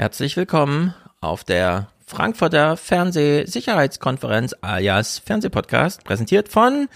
[0.00, 6.88] Herzlich willkommen auf der Frankfurter Fernsehsicherheitskonferenz alias Fernsehpodcast, präsentiert von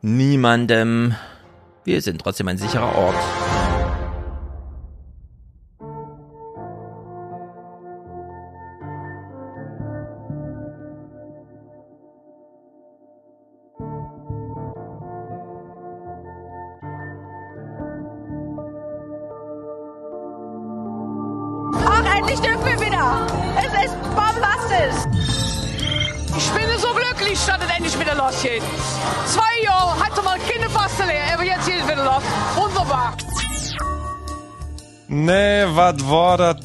[0.00, 1.16] niemandem.
[1.82, 3.16] Wir sind trotzdem ein sicherer Ort.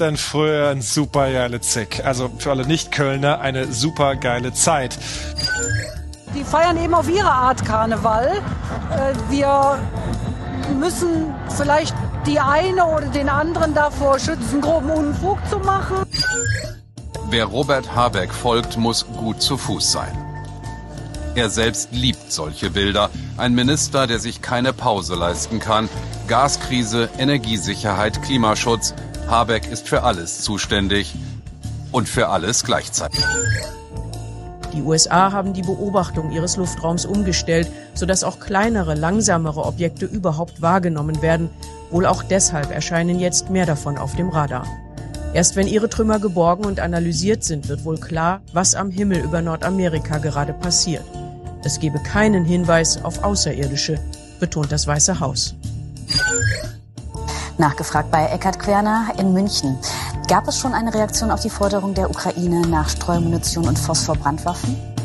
[0.01, 2.05] Denn früher ein super geile Zick?
[2.05, 4.97] Also für alle Nicht-Kölner eine super geile Zeit.
[6.35, 8.41] Die feiern eben auf ihre Art Karneval.
[8.91, 9.79] Äh, Wir
[10.79, 15.97] müssen vielleicht die eine oder den anderen davor schützen, groben Unfug zu machen.
[17.29, 20.17] Wer Robert Habeck folgt, muss gut zu Fuß sein.
[21.35, 23.09] Er selbst liebt solche Bilder.
[23.37, 25.87] Ein Minister, der sich keine Pause leisten kann.
[26.27, 28.93] Gaskrise, Energiesicherheit, Klimaschutz.
[29.27, 31.15] Habeck ist für alles zuständig.
[31.91, 33.23] Und für alles gleichzeitig.
[34.73, 41.21] Die USA haben die Beobachtung ihres Luftraums umgestellt, sodass auch kleinere, langsamere Objekte überhaupt wahrgenommen
[41.21, 41.49] werden.
[41.89, 44.67] Wohl auch deshalb erscheinen jetzt mehr davon auf dem Radar.
[45.33, 49.41] Erst wenn ihre Trümmer geborgen und analysiert sind, wird wohl klar, was am Himmel über
[49.41, 51.03] Nordamerika gerade passiert.
[51.63, 53.99] Es gebe keinen Hinweis auf Außerirdische,
[54.39, 55.55] betont das Weiße Haus.
[57.57, 59.79] Nachgefragt bei Eckhard Querner in München.
[60.27, 64.96] Gab es schon eine Reaktion auf die Forderung der Ukraine nach Streumunition und Phosphorbrandwaffen?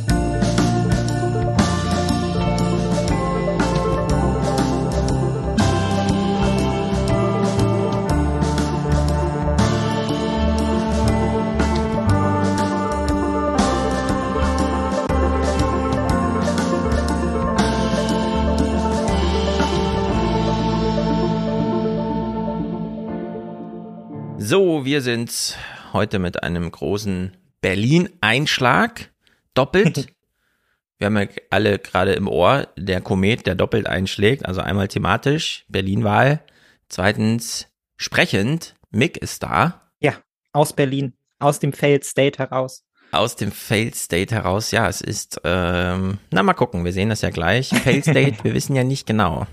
[24.92, 25.56] Wir sind
[25.94, 29.10] heute mit einem großen Berlin-Einschlag.
[29.54, 30.08] Doppelt.
[30.98, 34.44] Wir haben ja alle gerade im Ohr der Komet, der doppelt einschlägt.
[34.44, 36.44] Also einmal thematisch, Berlin-Wahl.
[36.90, 39.90] Zweitens sprechend, Mick ist da.
[39.98, 40.12] Ja,
[40.52, 42.84] aus Berlin, aus dem Failed State heraus.
[43.12, 47.22] Aus dem Failed State heraus, ja, es ist, ähm, na mal gucken, wir sehen das
[47.22, 47.70] ja gleich.
[47.70, 49.46] Failed State, wir wissen ja nicht genau.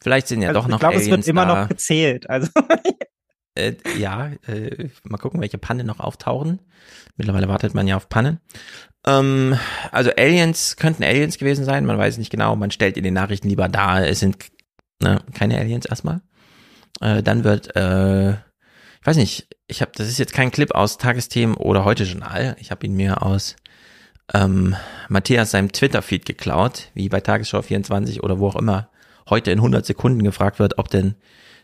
[0.00, 1.60] Vielleicht sind ja Also doch noch ich glaube, es wird immer da.
[1.60, 2.30] noch gezählt.
[2.30, 2.48] Also
[3.60, 6.60] Äh, ja, äh, mal gucken, welche Pannen noch auftauchen.
[7.16, 8.40] Mittlerweile wartet man ja auf Pannen.
[9.06, 9.58] Ähm,
[9.92, 12.56] also Aliens könnten Aliens gewesen sein, man weiß nicht genau.
[12.56, 14.36] Man stellt in den Nachrichten lieber dar, es sind
[15.02, 16.20] ne, keine Aliens erstmal.
[17.00, 20.98] Äh, dann wird, äh, ich weiß nicht, ich habe, das ist jetzt kein Clip aus
[20.98, 22.56] Tagesthemen oder heute Journal.
[22.60, 23.56] Ich habe ihn mir aus
[24.34, 24.76] ähm,
[25.08, 28.90] Matthias seinem Twitter-Feed geklaut, wie bei Tagesschau 24 oder wo auch immer
[29.28, 31.14] heute in 100 Sekunden gefragt wird, ob denn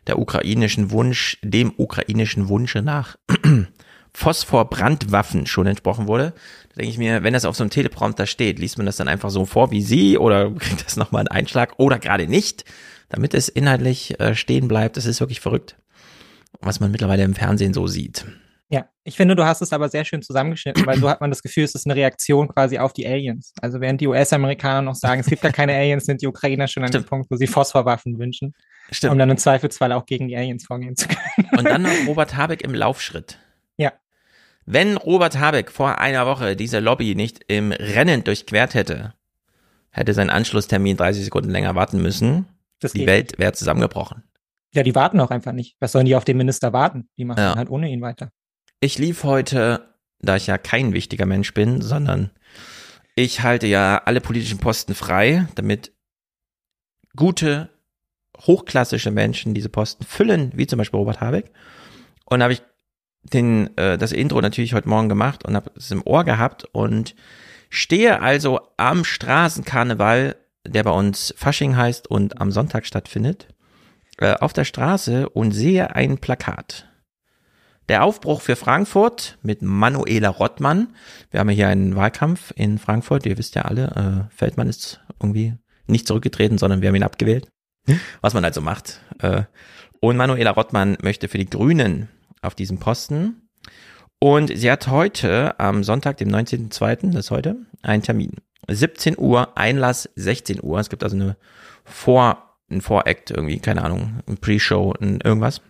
[0.06, 3.16] der ukrainischen Wunsch, dem ukrainischen Wunsche nach
[4.12, 6.32] Phosphorbrandwaffen schon entsprochen wurde.
[6.70, 9.08] Da denke ich mir, wenn das auf so einem Teleprompter steht, liest man das dann
[9.08, 12.64] einfach so vor wie sie oder kriegt das nochmal einen Einschlag oder gerade nicht,
[13.08, 14.96] damit es inhaltlich äh, stehen bleibt.
[14.96, 15.76] Das ist wirklich verrückt,
[16.60, 18.24] was man mittlerweile im Fernsehen so sieht.
[18.68, 21.42] Ja, ich finde, du hast es aber sehr schön zusammengeschnitten, weil so hat man das
[21.42, 23.52] Gefühl, es ist eine Reaktion quasi auf die Aliens.
[23.62, 26.82] Also während die US-Amerikaner noch sagen, es gibt gar keine Aliens, sind die Ukrainer schon
[26.84, 27.04] an dem.
[27.04, 28.48] Punkt, wo sie Phosphorwaffen wünschen,
[28.88, 29.20] um Stimmt.
[29.20, 31.48] dann im Zweifelsfall auch gegen die Aliens vorgehen zu können.
[31.56, 33.38] Und dann noch Robert Habeck im Laufschritt.
[33.76, 33.92] Ja.
[34.64, 39.14] Wenn Robert Habeck vor einer Woche diese Lobby nicht im Rennen durchquert hätte,
[39.92, 42.46] hätte sein Anschlusstermin 30 Sekunden länger warten müssen.
[42.80, 44.24] Das Die Welt wäre zusammengebrochen.
[44.74, 45.76] Ja, die warten auch einfach nicht.
[45.78, 47.08] Was sollen die auf den Minister warten?
[47.16, 47.54] Die machen Ja.
[47.54, 48.30] halt ohne ihn weiter.
[48.80, 52.30] Ich lief heute, da ich ja kein wichtiger Mensch bin, sondern
[53.14, 55.92] ich halte ja alle politischen Posten frei, damit
[57.16, 57.70] gute,
[58.38, 61.50] hochklassische Menschen diese Posten füllen, wie zum Beispiel Robert Habeck.
[62.26, 62.62] Und habe ich
[63.22, 67.14] den, äh, das Intro natürlich heute Morgen gemacht und habe es im Ohr gehabt und
[67.70, 70.36] stehe also am Straßenkarneval,
[70.66, 73.48] der bei uns Fasching heißt und am Sonntag stattfindet,
[74.18, 76.85] äh, auf der Straße und sehe ein Plakat.
[77.88, 80.88] Der Aufbruch für Frankfurt mit Manuela Rottmann.
[81.30, 83.26] Wir haben ja hier einen Wahlkampf in Frankfurt.
[83.26, 85.54] Ihr wisst ja alle, äh, Feldmann ist irgendwie
[85.86, 87.48] nicht zurückgetreten, sondern wir haben ihn abgewählt.
[88.20, 89.00] Was man also macht.
[89.20, 89.42] Äh,
[90.00, 92.08] und Manuela Rottmann möchte für die Grünen
[92.42, 93.48] auf diesem Posten.
[94.18, 98.32] Und sie hat heute, am Sonntag, dem 19.02., das ist heute, einen Termin.
[98.68, 100.80] 17 Uhr, Einlass 16 Uhr.
[100.80, 101.36] Es gibt also eine
[101.84, 105.60] Vor, ein Voract irgendwie, keine Ahnung, ein Pre-Show, irgendwas.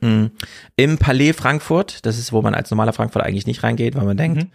[0.00, 0.30] Mhm.
[0.76, 4.16] Im Palais Frankfurt, das ist, wo man als normaler Frankfurter eigentlich nicht reingeht, weil man
[4.16, 4.50] denkt, Mhm.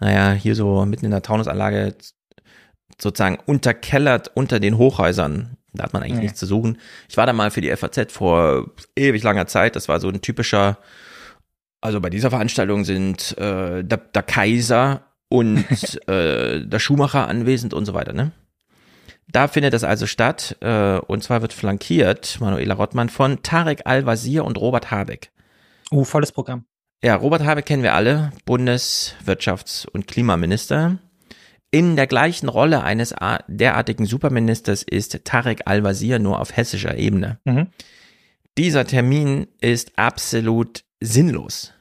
[0.00, 1.94] naja, hier so mitten in der Taunusanlage
[3.00, 5.56] sozusagen unterkellert unter den Hochhäusern.
[5.74, 6.22] Da hat man eigentlich Nee.
[6.22, 6.78] nichts zu suchen.
[7.08, 9.76] Ich war da mal für die FAZ vor ewig langer Zeit.
[9.76, 10.78] Das war so ein typischer,
[11.80, 15.64] also bei dieser Veranstaltung sind äh, der, der Kaiser und
[16.08, 18.32] äh, der Schuhmacher anwesend und so weiter, ne?
[19.30, 24.44] Da findet das also statt, äh, und zwar wird flankiert, Manuela Rottmann, von Tarek Al-Wazir
[24.44, 25.30] und Robert Habeck.
[25.90, 26.64] Uh, volles Programm.
[27.02, 30.98] Ja, Robert Habeck kennen wir alle, Bundeswirtschafts- und Klimaminister.
[31.70, 33.14] In der gleichen Rolle eines
[33.46, 37.38] derartigen Superministers ist Tarek Al-Wazir nur auf hessischer Ebene.
[37.44, 37.68] Mhm.
[38.56, 41.74] Dieser Termin ist absolut sinnlos.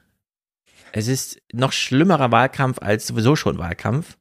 [0.91, 4.16] Es ist noch schlimmerer Wahlkampf als sowieso schon Wahlkampf.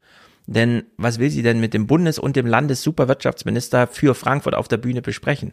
[0.46, 4.76] Denn was will sie denn mit dem Bundes- und dem Landessuperwirtschaftsminister für Frankfurt auf der
[4.76, 5.52] Bühne besprechen?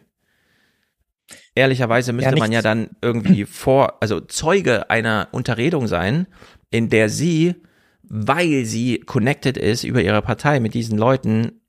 [1.54, 6.26] Ehrlicherweise müsste Ja, man ja dann irgendwie vor, also Zeuge einer Unterredung sein,
[6.70, 7.56] in der sie,
[8.02, 11.60] weil sie connected ist über ihre Partei mit diesen Leuten,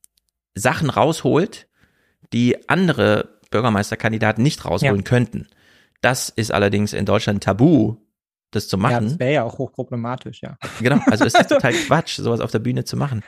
[0.56, 1.68] Sachen rausholt,
[2.33, 5.01] die andere Bürgermeisterkandidaten nicht rausholen Ja.
[5.04, 5.48] könnten.
[6.01, 7.98] Das ist allerdings in Deutschland tabu,
[8.56, 9.06] das zu Ja, machen.
[9.06, 10.57] das wäre ja auch hochproblematisch, ja.
[10.81, 13.24] Genau, also es ist total Quatsch, sowas auf der Bühne zu machen.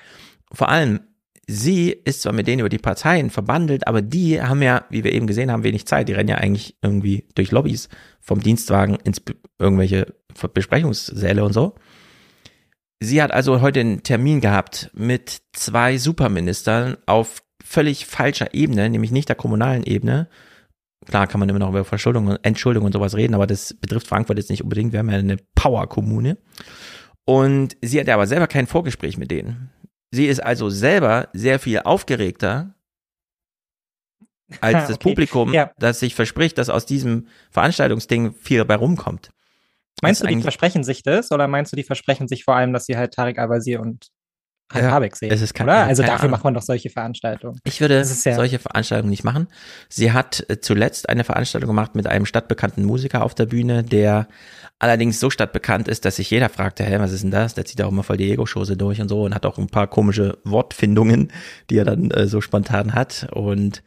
[0.52, 1.02] Vor allem,
[1.48, 5.14] sie ist zwar mit denen über die Parteien verbandelt, aber die haben ja, wie wir
[5.14, 6.10] eben gesehen haben, wenig Zeit.
[6.10, 7.90] Die rennen ja eigentlich irgendwie durch Lobbys
[8.20, 9.22] vom Dienstwagen ins
[9.60, 10.14] irgendwelche
[10.54, 11.76] Besprechungssäle und so.
[13.00, 19.12] Sie hat also heute einen Termin gehabt mit zwei Superministern auf völlig falscher Ebene, nämlich
[19.12, 20.30] nicht der kommunalen Ebene.
[21.06, 24.08] Klar kann man immer noch über Verschuldung und Entschuldung und sowas reden, aber das betrifft
[24.08, 24.92] Frankfurt jetzt nicht unbedingt.
[24.94, 26.38] Wir haben ja eine Power-Kommune.
[27.26, 29.70] Und sie hatte aber selber kein Vorgespräch mit denen.
[30.12, 32.74] Sie ist also selber sehr viel aufgeregter
[34.62, 35.10] als das okay.
[35.10, 35.72] Publikum, Ja.
[35.78, 39.30] das sich verspricht, dass aus diesem Veranstaltungsding viel dabei rumkommt.
[40.02, 42.72] Meinst Das du, die versprechen sich das oder meinst du, die versprechen sich vor allem,
[42.72, 44.10] dass sie halt Tarek Al-Wazir und
[44.74, 45.32] halt Ja, Habeck sehen?
[45.32, 45.86] es ist kein- oder?
[45.86, 46.32] Also dafür Ahnung.
[46.32, 47.60] macht man doch solche Veranstaltungen.
[47.64, 49.48] Ich würde ja- solche Veranstaltungen nicht machen.
[49.90, 54.28] Sie hat äh, zuletzt eine Veranstaltung gemacht mit einem stadtbekannten Musiker auf der Bühne, der
[54.80, 57.56] allerdings so stadtbekannt ist, dass sich jeder fragte, hä, was ist denn das?
[57.56, 59.88] Der zieht auch immer voll die Ego-Schose durch und so und hat auch ein paar
[59.88, 61.32] komische Wortfindungen,
[61.70, 63.28] die er dann äh, so spontan hat.
[63.32, 63.82] Und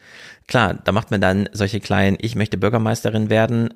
[0.48, 3.68] klar, da macht man dann solche kleinen, ich möchte Bürgermeisterin werden,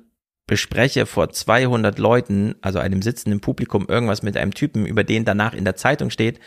[0.47, 5.53] bespreche vor 200 Leuten, also einem sitzenden Publikum, irgendwas mit einem Typen, über den danach
[5.53, 6.39] in der Zeitung steht,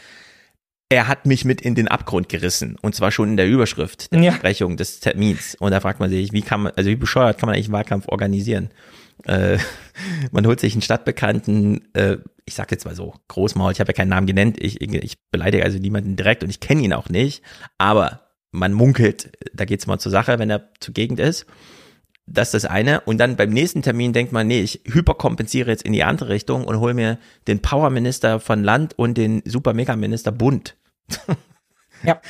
[0.91, 2.77] er hat mich mit in den Abgrund gerissen.
[2.81, 4.31] Und zwar schon in der Überschrift der Ja.
[4.33, 5.55] Besprechung des Termins.
[5.59, 7.75] Und da fragt man sich, wie kann man, also wie bescheuert kann man eigentlich einen
[7.75, 8.71] Wahlkampf organisieren?
[9.25, 9.59] Äh,
[10.33, 13.95] man holt sich einen Stadtbekannten, äh, ich sag jetzt mal so, Großmaul, ich habe ja
[13.95, 17.43] keinen Namen genannt, ich, ich beleidige also niemanden direkt und ich kenne ihn auch nicht,
[17.77, 21.45] aber man munkelt, da geht's mal zur Sache, wenn er zur Gegend ist.
[22.31, 23.01] Das ist das eine.
[23.03, 26.65] Und dann beim nächsten Termin denkt man, nee, ich hyperkompensiere jetzt in die andere Richtung
[26.65, 30.77] und hole mir den Powerminister von Land und den Super-Mega-Minister Bund.
[32.05, 32.21] Ja.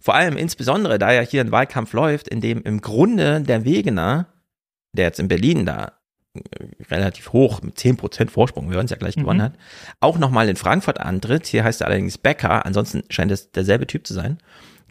[0.00, 4.26] Vor allem insbesondere, da ja hier ein Wahlkampf läuft, in dem im Grunde der Wegener,
[4.92, 5.92] der jetzt in Berlin da
[6.34, 6.40] äh,
[6.90, 9.20] relativ hoch mit 10% Vorsprung, wir hören es ja gleich Mhm.
[9.20, 9.54] gewonnen hat,
[10.00, 14.06] auch nochmal in Frankfurt antritt, hier heißt er allerdings Becker, ansonsten scheint es derselbe Typ
[14.06, 14.38] zu sein,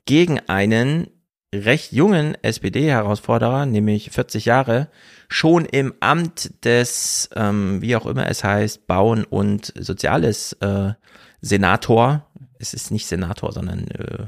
[0.06, 1.08] gegen einen
[1.54, 4.88] recht jungen SPD-Herausforderer, nämlich 40 Jahre,
[5.28, 10.94] schon im Amt des, ähm, wie auch immer es heißt, Bauen und Soziales äh,
[11.42, 12.31] Senator.
[12.62, 14.28] Es ist nicht Senator, sondern äh,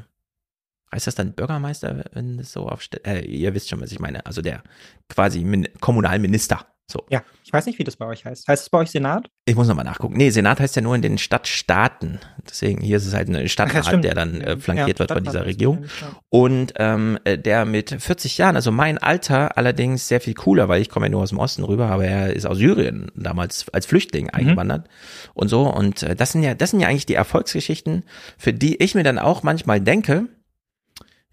[0.91, 3.05] heißt das dann Bürgermeister, wenn das so aufsteht?
[3.05, 4.25] Äh, ihr wisst schon, was ich meine.
[4.25, 4.63] Also der
[5.09, 6.65] quasi Min Kommunalminister.
[6.91, 7.05] So.
[7.09, 8.47] Ja, ich weiß nicht, wie das bei euch heißt.
[8.47, 9.29] Heißt es bei euch Senat?
[9.45, 10.15] Ich muss nochmal nachgucken.
[10.17, 12.19] Nee, Senat heißt ja nur in den Stadtstaaten.
[12.47, 14.03] Deswegen, hier ist es halt ein Stadtrat, stimmt.
[14.03, 15.85] der dann äh, flankiert Ja, wird von dieser Regierung.
[16.01, 16.15] ja.
[16.29, 20.81] Und ähm, äh, der mit 40 Jahren, also mein Alter, allerdings sehr viel cooler, weil
[20.81, 23.85] ich komme ja nur aus dem Osten rüber, aber er ist aus Syrien damals als
[23.85, 24.87] Flüchtling eingewandert
[25.33, 25.63] und so.
[25.73, 28.03] Und äh, das sind ja, das sind ja eigentlich die Erfolgsgeschichten,
[28.37, 30.27] für die ich mir dann auch manchmal denke,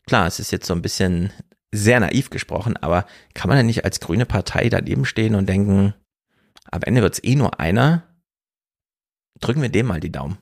[0.07, 1.31] klar, es ist jetzt so ein bisschen
[1.73, 5.95] sehr naiv gesprochen, aber kann man ja nicht als grüne Partei daneben stehen und denken,
[6.71, 8.07] am Ende wird's eh nur einer,
[9.41, 10.39] drücken wir dem mal die Daumen.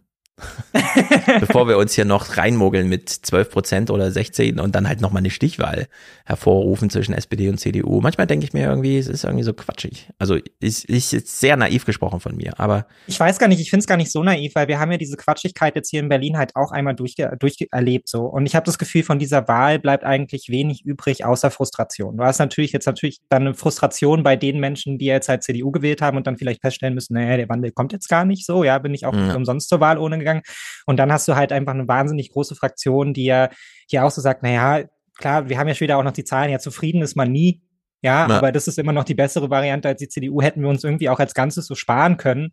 [1.40, 5.20] Bevor wir uns hier noch reinmogeln mit 12 Prozent oder 16 und dann halt nochmal
[5.20, 5.86] eine Stichwahl
[6.24, 8.00] hervorrufen zwischen SPD und CDU.
[8.00, 10.08] Manchmal denke ich mir irgendwie, es ist irgendwie so quatschig.
[10.18, 13.70] Also ist, ist jetzt sehr naiv gesprochen von mir, aber Ich weiß gar nicht, ich
[13.70, 16.08] finde es gar nicht so naiv, weil wir haben ja diese Quatschigkeit jetzt hier in
[16.08, 18.22] Berlin halt auch einmal durcherlebt so.
[18.22, 22.16] Und ich habe das Gefühl, von dieser Wahl bleibt eigentlich wenig übrig, außer Frustration.
[22.16, 25.70] Du hast natürlich jetzt natürlich dann eine Frustration bei den Menschen, die jetzt halt CDU
[25.70, 28.64] gewählt haben und dann vielleicht feststellen müssen, naja, der Wandel kommt jetzt gar nicht so,
[28.64, 29.34] ja, bin ich auch Ja.
[29.34, 30.27] umsonst zur Wahl ohne gegangen.
[30.86, 33.50] Und dann hast du halt einfach eine wahnsinnig große Fraktion, die ja
[33.88, 34.84] hier auch so sagt, naja,
[35.16, 37.62] klar, wir haben ja schon wieder auch noch die Zahlen, ja, zufrieden ist man nie.
[38.00, 38.36] Ja, Ja.
[38.38, 40.40] aber das ist immer noch die bessere Variante als die CDU.
[40.40, 42.52] Hätten wir uns irgendwie auch als Ganzes so sparen können.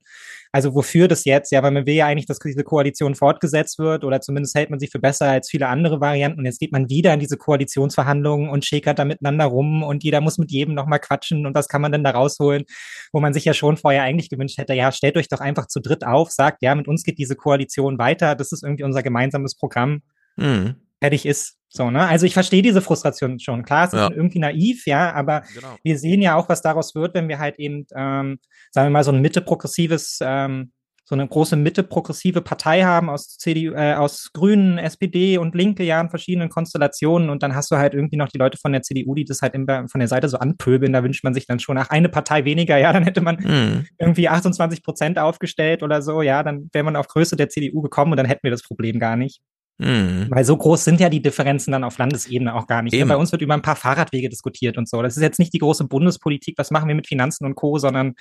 [0.51, 1.51] Also wofür das jetzt?
[1.51, 4.79] Ja, weil man will ja eigentlich, dass diese Koalition fortgesetzt wird oder zumindest hält man
[4.79, 6.39] sie für besser als viele andere Varianten.
[6.39, 10.21] Und jetzt geht man wieder in diese Koalitionsverhandlungen und schäkert da miteinander rum und jeder
[10.21, 12.63] muss mit jedem nochmal quatschen und was kann man denn da rausholen,
[13.11, 15.79] wo man sich ja schon vorher eigentlich gewünscht hätte, ja, stellt euch doch einfach zu
[15.81, 19.55] dritt auf, sagt, ja, mit uns geht diese Koalition weiter, das ist irgendwie unser gemeinsames
[19.55, 20.01] Programm
[20.39, 20.75] Hm.
[21.01, 21.57] fertig ist.
[21.75, 22.07] So, ne?
[22.07, 23.63] Also ich verstehe diese Frustration schon.
[23.65, 24.09] Klar, es ist Ja.
[24.11, 25.75] irgendwie naiv, ja, aber Genau.
[25.83, 28.39] wir sehen ja auch, was daraus wird, wenn wir halt eben, ähm,
[28.71, 30.71] sagen wir mal, so ein Mitte-progressives, ähm,
[31.07, 35.99] so eine große Mitte-progressive Partei haben aus CDU, äh, aus Grünen, SPD und Linke, ja,
[36.01, 37.29] in verschiedenen Konstellationen.
[37.29, 39.53] Und dann hast du halt irgendwie noch die Leute von der CDU, die das halt
[39.53, 40.93] immer von der Seite so anpöbeln.
[40.93, 43.85] Da wünscht man sich dann schon, ach, eine Partei weniger, ja, dann hätte man Hm.
[43.99, 48.11] irgendwie 28 Prozent aufgestellt oder so, ja, dann wäre man auf Größe der CDU gekommen
[48.13, 49.41] und dann hätten wir das Problem gar nicht.
[49.81, 50.27] Hm.
[50.29, 52.93] Weil so groß sind ja die Differenzen dann auf Landesebene auch gar nicht.
[52.93, 53.09] Eben.
[53.09, 55.01] Bei uns wird über ein paar Fahrradwege diskutiert und so.
[55.01, 58.13] Das ist jetzt nicht die große Bundespolitik, was machen wir mit Finanzen und Co., sondern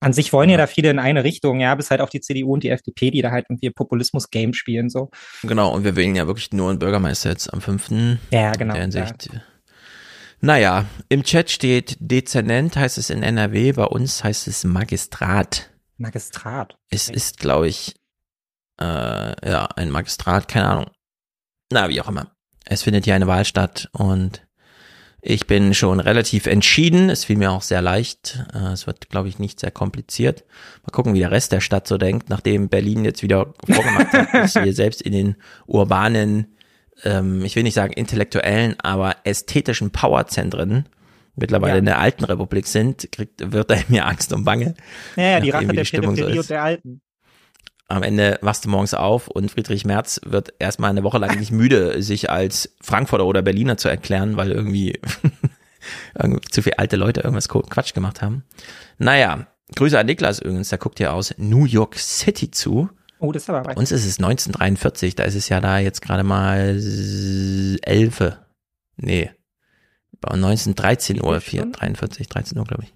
[0.00, 2.54] an sich wollen ja da viele in eine Richtung, ja, bis halt auf die CDU
[2.54, 5.10] und die FDP, die da halt irgendwie Populismus-Game spielen, so.
[5.42, 8.18] Genau, und wir wählen ja wirklich nur einen Bürgermeister jetzt am 5.
[8.30, 8.74] Ja, genau.
[8.74, 9.06] In der Ja.
[9.08, 9.40] Hinsicht.
[10.40, 15.70] Naja, im Chat steht Dezernent, heißt es in NRW, bei uns heißt es Magistrat.
[15.98, 16.78] Magistrat.
[16.88, 17.94] Es ist, glaube ich,
[18.80, 20.86] äh, ja, ein Magistrat, keine Ahnung.
[21.72, 22.32] Na, wie auch immer.
[22.64, 24.46] Es findet hier eine Wahl statt und
[25.22, 27.10] ich bin schon relativ entschieden.
[27.10, 28.44] Es fiel mir auch sehr leicht.
[28.54, 30.44] Äh, es wird, glaube ich, nicht sehr kompliziert.
[30.82, 34.32] Mal gucken, wie der Rest der Stadt so denkt, nachdem Berlin jetzt wieder vorgemacht hat,
[34.32, 36.56] dass hier selbst in den urbanen,
[37.04, 40.88] ähm, ich will nicht sagen intellektuellen, aber ästhetischen Powerzentren
[41.36, 41.78] mittlerweile Ja.
[41.78, 44.74] in der alten Republik sind, kriegt, wird da mir Angst und Bange.
[45.16, 47.00] Ja, ja, die Rache der Stimmung so und der Alten.
[47.90, 51.50] Am Ende wachst du morgens auf und Friedrich Merz wird erstmal eine Woche lang nicht
[51.50, 55.00] müde, sich als Frankfurter oder Berliner zu erklären, weil irgendwie,
[56.50, 58.44] zu viele alte Leute irgendwas Quatsch gemacht haben.
[58.98, 62.90] Naja, Grüße an Niklas übrigens, der guckt ja aus New York City zu.
[63.18, 63.76] Oh, das ist aber Bei weit.
[63.76, 66.80] uns ist es 1943, da ist es ja da jetzt gerade mal
[67.82, 68.38] elfe.
[68.96, 69.30] Nee.
[70.20, 72.94] Bei 19, 13 Uhr, 4, 43, 13 Uhr, glaube ich.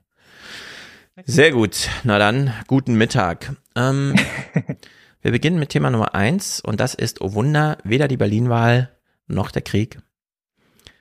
[1.23, 1.89] Sehr gut.
[2.03, 3.55] Na dann, guten Mittag.
[3.77, 4.15] Ähm,
[5.23, 8.91] wir beginnen mit Thema Nummer eins und das ist, oh Wunder, weder die Berlin-Wahl
[9.29, 9.99] noch der Krieg,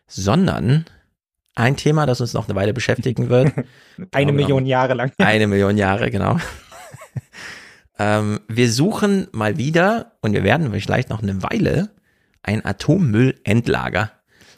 [0.05, 0.85] sondern
[1.55, 3.53] ein Thema, das uns noch eine Weile beschäftigen wird.
[4.11, 4.33] Eine Genau.
[4.33, 5.11] Million Jahre lang.
[5.17, 6.37] Eine Million Jahre, genau.
[7.97, 11.89] ähm, wir suchen mal wieder und wir werden vielleicht noch eine Weile
[12.43, 14.11] ein Atommüllendlager.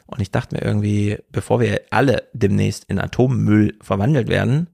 [0.06, 4.68] Und ich dachte mir irgendwie, bevor wir alle demnächst in Atommüll verwandelt werden,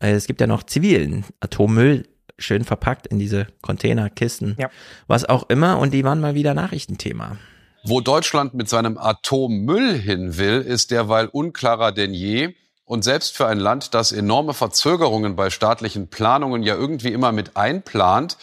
[0.00, 4.70] es gibt ja noch zivilen Atommüll, schön verpackt in diese Container, Kisten, Ja.
[5.06, 5.78] was auch immer.
[5.78, 7.36] Und die waren mal wieder Nachrichtenthema.
[7.84, 12.54] Wo Deutschland mit seinem Atommüll hin will, ist derweil unklarer denn je.
[12.84, 17.56] Und selbst für ein Land, das enorme Verzögerungen bei staatlichen Planungen ja irgendwie immer mit
[17.56, 18.38] einplant,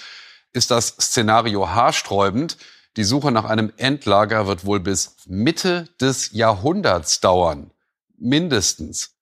[0.54, 2.58] ist das Szenario haarsträubend.
[2.96, 7.72] Die Suche nach einem Endlager wird wohl bis Mitte des Jahrhunderts dauern.
[8.18, 9.15] Mindestens.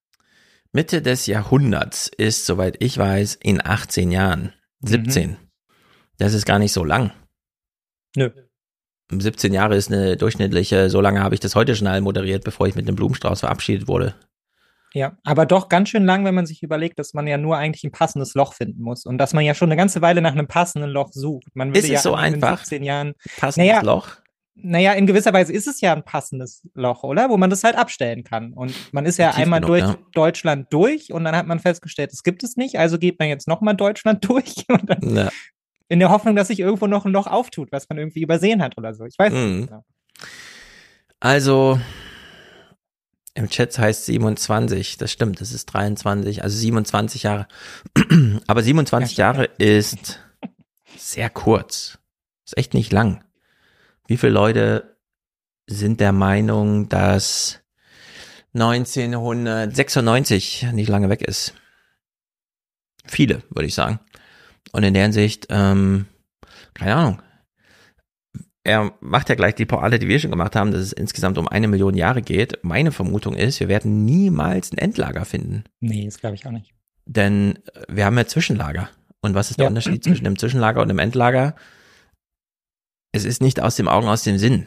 [0.74, 4.54] Mitte des Jahrhunderts ist, soweit ich weiß, in 18 Jahren.
[4.82, 5.38] 17.
[6.18, 7.12] Das ist gar nicht so lang.
[8.16, 8.32] Nö.
[9.12, 12.68] 17 Jahre ist eine durchschnittliche, so lange habe ich das heute schon all moderiert, bevor
[12.68, 14.16] ich mit einem Blumenstrauß verabschiedet wurde.
[14.96, 17.84] Ja, aber doch ganz schön lang, wenn man sich überlegt, dass man ja nur eigentlich
[17.84, 20.48] ein passendes Loch finden muss und dass man ja schon eine ganze Weile nach einem
[20.48, 21.56] passenden Loch sucht.
[21.56, 22.60] Man würde Ist es ja so in den einfach?
[22.60, 23.82] 17 Jahren, Passendes Naja.
[23.82, 24.08] Loch.
[24.56, 27.30] Naja, in gewisser Weise ist es ja ein passendes Loch, oder?
[27.30, 28.54] Wo man das halt abstellen kann.
[28.54, 29.98] Und man ist ja Tief einmal genug, durch ja.
[30.14, 33.48] Deutschland durch und dann hat man festgestellt, es gibt es nicht, also geht man jetzt
[33.48, 35.30] nochmal Deutschland durch und dann Ja.
[35.90, 38.78] in der Hoffnung, dass sich irgendwo noch ein Loch auftut, was man irgendwie übersehen hat
[38.78, 39.06] oder so.
[39.06, 39.56] Ich weiß Mhm.
[39.58, 39.68] nicht.
[39.70, 39.84] genau.
[41.20, 41.80] Also,
[43.34, 47.48] im Chat heißt 27, das stimmt, das ist 23, also 27 Jahre.
[48.48, 50.20] Aber 27 Ja, Jahre ist
[50.98, 51.98] sehr kurz.
[52.46, 53.24] Ist echt nicht lang.
[54.08, 54.98] Wie viele Leute
[55.68, 57.62] sind der Meinung, dass
[58.54, 61.54] 1996 nicht lange weg ist?
[63.06, 64.00] Viele, würde ich sagen.
[64.72, 66.06] Und in der Hinsicht, ähm,
[66.74, 67.22] keine Ahnung.
[68.66, 71.50] Er macht ja gleich die Poale, die wir schon gemacht haben, dass es insgesamt um
[71.50, 72.64] eine Million Jahre geht.
[72.64, 75.66] Meine Vermutung ist, wir werden niemals ein Endlager finden.
[75.82, 76.72] Nee, das glaube ich auch nicht.
[77.06, 78.90] Denn wir haben ja Zwischenlager.
[79.22, 79.70] Und was ist der Ja.
[79.70, 81.56] Unterschied zwischen dem Zwischenlager und dem Endlager?
[83.14, 84.66] Es ist nicht aus dem Augen, aus dem Sinn.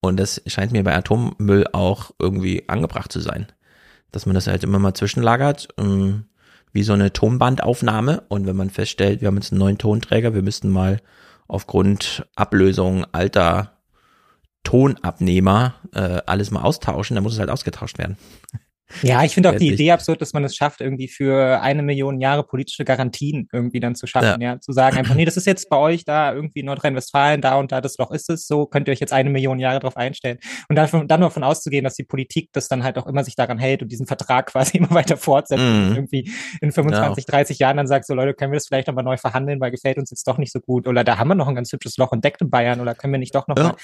[0.00, 3.46] Und das scheint mir bei Atommüll auch irgendwie angebracht zu sein.
[4.10, 6.24] Dass man das halt immer mal zwischenlagert, ähm,
[6.72, 8.24] wie so eine Tonbandaufnahme.
[8.28, 11.00] Und wenn man feststellt, wir haben jetzt einen neuen Tonträger, wir müssten mal
[11.46, 13.78] aufgrund Ablösung alter
[14.64, 18.18] Tonabnehmer äh, alles mal austauschen, dann muss es halt ausgetauscht werden.
[19.02, 19.72] Ja, ich finde auch die.
[19.72, 23.94] Idee absurd, dass man es schafft, irgendwie für eine Million Jahre politische Garantien irgendwie dann
[23.94, 24.60] zu schaffen, ja.
[24.60, 27.80] Zu sagen einfach, nee, das ist jetzt bei euch da irgendwie Nordrhein-Westfalen, da und da
[27.80, 30.38] das Loch ist es, so könnt ihr euch jetzt eine Million Jahre drauf einstellen.
[30.68, 33.58] Und davon, dann davon auszugehen, dass die Politik das dann halt auch immer sich daran
[33.58, 35.88] hält und diesen Vertrag quasi immer weiter fortsetzt Mhm.
[35.88, 36.30] und irgendwie
[36.60, 39.60] in 25, 30 Jahren dann sagt, so Leute, können wir das vielleicht nochmal neu verhandeln,
[39.60, 40.86] weil gefällt uns jetzt doch nicht so gut.
[40.88, 43.18] Oder da haben wir noch ein ganz hübsches Loch entdeckt in Bayern oder können wir
[43.18, 43.64] nicht doch noch Ja.
[43.64, 43.76] mal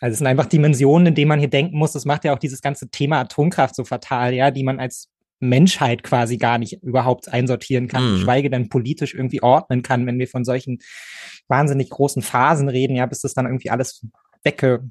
[0.00, 1.92] also es sind einfach Dimensionen, in denen man hier denken muss.
[1.92, 5.08] Das macht ja auch dieses ganze Thema Atomkraft so fatal, ja, die man als
[5.40, 8.16] Menschheit quasi gar nicht überhaupt einsortieren kann, Mhm.
[8.16, 10.78] geschweige denn politisch irgendwie ordnen kann, wenn wir von solchen
[11.48, 14.04] wahnsinnig großen Phasen reden, ja, bis das dann irgendwie alles
[14.42, 14.82] wegge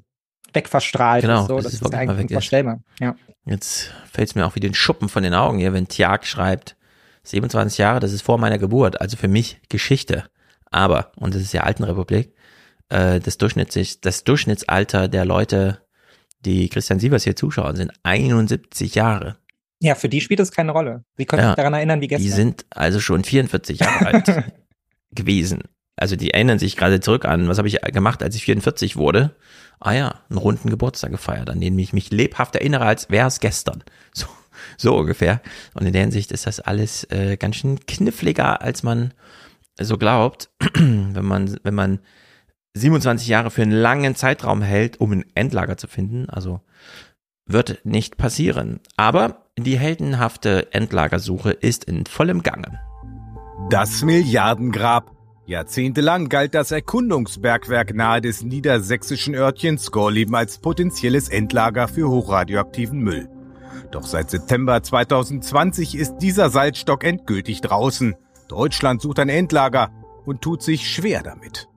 [0.52, 1.46] wegverstrahlt Genau, ist.
[1.48, 2.30] So, das ist mal eigentlich ist.
[2.32, 2.82] unvorstellbar.
[2.98, 3.14] Ja.
[3.44, 6.76] Jetzt fällt es mir auch wie den Schuppen von den Augen hier, wenn Tiag schreibt,
[7.22, 10.24] 27 Jahre, das ist vor meiner Geburt, also für mich Geschichte.
[10.72, 12.34] Aber, und das ist ja Altenrepublik,
[12.90, 15.80] äh, das, Durchschnittlich, das Durchschnittsalter der Leute,
[16.44, 19.36] die Christian Sievers hier zuschauen, sind 71 Jahre.
[19.80, 21.04] ja, für die spielt es keine Rolle.
[21.16, 22.24] Sie können Ja, sich daran erinnern wie gestern.
[22.24, 24.44] Die sind also schon 44 Jahre alt
[25.12, 25.62] gewesen.
[25.96, 29.36] Also die erinnern sich gerade zurück an, was habe ich gemacht, als ich 44 wurde?
[29.80, 33.40] Ah ja, einen runden Geburtstag gefeiert, an den ich mich lebhaft erinnere, als wäre es
[33.40, 33.82] gestern.
[34.12, 34.26] So,
[34.76, 35.40] so ungefähr.
[35.74, 39.14] Und in der Hinsicht ist das alles äh, ganz schön kniffliger, als man
[39.80, 42.00] so glaubt, wenn man, wenn man
[42.74, 46.28] 27 Jahre für einen langen Zeitraum hält, um ein Endlager zu finden.
[46.28, 46.60] Also
[47.46, 48.80] wird nicht passieren.
[48.96, 52.80] Aber die heldenhafte Endlagersuche ist in vollem Gange.
[53.68, 55.16] Das Milliardengrab.
[55.46, 63.28] Jahrzehntelang galt das Erkundungsbergwerk nahe des niedersächsischen Örtchens Gorleben als potenzielles Endlager für hochradioaktiven Müll.
[63.90, 68.14] Doch seit September 2020 ist dieser Salzstock endgültig draußen.
[68.48, 69.90] Deutschland sucht ein Endlager
[70.24, 71.69] und tut sich schwer damit.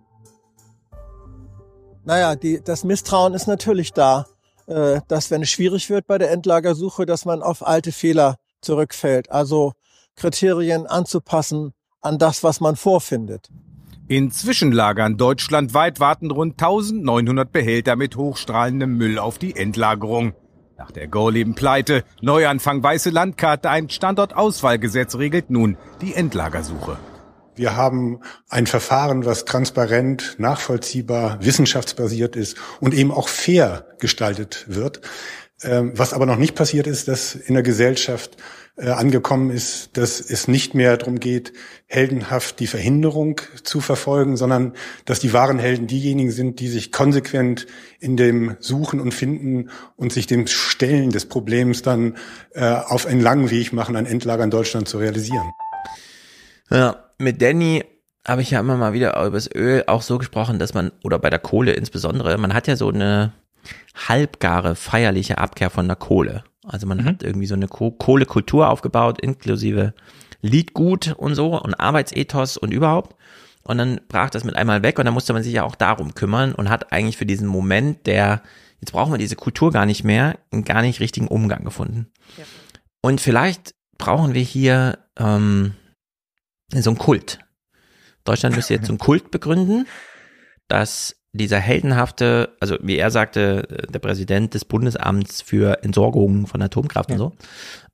[2.05, 4.25] Naja, die, das Misstrauen ist natürlich da,
[4.67, 9.31] äh, dass wenn es schwierig wird bei der Endlagersuche, dass man auf alte Fehler zurückfällt.
[9.31, 9.73] Also
[10.15, 13.49] Kriterien anzupassen an das, was man vorfindet.
[14.07, 20.33] In Zwischenlagern deutschlandweit warten rund 1900 Behälter mit hochstrahlendem Müll auf die Endlagerung.
[20.77, 26.97] Nach der Gorleben-Pleite, Neuanfang Weiße Landkarte, ein Standortauswahlgesetz regelt nun die Endlagersuche.
[27.55, 35.01] Wir haben ein Verfahren, was transparent, nachvollziehbar, wissenschaftsbasiert ist und eben auch fair gestaltet wird.
[35.63, 38.37] Ähm, Was aber noch nicht passiert ist, dass in der Gesellschaft
[38.75, 41.53] äh, angekommen ist, dass es nicht mehr darum geht,
[41.85, 44.73] heldenhaft die Verhinderung zu verfolgen, sondern
[45.05, 47.67] dass die wahren Helden diejenigen sind, die sich konsequent
[47.99, 52.17] in dem Suchen und Finden und sich dem Stellen des Problems dann
[52.53, 55.51] äh, auf einen langen Weg machen, ein Endlager in Deutschland zu realisieren.
[56.69, 57.83] Ja, mit Danny
[58.27, 61.19] habe ich ja immer mal wieder über das Öl auch so gesprochen, dass man, oder
[61.19, 63.33] bei der Kohle insbesondere, man hat ja so eine
[64.07, 66.43] halbgare feierliche Abkehr von der Kohle.
[66.65, 69.93] Also man hat irgendwie so eine Ko Kohlekultur aufgebaut, inklusive
[70.41, 73.15] Liedgut und so und Arbeitsethos und überhaupt.
[73.63, 76.15] Und dann brach das mit einmal weg und dann musste man sich ja auch darum
[76.15, 78.41] kümmern und hat eigentlich für diesen Moment der,
[78.81, 82.07] jetzt brauchen wir diese Kultur gar nicht mehr, einen gar nicht richtigen Umgang gefunden.
[83.01, 85.73] Und vielleicht brauchen wir hier ähm,
[86.81, 87.39] so einen Kult.
[88.23, 89.85] Deutschland müsste jetzt so einen Kult begründen,
[90.67, 96.61] dass dieser heldenhafte, also wie er sagte, äh, der Präsident des Bundesamts für Entsorgung von
[96.61, 97.33] Atomkraft und so,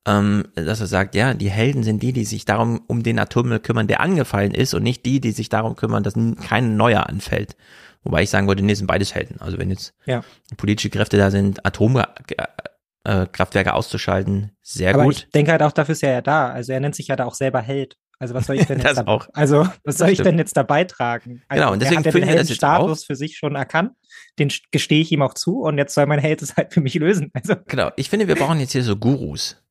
[0.05, 3.59] ähm, dass er sagt, ja, die Helden sind die, die sich darum um den Atommüll
[3.59, 6.13] kümmern, der angefallen ist und nicht die, die sich darum kümmern, dass
[6.45, 7.55] kein neuer anfällt.
[8.03, 9.39] Wobei ich sagen würde, nee, sind beides Helden.
[9.39, 10.21] Also wenn jetzt Ja.
[10.57, 15.15] politische Kräfte da sind, Atomkraftwerke auszuschalten, sehr Aber gut.
[15.15, 16.49] ich denke halt auch, dafür ist er ja da.
[16.49, 17.97] Also er nennt sich ja da auch selber Held.
[18.19, 19.27] Also was soll ich denn jetzt da, auch.
[19.33, 21.41] Also was soll ich denn jetzt da beitragen?
[21.47, 23.93] Also, Genau, und deswegen hat den Heldenstatus für sich schon erkannt.
[24.37, 26.81] Den st- gestehe ich ihm auch zu und jetzt soll mein Held es halt für
[26.81, 27.31] mich lösen.
[27.33, 29.61] Also Genau, ich finde, wir brauchen jetzt hier so Gurus,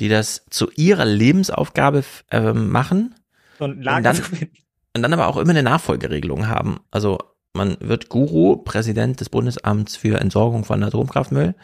[0.00, 3.14] die das zu ihrer Lebensaufgabe ähm, machen
[3.58, 4.54] so ein und Lager dann, zu finden.
[4.96, 6.80] und dann aber auch immer eine Nachfolgeregelung haben.
[6.90, 7.18] Also
[7.52, 11.54] man wird Guru, Präsident des Bundesamts für Entsorgung von Atomkraftmüll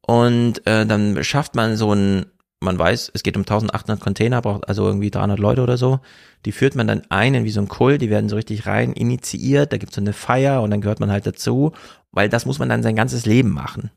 [0.00, 2.26] und äh, dann schafft man so ein,
[2.66, 6.00] man weiß, es geht um 1800 Container, braucht also irgendwie 300 Leute oder so,
[6.44, 8.92] die führt man dann ein in wie so ein Kult, die werden so richtig rein
[8.92, 11.72] initiiert, da gibt's so eine Feier und dann gehört man halt dazu,
[12.12, 13.90] weil das muss man dann sein ganzes Leben machen.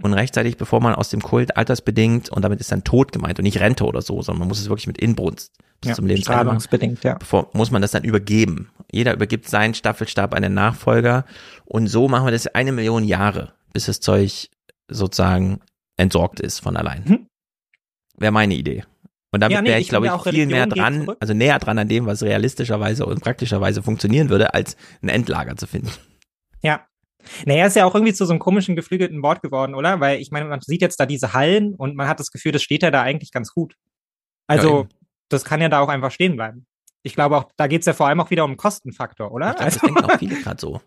[0.00, 3.44] Und rechtzeitig, bevor man aus dem Kult altersbedingt, und damit ist dann Tod gemeint und
[3.44, 6.44] nicht Rente oder so, sondern man muss es wirklich mit Inbrunst bis Ja, zum Lebensende
[6.44, 7.14] machen ja.
[7.14, 8.70] bevor, muss man das dann übergeben.
[8.90, 11.24] Jeder übergibt seinen Staffelstab an den Nachfolger
[11.64, 14.48] und so machen wir das eine Million Jahre, bis das Zeug
[14.88, 15.60] sozusagen
[15.96, 17.04] entsorgt ist von allein.
[17.04, 17.26] Mhm.
[18.22, 18.84] Wäre meine Idee.
[19.32, 21.76] Und damit Ja, nee, wäre ich glaube ich, auch, viel mehr dran, also näher dran
[21.76, 25.90] an dem, was realistischerweise und praktischerweise funktionieren würde, als ein Endlager zu finden.
[26.62, 26.86] Ja.
[27.44, 29.98] Naja, ist ja auch irgendwie zu so einem komischen, geflügelten Wort geworden, oder?
[29.98, 32.62] Weil ich meine, man sieht jetzt da diese Hallen und man hat das Gefühl, das
[32.62, 33.74] steht ja da eigentlich ganz gut.
[34.46, 34.88] Also, ja,
[35.28, 36.66] das kann ja da auch einfach stehen bleiben.
[37.02, 39.50] Ich glaube auch, da geht es ja vor allem auch wieder um einen Kostenfaktor, oder?
[39.50, 40.80] Ich glaub, also, das denken auch viele gerade so.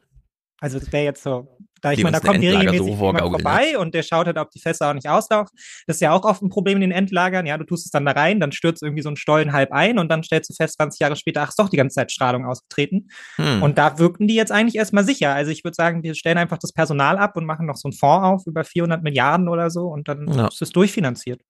[0.61, 1.47] Also das wäre jetzt so,
[1.81, 3.79] da ich meine, da kommt regelmäßig jemand vorbei ne?
[3.79, 5.51] und der schaut halt, ob die Fässer auch nicht auslaufen.
[5.85, 7.45] Das ist ja auch oft ein Problem in den Endlagern.
[7.45, 9.99] Ja, du tust es dann da rein, dann stürzt irgendwie so ein Stollen halb ein
[9.99, 12.45] und dann stellst du fest, 20 Jahre später, ach, ist doch die ganze Zeit Strahlung
[12.45, 13.09] ausgetreten.
[13.35, 13.61] Hm.
[13.61, 15.33] Und da wirkten die jetzt eigentlich erstmal sicher.
[15.33, 17.93] Also ich würde sagen, wir stellen einfach das Personal ab und machen noch so einen
[17.93, 20.47] Fonds auf über 400 Milliarden oder so und dann ja.
[20.47, 21.41] ist es durchfinanziert.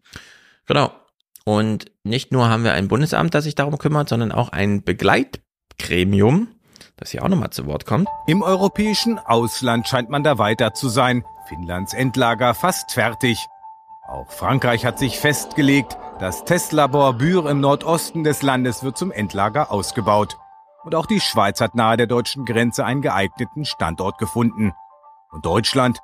[0.65, 0.91] Genau.
[1.45, 6.54] Und nicht nur haben wir ein Bundesamt, das sich darum kümmert, sondern auch ein Begleitgremium,
[6.97, 8.07] das hier auch nochmal zu Wort kommt.
[8.27, 11.23] Im europäischen Ausland scheint man da weiter zu sein.
[11.47, 13.45] Finnlands Endlager fast fertig.
[14.07, 19.71] Auch Frankreich hat sich festgelegt, das Testlabor Bühr im Nordosten des Landes wird zum Endlager
[19.71, 20.37] ausgebaut.
[20.83, 24.73] Und auch die Schweiz hat nahe der deutschen Grenze einen geeigneten Standort gefunden.
[25.31, 25.99] Und Deutschland?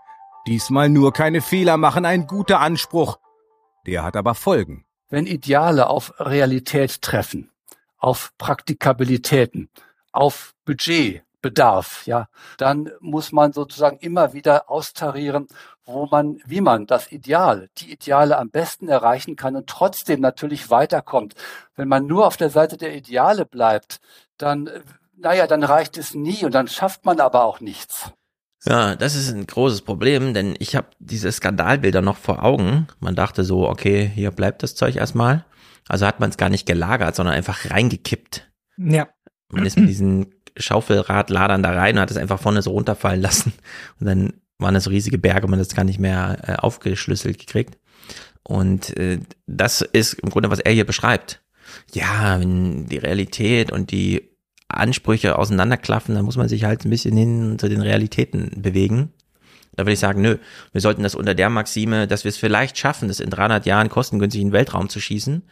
[0.48, 3.20] Diesmal nur keine Fehler machen, ein guter Anspruch.
[3.86, 4.86] Der hat aber Folgen.
[5.10, 7.52] Wenn Ideale auf Realität treffen,
[7.98, 9.70] auf Praktikabilitäten,
[10.12, 15.48] auf Budgetbedarf, ja, dann muss man sozusagen immer wieder austarieren,
[15.86, 20.70] wo man, wie man das Ideal, die Ideale am besten erreichen kann und trotzdem natürlich
[20.70, 21.34] weiterkommt.
[21.76, 24.00] Wenn man nur auf der Seite der Ideale bleibt,
[24.38, 24.70] dann,
[25.18, 28.12] naja, dann reicht es nie und dann schafft man aber auch nichts.
[28.64, 32.88] Ja, das ist ein großes Problem, denn ich habe diese Skandalbilder noch vor Augen.
[33.00, 35.46] Man dachte so, okay, hier bleibt das Zeug erstmal.
[35.90, 38.52] Also hat man es gar nicht gelagert, sondern einfach reingekippt.
[38.78, 39.10] Ja.
[39.50, 43.54] Man ist mit diesen Schaufelradladern da rein und hat es einfach vorne so runterfallen lassen.
[44.00, 47.78] Und dann waren das so riesige Berge man das gar nicht mehr äh, aufgeschlüsselt gekriegt.
[48.44, 51.42] Und äh, das ist im Grunde, was er hier beschreibt.
[51.94, 54.30] Ja, wenn die Realität und die
[54.68, 59.14] Ansprüche auseinanderklaffen, dann muss man sich halt ein bisschen hin zu den Realitäten bewegen.
[59.76, 60.38] Da würde ich sagen, nö,
[60.74, 63.90] wir sollten das unter der Maxime, dass wir es vielleicht schaffen, das in 300 Jahren
[63.90, 65.44] kostengünstig in den Weltraum zu schießen.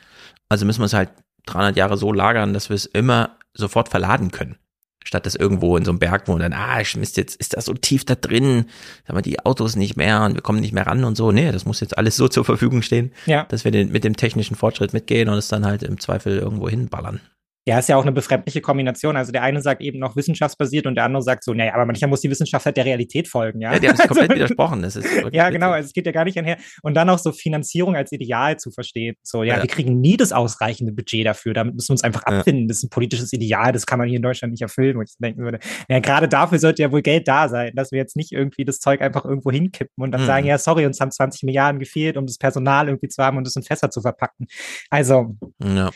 [0.50, 1.10] Also müssen wir es halt
[1.46, 4.58] 300 Jahre so lagern, dass wir es immer sofort verladen können.
[5.06, 7.74] Statt das irgendwo in so einem Berg, wo dann, ah, Mist, jetzt ist das so
[7.74, 8.66] tief da drin,
[9.08, 11.32] haben wir die Autos nicht mehr und wir kommen nicht mehr ran und so.
[11.32, 13.46] Nee, das muss jetzt alles so zur Verfügung stehen, ja.
[13.46, 16.70] dass wir den, mit dem technischen Fortschritt mitgehen und es dann halt im Zweifel irgendwo
[16.70, 17.22] hinballern.
[17.70, 19.16] Ja, ist ja auch eine befremdliche Kombination.
[19.16, 22.10] Also der eine sagt eben noch wissenschaftsbasiert und der andere sagt so, naja, aber manchmal
[22.10, 23.74] muss die Wissenschaft halt der Realität folgen, ja.
[23.74, 24.82] Ja, die haben sich komplett widersprochen.
[24.82, 26.58] Das ist ja, genau, also es geht ja gar nicht einher.
[26.82, 29.18] Und dann auch so Finanzierung als Ideal zu verstehen.
[29.22, 31.54] So, ja, ja, wir kriegen nie das ausreichende Budget dafür.
[31.54, 32.64] Damit müssen wir uns einfach abfinden.
[32.64, 32.70] Ja.
[32.70, 35.14] Das ist ein politisches Ideal, das kann man hier in Deutschland nicht erfüllen, wo ich
[35.20, 35.60] denken würde.
[35.90, 38.80] Ja, gerade dafür sollte ja wohl Geld da sein, dass wir jetzt nicht irgendwie das
[38.80, 40.26] Zeug einfach irgendwo hinkippen und dann mhm.
[40.26, 43.46] sagen, ja, sorry, uns haben 20 Milliarden gefehlt, um das Personal irgendwie zu haben und
[43.46, 44.48] das in Fässer zu verpacken.
[44.90, 45.92] Also, ja.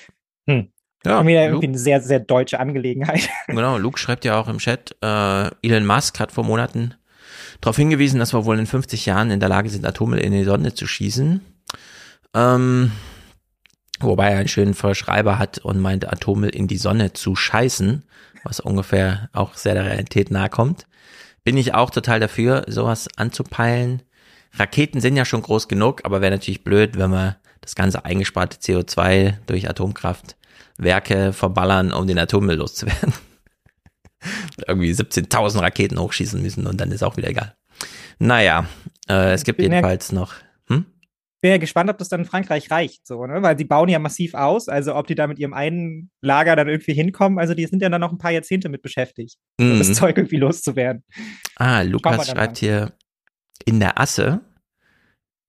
[0.47, 0.71] Hm.
[1.05, 3.29] Ja, Irgendwie Luke, eine sehr, sehr deutsche Angelegenheit.
[3.47, 6.93] Genau, Luke schreibt ja auch im Chat, äh, Elon Musk hat vor Monaten
[7.61, 10.43] darauf hingewiesen, dass wir wohl in 50 Jahren in der Lage sind, Atommüll in die
[10.43, 11.41] Sonne zu schießen.
[12.33, 12.91] Ähm,
[13.99, 18.03] wobei er einen schönen Verschreiber hat und meint, Atommüll in die Sonne zu scheißen,
[18.43, 20.87] was ungefähr auch sehr der Realität nahe kommt.
[21.43, 24.03] Bin ich auch total dafür, sowas anzupeilen.
[24.53, 28.57] Raketen sind ja schon groß genug, aber wäre natürlich blöd, wenn wir das ganze eingesparte
[28.57, 30.35] CO2 durch Atomkraft
[30.77, 33.13] Werke verballern, um den Atommüll loszuwerden.
[34.67, 37.55] Irgendwie 17.000 Raketen hochschießen müssen und dann ist auch wieder egal.
[38.19, 38.67] Naja,
[39.09, 40.33] äh, es gibt jedenfalls ja, noch.
[40.67, 40.85] Hm?
[41.41, 43.41] Bin ja gespannt, ob das dann in Frankreich reicht, so, ne?
[43.41, 46.69] Weil die bauen ja massiv aus, also ob die da mit ihrem einen Lager dann
[46.69, 49.79] irgendwie hinkommen, also die sind ja dann noch ein paar Jahrzehnte mit beschäftigt, mhm.
[49.79, 51.03] das Zeug irgendwie loszuwerden.
[51.57, 52.93] Ah, Lukas schreibt hier
[53.65, 54.41] in der Asse,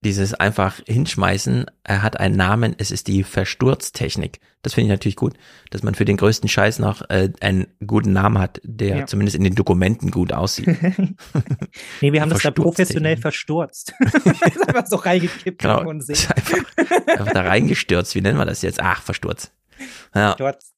[0.05, 4.40] dieses einfach hinschmeißen, er hat einen Namen, es ist die Versturztechnik.
[4.62, 5.35] Das finde ich natürlich gut,
[5.71, 9.07] dass man für den größten Scheiß noch äh, einen guten Namen hat, der ja.
[9.07, 10.67] zumindest in den Dokumenten gut aussieht.
[12.01, 13.95] nee, wir haben das da professionell versturzt.
[14.67, 16.35] einfach so reingekippt genau, und einfach,
[17.07, 18.14] einfach da reingestürzt.
[18.14, 18.81] Wie nennen wir das jetzt?
[18.81, 19.53] Ach, versturzt.
[20.14, 20.33] Ja.
[20.33, 20.73] Sturz.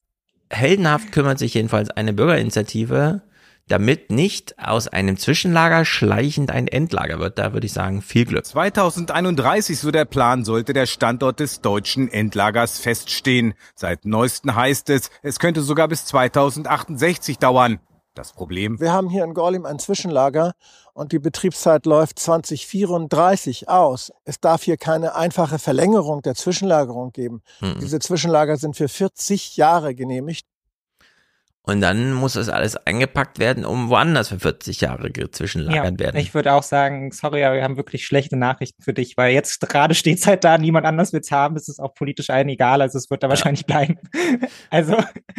[0.49, 3.21] Heldenhaft kümmert sich jedenfalls eine Bürgerinitiative
[3.67, 7.37] damit nicht aus einem Zwischenlager schleichend ein Endlager wird.
[7.37, 8.45] Da würde ich sagen, viel Glück.
[8.45, 13.53] 2031, so der Plan, sollte der Standort des deutschen Endlagers feststehen.
[13.75, 17.79] Seit neuesten heißt es, es könnte sogar bis 2068 dauern.
[18.17, 18.79] Das Problem?
[18.79, 20.53] Wir haben hier in Gorlim ein Zwischenlager
[20.93, 24.11] und die Betriebszeit läuft 2034 aus.
[24.25, 27.43] Es darf hier keine einfache Verlängerung der Zwischenlagerung geben.
[27.59, 27.75] Hm.
[27.79, 30.47] Diese Zwischenlager sind für 40 Jahre genehmigt.
[31.67, 36.15] Und dann muss das alles eingepackt werden, um woanders für 40 Jahre zwischenlagern ja, werden.
[36.15, 39.59] Ich würde auch sagen, sorry, aber wir haben wirklich schlechte Nachrichten für dich, weil jetzt
[39.67, 42.47] gerade steht es halt da, niemand anders will es haben, es ist auch politisch allen
[42.47, 43.31] egal, also es wird da ja.
[43.31, 43.97] wahrscheinlich bleiben.
[44.69, 44.95] also.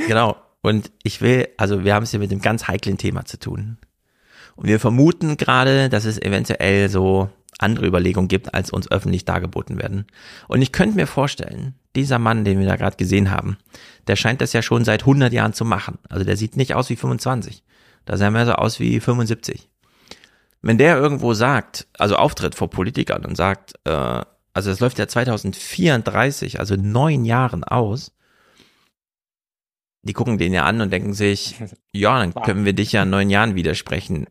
[0.07, 0.37] Genau.
[0.61, 3.79] Und ich will, also wir haben es hier mit einem ganz heiklen Thema zu tun.
[4.55, 9.79] Und wir vermuten gerade, dass es eventuell so andere Überlegungen gibt, als uns öffentlich dargeboten
[9.79, 10.07] werden.
[10.47, 13.58] Und ich könnte mir vorstellen, dieser Mann, den wir da gerade gesehen haben,
[14.06, 15.98] der scheint das ja schon seit 100 Jahren zu machen.
[16.08, 17.62] Also der sieht nicht aus wie 25.
[18.06, 19.68] Da sah er so aus wie 75.
[20.62, 24.22] Wenn der irgendwo sagt, also auftritt vor Politikern und sagt, äh,
[24.54, 28.12] also es läuft ja 2034, also neun Jahren aus,
[30.02, 31.56] die gucken den ja an und denken sich,
[31.92, 34.26] ja, dann können wir dich ja in neun Jahren widersprechen.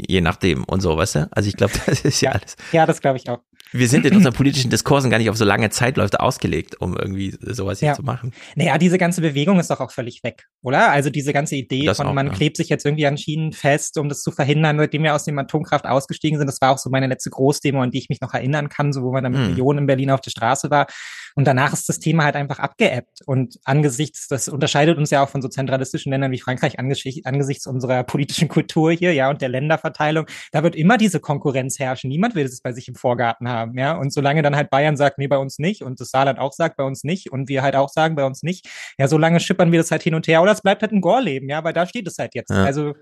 [0.00, 1.28] Je nachdem und so, weißt du?
[1.32, 2.56] Also ich glaube, das ist ja, ja alles.
[2.72, 3.40] Ja, das glaube ich auch.
[3.72, 7.36] Wir sind in unseren politischen Diskursen gar nicht auf so lange Zeitläufe ausgelegt, um irgendwie
[7.40, 7.94] sowas hier Ja.
[7.94, 8.32] zu machen.
[8.56, 10.90] Naja, diese ganze Bewegung ist doch auch völlig weg, oder?
[10.90, 12.32] Also diese ganze Idee Das von, auch, man ja.
[12.32, 15.38] klebt sich jetzt irgendwie an Schienen fest, um das zu verhindern, seitdem wir aus dem
[15.38, 16.46] Atomkraft ausgestiegen sind.
[16.46, 19.02] Das war auch so meine letzte Großdemo, an die ich mich noch erinnern kann, so
[19.02, 19.48] wo man dann mit Hm.
[19.50, 20.86] Millionen in Berlin auf der Straße war.
[21.34, 23.20] Und danach ist das Thema halt einfach abgeebbt.
[23.26, 27.66] Und angesichts, das unterscheidet uns ja auch von so zentralistischen Ländern wie Frankreich angesichts, angesichts
[27.66, 32.08] unserer politischen Kultur hier, ja, und der Länderverteilung, da wird immer diese Konkurrenz herrschen.
[32.08, 33.96] Niemand will es bei sich im Vorgarten haben, ja.
[33.96, 36.76] Und solange dann halt Bayern sagt, nee, bei uns nicht, und das Saarland auch sagt,
[36.76, 38.68] bei uns nicht, und wir halt auch sagen, bei uns nicht,
[38.98, 41.48] ja, solange schippern wir das halt hin und her, oder es bleibt halt ein Gorleben,
[41.48, 42.50] ja, weil da steht es halt jetzt.
[42.50, 42.64] Ja.
[42.64, 42.94] Also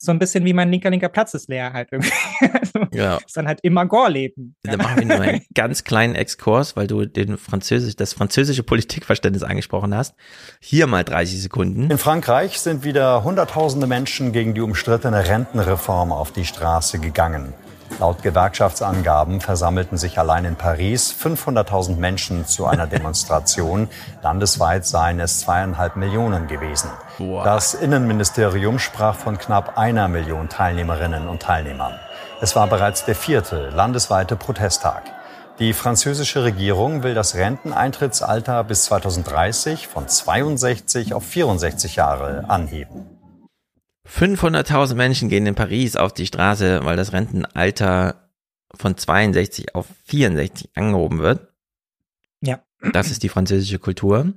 [0.00, 2.12] so ein bisschen wie mein linker, linker Platz ist leer halt irgendwie.
[2.52, 3.16] also, Ja.
[3.16, 4.54] Ist dann halt immer Gorleben.
[4.62, 9.42] Da machen wir nur einen ganz kleinen Exkurs, weil du den Französisch, das französische Politikverständnis
[9.42, 10.14] angesprochen hast.
[10.60, 11.90] Hier mal 30 Sekunden.
[11.90, 17.54] In Frankreich sind wieder Hunderttausende Menschen gegen die umstrittene Rentenreform auf die Straße gegangen.
[17.98, 23.88] Laut Gewerkschaftsangaben versammelten sich allein in Paris 500.000 Menschen zu einer Demonstration.
[24.22, 26.90] Landesweit seien es zweieinhalb Millionen gewesen.
[27.18, 31.94] Das Innenministerium sprach von knapp einer Million Teilnehmerinnen und Teilnehmern.
[32.40, 35.02] Es war bereits der vierte landesweite Protesttag.
[35.58, 43.17] Die französische Regierung will das Renteneintrittsalter bis 2030 von 62 auf 64 Jahre anheben.
[44.08, 48.30] 500.000 Menschen gehen in Paris auf die Straße, weil das Rentenalter
[48.74, 51.52] von 62 auf 64 angehoben wird.
[52.92, 54.32] Das ist die französische Kultur.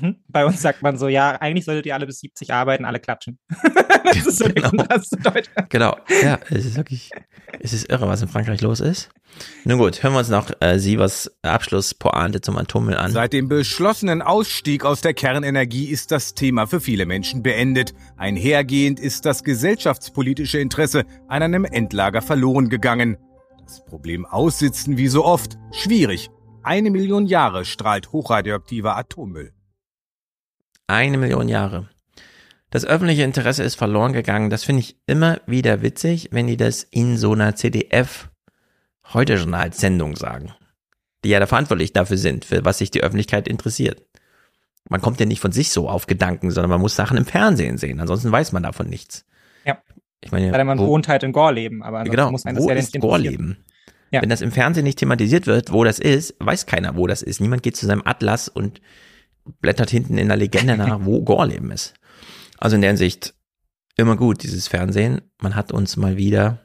[0.00, 0.16] Mhm.
[0.28, 3.38] Bei uns sagt man so, ja, eigentlich solltet ihr alle bis 70 arbeiten, alle klatschen.
[4.04, 5.68] das ist so Deutschland.
[5.68, 5.96] Genau.
[6.22, 7.10] Ja, es ist wirklich,
[7.60, 9.10] es ist irre, was in Frankreich los ist.
[9.64, 13.12] Nun gut, hören wir uns noch äh, Sievers Abschlusspointe zum Atommüll an.
[13.12, 17.92] Seit dem beschlossenen Ausstieg aus der Kernenergie ist das Thema für viele Menschen beendet.
[18.16, 23.18] Einhergehend ist das gesellschaftspolitische Interesse an einem Endlager verloren gegangen.
[23.62, 26.30] Das Problem aussitzen wie so oft schwierig.
[26.64, 29.52] Eine Million Jahre strahlt hochradioaktiver Atommüll.
[30.86, 31.88] Eine Million Jahre.
[32.70, 34.50] Das öffentliche Interesse ist verloren gegangen.
[34.50, 38.30] Das finde ich immer wieder witzig, wenn die das in so einer CDF
[39.12, 40.52] heute Journalsendung sagen.
[41.24, 44.02] Die ja da verantwortlich dafür sind, für was sich die Öffentlichkeit interessiert.
[44.90, 47.78] Man kommt ja nicht von sich so auf Gedanken, sondern man muss Sachen im Fernsehen
[47.78, 48.00] sehen.
[48.00, 49.24] Ansonsten weiß man davon nichts.
[49.64, 49.78] Ja.
[50.20, 52.68] Ich meine, Weil man wo- wohnt halt in Gorleben, aber genau, muss man das wo
[52.70, 52.98] ja ist.
[52.98, 53.64] Gorleben?
[54.14, 54.22] Ja.
[54.22, 57.40] Wenn das im Fernsehen nicht thematisiert wird, wo das ist, weiß keiner, wo das ist.
[57.40, 58.80] Niemand geht zu seinem Atlas und
[59.60, 61.94] blättert hinten in der Legende nach, wo Gorleben ist.
[62.58, 63.34] Also in der Hinsicht
[63.96, 65.20] immer gut, dieses Fernsehen.
[65.40, 66.64] Man hat uns mal wieder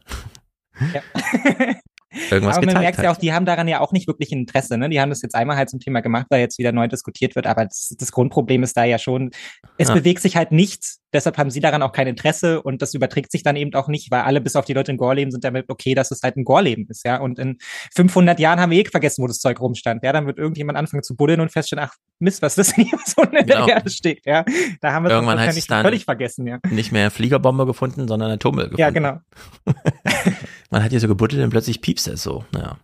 [2.32, 3.18] irgendwas aber man merkt ja Halt.
[3.18, 4.78] auch, die haben daran ja auch nicht wirklich ein Interesse.
[4.78, 4.90] Ne?
[4.90, 7.48] Die haben das jetzt einmal halt zum Thema gemacht, weil jetzt wieder neu diskutiert wird.
[7.48, 9.32] Aber das, das Grundproblem ist da ja schon,
[9.78, 9.94] es Ja.
[9.96, 11.00] bewegt sich halt nichts.
[11.14, 14.12] Deshalb haben sie daran auch kein Interesse und das überträgt sich dann eben auch nicht,
[14.12, 16.44] weil alle bis auf die Leute in Gorleben sind damit okay, dass es halt ein
[16.44, 17.04] Gorleben ist.
[17.06, 17.18] ja.
[17.18, 17.58] Und in
[17.96, 20.04] 500 Jahren haben wir eh vergessen, wo das Zeug rumstand.
[20.04, 23.00] Ja, dann wird irgendjemand anfangen zu buddeln und feststellen, ach Mist, was ist denn hier
[23.06, 23.68] so in der Genau.
[23.68, 24.26] Erde steht.
[24.26, 24.44] Ja,
[24.82, 26.46] da haben wir Irgendwann es völlig vergessen.
[26.48, 28.82] Ja, Nicht mehr Fliegerbombe gefunden, sondern Atommüll gefunden.
[28.82, 29.20] ja genau.
[30.70, 32.44] Man hat hier so gebuddelt und plötzlich piepst es so.
[32.54, 32.78] Ja.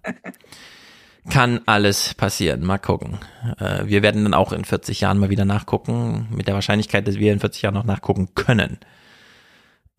[1.30, 2.64] Kann alles passieren.
[2.64, 3.18] Mal gucken.
[3.58, 7.16] Äh, wir werden dann auch in 40 Jahren mal wieder nachgucken, mit der Wahrscheinlichkeit, dass
[7.16, 8.78] wir in 40 Jahren noch nachgucken können.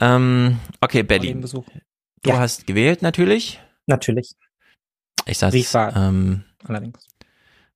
[0.00, 1.40] Ähm, okay, Berlin.
[1.40, 1.66] Besuch.
[2.22, 2.38] Du Ja.
[2.38, 3.60] hast gewählt natürlich.
[3.86, 4.36] Natürlich.
[5.26, 5.92] Ich saß, Briefwahl.
[5.96, 7.06] ähm, Allerdings.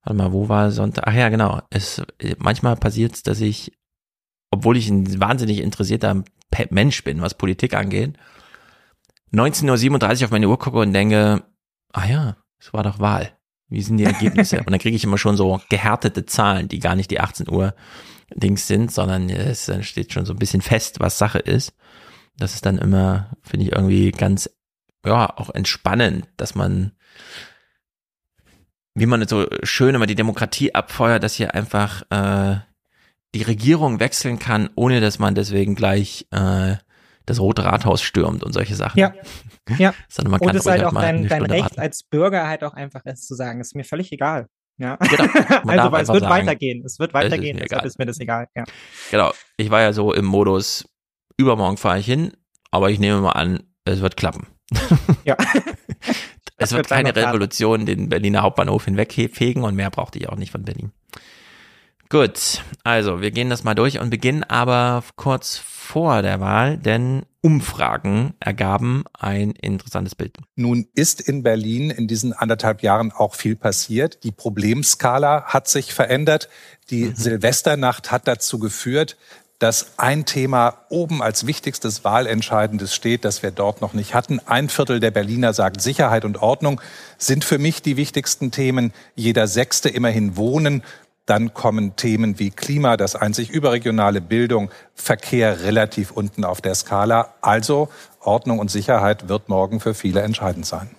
[0.03, 1.05] warte mal, wo war Sonntag?
[1.07, 1.61] Ach ja, genau.
[1.69, 2.01] Es,
[2.37, 3.73] manchmal passiert es, dass ich,
[4.51, 6.23] obwohl ich ein wahnsinnig interessierter
[6.69, 8.17] Mensch bin, was Politik angeht,
[9.33, 11.43] 19.37 Uhr auf meine Uhr gucke und denke,
[11.93, 13.31] ah ja, es war doch Wahl.
[13.71, 14.59] Wie sind die Ergebnisse?
[14.65, 17.73] und dann kriege ich immer schon so gehärtete Zahlen, die gar nicht die 18 Uhr
[18.35, 21.73] Dings sind, sondern es steht schon so ein bisschen fest, was Sache ist.
[22.37, 24.49] Das ist dann immer, finde ich irgendwie ganz,
[25.05, 26.93] ja, auch entspannend, dass man
[28.93, 32.59] wie man so schön immer die Demokratie abfeuert, dass hier einfach äh,
[33.33, 36.75] die Regierung wechseln kann, ohne dass man deswegen gleich äh,
[37.31, 38.99] das Rote Rathaus stürmt und solche Sachen.
[38.99, 39.13] Ja.
[39.77, 39.93] Ja.
[40.09, 41.79] Sondern man kann und es ist ruhig halt auch dein, dein Recht warten.
[41.79, 44.47] als Bürger halt auch einfach es zu sagen, ist mir völlig egal.
[44.77, 44.95] Ja.
[44.97, 45.23] Genau.
[45.67, 46.83] Also, weil es wird sagen, weitergehen.
[46.85, 48.47] Es wird es ist weitergehen, mir ist mir das egal.
[48.55, 48.63] Ja.
[49.11, 49.31] Genau.
[49.57, 50.85] Ich war ja so im Modus,
[51.37, 52.33] übermorgen fahre ich hin,
[52.71, 54.47] aber ich nehme mal an, es wird klappen.
[55.23, 55.37] Ja.
[56.57, 57.15] es wird keine.
[57.15, 60.91] Revolution den Berliner Hauptbahnhof hinwegfegen und mehr brauchte ich auch nicht von Berlin.
[62.11, 67.25] Gut, also wir gehen das mal durch und beginnen aber kurz vor der Wahl, denn
[67.39, 70.35] Umfragen ergaben ein interessantes Bild.
[70.57, 74.25] Nun ist in Berlin in diesen anderthalb Jahren auch viel passiert.
[74.25, 76.49] Die Problemskala hat sich verändert.
[76.89, 79.15] Die Silvesternacht hat dazu geführt,
[79.61, 84.39] dass ein Thema oben als wichtigstes Wahlentscheidendes steht, das wir dort noch nicht hatten.
[84.39, 86.81] Ein Viertel der Berliner sagt, Sicherheit und Ordnung
[87.19, 88.91] sind für mich die wichtigsten Themen.
[89.15, 90.81] Jeder Sechste immerhin Wohnen.
[91.25, 97.33] Dann kommen Themen wie Klima, das einzig überregionale Bildung, Verkehr relativ unten auf der Skala.
[97.41, 100.89] Also Ordnung und Sicherheit wird morgen für viele entscheidend sein.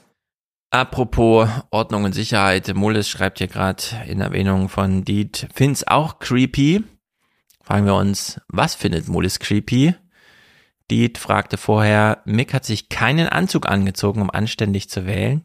[0.70, 6.82] Apropos Ordnung und Sicherheit, Mullis schreibt hier gerade in Erwähnung von Diet, find's auch creepy.
[7.62, 9.94] Fragen wir uns, was findet Mullis creepy?
[10.90, 15.44] Diet fragte vorher, Mick hat sich keinen Anzug angezogen, um anständig zu wählen.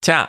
[0.00, 0.28] Tja,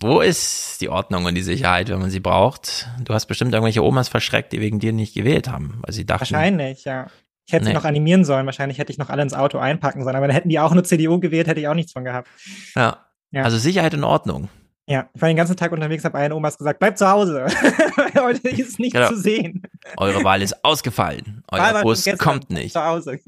[0.00, 2.88] wo ist die Ordnung und die Sicherheit, wenn man sie braucht?
[3.04, 6.20] Du hast bestimmt irgendwelche Omas verschreckt, die wegen dir nicht gewählt haben, weil sie dachten.
[6.20, 7.06] Wahrscheinlich, ja.
[7.46, 7.70] Ich hätte Nee.
[7.70, 8.46] sie noch animieren sollen.
[8.46, 10.16] Wahrscheinlich hätte ich noch alle ins Auto einpacken sollen.
[10.16, 12.28] Aber dann hätten die auch nur CDU gewählt, hätte ich auch nichts von gehabt.
[12.74, 13.04] Ja.
[13.32, 13.42] Ja.
[13.42, 14.48] Also Sicherheit und Ordnung.
[14.86, 17.46] Ja, ich war den ganzen Tag unterwegs, habe allen Omas gesagt, bleib zu Hause.
[18.18, 19.08] Heute ist nicht Genau.
[19.08, 19.62] zu sehen.
[19.96, 21.42] Eure Wahl ist ausgefallen.
[21.50, 22.72] Euer Bus kommt nicht.
[22.74, 23.18] Zu Hause.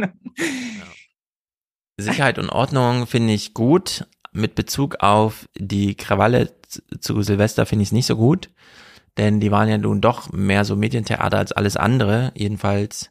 [1.98, 4.06] Sicherheit und Ordnung finde ich gut.
[4.36, 6.52] Mit Bezug auf die Krawalle
[7.00, 8.50] zu Silvester finde ich es nicht so gut.
[9.16, 12.32] Denn die waren ja nun doch mehr so Medientheater als alles andere.
[12.34, 13.10] Jedenfalls.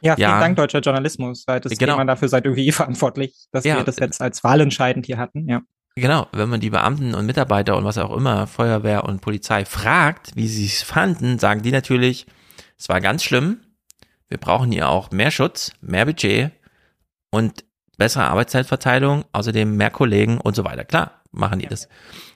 [0.00, 0.40] Ja, vielen Ja.
[0.40, 1.44] Dank, deutscher Journalismus.
[1.46, 2.02] Weil das Genau.
[2.04, 3.76] dafür seid irgendwie verantwortlich, dass Ja.
[3.76, 5.48] wir das jetzt als wahlentscheidend hier hatten.
[5.48, 5.60] Ja.
[5.94, 10.34] Genau, wenn man die Beamten und Mitarbeiter und was auch immer, Feuerwehr und Polizei fragt,
[10.36, 12.24] wie sie es fanden, sagen die natürlich,
[12.78, 13.58] es war ganz schlimm.
[14.28, 16.50] Wir brauchen hier auch mehr Schutz, mehr Budget
[17.30, 17.64] und
[18.02, 20.84] bessere Arbeitszeitverteilung, außerdem mehr Kollegen und so weiter.
[20.84, 21.88] Klar, machen die das.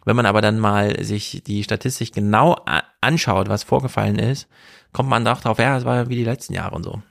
[0.05, 2.57] Wenn man aber dann mal sich die Statistik genau
[3.01, 4.47] anschaut, was vorgefallen ist,
[4.93, 7.03] kommt man doch drauf, ja, es war wie die letzten Jahre und so.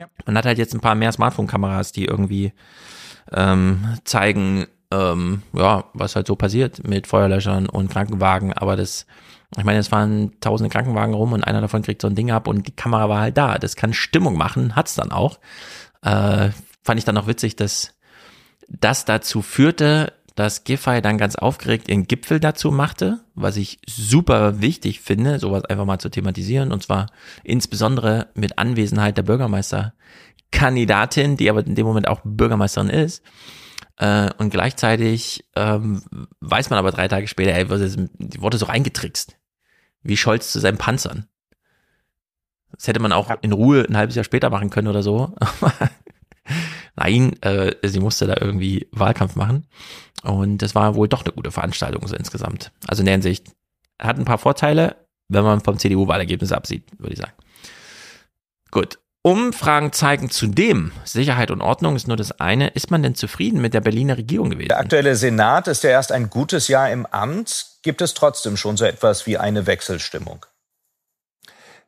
[0.00, 0.06] Ja.
[0.24, 2.54] Man hat halt jetzt ein paar mehr Smartphone-Kameras, die irgendwie
[3.30, 9.04] ähm, zeigen, ähm, ja, was halt so passiert mit Feuerlöschern und Krankenwagen, aber das,
[9.54, 12.48] ich meine, es fahren tausende Krankenwagen rum und einer davon kriegt so ein Ding ab
[12.48, 13.58] und die Kamera war halt da.
[13.58, 15.38] Das kann Stimmung machen, hat's dann auch.
[16.00, 16.48] Äh,
[16.82, 17.94] fand ich dann auch witzig, dass
[18.68, 24.62] das dazu führte, dass Giffey dann ganz aufgeregt ihren Gipfel dazu machte, was ich super
[24.62, 27.08] wichtig finde, sowas einfach mal zu thematisieren und zwar
[27.44, 33.22] insbesondere mit Anwesenheit der Bürgermeisterkandidatin, die aber in dem Moment auch Bürgermeisterin ist.
[33.98, 36.02] Äh, und gleichzeitig ähm,
[36.40, 39.36] weiß man aber drei Tage später, ey, die wurde so reingetrickst.
[40.02, 41.26] Wie Scholz zu seinen Panzern.
[42.72, 45.34] Das hätte man auch in Ruhe ein halbes Jahr später machen können oder so.
[46.96, 49.66] Nein, äh, sie musste da irgendwie Wahlkampf machen.
[50.22, 52.70] Und das war wohl doch eine gute Veranstaltung so insgesamt.
[52.86, 53.48] Also in der Hinsicht
[54.00, 54.96] hat ein paar Vorteile,
[55.28, 57.32] wenn man vom CDU-Wahlergebnis absieht, würde ich sagen.
[58.70, 58.98] Gut.
[59.24, 62.68] Umfragen zeigen zudem, Sicherheit und Ordnung ist nur das eine.
[62.68, 64.68] Ist man denn zufrieden mit der Berliner Regierung gewesen?
[64.68, 67.66] Der aktuelle Senat ist ja erst ein gutes Jahr im Amt.
[67.82, 70.44] Gibt es trotzdem schon so etwas wie eine Wechselstimmung?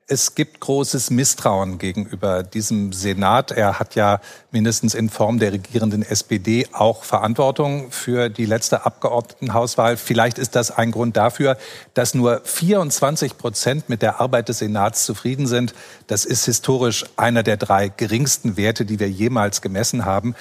[0.07, 3.53] Es gibt großes Misstrauen gegenüber diesem Senat.
[3.53, 9.97] Er hat ja mindestens in Form der regierenden SPD auch Verantwortung für die letzte Abgeordnetenhauswahl.
[9.97, 11.57] Vielleicht ist das ein Grund dafür,
[11.95, 15.75] dass nur 24 Prozent mit der Arbeit des Senats zufrieden sind.
[16.07, 20.35] Das ist historisch einer der drei geringsten Werte, die wir jemals gemessen haben.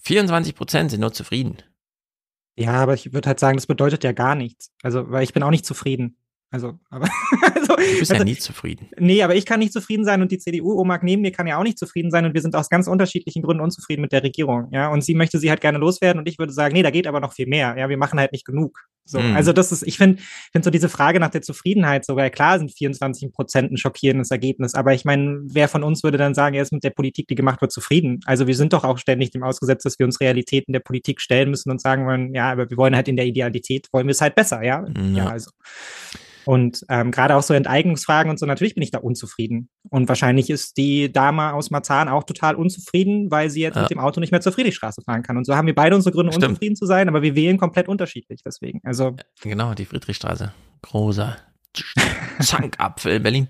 [0.00, 1.58] 24 Prozent sind nur zufrieden.
[2.56, 4.72] Ja, aber ich würde halt sagen, das bedeutet ja gar nichts.
[4.82, 6.16] Also, weil ich bin auch nicht zufrieden.
[6.54, 7.08] Also, aber.
[7.54, 8.88] also, Du bist ja also, nie zufrieden.
[8.96, 11.64] Nee, aber ich kann nicht zufrieden sein und die CDU-Oma neben mir kann ja auch
[11.64, 14.68] nicht zufrieden sein und wir sind aus ganz unterschiedlichen Gründen unzufrieden mit der Regierung.
[14.70, 17.08] Ja, und sie möchte sie halt gerne loswerden und ich würde sagen, nee, da geht
[17.08, 17.74] aber noch viel mehr.
[17.76, 18.78] Ja, wir machen halt nicht genug.
[19.04, 19.34] So, Mhm.
[19.34, 22.72] also das ist, ich finde, finde so diese Frage nach der Zufriedenheit sogar klar sind
[22.72, 26.62] 24 Prozent ein schockierendes Ergebnis, aber ich meine, wer von uns würde dann sagen, er
[26.62, 28.20] ist mit der Politik, die gemacht wird, zufrieden?
[28.26, 31.50] Also wir sind doch auch ständig dem ausgesetzt, dass wir uns Realitäten der Politik stellen
[31.50, 34.20] müssen und sagen wollen, ja, aber wir wollen halt in der Idealität, wollen wir es
[34.20, 34.86] halt besser, ja?
[34.96, 35.24] Ja.
[35.24, 35.50] Ja, also.
[36.46, 39.68] Und ähm, gerade auch so Enteignungsfragen und so, natürlich bin ich da unzufrieden.
[39.88, 43.82] Und wahrscheinlich ist die Dame aus Marzahn auch total unzufrieden, weil sie jetzt Ja.
[43.82, 45.36] mit dem Auto nicht mehr zur Friedrichstraße fahren kann.
[45.36, 46.44] Und so haben wir beide unsere Gründe, Stimmt.
[46.50, 48.80] unzufrieden zu sein, aber wir wählen komplett unterschiedlich deswegen.
[48.84, 50.52] Also Genau, die Friedrichstraße.
[50.82, 51.36] Großer
[52.40, 53.48] Zankapfel in Berlin.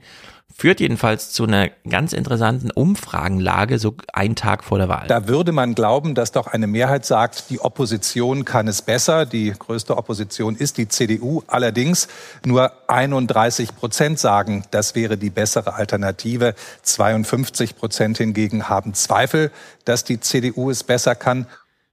[0.56, 5.08] Führt jedenfalls zu einer ganz interessanten Umfragenlage, so einen Tag vor der Wahl.
[5.08, 9.26] Da würde man glauben, dass doch eine Mehrheit sagt, die Opposition kann es besser.
[9.26, 11.42] Die größte Opposition ist die CDU.
[11.48, 12.06] Allerdings
[12.44, 16.54] nur 31 Prozent sagen, das wäre die bessere Alternative.
[16.82, 19.50] 52 Prozent hingegen haben Zweifel,
[19.84, 21.48] dass die CDU es besser kann.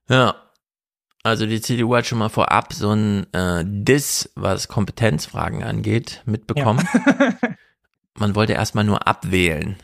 [0.08, 0.36] Ja,
[1.24, 6.88] also die CDU hat schon mal vorab so ein äh, Diss, was Kompetenzfragen angeht, mitbekommen.
[6.94, 7.48] Ja.
[8.22, 9.76] Man wollte erstmal nur abwählen.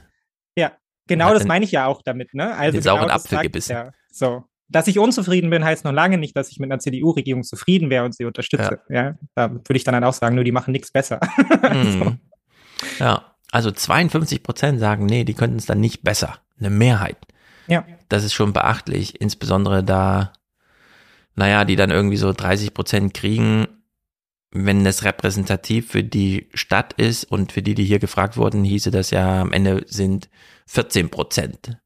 [0.56, 0.70] Ja,
[1.08, 2.54] genau das meine ich ja auch damit, ne?
[2.54, 3.72] Also den genau sauren Apfel gebissen.
[3.72, 4.44] Ja, so.
[4.68, 8.04] Dass ich unzufrieden bin, heißt noch lange nicht, dass ich mit einer CDU-Regierung zufrieden wäre
[8.04, 8.80] und sie unterstütze.
[8.88, 9.02] Ja.
[9.02, 11.18] ja da würde ich dann halt auch sagen, nur die machen nichts besser.
[11.72, 11.92] Mhm.
[12.04, 12.16] so.
[13.04, 16.38] Ja, also 52 Prozent sagen, nee, die könnten es dann nicht besser.
[16.60, 17.16] Eine Mehrheit.
[17.66, 17.84] Ja.
[18.08, 20.32] Das ist schon beachtlich, insbesondere da
[21.34, 23.68] naja, die dann irgendwie so 30 Prozent kriegen,
[24.50, 28.90] wenn das repräsentativ für die Stadt ist und für die, die hier gefragt wurden, hieße
[28.90, 30.30] das ja am Ende sind
[30.66, 31.78] 14 Prozent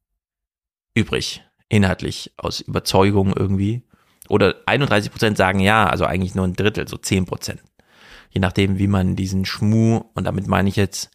[0.95, 3.83] übrig, inhaltlich, aus Überzeugung irgendwie.
[4.29, 7.63] Oder 31 Prozent sagen ja, also eigentlich nur ein Drittel, so 10 Prozent.
[8.31, 11.11] Je nachdem, wie man diesen Schmuh, und damit meine ich jetzt,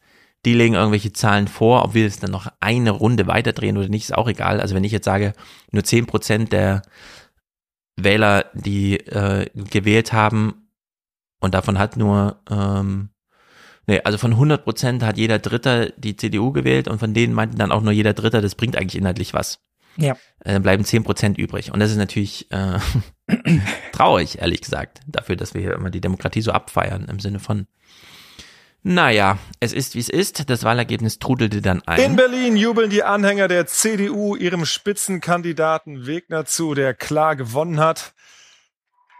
[0.45, 4.03] die legen irgendwelche Zahlen vor, ob wir es dann noch eine Runde weiterdrehen oder nicht,
[4.03, 4.61] ist auch egal.
[4.61, 5.33] Also wenn ich jetzt sage,
[5.71, 6.83] nur 10 Prozent der
[7.95, 10.66] Wähler, die äh, gewählt haben
[11.39, 13.09] und davon hat nur, ähm,
[13.85, 17.57] nee, also von 100 Prozent hat jeder Dritter die CDU gewählt und von denen meinten
[17.57, 19.59] dann auch nur jeder Dritter, das bringt eigentlich inhaltlich was.
[19.97, 20.13] Ja.
[20.39, 22.79] Äh, dann bleiben 10 Prozent übrig und das ist natürlich äh,
[23.91, 27.67] traurig, ehrlich gesagt, dafür, dass wir hier immer die Demokratie so abfeiern im Sinne von
[28.83, 30.49] naja, es ist wie es ist.
[30.49, 31.99] Das Wahlergebnis trudelte dann ein.
[31.99, 38.13] In Berlin jubeln die Anhänger der CDU ihrem Spitzenkandidaten Wegner zu, der klar gewonnen hat.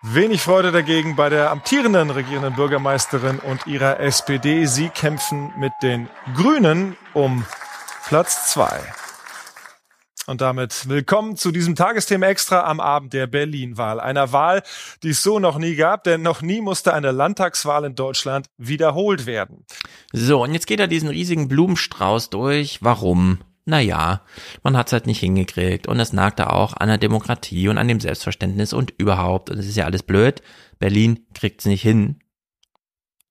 [0.03, 4.65] Wenig Freude dagegen bei der amtierenden regierenden Bürgermeisterin und ihrer SPD.
[4.65, 7.43] Sie kämpfen mit den Grünen um
[8.05, 8.79] Platz zwei.
[10.27, 13.99] Und damit willkommen zu diesem Tagesthema extra am Abend der Berlin-Wahl.
[13.99, 14.61] Einer Wahl,
[15.01, 19.25] die es so noch nie gab, denn noch nie musste eine Landtagswahl in Deutschland wiederholt
[19.25, 19.65] werden.
[20.13, 22.83] So, und jetzt geht er diesen riesigen Blumenstrauß durch.
[22.83, 23.39] Warum?
[23.67, 24.21] Naja,
[24.63, 27.89] man hat es halt nicht hingekriegt und es nagte auch an der Demokratie und an
[27.89, 29.49] dem Selbstverständnis und überhaupt.
[29.49, 30.41] Und es ist ja alles blöd.
[30.79, 32.21] Berlin kriegt es nicht hin.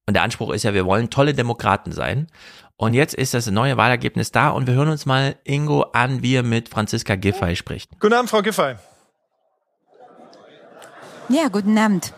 [0.04, 2.26] Und der Anspruch ist ja, wir wollen tolle Demokraten sein.
[2.76, 6.34] Und jetzt ist das neue Wahlergebnis da und wir hören uns mal Ingo an, wie
[6.34, 7.98] er mit Franziska Giffey spricht.
[7.98, 8.74] Guten Abend, Frau Giffey.
[11.30, 12.12] Ja, guten Abend.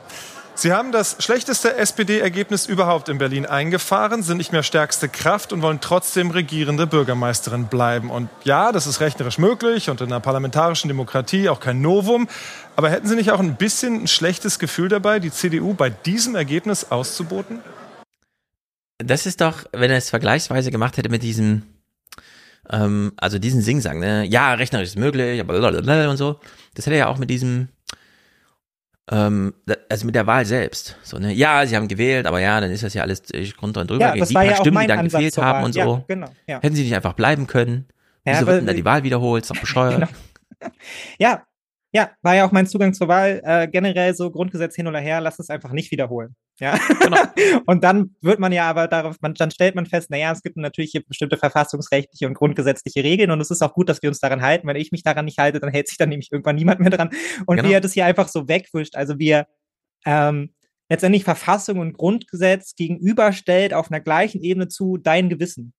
[0.58, 5.62] Sie haben das schlechteste SPD-Ergebnis überhaupt in Berlin eingefahren, sind nicht mehr stärkste Kraft und
[5.62, 8.10] wollen trotzdem regierende Bürgermeisterin bleiben.
[8.10, 12.28] Und ja, das ist rechnerisch möglich und in einer parlamentarischen Demokratie auch kein Novum.
[12.74, 16.34] Aber hätten Sie nicht auch ein bisschen ein schlechtes Gefühl dabei, die CDU bei diesem
[16.34, 17.60] Ergebnis auszuboten?
[18.98, 21.62] Das ist doch, wenn er es vergleichsweise gemacht hätte mit diesem,
[22.68, 24.24] ähm, also diesen Singsang, ne?
[24.24, 25.54] Ja, rechnerisch ist möglich, aber
[26.10, 26.40] und so.
[26.74, 27.68] Das hätte er ja auch mit diesem,
[29.10, 29.54] ähm,
[29.88, 30.96] also mit der Wahl selbst.
[31.02, 31.32] So, ne?
[31.32, 34.06] Ja, sie haben gewählt, aber ja, dann ist das ja alles drunter und drüber.
[34.06, 35.74] Ja, das die war paar ja auch Stimmen, die dann Ansatz gefehlt zur haben und
[35.74, 36.04] Ja, so.
[36.06, 36.60] genau, ja.
[36.60, 37.86] Hätten sie nicht einfach bleiben können?
[38.24, 39.44] Ja, Wieso aber- wird denn da die Wahl wiederholt?
[39.44, 40.08] Ist doch bescheuert.
[40.60, 40.72] Genau.
[41.18, 41.42] Ja,
[41.92, 43.40] ja, war ja auch mein Zugang zur Wahl.
[43.44, 46.36] Äh, generell so Grundgesetz hin oder her, lass es einfach nicht wiederholen.
[46.60, 46.78] Ja.
[47.00, 47.16] Genau.
[47.66, 50.56] und dann wird man ja aber darauf, man, dann stellt man fest, naja, es gibt
[50.56, 54.20] natürlich hier bestimmte verfassungsrechtliche und grundgesetzliche Regeln und es ist auch gut, dass wir uns
[54.20, 54.66] daran halten.
[54.66, 57.10] Wenn ich mich daran nicht halte, dann hält sich dann nämlich irgendwann niemand mehr dran.
[57.46, 57.68] Und Genau.
[57.68, 59.46] wie er das hier einfach so wegwischt, also wie er
[60.04, 60.50] ähm,
[60.90, 65.72] letztendlich Verfassung und Grundgesetz gegenüberstellt auf einer gleichen Ebene zu dein Gewissen.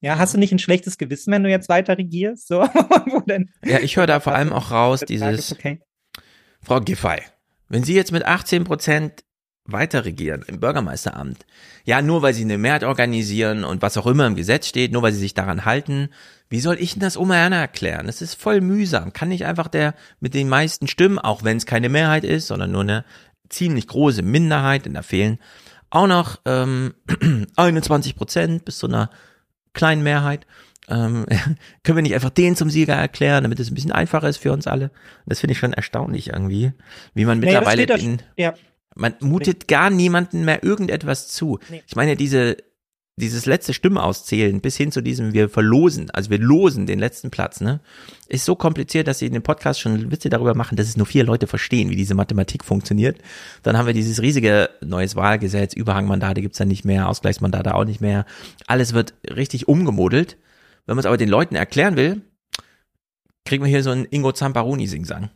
[0.00, 2.48] Ja, hast du nicht ein schlechtes Gewissen, wenn du jetzt weiter regierst?
[2.48, 3.50] So, wo denn?
[3.64, 5.80] Ja, ich höre da vor allem auch raus, dieses, okay.
[6.62, 7.20] Frau Giffey,
[7.68, 9.24] wenn Sie jetzt mit 18 Prozent
[9.64, 11.44] weiter regieren im Bürgermeisteramt,
[11.84, 15.02] ja, nur weil Sie eine Mehrheit organisieren und was auch immer im Gesetz steht, nur
[15.02, 16.08] weil Sie sich daran halten,
[16.48, 18.06] wie soll ich denn das Oma Erna erklären?
[18.06, 19.12] Das ist voll mühsam.
[19.12, 22.72] Kann nicht einfach der mit den meisten Stimmen, auch wenn es keine Mehrheit ist, sondern
[22.72, 23.04] nur eine
[23.48, 25.38] ziemlich große Minderheit, denn da fehlen
[25.90, 26.94] auch noch ähm,
[27.56, 29.10] 21 Prozent bis zu einer
[29.72, 30.46] kleinen Mehrheit.
[30.88, 31.26] Ähm,
[31.82, 34.52] können wir nicht einfach den zum Sieger erklären, damit es ein bisschen einfacher ist für
[34.52, 34.90] uns alle?
[35.26, 36.72] Das finde ich schon erstaunlich irgendwie,
[37.14, 38.54] wie man Naja, mittlerweile in, ja.
[38.94, 41.58] man mutet gar niemanden mehr irgendetwas zu.
[41.70, 41.82] Nee.
[41.86, 42.56] Ich meine, diese,
[43.16, 47.30] dieses letzte Stimme auszählen bis hin zu diesem, wir verlosen, also wir losen den letzten
[47.30, 47.80] Platz, ne,
[48.28, 51.06] ist so kompliziert, dass sie in dem Podcast schon Witze darüber machen, dass es nur
[51.06, 53.18] vier Leute verstehen, wie diese Mathematik funktioniert.
[53.62, 58.00] Dann haben wir dieses riesige neues Wahlgesetz, Überhangmandate gibt's dann nicht mehr, Ausgleichsmandate auch nicht
[58.00, 58.24] mehr.
[58.66, 60.36] Alles wird richtig umgemodelt.
[60.86, 62.22] Wenn man es aber den Leuten erklären will,
[63.44, 65.30] kriegen wir hier so einen Ingo Zamparoni-Singsang.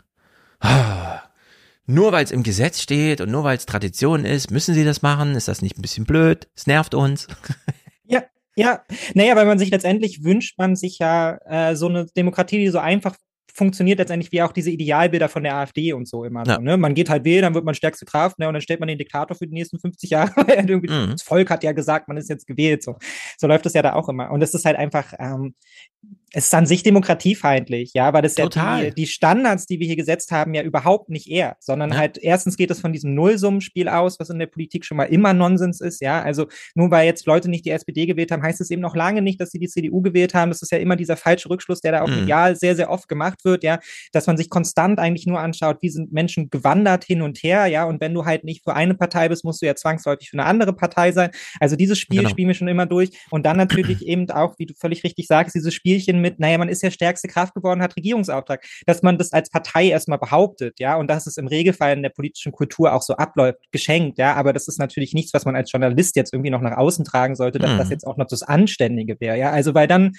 [1.86, 5.02] Nur weil es im Gesetz steht und nur weil es Tradition ist, müssen sie das
[5.02, 5.34] machen?
[5.34, 6.48] Ist das nicht ein bisschen blöd?
[6.54, 7.28] Es nervt uns.
[8.06, 8.22] Ja,
[8.54, 12.68] Ja, naja, weil man sich letztendlich wünscht man sich ja äh, so eine Demokratie, die
[12.68, 13.16] so einfach
[13.54, 16.44] funktioniert letztendlich wie auch diese Idealbilder von der AfD und so immer.
[16.44, 16.56] Ja.
[16.56, 16.76] So, ne?
[16.76, 18.48] Man geht halt wählen, dann wird man stärkste Kraft, ne?
[18.48, 20.32] und dann stellt man den Diktator für die nächsten 50 Jahre.
[20.62, 21.10] mhm.
[21.12, 22.82] Das Volk hat ja gesagt, man ist jetzt gewählt.
[22.82, 22.96] So,
[23.38, 24.30] so läuft es ja da auch immer.
[24.32, 25.54] Und es ist halt einfach, ähm,
[26.36, 28.82] es ist an sich demokratiefeindlich, ja, weil das Total.
[28.82, 31.96] ja die, die, Standards, die wir hier gesetzt haben, ja überhaupt nicht eher, sondern ja.
[31.96, 35.32] halt erstens geht es von diesem Nullsummenspiel aus, was in der Politik schon mal immer
[35.32, 38.70] Nonsens ist, ja, also nur weil jetzt Leute nicht die SPD gewählt haben, heißt es
[38.70, 40.50] eben noch lange nicht, dass sie die CDU gewählt haben.
[40.50, 42.20] Das ist ja immer dieser falsche Rückschluss, der da auch mhm.
[42.20, 43.78] medial sehr, sehr oft gemacht wird, ja,
[44.10, 47.84] dass man sich konstant eigentlich nur anschaut, wie sind Menschen gewandert hin und her, ja,
[47.84, 50.46] und wenn du halt nicht für eine Partei bist, musst du ja zwangsläufig für eine
[50.46, 51.30] andere Partei sein.
[51.60, 52.30] Also dieses Spiel genau.
[52.30, 55.54] spielen wir schon immer durch und dann natürlich eben auch, wie du völlig richtig sagst,
[55.54, 59.32] dieses Spielchen mit, naja, man ist ja stärkste Kraft geworden, hat Regierungsauftrag, dass man das
[59.32, 63.02] als Partei erstmal behauptet, ja, und dass es im Regelfall in der politischen Kultur auch
[63.02, 66.50] so abläuft, geschenkt, ja, aber das ist natürlich nichts, was man als Journalist jetzt irgendwie
[66.50, 67.78] noch nach außen tragen sollte, dass mhm.
[67.78, 70.12] das jetzt auch noch das Anständige wäre, ja, also weil dann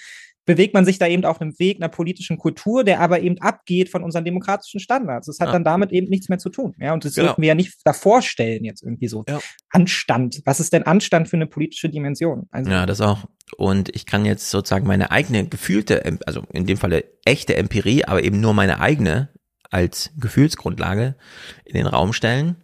[0.46, 3.90] bewegt man sich da eben auf einem Weg einer politischen Kultur, der aber eben abgeht
[3.90, 5.26] von unseren demokratischen Standards.
[5.26, 5.52] Das hat ja.
[5.52, 6.74] dann damit eben nichts mehr zu tun.
[6.78, 7.28] Ja, und das genau.
[7.28, 9.24] dürfen wir ja nicht davor stellen jetzt irgendwie so.
[9.28, 9.40] Ja.
[9.70, 10.40] Anstand.
[10.44, 12.46] Was ist denn Anstand für eine politische Dimension?
[12.50, 13.24] Also, ja, das auch.
[13.56, 18.22] Und ich kann jetzt sozusagen meine eigene gefühlte, also in dem Falle echte Empirie, aber
[18.22, 19.28] eben nur meine eigene
[19.70, 21.16] als Gefühlsgrundlage
[21.64, 22.56] in den Raum stellen.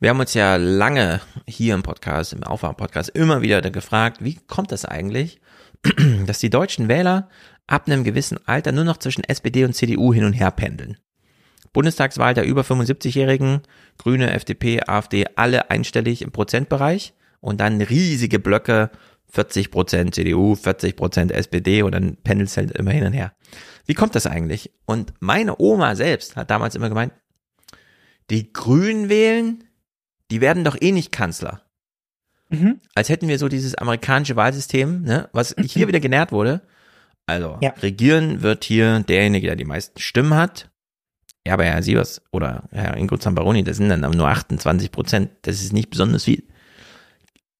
[0.00, 4.72] Wir haben uns ja lange hier im Podcast, im Aufwachen-Podcast immer wieder gefragt, wie kommt
[4.72, 5.40] das eigentlich,
[6.26, 7.28] dass die deutschen Wähler
[7.66, 10.96] ab einem gewissen Alter nur noch zwischen SPD und CDU hin und her pendeln.
[11.72, 13.60] Bundestagswahl der über 75-Jährigen,
[13.98, 18.90] Grüne, FDP, AfD, alle einstellig im Prozentbereich und dann riesige Blöcke,
[19.30, 23.34] 40 Prozent CDU, 40 Prozent SPD und dann pendelt es halt immer hin und her.
[23.86, 24.72] Wie kommt das eigentlich?
[24.86, 27.12] Und meine Oma selbst hat damals immer gemeint,
[28.30, 29.64] die Grünen wählen,
[30.30, 31.62] die werden doch eh nicht Kanzler.
[32.50, 32.80] Mhm.
[32.94, 36.62] Als hätten wir so dieses amerikanische Wahlsystem, ne, was hier wieder genährt wurde.
[37.26, 37.74] Also, ja.
[37.82, 40.70] regieren wird hier derjenige, der die meisten Stimmen hat.
[41.46, 45.30] Ja, aber Herr Sievers oder Herr Ingo Zambaroni, das sind dann nur 28 Prozent.
[45.42, 46.44] Das ist nicht besonders viel.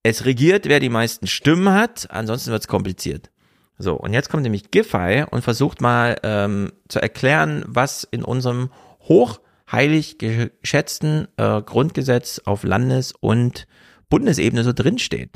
[0.03, 3.31] Es regiert, wer die meisten Stimmen hat, ansonsten wird es kompliziert.
[3.79, 8.71] So, und jetzt kommt nämlich Giffey und versucht mal ähm, zu erklären, was in unserem
[9.03, 13.67] hochheilig geschätzten äh, Grundgesetz auf Landes- und
[14.09, 15.31] Bundesebene so drinsteht.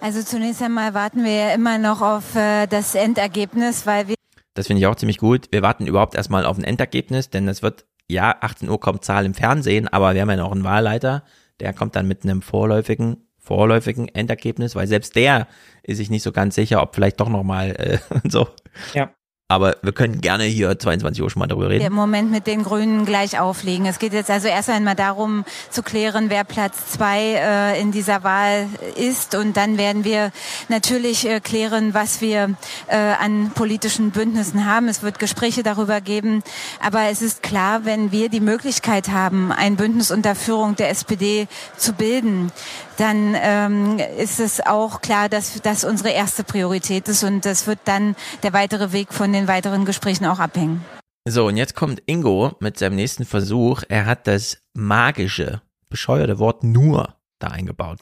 [0.00, 4.14] Also zunächst einmal warten wir ja immer noch auf äh, das Endergebnis, weil wir.
[4.54, 5.48] Das finde ich auch ziemlich gut.
[5.50, 9.24] Wir warten überhaupt erstmal auf ein Endergebnis, denn es wird, ja, 18 Uhr kommt Zahl
[9.24, 11.24] im Fernsehen, aber wir haben ja noch einen Wahlleiter,
[11.60, 15.48] der kommt dann mit einem vorläufigen vorläufigen Endergebnis, weil selbst der
[15.82, 17.98] ist sich nicht so ganz sicher, ob vielleicht doch nochmal äh,
[18.28, 18.48] so.
[18.92, 19.10] Ja.
[19.50, 21.82] Aber wir können gerne hier 22 Uhr schon mal darüber reden.
[21.82, 23.86] Im Moment mit den Grünen gleich auflegen.
[23.86, 28.22] Es geht jetzt also erst einmal darum zu klären, wer Platz zwei äh, in dieser
[28.24, 29.34] Wahl ist.
[29.34, 30.32] Und dann werden wir
[30.68, 32.56] natürlich äh, klären, was wir
[32.88, 34.86] äh, an politischen Bündnissen haben.
[34.86, 36.42] Es wird Gespräche darüber geben.
[36.84, 41.48] Aber es ist klar, wenn wir die Möglichkeit haben, ein Bündnis unter Führung der SPD
[41.78, 42.52] zu bilden,
[42.98, 47.24] dann ähm, ist es auch klar, dass das unsere erste Priorität ist.
[47.24, 50.84] Und das wird dann der weitere Weg von den den weiteren Gesprächen auch abhängen.
[51.26, 53.82] So, und jetzt kommt Ingo mit seinem nächsten Versuch.
[53.88, 57.98] Er hat das magische, bescheuerte Wort nur da eingebaut.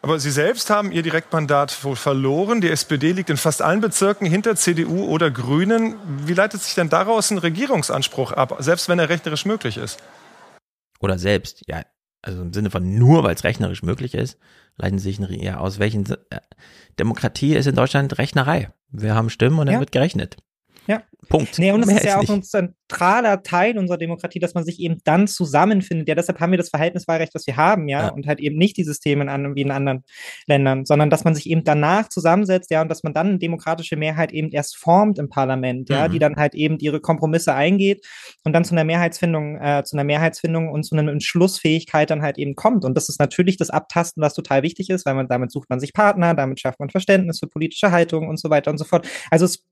[0.00, 2.60] Aber Sie selbst haben Ihr Direktmandat wohl verloren.
[2.60, 5.96] Die SPD liegt in fast allen Bezirken hinter CDU oder Grünen.
[6.24, 9.98] Wie leitet sich denn daraus ein Regierungsanspruch ab, selbst wenn er rechnerisch möglich ist?
[11.00, 11.82] Oder selbst, ja.
[12.22, 14.38] Also im Sinne von nur, weil es rechnerisch möglich ist,
[14.76, 16.40] leiten sich ja aus welchen äh,
[16.98, 18.72] Demokratie ist in Deutschland Rechnerei.
[18.90, 19.80] Wir haben Stimmen und dann ja.
[19.80, 20.36] wird gerechnet.
[20.88, 21.02] Ja.
[21.28, 21.58] Punkt.
[21.58, 24.98] Nee, und es ist ja auch ein zentraler Teil unserer Demokratie, dass man sich eben
[25.04, 26.08] dann zusammenfindet.
[26.08, 28.08] Ja, deshalb haben wir das Verhältniswahlrecht, das wir haben, ja, ja.
[28.08, 30.04] und halt eben nicht dieses Themen an wie in anderen
[30.46, 33.96] Ländern, sondern dass man sich eben danach zusammensetzt, ja, und dass man dann eine demokratische
[33.96, 36.12] Mehrheit eben erst formt im Parlament, ja, mhm.
[36.12, 38.06] die dann halt eben ihre Kompromisse eingeht
[38.44, 42.38] und dann zu einer Mehrheitsfindung, äh, zu einer Mehrheitsfindung und zu einer Entschlussfähigkeit dann halt
[42.38, 42.86] eben kommt.
[42.86, 45.80] Und das ist natürlich das Abtasten, was total wichtig ist, weil man damit sucht man
[45.80, 49.06] sich Partner, damit schafft man Verständnis für politische Haltung und so weiter und so fort.
[49.30, 49.62] Also es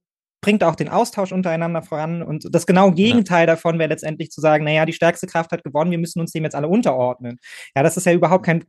[0.40, 2.22] bringt auch den Austausch untereinander voran.
[2.22, 3.46] Und das genaue Gegenteil ja.
[3.46, 6.44] davon wäre letztendlich zu sagen, naja, die stärkste Kraft hat gewonnen, wir müssen uns dem
[6.44, 7.38] jetzt alle unterordnen.
[7.74, 8.64] Ja, das ist ja überhaupt kein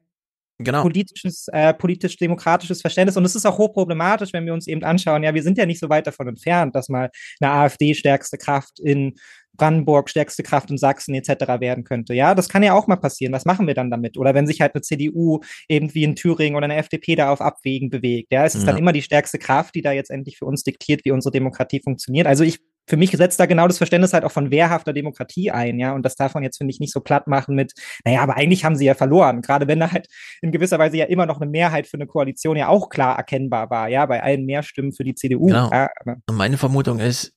[0.59, 0.81] genau.
[0.81, 3.17] politisches, äh, politisch-demokratisches Verständnis.
[3.17, 5.79] Und es ist auch hochproblematisch, wenn wir uns eben anschauen, ja, wir sind ja nicht
[5.79, 9.15] so weit davon entfernt, dass mal eine AfD stärkste Kraft in
[9.57, 11.59] Brandenburg stärkste Kraft in Sachsen etc.
[11.59, 12.13] werden könnte.
[12.13, 13.33] Ja, das kann ja auch mal passieren.
[13.33, 14.17] Was machen wir dann damit?
[14.17, 17.89] Oder wenn sich halt eine CDU irgendwie in Thüringen oder eine FDP da auf Abwägen
[17.89, 18.31] bewegt.
[18.31, 18.67] Ja, es ist ja.
[18.67, 21.81] dann immer die stärkste Kraft, die da jetzt endlich für uns diktiert, wie unsere Demokratie
[21.83, 22.27] funktioniert.
[22.27, 25.77] Also ich für mich setzt da genau das Verständnis halt auch von wehrhafter Demokratie ein,
[25.77, 25.93] ja.
[25.93, 27.73] Und das darf man jetzt, finde ich, nicht so platt machen mit,
[28.05, 29.41] naja, aber eigentlich haben sie ja verloren.
[29.41, 30.07] Gerade wenn da halt
[30.41, 33.69] in gewisser Weise ja immer noch eine Mehrheit für eine Koalition ja auch klar erkennbar
[33.69, 35.47] war, ja, bei allen Mehrstimmen für die CDU.
[35.47, 35.69] Genau.
[35.71, 35.89] Ja,
[36.31, 37.33] meine Vermutung ist,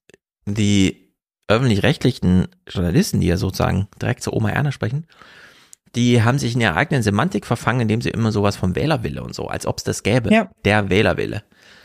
[0.47, 1.13] die
[1.49, 5.07] öffentlich-rechtlichen Journalisten, die ja sozusagen direkt zu Oma Erna sprechen,
[5.97, 9.35] die haben sich in ihrer eigenen Semantik verfangen, indem sie immer sowas vom Wählerwille und
[9.35, 10.33] so, als ob es das gäbe.
[10.33, 10.49] Ja.
[10.65, 11.43] Der Wählerwille.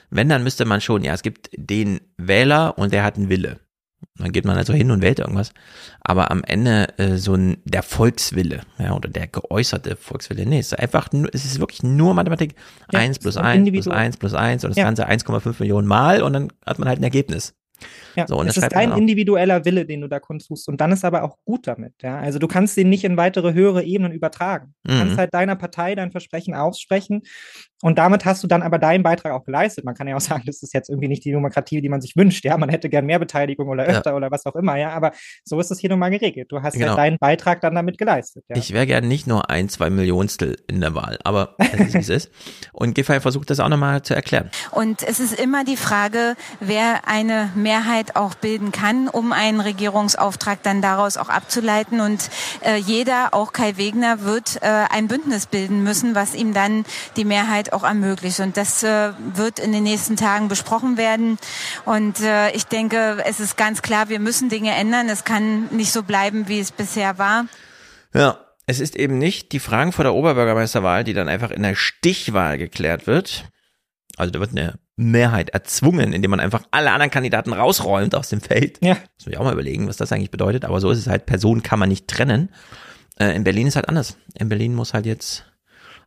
[0.09, 3.59] Wenn, dann müsste man schon, ja, es gibt den Wähler und der hat einen Wille.
[4.17, 5.51] Dann geht man also hin und wählt irgendwas.
[5.99, 10.45] Aber am Ende äh, so ein der Volkswille, ja, oder der geäußerte Volkswille.
[10.45, 12.55] Nee, es ist einfach nur, es ist wirklich nur Mathematik.
[12.91, 13.93] Ja, eins es plus ist ein eins plus Individuum.
[13.95, 14.83] eins plus eins und das Ja.
[14.85, 17.55] Ganze 1,5 Millionen Mal und dann hat man halt ein Ergebnis.
[18.15, 20.69] Ja, So, und es das ist dein individueller Wille, den du da kundtust.
[20.69, 21.93] Und dann ist aber auch gut damit.
[22.01, 22.17] Ja?
[22.19, 24.73] Also du kannst den nicht in weitere höhere Ebenen übertragen.
[24.83, 24.97] Du Mhm.
[24.99, 27.23] kannst halt deiner Partei dein Versprechen aussprechen.
[27.81, 29.83] Und damit hast du dann aber deinen Beitrag auch geleistet.
[29.85, 32.15] Man kann ja auch sagen, das ist jetzt irgendwie nicht die Demokratie, die man sich
[32.15, 32.45] wünscht.
[32.45, 33.97] Ja, man hätte gern mehr Beteiligung oder Ja.
[33.97, 34.77] öfter oder was auch immer.
[34.77, 35.11] Ja, aber
[35.43, 36.51] so ist es hier nun mal geregelt.
[36.51, 36.89] Du hast Genau.
[36.89, 38.45] halt deinen Beitrag dann damit geleistet.
[38.49, 38.55] Ja.
[38.55, 41.97] Ich wäre gern nicht nur ein, zwei Millionstel in der Wahl, aber es ist, wie
[41.99, 42.31] es ist.
[42.71, 44.49] Und Giffey versucht das auch nochmal zu erklären.
[44.71, 50.61] Und es ist immer die Frage, wer eine Mehrheit auch bilden kann, um einen Regierungsauftrag
[50.61, 51.99] dann daraus auch abzuleiten.
[51.99, 52.29] Und
[52.63, 56.85] äh, jeder, auch Kai Wegner, wird äh, ein Bündnis bilden müssen, was ihm dann
[57.17, 58.39] die Mehrheit auch ermöglicht.
[58.39, 61.39] Und das äh, wird in den nächsten Tagen besprochen werden.
[61.85, 65.09] Und äh, ich denke, es ist ganz klar, wir müssen Dinge ändern.
[65.09, 67.47] Es kann nicht so bleiben, wie es bisher war.
[68.13, 68.37] Ja,
[68.67, 72.59] es ist eben nicht die Fragen vor der Oberbürgermeisterwahl, die dann einfach in der Stichwahl
[72.59, 73.45] geklärt wird.
[74.17, 78.41] Also da wird eine Mehrheit erzwungen, indem man einfach alle anderen Kandidaten rausräumt aus dem
[78.41, 78.79] Feld.
[78.81, 78.93] Ja.
[78.93, 80.65] Muss ich auch mal überlegen, was das eigentlich bedeutet.
[80.65, 81.25] Aber so ist es halt.
[81.25, 82.49] Personen kann man nicht trennen.
[83.19, 84.17] Äh, in Berlin ist halt anders.
[84.35, 85.45] In Berlin muss halt jetzt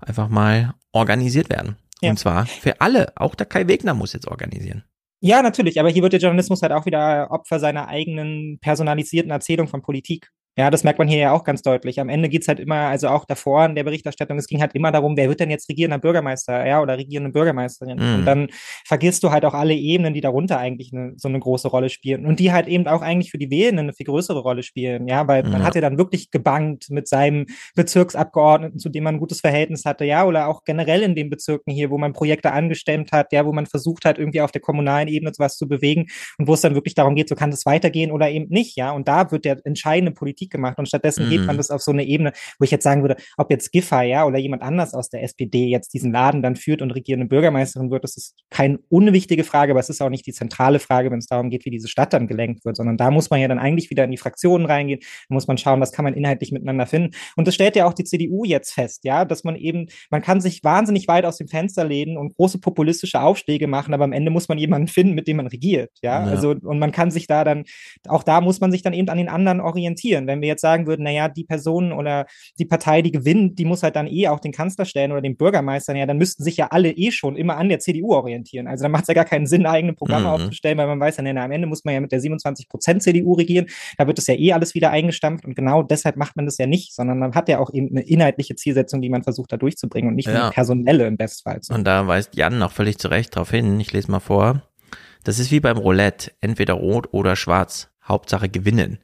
[0.00, 1.76] einfach mal organisiert werden.
[2.00, 2.10] Ja.
[2.10, 3.12] Und zwar für alle.
[3.16, 4.84] Auch der Kai Wegner muss jetzt organisieren.
[5.20, 9.66] Ja, natürlich, aber hier wird der Journalismus halt auch wieder Opfer seiner eigenen personalisierten Erzählung
[9.66, 10.30] von Politik.
[10.58, 12.00] Ja, das merkt man hier ja auch ganz deutlich.
[12.00, 14.90] Am Ende geht's halt immer, also auch davor in der Berichterstattung, es ging halt immer
[14.90, 17.98] darum, wer wird denn jetzt regierender Bürgermeister, ja, oder regierende Bürgermeisterin.
[17.98, 18.14] Mhm.
[18.16, 18.48] Und dann
[18.84, 22.26] vergisst du halt auch alle Ebenen, die darunter eigentlich eine, so eine große Rolle spielen.
[22.26, 25.06] Und die halt eben auch eigentlich für die Wählenden eine viel größere Rolle spielen.
[25.06, 25.66] Ja, weil man Ja.
[25.66, 27.46] hat ja dann wirklich gebankt mit seinem
[27.76, 31.72] Bezirksabgeordneten, zu dem man ein gutes Verhältnis hatte, ja, oder auch generell in den Bezirken
[31.72, 35.08] hier, wo man Projekte angestemmt hat, ja, wo man versucht hat, irgendwie auf der kommunalen
[35.08, 36.06] Ebene was zu bewegen
[36.38, 38.90] und wo es dann wirklich darum geht, so kann das weitergehen oder eben nicht, ja.
[38.90, 41.30] Und da wird der entscheidende Politik gemacht und stattdessen Mhm.
[41.30, 44.08] hebt man das auf so eine Ebene, wo ich jetzt sagen würde, ob jetzt Giffey,
[44.08, 47.90] ja, oder jemand anders aus der SPD jetzt diesen Laden dann führt und regierende Bürgermeisterin
[47.90, 51.18] wird, das ist keine unwichtige Frage, aber es ist auch nicht die zentrale Frage, wenn
[51.18, 53.58] es darum geht, wie diese Stadt dann gelenkt wird, sondern da muss man ja dann
[53.58, 56.86] eigentlich wieder in die Fraktionen reingehen, da muss man schauen, was kann man inhaltlich miteinander
[56.86, 57.14] finden.
[57.36, 60.40] Und das stellt ja auch die CDU jetzt fest, ja, dass man eben, man kann
[60.40, 64.30] sich wahnsinnig weit aus dem Fenster lehnen und große populistische Aufschläge machen, aber am Ende
[64.30, 66.24] muss man jemanden finden, mit dem man regiert, ja.
[66.24, 66.30] Ja.
[66.30, 67.64] Also, und man kann sich da dann,
[68.08, 70.26] auch da muss man sich dann eben an den anderen orientieren.
[70.26, 72.26] Wenn wir jetzt sagen würden, naja, die Person oder
[72.58, 75.36] die Partei, die gewinnt, die muss halt dann eh auch den Kanzler stellen oder den
[75.36, 78.66] Bürgermeister, ja, dann müssten sich ja alle eh schon immer an der CDU orientieren.
[78.66, 80.32] Also dann macht es ja gar keinen Sinn, eigene Programme Mhm.
[80.32, 83.02] aufzustellen, weil man weiß ja, na, am Ende muss man ja mit der 27 Prozent
[83.02, 83.66] CDU regieren.
[83.96, 86.66] Da wird es ja eh alles wieder eingestampft und genau deshalb macht man das ja
[86.66, 90.10] nicht, sondern man hat ja auch eben eine inhaltliche Zielsetzung, die man versucht da durchzubringen
[90.10, 90.42] und nicht Ja.
[90.44, 91.60] eine personelle im Bestfall.
[91.70, 93.78] Und da weist Jan noch völlig zu Recht darauf hin.
[93.80, 94.62] Ich lese mal vor.
[95.24, 96.30] Das ist wie beim Roulette.
[96.40, 97.90] Entweder rot oder schwarz.
[98.04, 98.98] Hauptsache gewinnen.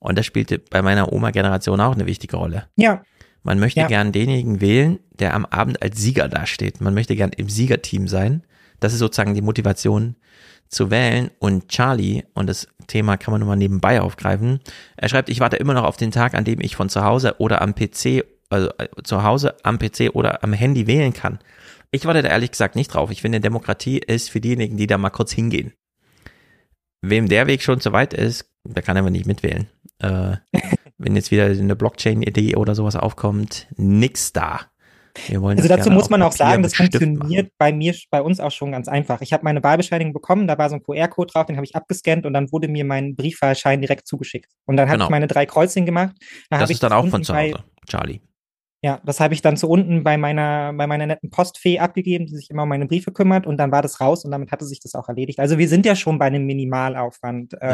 [0.00, 2.66] Und das spielte bei meiner Oma-Generation auch eine wichtige Rolle.
[2.76, 3.02] Ja.
[3.42, 3.86] Man möchte Ja.
[3.86, 6.80] gern denjenigen wählen, der am Abend als Sieger dasteht.
[6.80, 8.42] Man möchte gern im Siegerteam sein.
[8.80, 10.16] Das ist sozusagen die Motivation
[10.68, 11.30] zu wählen.
[11.38, 14.60] Und Charlie, und das Thema kann man nur mal nebenbei aufgreifen,
[14.96, 17.36] er schreibt, ich warte immer noch auf den Tag, an dem ich von zu Hause
[17.38, 21.38] oder am PC, also äh, zu Hause am PC oder am Handy wählen kann.
[21.92, 23.10] Ich warte da ehrlich gesagt nicht drauf.
[23.10, 25.72] Ich finde, Demokratie ist für diejenigen, die da mal kurz hingehen.
[27.02, 29.68] Wem der Weg schon zu weit ist, der kann einfach nicht mitwählen.
[29.98, 30.36] Äh,
[30.98, 34.60] wenn jetzt wieder eine Blockchain-Idee oder sowas aufkommt, nix da.
[35.28, 38.86] Also dazu muss man auch sagen, das funktioniert bei mir, bei uns auch schon ganz
[38.86, 39.20] einfach.
[39.22, 42.26] Ich habe meine Wahlbescheinigung bekommen, da war so ein QR-Code drauf, den habe ich abgescannt
[42.26, 44.50] und dann wurde mir mein Briefwahlschein direkt zugeschickt.
[44.66, 45.06] Und dann habe Genau.
[45.06, 46.14] ich meine drei Kreuzchen gemacht.
[46.48, 47.54] Das habe ich ist dann auch von zu Hause,
[47.88, 48.20] Charlie.
[48.82, 52.34] Ja, das habe ich dann zu unten bei meiner, bei meiner netten Postfee abgegeben, die
[52.34, 54.80] sich immer um meine Briefe kümmert und dann war das raus und damit hatte sich
[54.80, 55.38] das auch erledigt.
[55.38, 57.72] Also wir sind ja schon bei einem Minimalaufwand, ähm,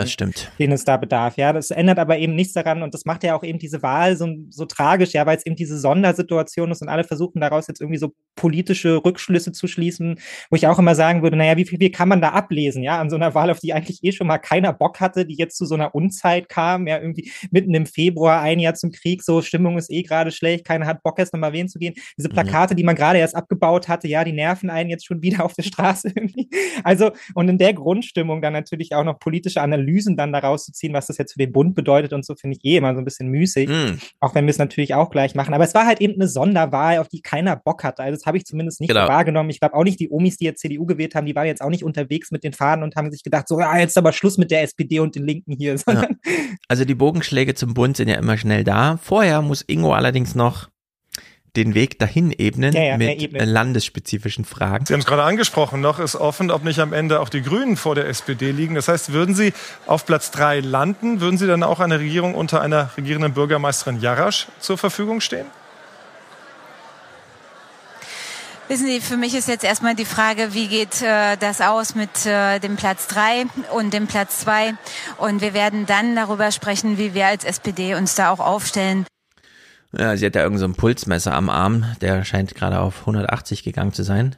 [0.59, 1.37] den es da bedarf.
[1.37, 4.17] Ja, das ändert aber eben nichts daran und das macht ja auch eben diese Wahl
[4.17, 7.81] so, so tragisch, ja, weil es eben diese Sondersituation ist und alle versuchen daraus jetzt
[7.81, 10.19] irgendwie so politische Rückschlüsse zu schließen,
[10.51, 13.01] wo ich auch immer sagen würde, naja, wie viel, wie kann man da ablesen, ja,
[13.01, 15.57] an so einer Wahl, auf die eigentlich eh schon mal keiner Bock hatte, die jetzt
[15.57, 19.41] zu so einer Unzeit kam, ja, irgendwie mitten im Februar, ein Jahr zum Krieg, so
[19.41, 21.95] Stimmung ist eh gerade schlecht, keiner hat Bock jetzt nochmal wählen zu gehen.
[22.17, 25.45] Diese Plakate, die man gerade erst abgebaut hatte, ja, die nerven einen jetzt schon wieder
[25.45, 26.49] auf der Straße irgendwie.
[26.85, 30.93] Also, und in der Grundstimmung dann natürlich auch noch politische Analysen dann daraus zu ziehen,
[30.93, 33.05] was das jetzt für den Bund bedeutet und so, finde ich eh immer so ein
[33.05, 33.69] bisschen müßig.
[33.69, 33.99] Mhm.
[34.21, 35.55] Auch wenn wir es natürlich auch gleich machen.
[35.55, 38.03] Aber es war halt eben eine Sonderwahl, auf die keiner Bock hatte.
[38.03, 39.09] Also, das habe ich zumindest nicht Genau.
[39.09, 39.51] wahrgenommen.
[39.51, 41.71] Ich glaube auch nicht, die Omis, die jetzt CDU gewählt haben, die waren jetzt auch
[41.71, 44.51] nicht unterwegs mit den Fahnen und haben sich gedacht, so, ja, jetzt aber Schluss mit
[44.51, 45.77] der SPD und den Linken hier.
[45.79, 46.17] Sondern
[46.69, 48.99] Also die Bogenschläge zum Bund sind ja immer schnell da.
[49.03, 50.69] Vorher muss Ingo allerdings noch
[51.57, 53.43] den Weg dahin ebnen Ja, ja, mit ebnet.
[53.43, 54.87] äh, landesspezifischen Fragen.
[54.87, 57.77] Sie haben es gerade angesprochen, noch ist offen, ob nicht am Ende auch die Grünen
[57.77, 58.75] vor der SPD liegen.
[58.75, 59.53] Das heißt, würden Sie
[59.87, 64.47] auf Platz drei landen, würden Sie dann auch eine Regierung unter einer regierenden Bürgermeisterin Jarasch
[64.61, 65.47] zur Verfügung stehen?
[68.69, 72.27] Wissen Sie, für mich ist jetzt erstmal die Frage, wie geht äh, das aus mit
[72.27, 74.75] äh, dem Platz drei und dem Platz zwei?
[75.19, 79.07] Und wir werden dann darüber sprechen, wie wir als SPD uns da auch aufstellen.
[79.93, 83.93] Ja, sie hat da irgend so Pulsmesser am Arm, der scheint gerade auf 180 gegangen
[83.93, 84.37] zu sein.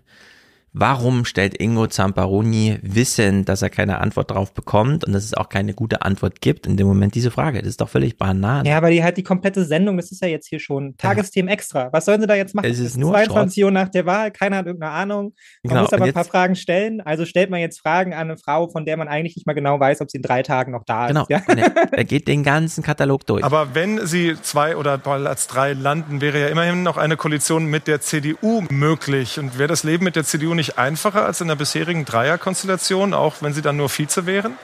[0.80, 5.48] Warum stellt Ingo Zamparoni wissend, dass er keine Antwort drauf bekommt und dass es auch
[5.48, 7.58] keine gute Antwort gibt in dem Moment diese Frage?
[7.58, 8.68] Das ist doch völlig Banane.
[8.68, 11.88] Ja, aber die halt die komplette Sendung, das ist ja jetzt hier schon Tagesthemen extra.
[11.92, 12.66] Was sollen sie da jetzt machen?
[12.70, 15.34] Es ist nur 22 Uhr nach der Wahl, keiner hat irgendeine Ahnung.
[15.64, 17.00] Man Genau, muss aber ein paar Fragen stellen.
[17.00, 19.80] Also stellt man jetzt Fragen an eine Frau, von der man eigentlich nicht mal genau
[19.80, 21.22] weiß, ob sie in drei Tagen noch da Genau.
[21.22, 21.30] ist.
[21.30, 21.42] Ja?
[21.48, 23.42] Und er, er geht den ganzen Katalog durch.
[23.42, 27.88] Aber wenn Sie zwei oder Platz drei landen, wäre ja immerhin noch eine Koalition mit
[27.88, 29.38] der CDU möglich.
[29.40, 33.36] Und wäre das Leben mit der CDU nicht einfacher als in der bisherigen Dreierkonstellation, auch
[33.40, 34.58] wenn Sie dann nur Vize wären?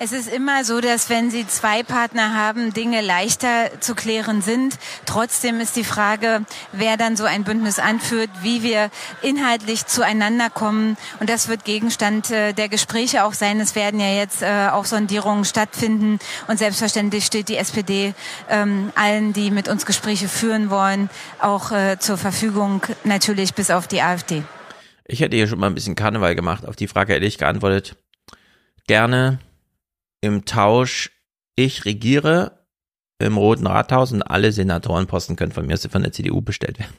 [0.00, 4.78] Es ist immer so, dass wenn Sie zwei Partner haben, Dinge leichter zu klären sind.
[5.06, 8.90] Trotzdem ist die Frage, wer dann so ein Bündnis anführt, wie wir
[9.22, 10.96] inhaltlich zueinander kommen.
[11.18, 13.58] Und das wird Gegenstand äh, der Gespräche auch sein.
[13.58, 16.20] Es werden ja jetzt äh, auch Sondierungen stattfinden.
[16.46, 18.14] Und selbstverständlich steht die SPD
[18.48, 23.88] ähm, allen, die mit uns Gespräche führen wollen, auch äh, zur Verfügung, natürlich bis auf
[23.88, 24.44] die AfD.
[25.06, 26.68] Ich hätte hier schon mal ein bisschen Karneval gemacht.
[26.68, 27.96] Auf die Frage hätte ich geantwortet.
[28.86, 29.40] Gerne
[30.20, 31.10] im Tausch,
[31.56, 32.66] ich regiere
[33.20, 36.94] im Roten Rathaus und alle Senatorenposten können von mir von der CDU bestellt werden.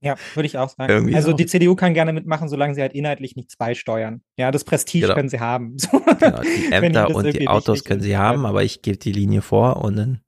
[0.00, 0.90] Ja, würde ich auch sagen.
[0.90, 1.36] Irgendwie also auch.
[1.36, 4.20] die CDU kann gerne mitmachen, solange sie halt inhaltlich nichts beisteuern.
[4.36, 5.14] Ja, das Prestige Genau.
[5.14, 5.78] können sie haben.
[5.78, 5.88] So.
[6.00, 9.82] Genau, die Ämter und die Autos können sie haben, aber ich gebe die Linie vor
[9.82, 10.20] und dann,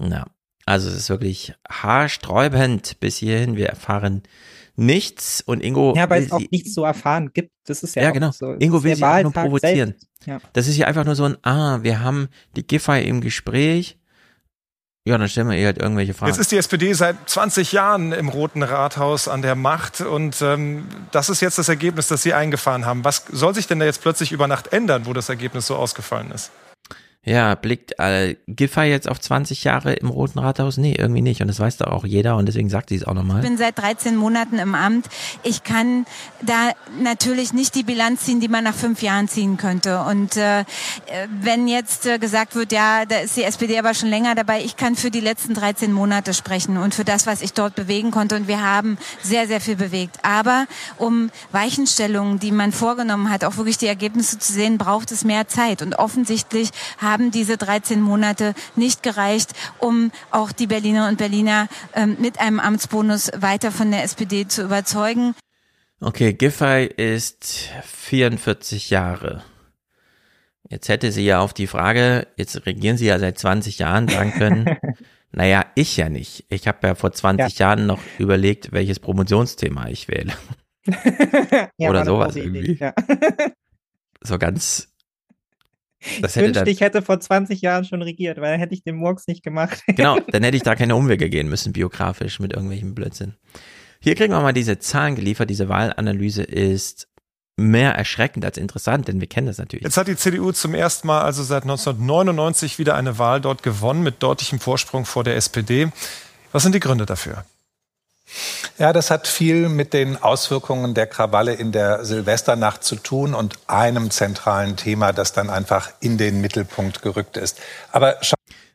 [0.00, 0.26] ja.
[0.66, 3.56] Also es ist wirklich haarsträubend bis hierhin.
[3.56, 4.22] Wir erfahren
[4.76, 7.52] nichts und Ingo Ja, weil es auch nichts zu erfahren gibt.
[7.66, 8.30] Das ist ja, Ja, auch genau.
[8.30, 8.52] so.
[8.52, 9.94] Ingo will sie nur provozieren.
[10.24, 10.40] Ja.
[10.52, 13.98] Das ist hier einfach nur so ein, ah, wir haben die Giffey im Gespräch.
[15.04, 16.30] Ja, dann stellen wir ihr halt irgendwelche Fragen.
[16.30, 20.86] Jetzt ist die SPD seit 20 Jahren im Roten Rathaus an der Macht und ähm,
[21.10, 23.04] das ist jetzt das Ergebnis, das Sie eingefahren haben.
[23.04, 26.30] Was soll sich denn da jetzt plötzlich über Nacht ändern, wo das Ergebnis so ausgefallen
[26.30, 26.52] ist?
[27.24, 30.76] Ja, blickt äh, Giffey jetzt auf 20 Jahre im Roten Rathaus?
[30.76, 31.40] Nee, irgendwie nicht.
[31.40, 33.36] Und das weiß doch auch jeder und deswegen sagt sie es auch nochmal.
[33.36, 35.06] Ich bin seit 13 Monaten im Amt.
[35.44, 36.04] Ich kann
[36.40, 40.00] da natürlich nicht die Bilanz ziehen, die man nach fünf Jahren ziehen könnte.
[40.00, 40.64] Und äh,
[41.40, 44.76] wenn jetzt äh, gesagt wird, ja, da ist die SPD aber schon länger dabei, ich
[44.76, 48.34] kann für die letzten 13 Monate sprechen und für das, was ich dort bewegen konnte.
[48.34, 50.18] Und wir haben sehr, sehr viel bewegt.
[50.24, 50.66] Aber
[50.98, 55.46] um Weichenstellungen, die man vorgenommen hat, auch wirklich die Ergebnisse zu sehen, braucht es mehr
[55.46, 55.82] Zeit.
[55.82, 62.16] Und offensichtlich haben diese 13 Monate nicht gereicht, um auch die Berliner und Berliner ähm,
[62.18, 65.34] mit einem Amtsbonus weiter von der SPD zu überzeugen.
[66.00, 69.44] Okay, Giffey ist 44 Jahre.
[70.68, 74.32] Jetzt hätte sie ja auf die Frage, jetzt regieren sie ja seit 20 Jahren, sagen
[74.32, 74.78] können,
[75.30, 76.46] naja, ich ja nicht.
[76.48, 80.32] Ich habe ja vor 20 Jahren noch überlegt, welches Promotionsthema ich wähle.
[81.78, 82.76] Ja, Oder sowas irgendwie.
[82.78, 82.92] Ja.
[84.20, 84.91] So ganz.
[86.20, 88.82] Das ich hätte wünschte, ich hätte vor 20 Jahren schon regiert, weil dann hätte ich
[88.82, 89.82] den Murks nicht gemacht.
[89.86, 93.34] genau, dann hätte ich da keine Umwege gehen müssen, biografisch, mit irgendwelchem Blödsinn.
[94.00, 95.48] Hier kriegen wir mal diese Zahlen geliefert.
[95.48, 97.08] Diese Wahlanalyse ist
[97.56, 99.84] mehr erschreckend als interessant, denn wir kennen das natürlich.
[99.84, 104.02] Jetzt hat die CDU zum ersten Mal, also seit 1999, wieder eine Wahl dort gewonnen,
[104.02, 105.88] mit deutlichem Vorsprung vor der SPD.
[106.50, 107.44] Was sind die Gründe dafür?
[108.78, 113.58] Ja, das hat viel mit den Auswirkungen der Krawalle in der Silvesternacht zu tun und
[113.66, 117.58] einem zentralen Thema, das dann einfach in den Mittelpunkt gerückt ist.
[117.90, 118.16] Aber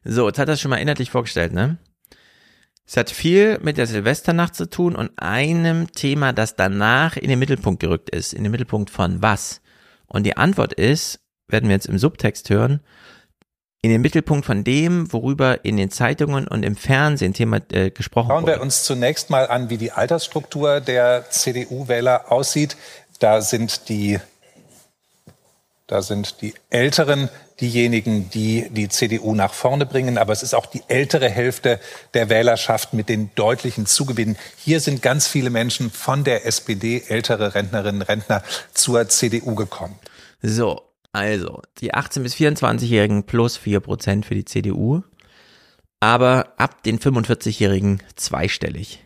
[0.04, 1.78] So, jetzt hat es schon mal inhaltlich vorgestellt, ne?
[2.86, 7.40] Es hat viel mit der Silvesternacht zu tun und einem Thema, das danach in den
[7.40, 8.32] Mittelpunkt gerückt ist.
[8.32, 9.60] In den Mittelpunkt von was?
[10.06, 12.80] Und die Antwort ist, werden wir jetzt im Subtext hören,
[13.82, 18.30] in den Mittelpunkt von dem, worüber in den Zeitungen und im Fernsehen Thema äh, gesprochen
[18.30, 18.58] Schauen wurde.
[18.58, 22.76] wir uns zunächst mal an, wie die Altersstruktur der CDU-Wähler aussieht.
[23.20, 24.20] Da sind die
[25.88, 27.30] Da sind die Älteren
[27.62, 30.18] diejenigen, die die CDU nach vorne bringen.
[30.18, 31.80] Aber es ist auch die ältere Hälfte
[32.14, 34.38] der Wählerschaft mit den deutlichen Zugewinnen.
[34.58, 39.98] Hier sind ganz viele Menschen von der SPD, ältere Rentnerinnen, Rentner, zur CDU gekommen.
[40.42, 40.82] So,
[41.18, 45.02] also die 18- bis 24-Jährigen plus 4 Prozent für die CDU.
[46.00, 49.04] Aber ab den 45-Jährigen zweistellig.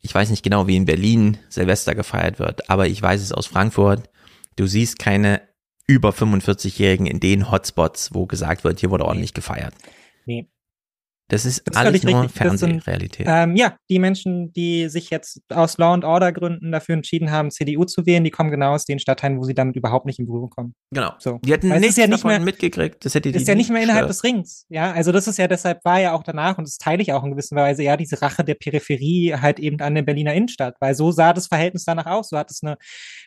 [0.00, 3.46] Ich weiß nicht genau, wie in Berlin Silvester gefeiert wird, aber ich weiß es aus
[3.46, 4.08] Frankfurt.
[4.54, 5.42] Du siehst keine
[5.88, 9.74] über 45-Jährigen in den Hotspots, wo gesagt wird, hier wurde ordentlich gefeiert.
[10.26, 10.48] Nee.
[11.28, 12.38] Das ist Das alles nur richtig.
[12.38, 13.26] Das sind, Fernsehrealität.
[13.28, 17.50] Ähm, ja, die Menschen, die sich jetzt aus Law and Order Gründen dafür entschieden haben,
[17.50, 20.26] CDU zu wählen, die kommen genau aus den Stadtteilen, wo sie damit überhaupt nicht in
[20.26, 20.74] Berührung kommen.
[20.92, 21.12] Genau.
[21.18, 21.38] So.
[21.44, 23.04] Die hätten nichts ja nicht davon mehr- mitgekriegt.
[23.04, 24.66] Das hätte die ist ja nicht mehr innerhalb des Rings.
[24.68, 27.24] Ja, also das ist ja deshalb war ja auch danach und das teile ich auch
[27.24, 30.94] in gewisser Weise ja diese Rache der Peripherie halt eben an der Berliner Innenstadt, weil
[30.94, 32.28] so sah das Verhältnis danach aus.
[32.28, 32.76] So hat es eine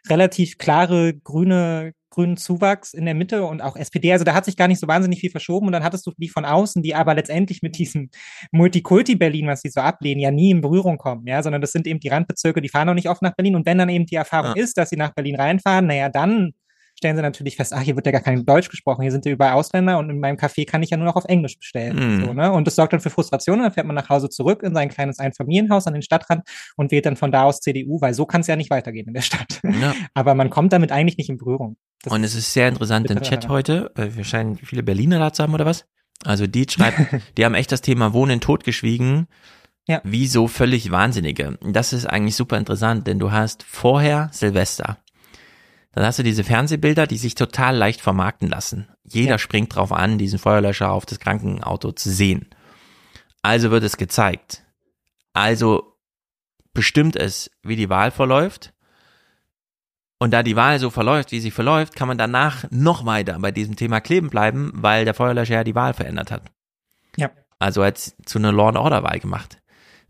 [0.09, 4.11] relativ klare grüne grünen Zuwachs in der Mitte und auch SPD.
[4.11, 6.27] Also da hat sich gar nicht so wahnsinnig viel verschoben und dann hattest du die
[6.27, 8.09] von außen, die aber letztendlich mit diesem
[8.51, 12.01] Multikulti-Berlin, was sie so ablehnen, ja nie in Berührung kommen, ja, sondern das sind eben
[12.01, 14.53] die Randbezirke, die fahren auch nicht oft nach Berlin und wenn dann eben die Erfahrung
[14.57, 14.63] Ja.
[14.63, 16.53] ist, dass sie nach Berlin reinfahren, naja, dann
[16.99, 19.31] stellen sie natürlich fest, ach, hier wird ja gar kein Deutsch gesprochen, hier sind ja
[19.31, 21.95] überall Ausländer und in meinem Café kann ich ja nur noch auf Englisch bestellen.
[21.95, 22.25] Mhm.
[22.25, 22.51] So, ne?
[22.51, 24.89] Und das sorgt dann für Frustration und dann fährt man nach Hause zurück in sein
[24.89, 26.43] kleines Einfamilienhaus an den Stadtrand
[26.75, 29.13] und wählt dann von da aus CDU, weil so kann es ja nicht weitergehen in
[29.13, 29.61] der Stadt.
[29.63, 29.93] Ja.
[30.13, 31.77] Aber man kommt damit eigentlich nicht in Berührung.
[32.03, 33.91] Das Und es ist sehr interessant im Chat heute.
[33.95, 35.85] äh, Wir scheinen viele Berliner da zu haben oder was?
[36.23, 36.97] Also die schreibt,
[37.37, 39.27] die haben echt das Thema Wohnen totgeschwiegen.
[39.87, 40.01] Ja.
[40.03, 41.57] Wie so völlig Wahnsinnige.
[41.61, 44.99] Das ist eigentlich super interessant, denn du hast vorher Silvester.
[45.93, 48.87] Dann hast du diese Fernsehbilder, die sich total leicht vermarkten lassen.
[49.03, 52.49] Jeder springt drauf an, diesen Feuerlöscher auf das Krankenauto zu sehen.
[53.41, 54.63] Also wird es gezeigt.
[55.33, 55.97] Also
[56.73, 58.73] bestimmt es, wie die Wahl verläuft.
[60.19, 63.51] Und da die Wahl so verläuft, wie sie verläuft, kann man danach noch weiter bei
[63.51, 66.43] diesem Thema kleben bleiben, weil der Feuerlöscher ja die Wahl verändert hat.
[67.15, 67.31] Ja.
[67.57, 69.61] Also als zu einer Law and Order Wahl gemacht.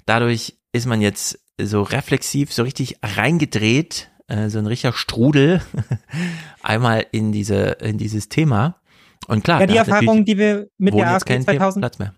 [0.06, 5.62] Dadurch ist man jetzt so reflexiv, so richtig reingedreht, äh, so ein richtiger Strudel
[6.64, 8.82] einmal in diese in dieses Thema.
[9.28, 12.16] Und klar, ja, die hat Erfahrung, die wir mit der keinen 2000, Platz mehr.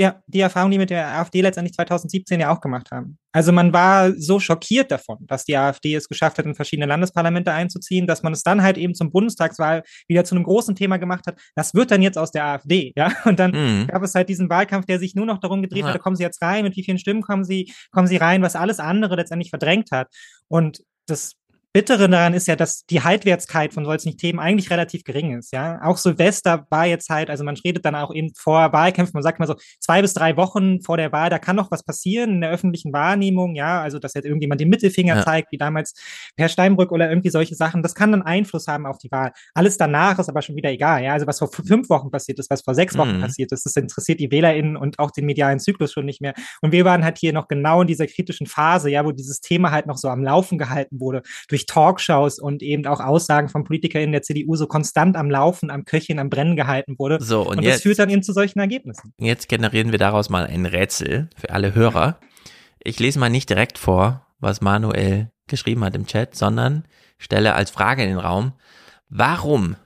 [0.00, 3.18] Ja, die Erfahrung, die mit der AfD letztendlich 2017 ja auch gemacht haben.
[3.32, 7.52] Also man war so schockiert davon, dass die AfD es geschafft hat, in verschiedene Landesparlamente
[7.52, 11.26] einzuziehen, dass man es dann halt eben zum Bundestagswahl wieder zu einem großen Thema gemacht
[11.26, 11.38] hat.
[11.54, 13.12] Das wird dann jetzt aus der AfD, ja.
[13.26, 13.86] Und dann Mhm.
[13.88, 15.92] gab es halt diesen Wahlkampf, der sich nur noch darum gedreht Ja.
[15.92, 18.56] hat, kommen Sie jetzt rein, mit wie vielen Stimmen kommen Sie, kommen Sie rein, was
[18.56, 20.08] alles andere letztendlich verdrängt hat.
[20.48, 21.34] Und das
[21.72, 25.78] Bittere daran ist ja, dass die Haltwertszeit von solchen Themen eigentlich relativ gering ist, ja.
[25.84, 29.38] Auch Silvester war jetzt halt, also man redet dann auch eben vor Wahlkämpfen, man sagt
[29.38, 32.40] mal so zwei bis drei Wochen vor der Wahl, da kann noch was passieren in
[32.40, 35.24] der öffentlichen Wahrnehmung, ja, also dass jetzt irgendjemand den Mittelfinger Ja.
[35.24, 35.94] zeigt, wie damals
[36.36, 39.30] Per Steinbrück oder irgendwie solche Sachen, das kann dann Einfluss haben auf die Wahl.
[39.54, 41.12] Alles danach ist aber schon wieder egal, ja.
[41.12, 43.20] Also was vor fünf Wochen passiert ist, was vor sechs Wochen Mhm.
[43.20, 46.34] passiert ist, das interessiert die WählerInnen und auch den medialen Zyklus schon nicht mehr.
[46.62, 49.70] Und wir waren halt hier noch genau in dieser kritischen Phase, ja, wo dieses Thema
[49.70, 54.12] halt noch so am Laufen gehalten wurde, durch Talkshows und eben auch Aussagen von PolitikerInnen
[54.12, 57.18] der CDU so konstant am Laufen, am Köcheln, am Brennen gehalten wurde.
[57.20, 59.12] So, und und jetzt- das führt dann eben zu solchen Ergebnissen.
[59.18, 62.18] Jetzt generieren wir daraus mal ein Rätsel für alle Hörer.
[62.82, 66.84] Ich lese mal nicht direkt vor, was Manuel geschrieben hat im Chat, sondern
[67.18, 68.52] stelle als Frage in den Raum,
[69.08, 69.76] warum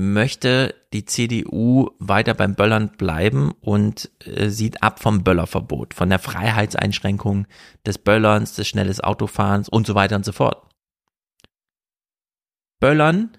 [0.00, 6.18] möchte die CDU weiter beim Böllern bleiben und äh, sieht ab vom Böllerverbot, von der
[6.18, 7.46] Freiheitseinschränkung
[7.84, 10.66] des Böllerns, des schnelles Autofahrens und so weiter und so fort.
[12.80, 13.36] Böllern,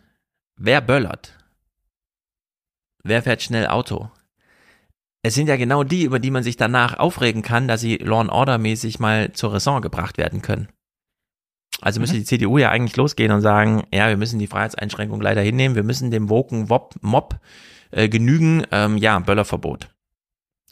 [0.56, 1.36] wer böllert?
[3.04, 4.12] Wer fährt schnell Auto?
[5.24, 8.22] Es sind ja genau die, über die man sich danach aufregen kann, dass sie Law
[8.22, 10.70] and Order mäßig mal zur Raison gebracht werden können.
[11.82, 15.42] Also müsste die CDU ja eigentlich losgehen und sagen, ja, wir müssen die Freiheitseinschränkung leider
[15.42, 17.40] hinnehmen, wir müssen dem woken Wop Mob
[17.90, 19.90] äh, genügen, ähm, ja, Böllerverbot.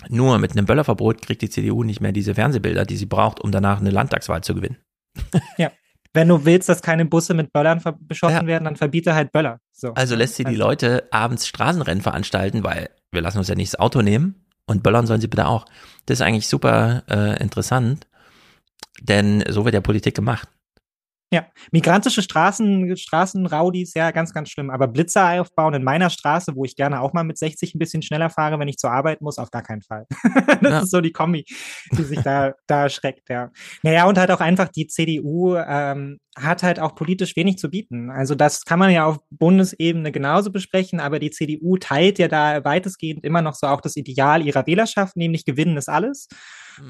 [0.08, 3.52] Nur mit einem Böllerverbot kriegt die CDU nicht mehr diese Fernsehbilder, die sie braucht, um
[3.52, 4.78] danach eine Landtagswahl zu gewinnen.
[5.58, 5.72] Ja.
[6.12, 9.60] Wenn du willst, dass keine Busse mit Böllern beschossen werden, dann verbiete halt Böller.
[9.72, 9.94] So.
[9.94, 13.80] Also lässt sie die Leute abends Straßenrennen veranstalten, weil wir lassen uns ja nicht das
[13.80, 15.66] Auto nehmen und böllern sollen sie bitte auch.
[16.08, 18.08] Das ist eigentlich super äh, interessant,
[19.02, 20.50] denn so wird ja Politik gemacht.
[21.32, 24.72] Ja, migrantische Straßen, Straßenraudis, ja, ganz, ganz schlimm.
[24.72, 28.02] Aber Blitzer aufbauen in meiner Straße, wo ich gerne auch mal mit 60 ein bisschen
[28.02, 30.08] schneller fahre, wenn ich zur Arbeit muss, auf gar keinen Fall.
[30.62, 30.80] das Ja.
[30.82, 31.46] ist so die Kombi,
[31.92, 33.52] die sich da, da erschreckt, ja.
[33.84, 38.10] Naja, und halt auch einfach die CDU ähm, hat halt auch politisch wenig zu bieten.
[38.10, 42.64] Also das kann man ja auf Bundesebene genauso besprechen, aber die CDU teilt ja da
[42.64, 46.28] weitestgehend immer noch so auch das Ideal ihrer Wählerschaft, nämlich gewinnen ist alles.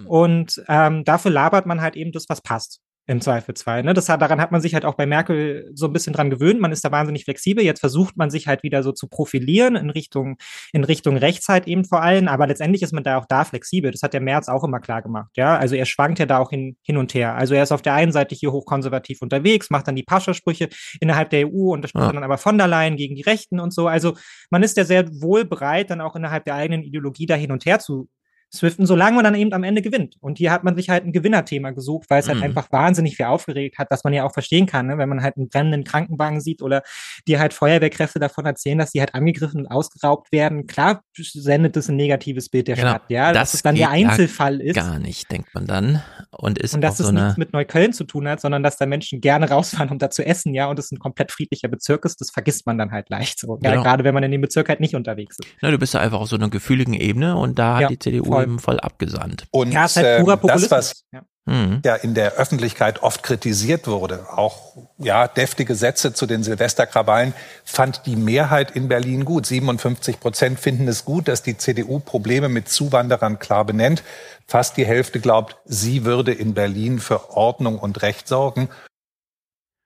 [0.05, 2.79] Und ähm, dafür labert man halt eben das, was passt.
[3.09, 3.81] Im Zweifelsfall.
[3.81, 3.95] Ne?
[3.95, 6.59] Das hat, daran hat man sich halt auch bei Merkel so ein bisschen dran gewöhnt.
[6.59, 7.63] Man ist da wahnsinnig flexibel.
[7.63, 10.37] Jetzt versucht man sich halt wieder so zu profilieren in Richtung,
[10.73, 12.27] in Richtung Rechtszeit halt eben vor allem.
[12.27, 13.89] Aber letztendlich ist man da auch da flexibel.
[13.89, 15.31] Das hat der Merz auch immer klar gemacht.
[15.35, 17.33] Ja, also er schwankt ja da auch hin, hin und her.
[17.33, 21.31] Also er ist auf der einen Seite hier hochkonservativ unterwegs, macht dann die Pascha-Sprüche innerhalb
[21.31, 22.13] der EU, unterstützt ja.
[22.13, 23.87] dann aber von der Leyen gegen die Rechten und so.
[23.87, 24.15] Also
[24.51, 27.65] man ist ja sehr wohl bereit, dann auch innerhalb der eigenen Ideologie da hin und
[27.65, 28.07] her zu
[28.53, 30.15] swiften, solange man dann eben am Ende gewinnt.
[30.21, 32.45] Und hier hat man sich halt ein Gewinnerthema gesucht, weil es halt mhm.
[32.45, 34.97] einfach wahnsinnig viel aufgeregt hat, was man ja auch verstehen kann, ne?
[34.97, 36.81] wenn man halt einen brennenden Krankenwagen sieht oder
[37.27, 40.67] die halt Feuerwehrkräfte davon erzählen, dass sie halt angegriffen und ausgeraubt werden.
[40.67, 42.89] Klar sendet das ein negatives Bild der genau.
[42.89, 44.75] Stadt, ja, das dass es dann der Einzelfall ist.
[44.75, 46.01] Gar nicht, denkt man dann.
[46.31, 48.85] Und ist und dass es so nichts mit Neukölln zu tun hat, sondern dass da
[48.85, 52.21] Menschen gerne rausfahren, um da zu essen, ja, und es ein komplett friedlicher Bezirk ist,
[52.21, 53.57] das vergisst man dann halt leicht so.
[53.57, 53.75] Genau.
[53.75, 55.49] Ja, gerade wenn man in dem Bezirk halt nicht unterwegs ist.
[55.61, 57.99] Na, du bist ja einfach auf so einer gefühligen Ebene und da hat ja, die
[57.99, 58.38] CDU voll.
[58.43, 59.47] Eben voll abgesagt genannt.
[59.51, 60.69] Und ja, ist halt purer Populismus.
[60.69, 61.21] das, was ja.
[61.45, 61.81] Mhm.
[61.83, 67.33] ja in der Öffentlichkeit oft kritisiert wurde, auch ja deftige Sätze zu den Silvesterkrawallen,
[67.63, 69.45] fand die Mehrheit in Berlin gut.
[69.45, 74.03] 57 Prozent finden es gut, dass die CDU Probleme mit Zuwanderern klar benennt.
[74.47, 78.69] Fast die Hälfte glaubt, sie würde in Berlin für Ordnung und Recht sorgen.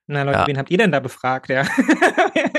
[0.08, 0.48] Na Leute, ja.
[0.48, 1.50] wen habt ihr denn da befragt?
[1.50, 1.66] Ja.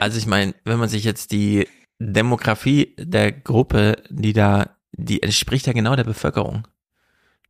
[0.00, 1.68] also ich meine, wenn man sich jetzt die
[1.98, 6.66] Demografie der Gruppe, die da die entspricht ja genau der Bevölkerung.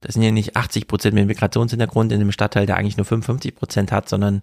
[0.00, 3.54] Das sind ja nicht 80 Prozent mit Migrationshintergrund in einem Stadtteil, der eigentlich nur 55
[3.54, 4.42] Prozent hat, sondern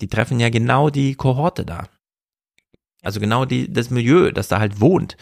[0.00, 1.88] die treffen ja genau die Kohorte da.
[3.02, 5.16] Also genau die, das Milieu, das da halt wohnt.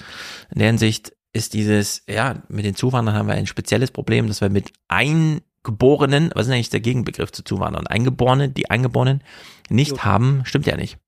[0.50, 4.40] In der Hinsicht ist dieses, ja, mit den Zuwanderern haben wir ein spezielles Problem, dass
[4.40, 7.86] wir mit Eingeborenen, was ist eigentlich der Gegenbegriff zu Zuwanderern?
[7.86, 9.22] Eingeborenen, die Eingeborenen
[9.68, 10.04] nicht so.
[10.04, 10.98] haben, stimmt ja nicht.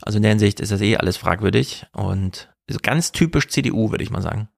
[0.00, 2.48] Also in der Hinsicht ist das eh alles fragwürdig und
[2.82, 4.48] ganz typisch CDU, würde ich mal sagen.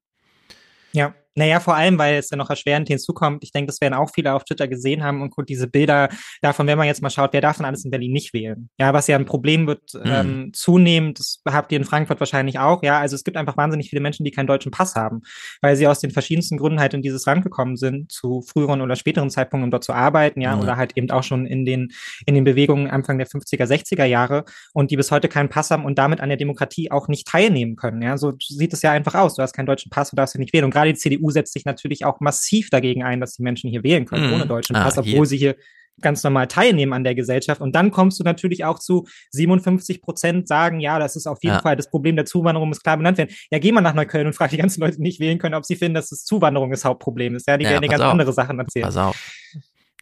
[0.93, 3.45] Ja, naja, vor allem, weil es ja noch erschwerend hinzukommt.
[3.45, 6.09] Ich denke, das werden auch viele auf Twitter gesehen haben und gut, diese Bilder
[6.43, 8.69] davon, wenn man jetzt mal schaut, wer darf denn alles in Berlin nicht wählen?
[8.79, 10.03] Ja, was ja ein Problem wird mhm.
[10.05, 12.83] ähm, zunehmend, das habt ihr in Frankfurt wahrscheinlich auch.
[12.83, 15.23] Ja, also es gibt einfach wahnsinnig viele Menschen, die keinen deutschen Pass haben,
[15.63, 18.97] weil sie aus den verschiedensten Gründen halt in dieses Land gekommen sind, zu früheren oder
[18.97, 20.63] späteren Zeitpunkten, um dort zu arbeiten, ja, mhm.
[20.63, 21.93] oder halt eben auch schon in den,
[22.27, 25.85] in den Bewegungen Anfang der 50er, 60er Jahre und die bis heute keinen Pass haben
[25.85, 28.03] und damit an der Demokratie auch nicht teilnehmen können.
[28.03, 29.37] Ja, so sieht es ja einfach aus.
[29.37, 30.65] Du hast keinen deutschen Pass, du darfst ja nicht wählen.
[30.65, 33.83] Und gerade die CDU Setzt sich natürlich auch massiv dagegen ein, dass die Menschen hier
[33.83, 34.33] wählen können, mm.
[34.35, 35.27] ohne deutschen ah, Pass, obwohl hier.
[35.27, 35.57] sie hier
[36.01, 37.61] ganz normal teilnehmen an der Gesellschaft.
[37.61, 41.57] Und dann kommst du natürlich auch zu 57 Prozent sagen, ja, das ist auf jeden
[41.57, 41.63] ja.
[41.63, 43.35] Fall das Problem der Zuwanderung, muss klar benannt werden.
[43.51, 45.65] Ja, geh mal nach Neukölln und frag die ganzen Leute, die nicht wählen können, ob
[45.65, 47.47] sie finden, dass das Zuwanderung das Hauptproblem ist.
[47.47, 48.13] Ja, die ja, werden dir ganz auf.
[48.13, 48.85] andere Sachen erzählen.
[48.85, 49.33] Pass auf.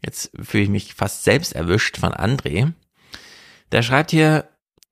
[0.04, 2.72] Jetzt fühle ich mich fast selbst erwischt von André.
[3.72, 4.48] Der schreibt hier,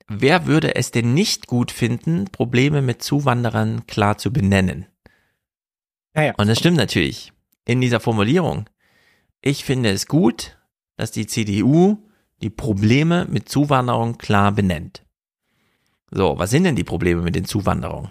[0.09, 4.87] wer würde es denn nicht gut finden, Probleme mit Zuwanderern klar zu benennen?
[6.17, 6.35] Ja, ja.
[6.37, 7.33] Und das stimmt natürlich.
[7.67, 8.69] In dieser Formulierung.
[9.43, 10.57] Ich finde es gut,
[10.97, 11.99] dass die CDU
[12.43, 15.05] die Probleme mit Zuwanderung klar benennt.
[16.11, 18.11] So, was sind denn die Probleme mit den Zuwanderungen?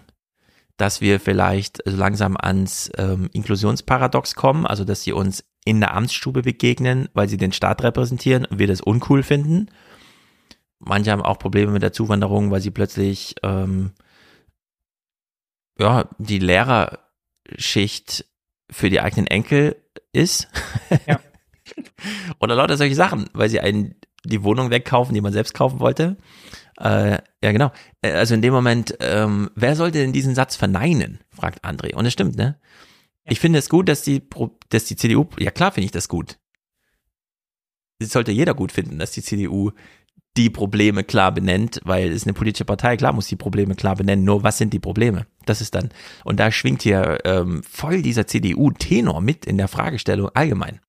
[0.77, 6.41] Dass wir vielleicht langsam ans ähm, Inklusionsparadox kommen, also dass sie uns in der Amtsstube
[6.41, 9.71] begegnen, weil sie den Staat repräsentieren und wir das uncool finden.
[10.79, 13.91] Manche haben auch Probleme mit der Zuwanderung, weil sie plötzlich ähm,
[15.79, 17.04] ja die Lehrer
[17.57, 18.25] Schicht
[18.69, 19.75] für die eigenen Enkel
[20.11, 20.47] ist.
[21.07, 21.19] Ja.
[22.39, 26.17] Oder lauter solche Sachen, weil sie einen die Wohnung wegkaufen, die man selbst kaufen wollte.
[26.79, 27.71] Äh, ja, genau.
[28.01, 31.19] Äh, also in dem Moment, ähm, wer sollte denn diesen Satz verneinen?
[31.31, 31.93] fragt André.
[31.93, 32.59] Und es stimmt, ne?
[33.25, 34.21] Ich finde es gut, dass die,
[34.69, 36.37] dass die CDU, ja klar finde ich das gut.
[37.99, 39.71] Das sollte jeder gut finden, dass die CDU
[40.37, 44.25] die Probleme klar benennt, weil es eine politische Partei, klar muss die Probleme klar benennen,
[44.25, 45.25] nur was sind die Probleme?
[45.45, 45.89] Das ist dann,
[46.23, 50.79] und da schwingt hier ähm, voll dieser CDU-Tenor mit in der Fragestellung allgemein.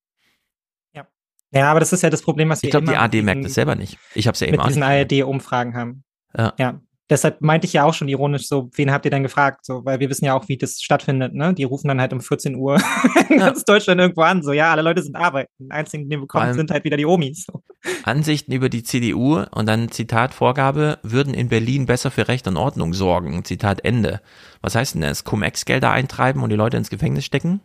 [0.95, 1.07] Ja.
[1.53, 3.55] Ja, aber das ist ja das Problem, was wir Ich glaube, die AD merkt das
[3.55, 3.99] selber nicht.
[4.15, 6.05] Ich habe es ja eben mit diesen ARD-Umfragen haben.
[6.37, 6.55] Ja.
[6.59, 6.81] ja.
[7.09, 9.65] Deshalb meinte ich ja auch schon ironisch so, wen habt ihr denn gefragt?
[9.65, 11.55] So, weil wir wissen ja auch, wie das stattfindet, ne?
[11.55, 12.81] Die rufen dann halt um 14 Uhr
[13.29, 14.43] in ganz Deutschland irgendwo an.
[14.43, 15.53] So, ja, alle Leute sind arbeiten.
[15.59, 17.47] Die einzigen, die bekommen, sind halt wieder die Omis.
[17.47, 17.63] So.
[18.03, 22.57] Ansichten über die CDU und dann Zitat Vorgabe, würden in Berlin besser für Recht und
[22.57, 23.45] Ordnung sorgen.
[23.45, 24.21] Zitat Ende.
[24.61, 25.23] Was heißt denn das?
[25.23, 27.61] Cum-Ex-Gelder eintreiben und die Leute ins Gefängnis stecken?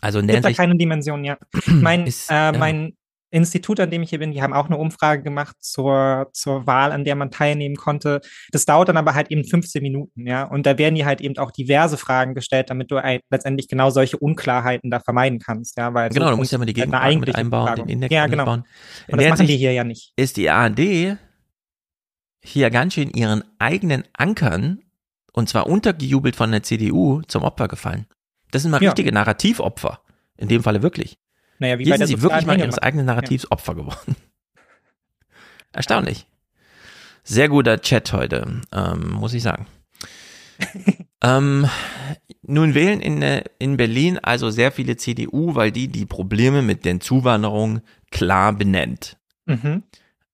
[0.00, 1.36] Also in der Gibt da keine Dimension, ja.
[1.66, 2.94] mein, ist, äh, mein
[3.34, 6.92] Institut, an dem ich hier bin, die haben auch eine Umfrage gemacht zur, zur Wahl,
[6.92, 8.20] an der man teilnehmen konnte.
[8.52, 10.44] Das dauert dann aber halt eben 15 Minuten, ja.
[10.44, 13.90] Und da werden dir halt eben auch diverse Fragen gestellt, damit du ein, letztendlich genau
[13.90, 15.92] solche Unklarheiten da vermeiden kannst, ja.
[15.92, 17.82] Weil genau, so du musst ja mal die Gegenfragen mit einbauen, Fragen.
[17.82, 18.44] den Index ja, genau.
[18.44, 18.64] einbauen.
[19.08, 20.12] Und das machen die hier ja nicht.
[20.16, 21.18] Ist die ARD
[22.40, 24.80] hier ganz schön ihren eigenen Ankern,
[25.32, 28.06] und zwar untergejubelt von der CDU, zum Opfer gefallen.
[28.52, 29.14] Das sind mal richtige ja.
[29.14, 30.00] Narrativopfer.
[30.36, 31.18] In dem Falle wirklich.
[31.64, 34.16] Naja, wie Hier bei der sind sie wirklich mal ihres eigenen Narrativs Opfer geworden.
[35.72, 36.26] Erstaunlich.
[37.22, 39.66] Sehr guter Chat heute, ähm, muss ich sagen.
[41.22, 41.66] ähm,
[42.42, 46.84] nun wählen in, äh, in Berlin also sehr viele CDU, weil die die Probleme mit
[46.84, 49.16] den Zuwanderungen klar benennt.
[49.46, 49.84] Mhm.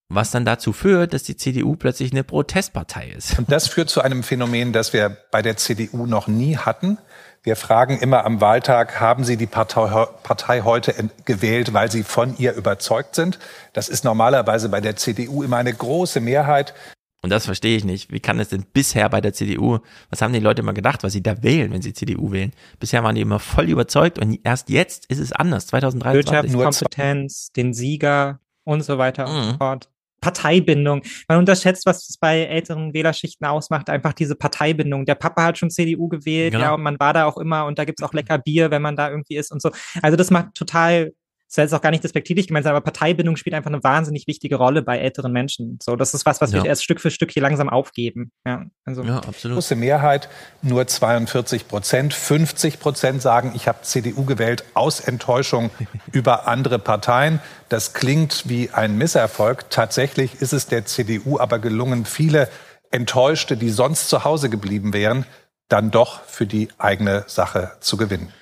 [0.08, 3.38] Was dann dazu führt, dass die CDU plötzlich eine Protestpartei ist.
[3.38, 6.98] Und das führt zu einem Phänomen, das wir bei der CDU noch nie hatten.
[7.42, 12.36] Wir fragen immer am Wahltag, haben Sie die Partei, Partei heute gewählt, weil Sie von
[12.36, 13.38] ihr überzeugt sind?
[13.72, 16.74] Das ist normalerweise bei der CDU immer eine große Mehrheit.
[17.22, 18.12] Und das verstehe ich nicht.
[18.12, 19.78] Wie kann es denn bisher bei der CDU,
[20.10, 22.52] was haben die Leute immer gedacht, was sie da wählen, wenn sie CDU wählen?
[22.78, 26.52] Bisher waren die immer voll überzeugt und erst jetzt ist es anders, 2023.
[26.58, 29.50] Wirtschaftskompetenz, den Sieger und so weiter und Mhm.
[29.52, 29.90] so fort.
[30.20, 31.02] Parteibindung.
[31.28, 35.04] Man unterschätzt, was es bei älteren Wählerschichten ausmacht, einfach diese Parteibindung.
[35.06, 36.64] Der Papa hat schon CDU gewählt, Genau.
[36.64, 38.96] ja, und man war da auch immer und da gibt's auch lecker Bier, wenn man
[38.96, 39.70] da irgendwie ist und so.
[40.02, 41.12] Also das macht total,
[41.50, 44.54] das ist jetzt auch gar nicht despektierlich gemeint, aber Parteibindung spielt einfach eine wahnsinnig wichtige
[44.54, 45.80] Rolle bei älteren Menschen.
[45.82, 46.66] So, das ist was, was wir Ja.
[46.66, 48.30] erst Stück für Stück hier langsam aufgeben.
[48.46, 49.02] Ja, also.
[49.02, 50.28] Große Mehrheit,
[50.62, 52.14] nur 42 Prozent.
[52.14, 55.70] 50 Prozent sagen, ich habe CDU gewählt aus Enttäuschung
[56.12, 57.40] über andere Parteien.
[57.68, 59.70] Das klingt wie ein Misserfolg.
[59.70, 62.48] Tatsächlich ist es der CDU aber gelungen, viele
[62.92, 65.26] Enttäuschte, die sonst zu Hause geblieben wären,
[65.66, 68.32] dann doch für die eigene Sache zu gewinnen.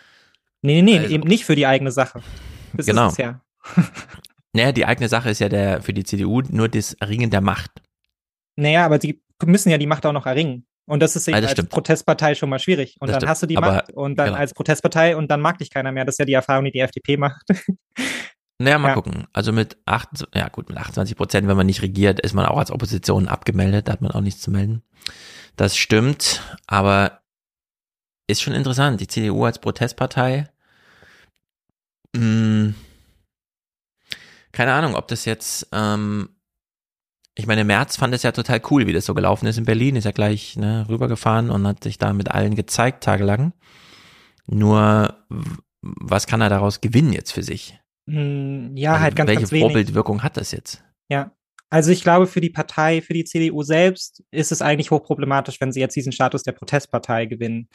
[0.61, 2.21] Nee, nee, nee, eben nicht für die eigene Sache.
[2.75, 3.07] Das Genau.
[3.09, 3.41] ist es ja.
[4.55, 7.71] Naja, die eigene Sache ist ja der, für die CDU nur das Ringen der Macht.
[8.57, 10.65] Naja, aber sie müssen ja die Macht auch noch erringen.
[10.87, 11.69] Und das ist eben Ah, als stimmt.
[11.69, 12.97] Protestpartei schon mal schwierig.
[12.99, 13.31] Und Das dann stimmt.
[13.31, 14.39] hast du die Aber- Macht und dann genau.
[14.39, 16.07] als Protestpartei und dann mag dich keiner mehr.
[16.07, 17.43] Das ist ja die Erfahrung, die die FDP macht.
[18.61, 18.95] Naja, mal Ja.
[18.95, 19.29] gucken.
[19.33, 22.59] Also mit acht, ja gut, mit 28 Prozent, wenn man nicht regiert, ist man auch
[22.59, 24.83] als Opposition abgemeldet, da hat man auch nichts zu melden.
[25.55, 27.21] Das stimmt, aber
[28.27, 29.01] ist schon interessant.
[29.01, 30.49] Die CDU als Protestpartei.
[32.17, 32.75] Mh,
[34.53, 36.31] keine Ahnung, ob das jetzt, ähm,
[37.35, 39.95] ich meine, Merz fand es ja total cool, wie das so gelaufen ist in Berlin,
[39.97, 43.53] ist ja gleich ne, rübergefahren und hat sich da mit allen gezeigt, tagelang.
[44.47, 45.15] Nur,
[45.81, 47.79] was kann er daraus gewinnen jetzt für sich?
[48.09, 49.65] Hm, ja, Also halt ganz, welche ganz wenig.
[49.67, 50.83] Vorbildwirkung hat das jetzt?
[51.09, 51.33] Ja.
[51.71, 55.71] Also ich glaube, für die Partei, für die CDU selbst ist es eigentlich hochproblematisch, wenn
[55.71, 57.69] sie jetzt diesen Status der Protestpartei gewinnen.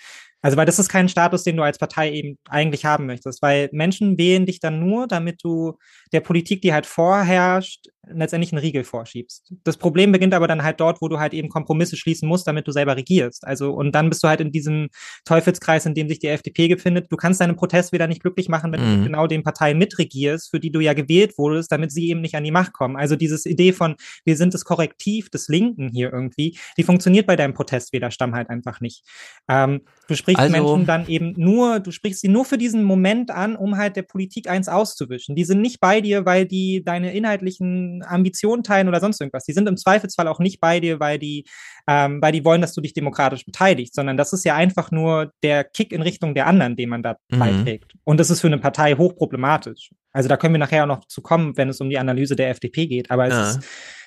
[0.43, 3.69] Also, weil das ist kein Status, den du als Partei eben eigentlich haben möchtest, weil
[3.71, 5.79] Menschen wählen dich dann nur, damit du
[6.11, 9.53] der Politik, die halt vorherrscht, letztendlich einen Riegel vorschiebst.
[9.63, 12.67] Das Problem beginnt aber dann halt dort, wo du halt eben Kompromisse schließen musst, damit
[12.67, 13.47] du selber regierst.
[13.47, 14.89] Also, und dann bist du halt in diesem
[15.23, 17.09] Teufelskreis, in dem sich die FDP befindet.
[17.09, 18.95] Du kannst deinen Protest wieder nicht glücklich machen, wenn du Mhm.
[18.95, 22.35] mit genau den Parteien mitregierst, für die du ja gewählt wurdest, damit sie eben nicht
[22.35, 22.97] an die Macht kommen.
[22.97, 27.37] Also dieses Idee von, wir sind das Korrektiv des Linken hier irgendwie, die funktioniert bei
[27.37, 29.05] deinem Protestwählerstamm halt einfach nicht.
[29.47, 33.31] Ähm, du sprichst Also- Menschen dann eben nur, du sprichst sie nur für diesen Moment
[33.31, 35.35] an, um halt der Politik eins auszuwischen.
[35.35, 39.43] Die sind nicht bei dir, weil die deine inhaltlichen Ambitionen teilen oder sonst irgendwas.
[39.45, 41.45] Die sind im Zweifelsfall auch nicht bei dir, weil die,
[41.87, 45.31] ähm, weil die wollen, dass du dich demokratisch beteiligst, sondern das ist ja einfach nur
[45.43, 47.39] der Kick in Richtung der anderen, den man da Mhm.
[47.39, 47.93] beiträgt.
[48.03, 49.91] Und das ist für eine Partei hochproblematisch.
[50.11, 52.49] Also da können wir nachher auch noch zu kommen, wenn es um die Analyse der
[52.49, 53.09] FDP geht.
[53.11, 53.49] Aber es Ja.
[53.49, 53.59] ist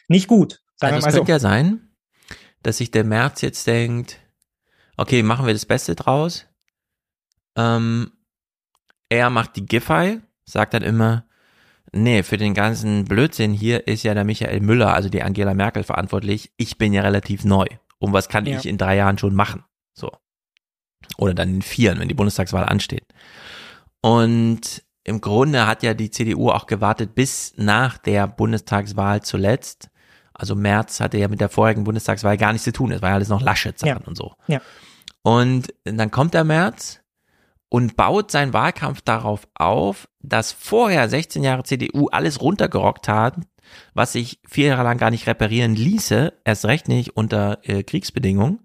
[0.09, 1.33] nicht gut, sagen Also es mal könnte so.
[1.33, 1.81] ja sein,
[2.63, 4.21] dass sich der März jetzt denkt,
[4.97, 6.47] okay, machen wir das Beste draus.
[7.57, 8.13] Ähm,
[9.09, 11.25] er macht die Giffey, sagt dann immer,
[11.93, 15.83] nee, für den ganzen Blödsinn hier ist ja der Michael Müller, also die Angela Merkel
[15.85, 16.53] verantwortlich.
[16.57, 17.67] Ich bin ja relativ neu.
[17.99, 18.59] Und was kann Ja.
[18.59, 19.65] ich in drei Jahren schon machen?
[19.95, 20.11] So.
[21.19, 23.07] Oder dann in vieren, wenn die Bundestagswahl ansteht.
[24.03, 29.89] Und im Grunde hat ja die CDU auch gewartet bis nach der Bundestagswahl zuletzt.
[30.39, 32.93] Also März hatte ja mit der vorigen Bundestagswahl gar nichts zu tun.
[32.93, 34.07] Es war ja alles noch Laschet-Sachen Ja.
[34.07, 34.35] und so.
[34.47, 34.61] Ja.
[35.23, 37.01] Und dann kommt der März
[37.69, 43.35] und baut seinen Wahlkampf darauf auf, dass vorher 16 Jahre CDU alles runtergerockt hat,
[43.95, 48.61] was sich vier Jahre lang gar nicht reparieren ließe, erst recht nicht unter äh, Kriegsbedingungen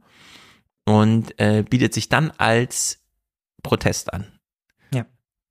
[0.86, 3.00] und äh, bietet sich dann als
[3.64, 4.28] Protest an.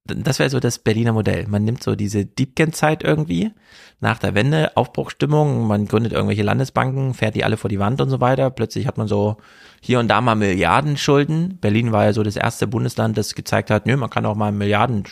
[0.04, 1.46] Das wäre so das Berliner Modell.
[1.46, 3.52] Man nimmt so diese Diebken-Zeit irgendwie
[4.00, 8.08] nach der Wende, Aufbruchstimmung, man gründet irgendwelche Landesbanken, fährt die alle vor die Wand und
[8.08, 8.50] so weiter.
[8.50, 9.36] Plötzlich hat man so
[9.80, 11.58] hier und da mal Milliarden Schulden.
[11.60, 14.52] Berlin war ja so das erste Bundesland, das gezeigt hat, nö, man kann auch mal
[14.52, 15.04] Milliarden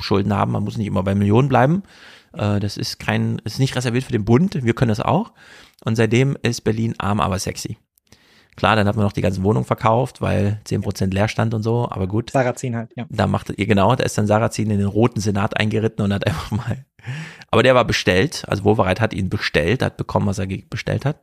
[0.00, 1.84] Schulden haben, man muss nicht immer bei Millionen bleiben.
[2.32, 5.32] Äh, Das ist kein, ist nicht reserviert für den Bund, wir können das auch.
[5.84, 7.78] Und seitdem ist Berlin arm, aber sexy.
[8.56, 12.06] Klar, dann hat man noch die ganzen Wohnungen verkauft, weil 10% Leerstand und so, aber
[12.06, 12.30] gut.
[12.30, 13.06] Sarrazin halt, ja.
[13.08, 16.26] Da macht ihr genau, da ist dann Sarrazin in den roten Senat eingeritten und hat
[16.26, 16.84] einfach mal.
[17.50, 21.20] Aber der war bestellt, also Wowereit hat ihn bestellt, hat bekommen, was er bestellt hat.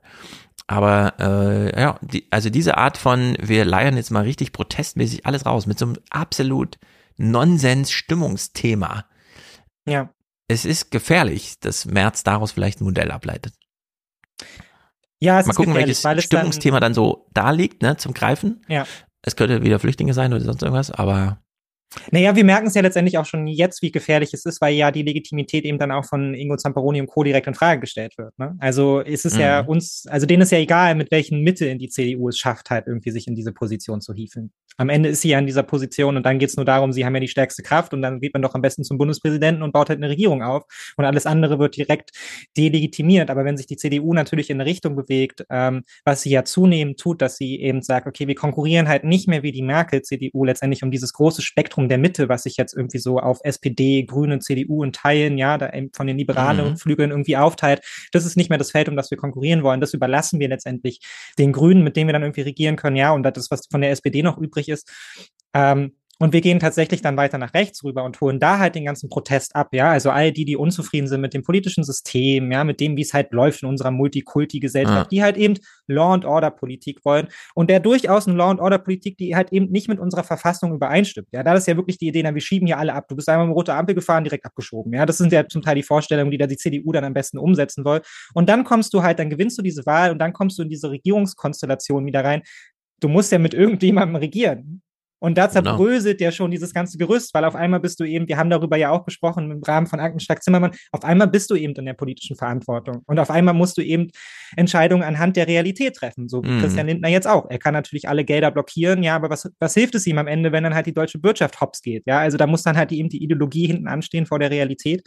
[0.67, 5.45] Aber äh, ja, die, also diese Art von, wir leiern jetzt mal richtig protestmäßig alles
[5.45, 6.77] raus mit so einem absolut
[7.17, 9.05] Nonsens-Stimmungsthema.
[9.87, 10.13] Ja.
[10.47, 13.53] Es ist gefährlich, dass Merz daraus vielleicht ein Modell ableitet.
[15.19, 18.61] Ja, es Mal ist gucken, welches weil Stimmungsthema dann, so da liegt, ne, zum Greifen.
[18.67, 18.85] Ja.
[19.21, 21.39] Es könnte wieder Flüchtlinge sein oder sonst irgendwas, aber
[22.11, 24.91] Naja, wir merken es ja letztendlich auch schon jetzt, wie gefährlich es ist, weil ja
[24.91, 27.23] die Legitimität eben dann auch von Ingo Zamperoni und Co.
[27.23, 28.37] direkt in Frage gestellt wird.
[28.37, 28.55] Ne?
[28.59, 29.69] Also ist es ja Mhm.
[29.69, 33.11] uns, also denen ist ja egal, mit welchen Mitteln die CDU es schafft, halt irgendwie
[33.11, 34.51] sich in diese Position zu hieven.
[34.77, 37.05] Am Ende ist sie ja in dieser Position und dann geht es nur darum, sie
[37.05, 39.73] haben ja die stärkste Kraft und dann geht man doch am besten zum Bundespräsidenten und
[39.73, 40.63] baut halt eine Regierung auf
[40.95, 42.11] und alles andere wird direkt
[42.55, 43.29] delegitimiert.
[43.29, 46.99] Aber wenn sich die CDU natürlich in eine Richtung bewegt, ähm, was sie ja zunehmend
[46.99, 50.83] tut, dass sie eben sagt, okay, wir konkurrieren halt nicht mehr wie die Merkel-CDU letztendlich
[50.83, 54.83] um dieses große Spektrum der Mitte, was sich jetzt irgendwie so auf SPD, Grüne, CDU
[54.83, 56.77] in Teilen, ja, da von den liberalen Mhm.
[56.77, 57.81] Flügeln irgendwie aufteilt.
[58.11, 59.79] Das ist nicht mehr das Feld, um das wir konkurrieren wollen.
[59.79, 60.99] Das überlassen wir letztendlich
[61.37, 63.91] den Grünen, mit denen wir dann irgendwie regieren können, ja, und das, was von der
[63.91, 64.89] SPD noch übrig ist.
[65.53, 68.85] Ähm, und wir gehen tatsächlich dann weiter nach rechts rüber und holen da halt den
[68.85, 69.89] ganzen Protest ab, ja.
[69.89, 73.13] Also all die, die unzufrieden sind mit dem politischen System, ja, mit dem, wie es
[73.13, 75.07] halt läuft in unserer Multikulti-Gesellschaft, Ja.
[75.09, 75.55] die halt eben
[75.87, 79.51] Law and Order Politik wollen und der durchaus eine Law and Order Politik, die halt
[79.51, 81.29] eben nicht mit unserer Verfassung übereinstimmt.
[81.31, 83.07] Ja, da ist ja wirklich die Idee, na, wir schieben hier alle ab.
[83.07, 84.93] Du bist einmal mit rote Ampel gefahren, direkt abgeschoben.
[84.93, 87.37] Ja, das sind ja zum Teil die Vorstellungen, die da die CDU dann am besten
[87.37, 88.01] umsetzen will.
[88.33, 90.69] Und dann kommst du halt, dann gewinnst du diese Wahl und dann kommst du in
[90.69, 92.41] diese Regierungskonstellation wieder rein.
[92.99, 94.81] Du musst ja mit irgendjemandem regieren.
[95.19, 95.61] Und da Genau.
[95.71, 98.77] zerbröselt ja schon dieses ganze Gerüst, weil auf einmal bist du eben, wir haben darüber
[98.77, 101.93] ja auch gesprochen im Rahmen von Aktenschlag Zimmermann, auf einmal bist du eben in der
[101.93, 103.03] politischen Verantwortung.
[103.05, 104.07] Und auf einmal musst du eben
[104.55, 106.59] Entscheidungen anhand der Realität treffen, so wie Mhm.
[106.61, 107.49] Christian Lindner jetzt auch.
[107.49, 110.51] Er kann natürlich alle Gelder blockieren, ja, aber was, was hilft es ihm am Ende,
[110.51, 112.03] wenn dann halt die deutsche Wirtschaft hops geht?
[112.07, 115.01] Ja, also da muss dann halt eben die Ideologie hinten anstehen vor der Realität.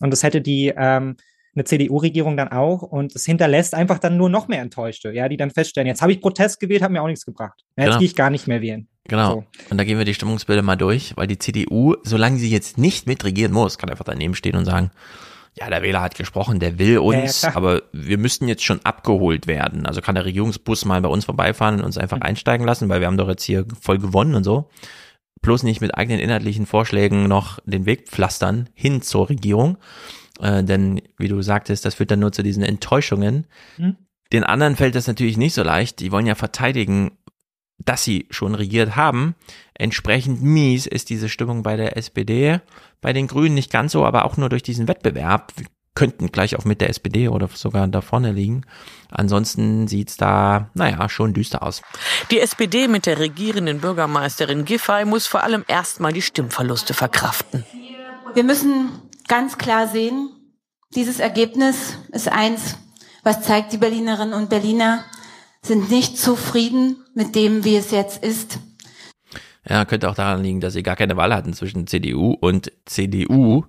[0.00, 1.16] Und das hätte die, ähm,
[1.58, 5.36] eine CDU-Regierung dann auch und es hinterlässt einfach dann nur noch mehr Enttäuschte, ja, die
[5.36, 7.64] dann feststellen, jetzt habe ich Protest gewählt, hat mir auch nichts gebracht.
[7.76, 7.98] Ja, jetzt Genau.
[7.98, 8.88] gehe ich gar nicht mehr wählen.
[9.08, 9.30] Genau.
[9.32, 9.44] So.
[9.70, 13.06] Und da gehen wir die Stimmungsbilder mal durch, weil die CDU, solange sie jetzt nicht
[13.06, 14.90] mitregieren muss, kann einfach daneben stehen und sagen,
[15.54, 17.56] ja, der Wähler hat gesprochen, der will Ja, ja, uns, klar.
[17.56, 19.86] aber wir müssten jetzt schon abgeholt werden.
[19.86, 22.02] Also kann der Regierungsbus mal bei uns vorbeifahren und uns Mhm.
[22.02, 24.68] einfach einsteigen lassen, weil wir haben doch jetzt hier voll gewonnen und so.
[25.40, 29.78] Bloß nicht mit eigenen inhaltlichen Vorschlägen noch den Weg pflastern hin zur Regierung.
[30.40, 33.46] Äh, denn, wie du sagtest, das führt dann nur zu diesen Enttäuschungen.
[33.76, 33.96] Mhm.
[34.32, 36.00] Den anderen fällt das natürlich nicht so leicht.
[36.00, 37.12] Die wollen ja verteidigen,
[37.78, 39.34] dass sie schon regiert haben.
[39.74, 42.60] Entsprechend mies ist diese Stimmung bei der SPD.
[43.00, 45.52] Bei den Grünen nicht ganz so, aber auch nur durch diesen Wettbewerb.
[45.56, 48.62] Wir könnten gleich auch mit der SPD oder sogar da vorne liegen.
[49.10, 51.82] Ansonsten sieht's da, naja, schon düster aus.
[52.30, 57.64] Die SPD mit der regierenden Bürgermeisterin Giffey muss vor allem erstmal die Stimmverluste verkraften.
[58.34, 58.90] Wir müssen
[59.28, 60.30] ganz klar sehen,
[60.94, 62.76] dieses Ergebnis ist eins,
[63.22, 65.04] was zeigt, die Berlinerinnen und Berliner
[65.62, 68.58] sind nicht zufrieden mit dem, wie es jetzt ist.
[69.68, 73.64] Ja, könnte auch daran liegen, dass sie gar keine Wahl hatten zwischen CDU und CDU.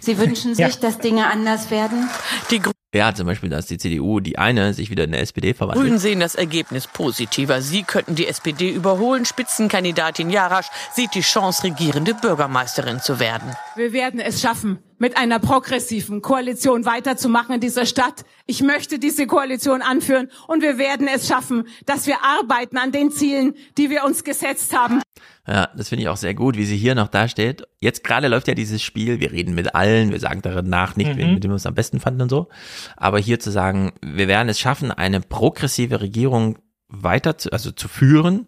[0.00, 2.08] Sie wünschen sich, dass Dinge anders werden.
[2.50, 2.60] Die
[2.94, 6.00] Ja, zum Beispiel, dass die CDU, die eine, sich wieder in der SPD Grünen verwandelt.
[6.00, 7.60] sehen das Ergebnis positiver.
[7.60, 9.24] Sie könnten die SPD überholen.
[9.26, 13.54] Spitzenkandidatin Jarasch sieht die Chance, regierende Bürgermeisterin zu werden.
[13.74, 18.24] Wir werden es schaffen, mit einer progressiven Koalition weiterzumachen in dieser Stadt.
[18.46, 23.10] Ich möchte diese Koalition anführen und wir werden es schaffen, dass wir arbeiten an den
[23.10, 25.02] Zielen, die wir uns gesetzt haben.
[25.46, 27.62] Ja, das finde ich auch sehr gut, wie sie hier noch dasteht.
[27.80, 31.16] Jetzt gerade läuft ja dieses Spiel, wir reden mit allen, wir sagen danach nicht, Mhm.
[31.18, 32.48] wen- mit dem wir uns am besten fanden und so.
[32.96, 36.58] Aber hier zu sagen, wir werden es schaffen, eine progressive Regierung
[36.88, 38.46] weiter zu, also zu führen.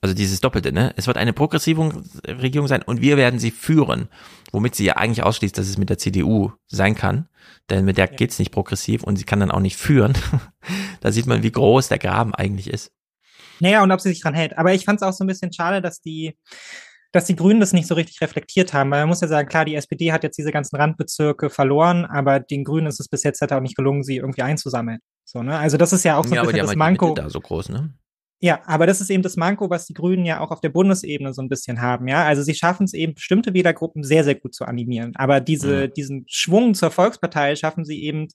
[0.00, 0.92] Also dieses Doppelte, ne?
[0.96, 1.90] Es wird eine progressive
[2.24, 4.08] Regierung sein und wir werden sie führen.
[4.52, 7.26] Womit sie ja eigentlich ausschließt, dass es mit der CDU sein kann.
[7.68, 10.12] Denn mit der geht's nicht progressiv und sie kann dann auch nicht führen.
[11.00, 12.92] da sieht man, wie groß der Graben eigentlich ist.
[13.60, 14.56] Naja, und ob sie sich dran hält.
[14.58, 16.36] Aber ich fand es auch so ein bisschen schade, dass die,
[17.12, 18.90] dass die Grünen das nicht so richtig reflektiert haben.
[18.90, 22.40] Weil man muss ja sagen, klar, die SPD hat jetzt diese ganzen Randbezirke verloren, aber
[22.40, 25.00] den Grünen ist es bis jetzt halt auch nicht gelungen, sie irgendwie einzusammeln.
[25.24, 25.58] So, ne?
[25.58, 27.14] Also das ist ja auch so ein ja, bisschen das halt Manko.
[27.14, 27.94] Da so groß, ne?
[28.40, 31.34] Ja, aber das ist eben das Manko, was die Grünen ja auch auf der Bundesebene
[31.34, 32.24] so ein bisschen haben, ja.
[32.24, 35.12] Also sie schaffen es eben, bestimmte Wählergruppen sehr, sehr gut zu animieren.
[35.16, 38.28] Aber diese, diesen Schwung zur Volkspartei schaffen sie eben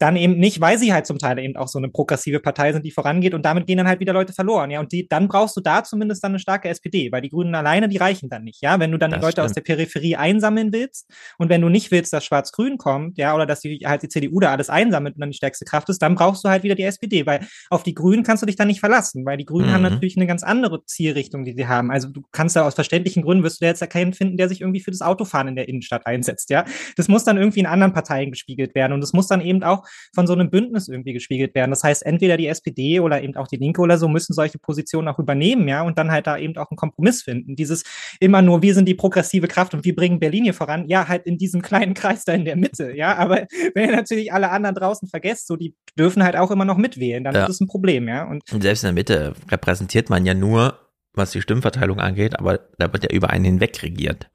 [0.00, 2.84] dann eben nicht, weil sie halt zum Teil eben auch so eine progressive Partei sind,
[2.84, 4.80] die vorangeht und damit gehen dann halt wieder Leute verloren, ja.
[4.80, 7.88] Und die, dann brauchst du da zumindest dann eine starke SPD, weil die Grünen alleine,
[7.88, 8.80] die reichen dann nicht, ja.
[8.80, 9.78] Wenn du dann Das Leute aus der stimmt.
[9.78, 11.08] Peripherie einsammeln willst
[11.38, 14.40] und wenn du nicht willst, dass Schwarz-Grün kommt, ja, oder dass die, halt die CDU
[14.40, 16.84] da alles einsammelt und dann die stärkste Kraft ist, dann brauchst du halt wieder die
[16.84, 19.82] SPD, weil auf die Grünen kannst du dich dann nicht verlassen, weil die Grünen haben
[19.82, 19.90] Mhm.
[19.90, 21.90] natürlich eine ganz andere Zielrichtung, die sie haben.
[21.90, 24.62] Also du kannst da aus verständlichen Gründen wirst du jetzt ja keinen finden, der sich
[24.62, 26.64] irgendwie für das Autofahren in der Innenstadt einsetzt, ja.
[26.96, 29.84] Das muss dann irgendwie in anderen Parteien gespiegelt werden und es muss dann eben auch
[30.14, 31.70] von so einem Bündnis irgendwie gespiegelt werden.
[31.70, 35.08] Das heißt, entweder die SPD oder eben auch die Linke oder so müssen solche Positionen
[35.08, 37.56] auch übernehmen, ja, und dann halt da eben auch einen Kompromiss finden.
[37.56, 37.84] Dieses
[38.20, 41.26] immer nur, wir sind die progressive Kraft und wir bringen Berlin hier voran, ja, halt
[41.26, 44.74] in diesem kleinen Kreis da in der Mitte, ja, aber wenn ihr natürlich alle anderen
[44.74, 47.44] draußen vergesst, so die dürfen halt auch immer noch mitwählen, dann Ja.
[47.44, 48.24] ist es ein Problem, ja.
[48.28, 50.78] Und Und selbst in der Mitte repräsentiert man ja nur,
[51.14, 54.30] was die Stimmverteilung angeht, aber da wird ja über einen hinweg regiert.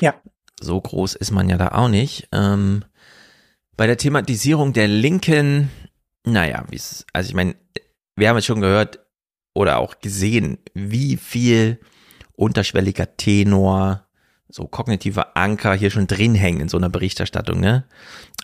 [0.00, 0.14] Ja.
[0.60, 2.28] So groß ist man ja da auch nicht.
[2.32, 2.84] Ähm,
[3.76, 5.70] bei der Thematisierung der Linken,
[6.24, 7.56] naja, wie es, also ich meine,
[8.16, 9.00] wir haben jetzt schon gehört
[9.54, 11.80] oder auch gesehen, wie viel
[12.36, 14.06] unterschwelliger Tenor,
[14.48, 17.84] so kognitiver Anker hier schon drin hängen in so einer Berichterstattung, ne?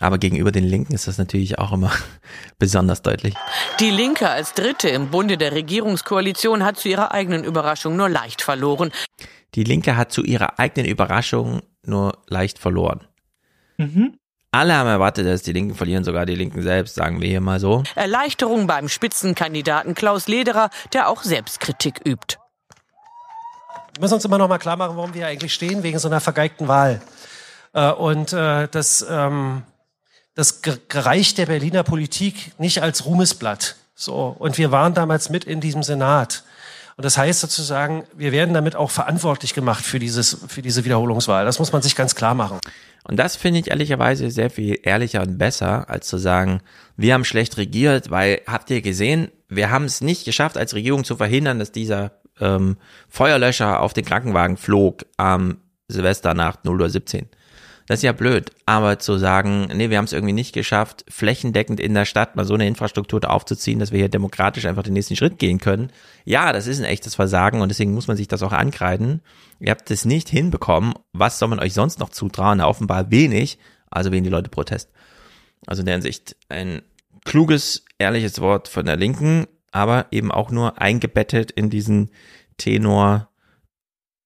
[0.01, 1.91] Aber gegenüber den Linken ist das natürlich auch immer
[2.59, 3.35] besonders deutlich.
[3.79, 8.41] Die Linke als Dritte im Bunde der Regierungskoalition hat zu ihrer eigenen Überraschung nur leicht
[8.41, 8.91] verloren.
[9.55, 13.07] Die Linke hat zu ihrer eigenen Überraschung nur leicht verloren.
[13.77, 14.17] Mhm.
[14.53, 17.61] Alle haben erwartet, dass die Linken verlieren, sogar die Linken selbst, sagen wir hier mal
[17.61, 17.83] so.
[17.95, 22.35] Erleichterung beim Spitzenkandidaten Klaus Lederer, der auch Selbstkritik übt.
[23.93, 26.19] Wir müssen uns immer noch mal klar machen, warum wir eigentlich stehen, wegen so einer
[26.19, 27.01] vergeigten Wahl.
[27.73, 29.63] Äh, Und äh, das, ähm,
[30.35, 33.77] das ge- gereicht der Berliner Politik nicht als Ruhmesblatt.
[33.95, 34.35] So.
[34.37, 36.43] Und wir waren damals mit in diesem Senat.
[36.97, 41.45] Und das heißt sozusagen, wir werden damit auch verantwortlich gemacht für, dieses, für diese Wiederholungswahl.
[41.45, 42.59] Das muss man sich ganz klar machen.
[43.03, 46.61] Und das finde ich ehrlicherweise sehr viel ehrlicher und besser, als zu sagen,
[46.97, 51.03] wir haben schlecht regiert, weil habt ihr gesehen, wir haben es nicht geschafft, als Regierung
[51.03, 52.77] zu verhindern, dass dieser ähm,
[53.09, 55.57] Feuerlöscher auf den Krankenwagen flog am
[55.87, 57.27] Silvesternacht 0 Uhr 17.
[57.87, 61.79] Das ist ja blöd, aber zu sagen, nee, wir haben es irgendwie nicht geschafft, flächendeckend
[61.79, 65.15] in der Stadt mal so eine Infrastruktur aufzuziehen, dass wir hier demokratisch einfach den nächsten
[65.15, 65.91] Schritt gehen können.
[66.23, 69.21] Ja, das ist ein echtes Versagen und deswegen muss man sich das auch ankreiden.
[69.59, 70.93] Ihr habt es nicht hinbekommen.
[71.13, 72.59] Was soll man euch sonst noch zutrauen?
[72.59, 73.57] Na, offenbar wenig.
[73.89, 74.89] Also wählen die Leute Protest.
[75.67, 76.81] Also in der Hinsicht ein
[77.25, 82.09] kluges, ehrliches Wort von der Linken, aber eben auch nur eingebettet in diesen
[82.57, 83.30] Tenor.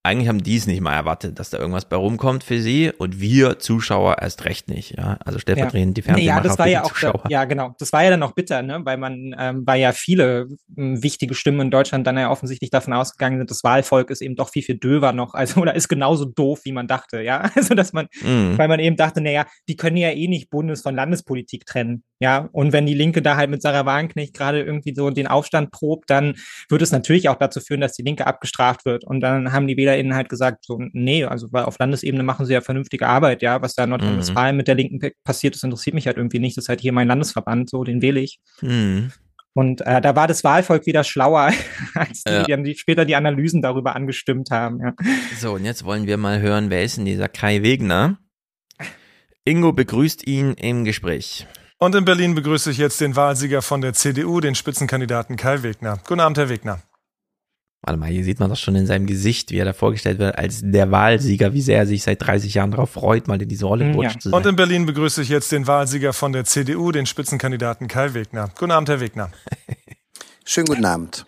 [0.06, 3.20] Eigentlich haben die es nicht mal erwartet, dass da irgendwas bei rumkommt für sie und
[3.20, 4.96] wir Zuschauer erst recht nicht.
[4.98, 7.24] Ja, also stellvertretend die Nee, ja, Fernsehmacher das war ja auch, Zuschauer.
[7.30, 10.48] ja genau, das war ja dann auch bitter, ne, weil man, ähm, weil ja viele
[10.78, 14.36] ähm, wichtige Stimmen in Deutschland dann ja offensichtlich davon ausgegangen sind, das Wahlvolk ist eben
[14.36, 17.74] doch viel, viel döver noch, also oder ist genauso doof, wie man dachte, ja, also
[17.74, 18.58] dass man, Mhm.
[18.58, 22.48] weil man eben dachte, naja, die können ja eh nicht Bundes- von Landespolitik trennen, ja,
[22.54, 26.10] und wenn die Linke da halt mit Sarah Wagenknecht gerade irgendwie so den Aufstand probt,
[26.10, 26.36] dann
[26.70, 29.76] wird es natürlich auch dazu führen, dass die Linke abgestraft wird und dann haben die
[29.96, 33.62] WählerInnen halt gesagt, so, nee, also weil auf Landesebene machen sie ja vernünftige Arbeit, ja,
[33.62, 36.66] was da in Nordrhein-Westfalen mit der Linken passiert, das interessiert mich halt irgendwie nicht, das
[36.66, 38.40] ist halt hier mein Landesverband, so, den wähle ich.
[38.62, 39.12] Mhm.
[39.54, 41.52] Und äh, da war das Wahlvolk wieder schlauer,
[41.96, 42.58] als die, Ja.
[42.58, 44.80] die, die später die Analysen darüber angestimmt haben.
[44.82, 44.94] Ja.
[45.40, 48.20] So, und jetzt wollen wir mal hören, wer ist denn dieser Kai Wegner?
[49.46, 51.48] Ingo begrüßt ihn im Gespräch.
[51.78, 56.00] Und in Berlin begrüße ich jetzt den Wahlsieger von der CDU, den Spitzenkandidaten Kai Wegner.
[56.08, 56.82] Guten Abend, Herr Wegner.
[57.86, 60.36] Warte mal, hier sieht man doch schon in seinem Gesicht, wie er da vorgestellt wird,
[60.40, 63.68] als der Wahlsieger, wie sehr er sich seit 30 Jahren darauf freut, mal in diese
[63.68, 64.34] Rolle gerutscht zu sein.
[64.40, 68.50] Und in Berlin begrüße ich jetzt den Wahlsieger von der CDU, den Spitzenkandidaten Kai Wegner.
[68.58, 69.30] Guten Abend, Herr Wegner.
[70.46, 71.28] Schönen guten Abend.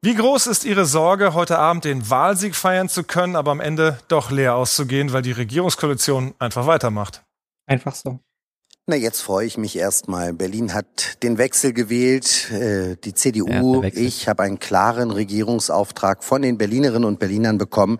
[0.00, 3.98] Wie groß ist Ihre Sorge, heute Abend den Wahlsieg feiern zu können, aber am Ende
[4.06, 7.24] doch leer auszugehen, weil die Regierungskoalition einfach weitermacht?
[7.66, 8.20] Einfach so.
[8.88, 10.32] Na, jetzt freue ich mich erstmal.
[10.32, 13.82] Berlin hat den Wechsel gewählt, äh, die CDU.
[13.82, 17.98] ich habe einen klaren Regierungsauftrag von den Berlinerinnen und Berlinern bekommen.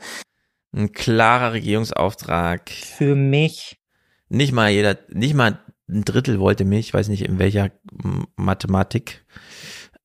[0.73, 2.71] Ein klarer Regierungsauftrag.
[2.71, 3.81] Für mich.
[4.29, 5.59] Nicht mal jeder, nicht mal
[5.89, 7.73] ein Drittel wollte mich, ich weiß nicht in welcher
[8.37, 9.25] Mathematik,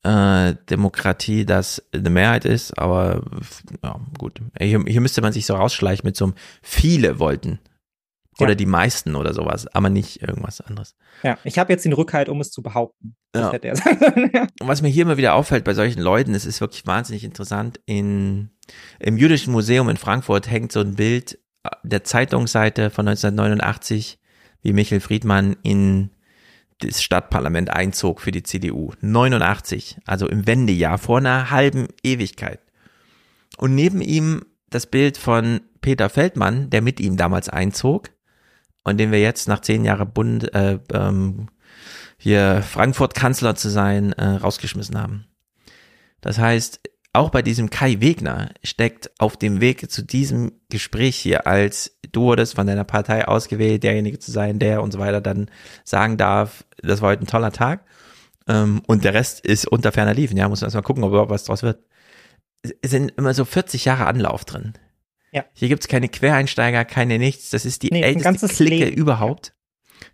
[0.02, 3.24] äh, Demokratie das eine Mehrheit ist, aber
[3.84, 4.42] ja, gut.
[4.60, 6.34] Hier, hier müsste man sich so rausschleichen mit so einem
[6.64, 7.60] viele wollten.
[8.42, 8.56] Oder Ja.
[8.56, 10.96] die meisten oder sowas, aber nicht irgendwas anderes.
[11.24, 13.16] Ja, ich habe jetzt den Rückhalt, um es zu behaupten.
[13.36, 13.50] Ja.
[13.52, 17.80] Und was mir hier immer wieder auffällt bei solchen Leuten, es ist wirklich wahnsinnig interessant,
[17.86, 18.50] in,
[19.00, 21.40] im Jüdischen Museum in Frankfurt hängt so ein Bild
[21.84, 24.20] der Zeitungsseite von 1989,
[24.64, 26.10] wie Michael Friedmann in
[26.80, 28.92] das Stadtparlament einzog für die CDU.
[29.02, 32.60] 89, also im Wendejahr, vor einer halben Ewigkeit.
[33.58, 38.10] Und neben ihm das Bild von Peter Feldmann, der mit ihm damals einzog
[38.84, 41.48] und den wir jetzt nach zehn Jahren Bund, äh, ähm,
[42.18, 45.26] hier Frankfurt-Kanzler zu sein, äh, rausgeschmissen haben.
[46.22, 46.80] Das heißt,
[47.14, 52.22] auch bei diesem Kai Wegner steckt auf dem Weg zu diesem Gespräch hier, als du
[52.22, 55.50] wurdest von deiner Partei ausgewählt, derjenige zu sein, der und so weiter dann
[55.84, 57.84] sagen darf, das war heute ein toller Tag.
[58.48, 60.38] Ähm, und der Rest ist unter ferner Liefen.
[60.38, 61.84] Ja, muss man erstmal gucken, ob überhaupt was draus wird.
[62.82, 64.74] Es sind immer so 40 Jahre Anlauf drin.
[65.32, 65.46] Ja.
[65.54, 67.50] Hier gibt's keine Quereinsteiger, keine nichts.
[67.52, 68.98] Das ist die Nee, älteste Clique Leben.
[68.98, 69.54] überhaupt,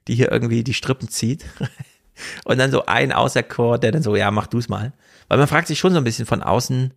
[0.08, 1.46] die hier irgendwie die Strippen zieht.
[2.46, 4.94] Und dann so ein Auserkor, der dann so, ja, mach du's mal.
[5.28, 6.94] Weil man fragt sich schon so ein bisschen von außen,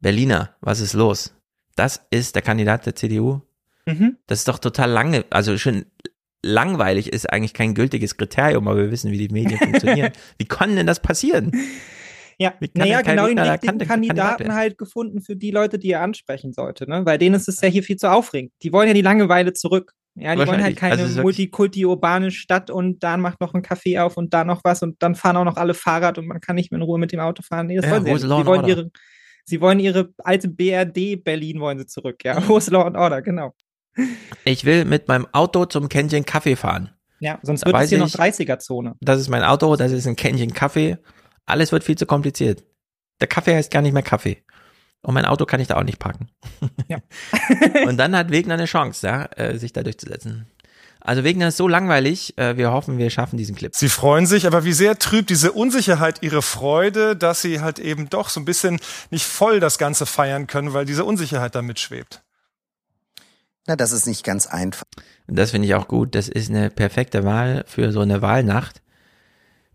[0.00, 1.34] Berliner, was ist los?
[1.76, 3.40] Das ist der Kandidat der CDU.
[3.86, 4.16] Mhm.
[4.26, 5.86] Das ist doch total lange, also schon
[6.42, 10.12] langweilig ist eigentlich kein gültiges Kriterium, aber wir wissen, wie die Medien funktionieren.
[10.38, 11.52] wie kann denn das passieren?
[12.40, 16.88] Ja, naja, genau den richtigen Kandidaten halt gefunden für die Leute, die er ansprechen sollte,
[16.88, 17.02] ne?
[17.02, 18.52] Bei denen ist es ja hier viel zu aufregend.
[18.62, 19.92] Die wollen ja die Langeweile zurück.
[20.14, 24.16] Ja, die wollen halt keine Also multikulti-urbane Stadt und da macht noch ein Café auf
[24.16, 26.70] und da noch was und dann fahren auch noch alle Fahrrad und man kann nicht
[26.70, 27.66] mehr in Ruhe mit dem Auto fahren.
[27.66, 28.24] Nee, das Ja, wollen sie nicht.
[28.24, 28.90] And wollen ihre,
[29.44, 32.46] sie wollen ihre alte BRD Berlin wollen sie zurück, ja.
[32.48, 33.54] Wo ist Law and Order, genau.
[34.44, 36.90] Ich will mit meinem Auto zum Kännchen Kaffee fahren.
[37.20, 38.94] Ja, sonst Da wird es hier noch ich- 30er-Zone.
[39.00, 40.98] Das ist mein Auto, das ist ein Kännchen Kaffee.
[41.48, 42.64] Alles wird viel zu kompliziert.
[43.20, 44.42] Der Kaffee heißt gar nicht mehr Kaffee.
[45.02, 46.28] Und mein Auto kann ich da auch nicht parken.
[46.88, 46.98] Ja.
[47.86, 50.46] Und dann hat Wegner eine Chance, ja, äh, sich da durchzusetzen.
[51.00, 52.36] Also Wegner ist so langweilig.
[52.36, 53.74] Äh, wir hoffen, wir schaffen diesen Clip.
[53.74, 58.10] Sie freuen sich, aber wie sehr trübt diese Unsicherheit ihre Freude, dass sie halt eben
[58.10, 58.80] doch so ein bisschen
[59.10, 62.22] nicht voll das Ganze feiern können, weil diese Unsicherheit da mitschwebt.
[63.66, 64.86] Na, das ist nicht ganz einfach.
[65.26, 66.14] Das finde ich auch gut.
[66.14, 68.80] Das ist eine perfekte Wahl für so eine Wahlnacht.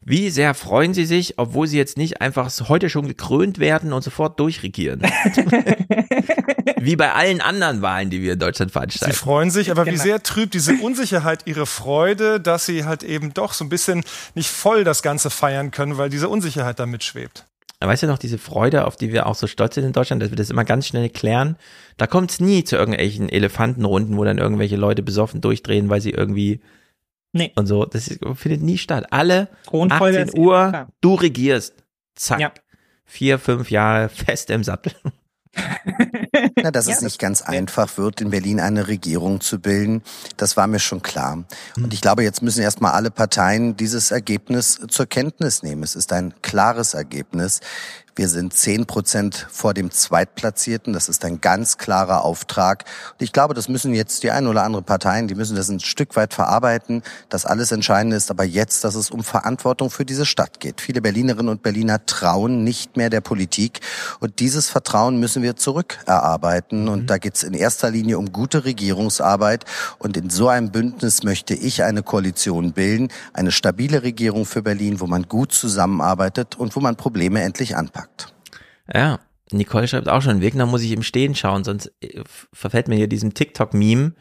[0.06, 4.04] Wie sehr freuen Sie sich, obwohl Sie jetzt nicht einfach heute schon gekrönt werden und
[4.04, 5.02] sofort durchregieren?
[6.80, 9.16] Wie bei allen anderen Wahlen, die wir in Deutschland Sie veranstalten.
[9.16, 10.04] freuen sich, aber wie Genau.
[10.04, 14.04] sehr trübt diese Unsicherheit ihre Freude, dass sie halt eben doch so ein bisschen
[14.36, 17.46] nicht voll das Ganze feiern können, weil diese Unsicherheit da mitschwebt.
[17.80, 20.30] Weißt du noch, diese Freude, auf die wir auch so stolz sind in Deutschland, dass
[20.30, 21.58] wir das immer ganz schnell klären,
[21.98, 26.12] da kommt es nie zu irgendwelchen Elefantenrunden, wo dann irgendwelche Leute besoffen durchdrehen, weil sie
[26.12, 26.62] irgendwie
[27.34, 27.52] Nee.
[27.56, 27.86] und so.
[27.86, 29.08] Das ist, findet nie statt.
[29.12, 31.74] Alle Thronfolge 18 ist eh Uhr, du regierst.
[32.16, 32.40] Zack.
[32.40, 32.54] Ja.
[33.06, 34.94] Vier, fünf Jahre fest im Sattel.
[36.56, 40.02] Na, dass es nicht ganz einfach wird, in Berlin eine Regierung zu bilden,
[40.38, 41.44] das war mir schon klar.
[41.76, 45.84] Und ich glaube, jetzt müssen erstmal alle Parteien dieses Ergebnis zur Kenntnis nehmen.
[45.84, 47.60] Es ist ein klares Ergebnis.
[48.16, 50.94] Wir sind zehn Prozent vor dem Zweitplatzierten.
[50.94, 52.86] Das ist ein ganz klarer Auftrag.
[53.14, 55.80] Und ich glaube, das müssen jetzt die ein oder andere Parteien, die müssen das ein
[55.80, 57.02] Stück weit verarbeiten.
[57.30, 60.80] Das alles Entscheidende ist aber jetzt, dass es um Verantwortung für diese Stadt geht.
[60.80, 63.80] Viele Berlinerinnen und Berliner trauen nicht mehr der Politik.
[64.20, 66.90] Und dieses Vertrauen müssen wir zurückerarbeiten.
[66.90, 69.66] Und da geht es in erster Linie um gute Regierungsarbeit.
[69.98, 75.00] Und in so einem Bündnis möchte ich eine Koalition bilden, eine stabile Regierung für Berlin,
[75.00, 78.03] wo man gut zusammenarbeitet und wo man Probleme endlich anpackt.
[78.94, 79.20] Ja,
[79.52, 82.22] Nicole schreibt auch schon, Wegner muss ich im Stehen schauen, sonst äh,
[82.52, 84.14] verfällt mir hier diesem TikTok-Meme.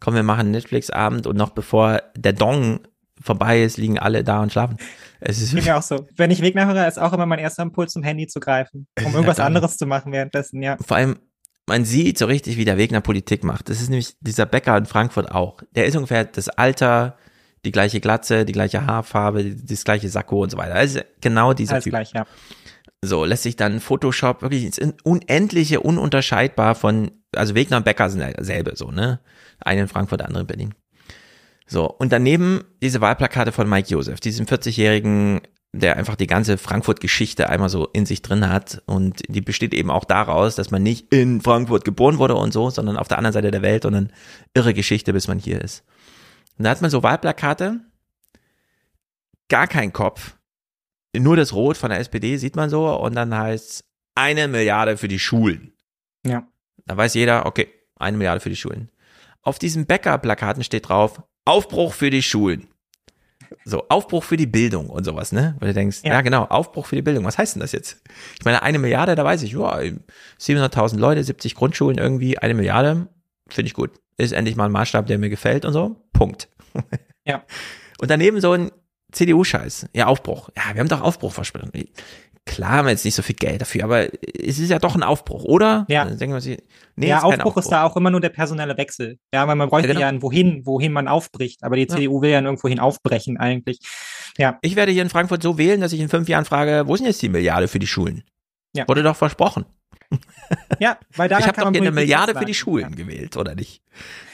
[0.00, 2.80] Komm, wir machen einen Netflix-Abend und noch bevor der Dong
[3.20, 4.76] vorbei ist, liegen alle da und schlafen.
[5.20, 6.06] Es ist mir auch so.
[6.16, 9.12] Wenn ich Wegner höre, ist auch immer mein erster Impuls, zum Handy zu greifen, um
[9.12, 9.48] irgendwas klar.
[9.48, 10.76] anderes zu machen währenddessen, ja.
[10.84, 11.18] vor allem,
[11.66, 13.68] man sieht so richtig, wie der Wegner Politik macht.
[13.68, 15.62] Das ist nämlich dieser Bäcker in Frankfurt auch.
[15.74, 17.18] Der ist ungefähr das Alter,
[17.64, 20.74] die gleiche Glatze, die gleiche Haarfarbe, das gleiche Sakko und so weiter.
[20.74, 21.92] Also genau dieser Alles Typ.
[21.92, 22.24] gleich, ja.
[23.02, 28.20] So, lässt sich dann Photoshop wirklich ins Unendliche ununterscheidbar von, also Wegner und Becker sind
[28.36, 29.20] dasselbe, so, ne?
[29.60, 30.74] Eine in Frankfurt, der andere in Berlin.
[31.66, 35.42] So, und daneben diese Wahlplakate von Mike Joseph, diesem 40-jährigen,
[35.72, 38.82] der einfach die ganze Frankfurt-Geschichte einmal so in sich drin hat.
[38.86, 42.70] Und die besteht eben auch daraus, dass man nicht in Frankfurt geboren wurde und so,
[42.70, 44.12] sondern auf der anderen Seite der Welt und dann
[44.54, 45.84] irre Geschichte, bis man hier ist.
[46.56, 47.80] Und da hat man so Wahlplakate,
[49.50, 50.37] gar kein Kopf,
[51.20, 53.84] nur das Rot von der SPD sieht man so und dann heißt
[54.14, 55.72] eine Milliarde für die Schulen.
[56.26, 56.46] Ja.
[56.86, 58.90] Da weiß jeder, okay, eine Milliarde für die Schulen.
[59.42, 62.68] Auf diesen Bäcker-Plakaten steht drauf, Aufbruch für die Schulen.
[63.64, 65.56] So, Aufbruch für die Bildung und sowas, ne?
[65.58, 66.14] Weil du denkst, ja.
[66.14, 66.20] Ja.
[66.20, 67.24] genau, Aufbruch für die Bildung.
[67.24, 68.02] Was heißt denn das jetzt?
[68.38, 69.78] Ich meine, eine Milliarde, da weiß ich, ja,
[70.38, 73.08] 700.000 Leute, 70 Grundschulen irgendwie, eine Milliarde,
[73.48, 73.90] finde ich gut.
[74.18, 75.96] Ist endlich mal ein Maßstab, der mir gefällt und so.
[76.12, 76.48] Punkt.
[77.24, 77.44] Ja.
[78.00, 78.70] Und daneben so ein
[79.12, 79.86] CDU-Scheiß.
[79.94, 80.50] Ja, Aufbruch.
[80.56, 81.70] Ja, wir haben doch Aufbruch versprochen.
[82.44, 85.02] Klar haben wir jetzt nicht so viel Geld dafür, aber es ist ja doch ein
[85.02, 85.84] Aufbruch, oder?
[85.88, 86.06] Ja.
[86.06, 86.58] Dann denken wir sich,
[86.96, 89.18] nee, ja, ist kein Aufbruch, ist da auch immer nur der personelle Wechsel.
[89.34, 90.00] Ja, weil man bräuchte Ja, genau.
[90.00, 91.62] ja ein wohin, wohin man aufbricht.
[91.62, 91.88] Aber die Ja.
[91.88, 93.80] CDU will ja irgendwohin aufbrechen eigentlich.
[94.38, 94.58] Ja.
[94.62, 97.06] Ich werde hier in Frankfurt so wählen, dass ich in fünf Jahren frage, wo denn
[97.06, 98.24] jetzt die Milliarde für die Schulen?
[98.74, 98.88] Ja.
[98.88, 99.66] Wurde doch versprochen.
[100.78, 103.82] Ja, weil daran ich habe doch hier eine Milliarde für die Schulen gewählt, oder nicht?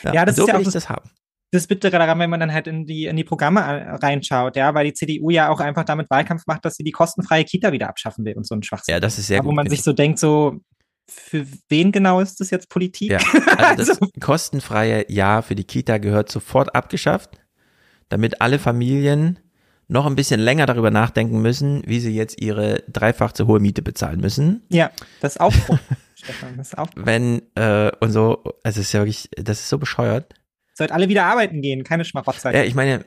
[0.04, 1.10] Ja, das so ist ja auch ich das- das haben.
[1.54, 4.74] Das Bittere daran, wenn man dann halt in die, in die Programme äh, reinschaut, ja,
[4.74, 7.88] weil die CDU ja auch einfach damit Wahlkampf macht, dass sie die kostenfreie Kita wieder
[7.88, 8.94] abschaffen will und so ein Schwachsinn.
[8.94, 9.54] Ja, das ist sehr Wo gut.
[9.54, 10.60] man finde sich so denkt, so,
[11.08, 13.12] für wen genau ist das jetzt Politik?
[13.12, 13.18] Ja,
[13.56, 17.38] also das kostenfreie Jahr für die Kita gehört sofort abgeschafft,
[18.08, 19.38] damit alle Familien
[19.86, 23.82] noch ein bisschen länger darüber nachdenken müssen, wie sie jetzt ihre dreifach zu hohe Miete
[23.82, 24.62] bezahlen müssen.
[24.70, 24.90] Ja,
[25.20, 25.78] das ist Aufbruch,
[26.16, 27.06] Stefan, das ist Aufbruch.
[27.06, 30.34] Wenn, äh, und so, also es ist ja wirklich, das ist so bescheuert.
[30.74, 32.54] Sollt alle wieder arbeiten gehen, keine Schmarotzer.
[32.54, 33.04] Ja, ich meine,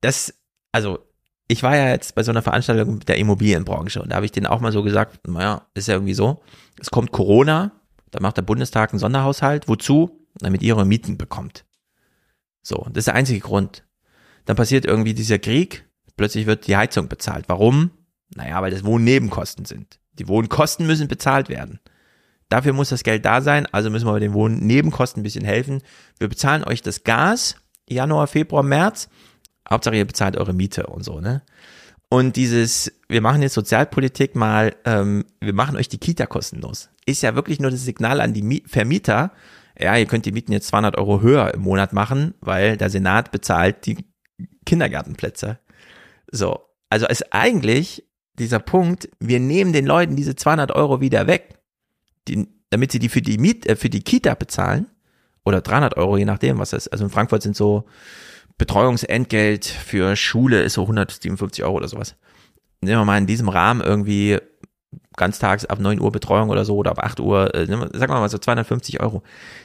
[0.00, 0.34] das,
[0.72, 0.98] also
[1.46, 4.46] ich war ja jetzt bei so einer Veranstaltung der Immobilienbranche und da habe ich denen
[4.46, 6.42] auch mal so gesagt, naja, ist ja irgendwie so,
[6.78, 7.72] es kommt Corona,
[8.10, 10.26] da macht der Bundestag einen Sonderhaushalt, wozu?
[10.40, 11.64] Damit ihr eure Mieten bekommt.
[12.62, 13.84] So, das ist der einzige Grund.
[14.44, 17.46] Dann passiert irgendwie dieser Krieg, plötzlich wird die Heizung bezahlt.
[17.48, 17.90] Warum?
[18.34, 19.98] Naja, weil das Wohnnebenkosten sind.
[20.18, 21.80] Die Wohnkosten müssen bezahlt werden.
[22.48, 25.82] Dafür muss das Geld da sein, also müssen wir bei den Wohnnebenkosten ein bisschen helfen.
[26.18, 27.56] Wir bezahlen euch das Gas,
[27.88, 29.08] Januar, Februar, März.
[29.70, 31.42] Hauptsache ihr bezahlt eure Miete und so, ne?
[32.10, 37.22] Und dieses, wir machen jetzt Sozialpolitik mal, ähm, wir machen euch die Kita kostenlos, ist
[37.22, 39.32] ja wirklich nur das Signal an die Vermieter,
[39.78, 43.30] ja, ihr könnt die Mieten jetzt 200 Euro höher im Monat machen, weil der Senat
[43.30, 44.06] bezahlt die
[44.64, 45.58] Kindergartenplätze.
[46.30, 46.60] So,
[46.90, 48.04] also ist eigentlich
[48.38, 51.57] dieser Punkt, wir nehmen den Leuten diese 200 Euro wieder weg,
[52.28, 54.86] die, damit sie die für die Miet, äh, für die Kita bezahlen
[55.44, 56.92] oder 300 Euro, je nachdem, was das ist.
[56.92, 57.84] Also in Frankfurt sind so
[58.58, 62.16] Betreuungsentgelt für Schule ist so 157 Euro oder sowas.
[62.80, 64.38] Nehmen wir mal in diesem Rahmen irgendwie
[65.16, 68.28] ganztags ab 9 Uhr Betreuung oder so oder ab 8 Uhr, äh, sagen wir mal
[68.28, 69.22] so 250 Euro.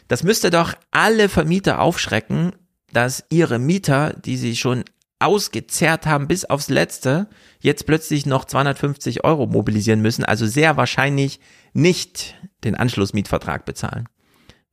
[0.08, 2.54] Das müsste doch alle Vermieter aufschrecken,
[2.92, 4.84] dass ihre Mieter, die sie schon
[5.20, 7.28] ausgezerrt haben bis aufs Letzte,
[7.60, 11.40] jetzt plötzlich noch 250 Euro mobilisieren müssen, also sehr wahrscheinlich
[11.74, 14.08] nicht den Anschlussmietvertrag bezahlen.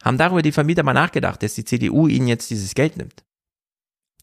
[0.03, 3.25] Haben darüber die Vermieter mal nachgedacht, dass die CDU ihnen jetzt dieses Geld nimmt?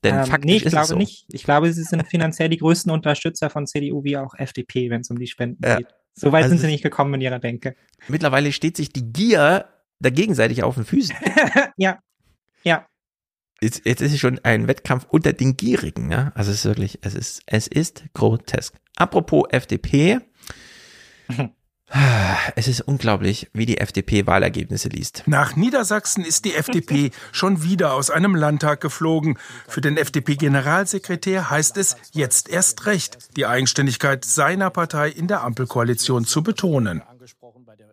[0.04, 0.96] Denn ähm, faktisch nee, ich ist glaube es so.
[0.96, 1.26] nicht.
[1.32, 5.10] Ich glaube, sie sind finanziell die größten Unterstützer von CDU wie auch FDP, wenn es
[5.10, 5.78] um die Spenden ja.
[5.78, 5.88] geht.
[6.14, 7.76] So weit also sind sie nicht gekommen in ihrer Denke.
[8.08, 9.66] Mittlerweile steht sich die Gier
[10.00, 11.16] da gegenseitig auf den Füßen.
[11.78, 12.00] ja.
[12.64, 12.88] Ja.
[13.62, 16.32] Jetzt, jetzt ist es schon ein Wettkampf unter den Gierigen, ja.
[16.36, 18.76] Also es ist wirklich, es ist, es ist grotesk.
[18.96, 20.20] Apropos FDP.
[22.56, 25.24] Es ist unglaublich, wie die FDP Wahlergebnisse liest.
[25.26, 29.38] Nach Niedersachsen ist die FDP schon wieder aus einem Landtag geflogen.
[29.68, 36.26] Für den FDP-Generalsekretär heißt es jetzt erst recht, die Eigenständigkeit seiner Partei in der Ampelkoalition
[36.26, 37.02] zu betonen.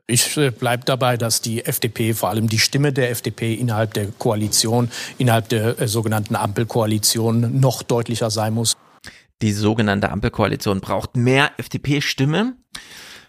[0.07, 4.09] Ich äh, bleibe dabei, dass die FDP, vor allem die Stimme der FDP innerhalb der
[4.09, 8.77] Koalition, innerhalb der äh, sogenannten Ampelkoalition noch deutlicher sein muss.
[9.41, 12.55] Die sogenannte Ampelkoalition braucht mehr FDP-Stimme.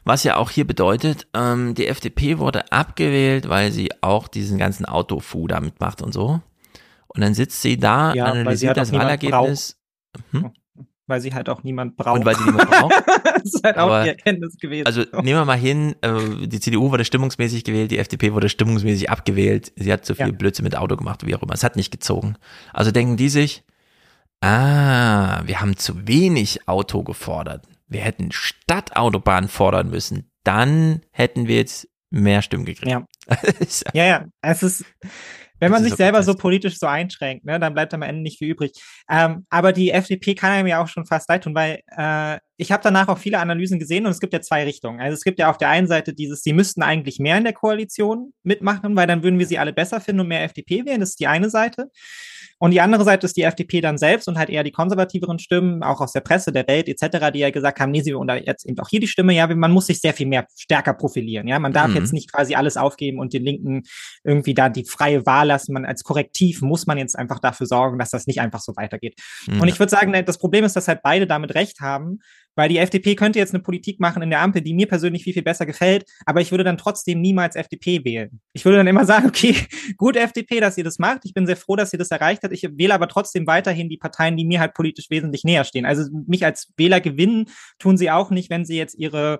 [0.05, 4.85] Was ja auch hier bedeutet, ähm, die FDP wurde abgewählt, weil sie auch diesen ganzen
[4.85, 6.41] Autofu damit macht und so.
[7.07, 9.79] Und dann sitzt sie da, ja, analysiert das Wahlergebnis.
[10.31, 10.51] Hm?
[11.07, 12.19] Weil sie halt auch niemand braucht.
[12.19, 12.93] Und weil sie niemand braucht.
[13.23, 14.85] das ist halt Aber, auch die Erkenntnis gewesen.
[14.85, 19.09] Also nehmen wir mal hin, äh, die CDU wurde stimmungsmäßig gewählt, die FDP wurde stimmungsmäßig
[19.09, 19.71] abgewählt.
[19.75, 20.31] Sie hat zu viel ja.
[20.31, 21.53] Blödsinn mit Auto gemacht, wie auch immer.
[21.53, 22.35] Es hat nicht gezogen.
[22.73, 23.63] Also denken die sich,
[24.41, 31.55] ah, wir haben zu wenig Auto gefordert wir hätten Stadtautobahn fordern müssen, dann hätten wir
[31.55, 32.91] jetzt mehr Stimmen gekriegt.
[32.91, 33.05] Ja,
[33.93, 34.25] ja, ja.
[34.41, 34.83] Es ist,
[35.59, 38.37] wenn man sich so selber so politisch so einschränkt, ne, dann bleibt am Ende nicht
[38.37, 38.73] viel übrig.
[39.09, 42.73] Ähm, aber die FDP kann einem ja auch schon fast leid tun, weil äh, ich
[42.73, 44.99] habe danach auch viele Analysen gesehen und es gibt ja zwei Richtungen.
[44.99, 47.53] Also es gibt ja auf der einen Seite dieses, sie müssten eigentlich mehr in der
[47.53, 50.99] Koalition mitmachen, weil dann würden wir sie alle besser finden und mehr FDP wählen.
[50.99, 51.89] Das ist die eine Seite.
[52.57, 55.83] Und die andere Seite ist die FDP dann selbst und halt eher die konservativeren Stimmen,
[55.83, 58.65] auch aus der Presse, der Welt etc., die ja gesagt haben, nee, sie und jetzt
[58.65, 61.47] eben auch hier die Stimme, ja, man muss sich sehr viel mehr stärker profilieren.
[61.47, 61.97] Ja, man darf mhm.
[61.97, 63.83] jetzt nicht quasi alles aufgeben und den Linken
[64.23, 65.73] irgendwie da die freie Wahl lassen.
[65.73, 69.19] Man als Korrektiv muss man jetzt einfach dafür sorgen, dass das nicht einfach so weitergeht.
[69.47, 69.61] Mhm.
[69.61, 72.19] Und ich würde sagen, das Problem ist, dass halt beide damit recht haben,
[72.55, 75.33] weil die FDP könnte jetzt eine Politik machen in der Ampel, die mir persönlich viel,
[75.33, 78.39] viel besser gefällt, aber ich würde dann trotzdem niemals FDP wählen.
[78.53, 79.55] Ich würde dann immer sagen, okay,
[79.97, 81.21] gut FDP, dass ihr das macht.
[81.25, 82.53] Ich bin sehr froh, dass ihr das erreicht habt.
[82.53, 85.85] Ich wähle aber trotzdem weiterhin die Parteien, die mir halt politisch wesentlich näher stehen.
[85.85, 87.49] Also mich als Wähler gewinnen
[87.79, 89.39] tun sie auch nicht, wenn sie jetzt ihre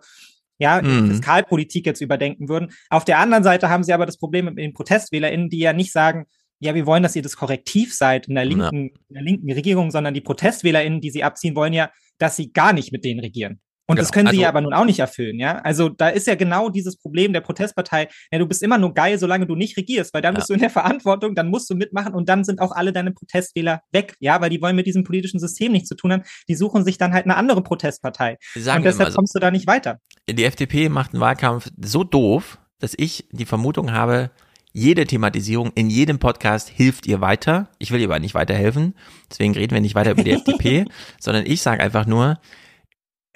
[0.58, 1.10] ja, mhm.
[1.12, 2.72] Fiskalpolitik jetzt überdenken würden.
[2.90, 5.92] Auf der anderen Seite haben sie aber das Problem mit den ProtestwählerInnen, die ja nicht
[5.92, 6.26] sagen,
[6.60, 9.00] ja, wir wollen, dass ihr das Korrektiv seid in der linken, ja.
[9.10, 12.74] in der linken Regierung, sondern die ProtestwählerInnen, die sie abziehen, wollen ja dass sie gar
[12.74, 13.60] nicht mit denen regieren.
[13.88, 14.04] Und genau.
[14.04, 15.60] das können sie also, ja aber nun auch nicht erfüllen, ja.
[15.60, 18.08] Also da ist ja genau dieses Problem der Protestpartei.
[18.32, 20.40] Ja, du bist immer nur geil, solange du nicht regierst, weil dann ja.
[20.40, 23.12] bist du in der Verantwortung, dann musst du mitmachen und dann sind auch alle deine
[23.12, 26.24] Protestwähler weg, ja, weil die wollen mit diesem politischen System nichts zu tun haben.
[26.48, 28.38] Die suchen sich dann halt eine andere Protestpartei.
[28.56, 30.00] und deshalb so, kommst du da nicht weiter.
[30.28, 34.32] Die FDP macht einen Wahlkampf so doof, dass ich die Vermutung habe,
[34.76, 37.70] jede Thematisierung in jedem Podcast hilft ihr weiter.
[37.80, 38.94] Ich will ihr aber nicht weiterhelfen.
[39.32, 40.84] Deswegen reden wir nicht weiter über die FDP,
[41.18, 42.42] sondern ich sage einfach nur,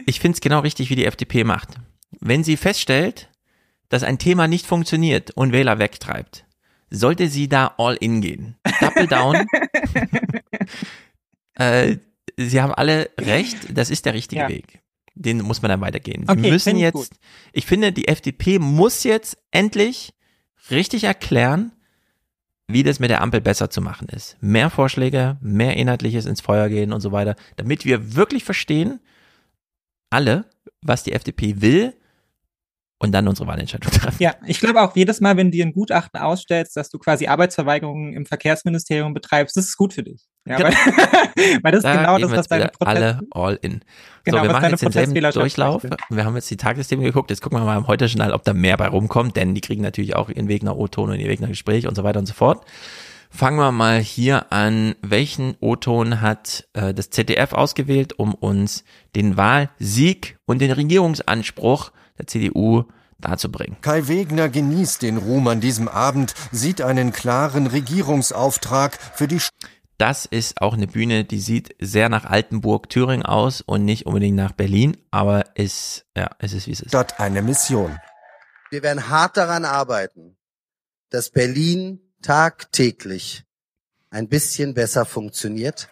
[0.06, 1.70] ich finde es genau richtig, wie die FDP macht.
[2.20, 3.30] Wenn sie feststellt,
[3.88, 6.46] dass ein Thema nicht funktioniert und Wähler wegtreibt,
[6.90, 8.58] sollte sie da all in gehen.
[8.82, 9.48] Double down.
[11.54, 11.96] äh,
[12.36, 14.50] sie haben alle recht, das ist der richtige ja.
[14.50, 14.82] Weg.
[15.16, 16.26] Den muss man dann weitergehen.
[16.28, 17.10] Okay, Sie müssen jetzt, gut.
[17.54, 20.14] ich finde, die FDP muss jetzt endlich
[20.70, 21.72] richtig erklären,
[22.68, 24.38] wie das mit der Ampel besser zu machen ist.
[24.42, 29.00] Mehr Vorschläge, mehr Inhaltliches ins Feuer gehen und so weiter, damit wir wirklich verstehen,
[30.12, 30.46] alle,
[30.82, 31.94] was die FDP will
[33.00, 34.18] und dann unsere Wahlentscheidung treffen.
[34.22, 37.28] Ja, ich glaube auch jedes Mal, wenn du dir ein Gutachten ausstellst, dass du quasi
[37.28, 40.28] Arbeitsverweigerungen im Verkehrsministerium betreibst, das ist gut für dich.
[40.46, 40.70] Ja, Genau.
[40.70, 43.82] weil, weil das Da ist genau das, was deine Protest alle all in.
[44.26, 45.84] Genau, so, wir machen jetzt denselben Durchlauf.
[46.10, 47.30] Wir haben jetzt die Tagesthemen geguckt.
[47.30, 50.16] Jetzt gucken wir mal im Heute-Journal, ob da mehr bei rumkommt, denn die kriegen natürlich
[50.16, 52.34] auch ihren Weg nach O-Ton und ihren Weg nach Gespräch und so weiter und so
[52.34, 52.66] fort.
[53.32, 54.96] Fangen wir mal hier an.
[55.02, 58.84] Welchen O-Ton hat äh, das ZDF ausgewählt, um uns
[59.16, 62.84] den Wahlsieg und den Regierungsanspruch der CDU
[63.20, 63.78] darzubringen?
[63.82, 69.40] Kai Wegner genießt den Ruhm an diesem Abend, sieht einen klaren Regierungsauftrag für die
[69.98, 74.38] Das ist auch eine Bühne, die sieht sehr nach Altenburg, Thüringen aus und nicht unbedingt
[74.38, 76.90] nach Berlin, aber ist, ja, es ist wie es ist.
[76.90, 77.98] Stadt eine Mission.
[78.70, 80.38] Wir werden hart daran arbeiten,
[81.10, 83.44] dass Berlin tagtäglich
[84.12, 85.90] ein bisschen besser funktioniert.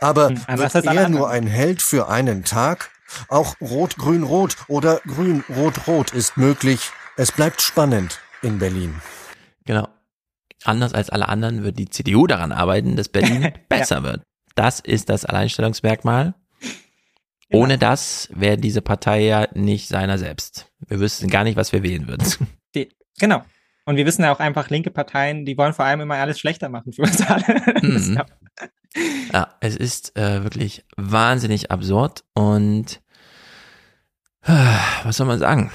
[0.00, 2.90] Aber Hm, wird er nur ein Held für einen Tag?
[3.28, 6.90] Auch Rot-Grün-Rot oder Grün-Rot-Rot ist möglich.
[7.16, 8.94] Es bleibt spannend in Berlin.
[9.64, 9.88] Genau.
[10.64, 14.22] Anders als alle anderen wird die CDU daran arbeiten, dass Berlin besser wird.
[14.54, 16.34] Das ist das Alleinstellungsmerkmal.
[17.52, 20.70] Ohne das wäre diese Partei ja nicht seiner selbst.
[20.86, 22.24] Wir wüssten gar nicht, was wir wählen würden.
[22.74, 22.88] Die,
[23.18, 23.42] genau.
[23.86, 26.68] Und wir wissen ja auch einfach, linke Parteien, die wollen vor allem immer alles schlechter
[26.68, 27.42] machen für uns alle.
[27.82, 28.22] Das- Mhm.
[29.32, 29.54] Ja.
[29.60, 33.00] Es ist äh, wirklich wahnsinnig absurd und
[34.42, 35.70] äh, was soll man sagen?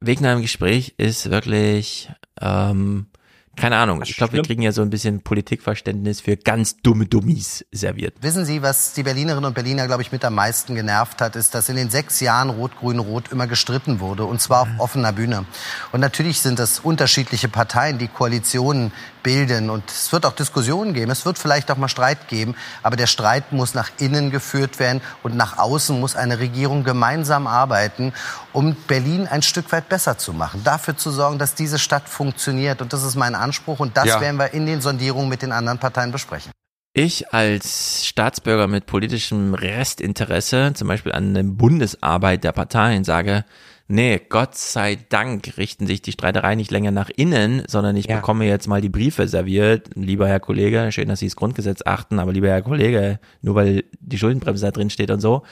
[0.00, 2.10] Wegner im Gespräch ist wirklich,
[2.40, 3.08] ähm,
[3.56, 7.64] keine Ahnung, ich glaube, wir kriegen ja so ein bisschen Politikverständnis für ganz dumme Dummies
[7.72, 8.14] serviert.
[8.20, 11.54] Wissen Sie, was die Berlinerinnen und Berliner, glaube ich, mit am meisten genervt hat, ist,
[11.54, 15.46] dass in den sechs Jahren Rot-Grün-Rot immer gestritten wurde, und zwar auf offener Bühne.
[15.92, 18.92] Und natürlich sind das unterschiedliche Parteien, die Koalitionen
[19.22, 19.70] bilden.
[19.70, 22.54] Und es wird auch Diskussionen geben, es wird vielleicht auch mal Streit geben,
[22.84, 27.48] aber der Streit muss nach innen geführt werden und nach außen muss eine Regierung gemeinsam
[27.48, 28.12] arbeiten,
[28.52, 32.80] um Berlin ein Stück weit besser zu machen, dafür zu sorgen, dass diese Stadt funktioniert.
[32.80, 33.45] Und das ist mein Anspruch
[33.80, 34.20] und das Ja.
[34.20, 36.52] werden wir in den Sondierungen mit den anderen Parteien besprechen.
[36.98, 43.44] Ich als Staatsbürger mit politischem Restinteresse, zum Beispiel an der Bundesarbeit der Parteien, sage,
[43.86, 48.46] nee, Gott sei Dank richten sich die Streitereien nicht länger nach innen, sondern ich bekomme
[48.46, 49.90] jetzt mal die Briefe serviert.
[49.94, 53.84] Lieber Herr Kollege, schön, dass Sie das Grundgesetz achten, aber lieber Herr Kollege, nur weil
[54.00, 55.42] die Schuldenbremse da drin steht und so.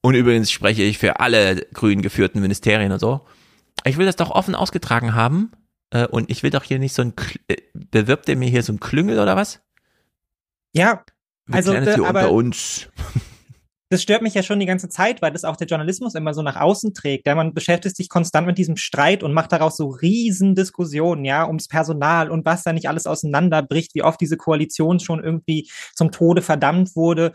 [0.00, 3.26] Und übrigens spreche ich für alle grün geführten Ministerien und so.
[3.84, 5.52] Ich will das doch offen ausgetragen haben.
[5.90, 8.62] Äh, Und ich will doch hier nicht so ein, Kl- äh, bewirbt ihr mir hier
[8.62, 9.60] so ein Klüngel oder was?
[10.72, 11.04] Ja,
[11.46, 12.88] Wir also, klären äh, hier aber unter uns.
[13.90, 16.42] das stört mich ja schon die ganze Zeit, weil das auch der Journalismus immer so
[16.42, 17.26] nach außen trägt.
[17.26, 21.46] Ja, man beschäftigt sich konstant mit diesem Streit und macht daraus so riesen Diskussionen, ja,
[21.46, 26.10] ums Personal und was da nicht alles auseinanderbricht, wie oft diese Koalition schon irgendwie zum
[26.12, 27.32] Tode verdammt wurde.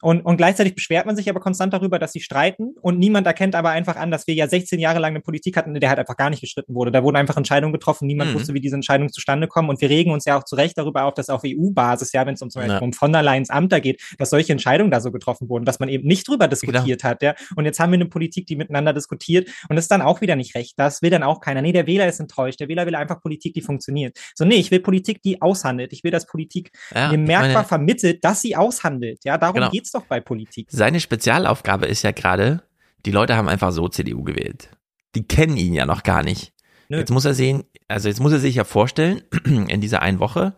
[0.00, 3.54] Und, und gleichzeitig beschwert man sich aber konstant darüber, dass sie streiten und niemand erkennt
[3.54, 5.98] aber einfach an, dass wir ja 16 Jahre lang eine Politik hatten, in der halt
[6.00, 6.90] einfach gar nicht gestritten wurde.
[6.90, 8.34] Da wurden einfach Entscheidungen getroffen, niemand Mhm.
[8.34, 11.04] wusste, wie diese Entscheidungen zustande kommen und wir regen uns ja auch zu Recht darüber
[11.04, 12.80] auf, dass auf EU-Basis, ja, wenn es um zum Beispiel Ja.
[12.82, 15.78] um von der Leyen's Amt da geht, dass solche Entscheidungen da so getroffen wurden, dass
[15.78, 17.34] man eben nicht drüber diskutiert hat, ja.
[17.56, 20.36] Und jetzt haben wir eine Politik, die miteinander diskutiert und das ist dann auch wieder
[20.36, 20.74] nicht recht.
[20.78, 21.62] Das will dann auch keiner.
[21.62, 22.60] Nee, der Wähler ist enttäuscht.
[22.60, 24.18] Der Wähler will einfach Politik, die funktioniert.
[24.34, 25.92] So, nee, ich will Politik, die aushandelt.
[25.92, 29.20] Ich will, dass Politik Ja, mir merkbar meine- vermittelt, dass sie aushandelt.
[29.24, 29.70] Ja, darum Genau.
[29.70, 30.68] geht's doch bei Politik.
[30.70, 32.62] Seine Spezialaufgabe ist ja gerade,
[33.06, 34.70] die Leute haben einfach so CDU gewählt.
[35.14, 36.52] Die kennen ihn ja noch gar nicht.
[36.88, 36.98] Nö.
[36.98, 40.54] Jetzt muss er sehen, also jetzt muss er sich ja vorstellen, in dieser einen Woche,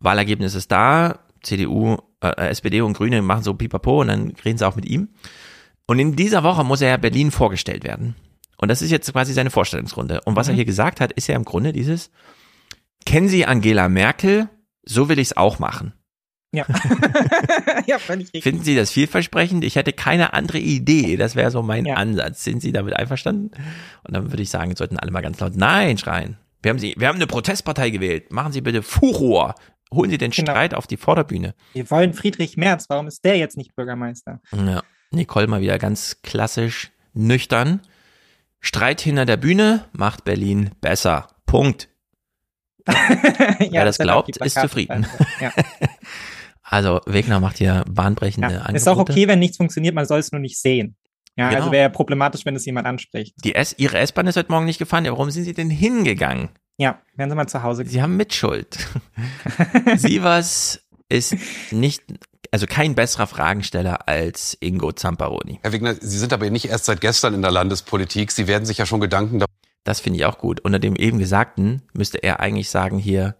[0.00, 4.66] Wahlergebnis ist da, CDU, äh, SPD und Grüne machen so pipapo und dann reden sie
[4.66, 5.10] auch mit ihm.
[5.86, 8.16] Und in dieser Woche muss er ja Berlin vorgestellt werden.
[8.56, 10.22] Und das ist jetzt quasi seine Vorstellungsrunde.
[10.24, 10.56] Und was er Mhm.
[10.56, 12.10] hier gesagt hat, ist ja im Grunde dieses,
[13.04, 14.48] kennen Sie Angela Merkel?
[14.86, 15.92] So will ich es auch machen.
[16.52, 16.64] Ja.
[17.86, 18.42] ja, völlig richtig.
[18.44, 19.64] Finden Sie das vielversprechend?
[19.64, 21.16] Ich hätte keine andere Idee.
[21.16, 21.96] Das wäre so mein Ja.
[21.96, 22.44] Ansatz.
[22.44, 23.50] Sind Sie damit einverstanden?
[24.04, 26.36] Und dann würde ich sagen, sollten alle mal ganz laut Nein schreien.
[26.62, 28.32] Wir haben Sie, wir haben eine Protestpartei gewählt.
[28.32, 29.54] Machen Sie bitte Furor.
[29.94, 30.52] Holen Sie den Genau.
[30.52, 31.54] Streit auf die Vorderbühne.
[31.72, 32.86] Wir wollen Friedrich Merz.
[32.88, 34.40] Warum ist der jetzt nicht Bürgermeister?
[34.52, 34.82] Ja.
[35.10, 37.80] Nicole mal wieder ganz klassisch nüchtern.
[38.60, 41.28] Streit hinter der Bühne macht Berlin besser.
[41.46, 41.88] Punkt.
[42.86, 45.06] Wer das glaubt, ist zufrieden.
[45.40, 45.52] Ja.
[46.66, 48.54] Also Wegner macht hier bahnbrechende Ja.
[48.60, 48.76] Angebote.
[48.78, 50.96] Ist auch okay, wenn nichts funktioniert, man soll es nur nicht sehen.
[51.36, 51.60] Ja, Genau.
[51.60, 53.34] also wäre ja problematisch, wenn es jemand anspricht.
[53.44, 55.04] Die S, Ihre S-Bahn ist heute Morgen nicht gefahren.
[55.04, 56.48] Ja, warum sind Sie denn hingegangen?
[56.76, 57.84] Ja, werden Sie mal zu Hause.
[57.86, 58.78] Sie haben Mitschuld.
[59.96, 61.36] Sievers ist
[61.70, 62.02] nicht,
[62.50, 65.60] also kein besserer Fragensteller als Ingo Zamparoni.
[65.62, 68.32] Herr Wigner, Sie sind aber nicht erst seit gestern in der Landespolitik.
[68.32, 69.52] Sie werden sich ja schon Gedanken darüber
[69.84, 70.60] Das finde ich auch gut.
[70.60, 73.36] Unter dem eben Gesagten müsste er eigentlich sagen hier,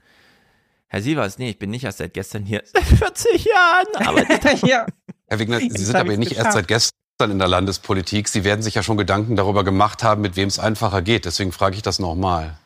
[0.86, 2.62] Herr Sievers, nee, ich bin nicht erst seit gestern hier.
[2.72, 4.06] Seit 40 Jahren.
[4.06, 4.22] Aber
[4.68, 4.86] ja.
[5.26, 6.52] Herr Wigner, Sie Jetzt sind aber nicht erst geschafft.
[6.52, 8.28] seit gestern in der Landespolitik.
[8.28, 11.24] Sie werden sich ja schon Gedanken darüber gemacht haben, mit wem es einfacher geht.
[11.24, 12.58] Deswegen frage ich das nochmal.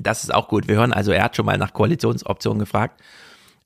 [0.00, 0.68] Das ist auch gut.
[0.68, 3.00] Wir hören also, er hat schon mal nach Koalitionsoptionen gefragt.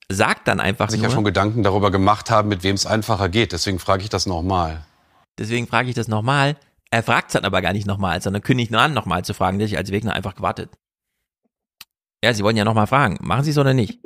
[0.08, 3.28] Sagt dann einfach sich nur, ja schon Gedanken darüber gemacht haben, mit wem es einfacher
[3.28, 3.52] geht.
[3.52, 4.84] Deswegen frage ich das nochmal.
[5.38, 6.56] deswegen frage ich das nochmal.
[6.90, 9.58] Er fragt es dann aber gar nicht nochmal, sondern kündigt nur an, nochmal zu fragen.
[9.58, 10.70] Da hätte ich als Wegner einfach gewartet.
[12.22, 13.18] Ja, Sie wollen ja nochmal fragen.
[13.20, 13.98] Machen Sie es oder nicht?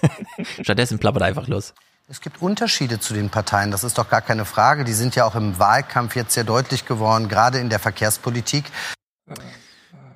[0.60, 1.74] Stattdessen plappert er einfach los.
[2.10, 4.84] Es gibt Unterschiede zu den Parteien, das ist doch gar keine Frage.
[4.84, 8.64] Die sind ja auch im Wahlkampf jetzt sehr deutlich geworden, gerade in der Verkehrspolitik.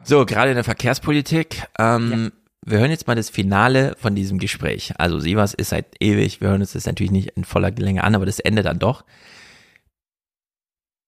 [0.05, 1.63] So, gerade in der Verkehrspolitik.
[1.79, 2.33] Ähm,
[2.65, 4.93] Wir hören jetzt mal das Finale von diesem Gespräch.
[4.99, 8.15] Also Sievers ist seit ewig, wir hören uns das natürlich nicht in voller Länge an,
[8.15, 9.05] aber das Ende dann doch.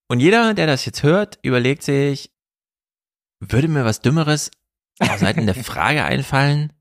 [0.09, 2.33] Und jeder, der das jetzt hört, überlegt sich,
[3.41, 4.51] würde mir was Dümmeres
[4.99, 6.73] auf Seiten der Frage einfallen?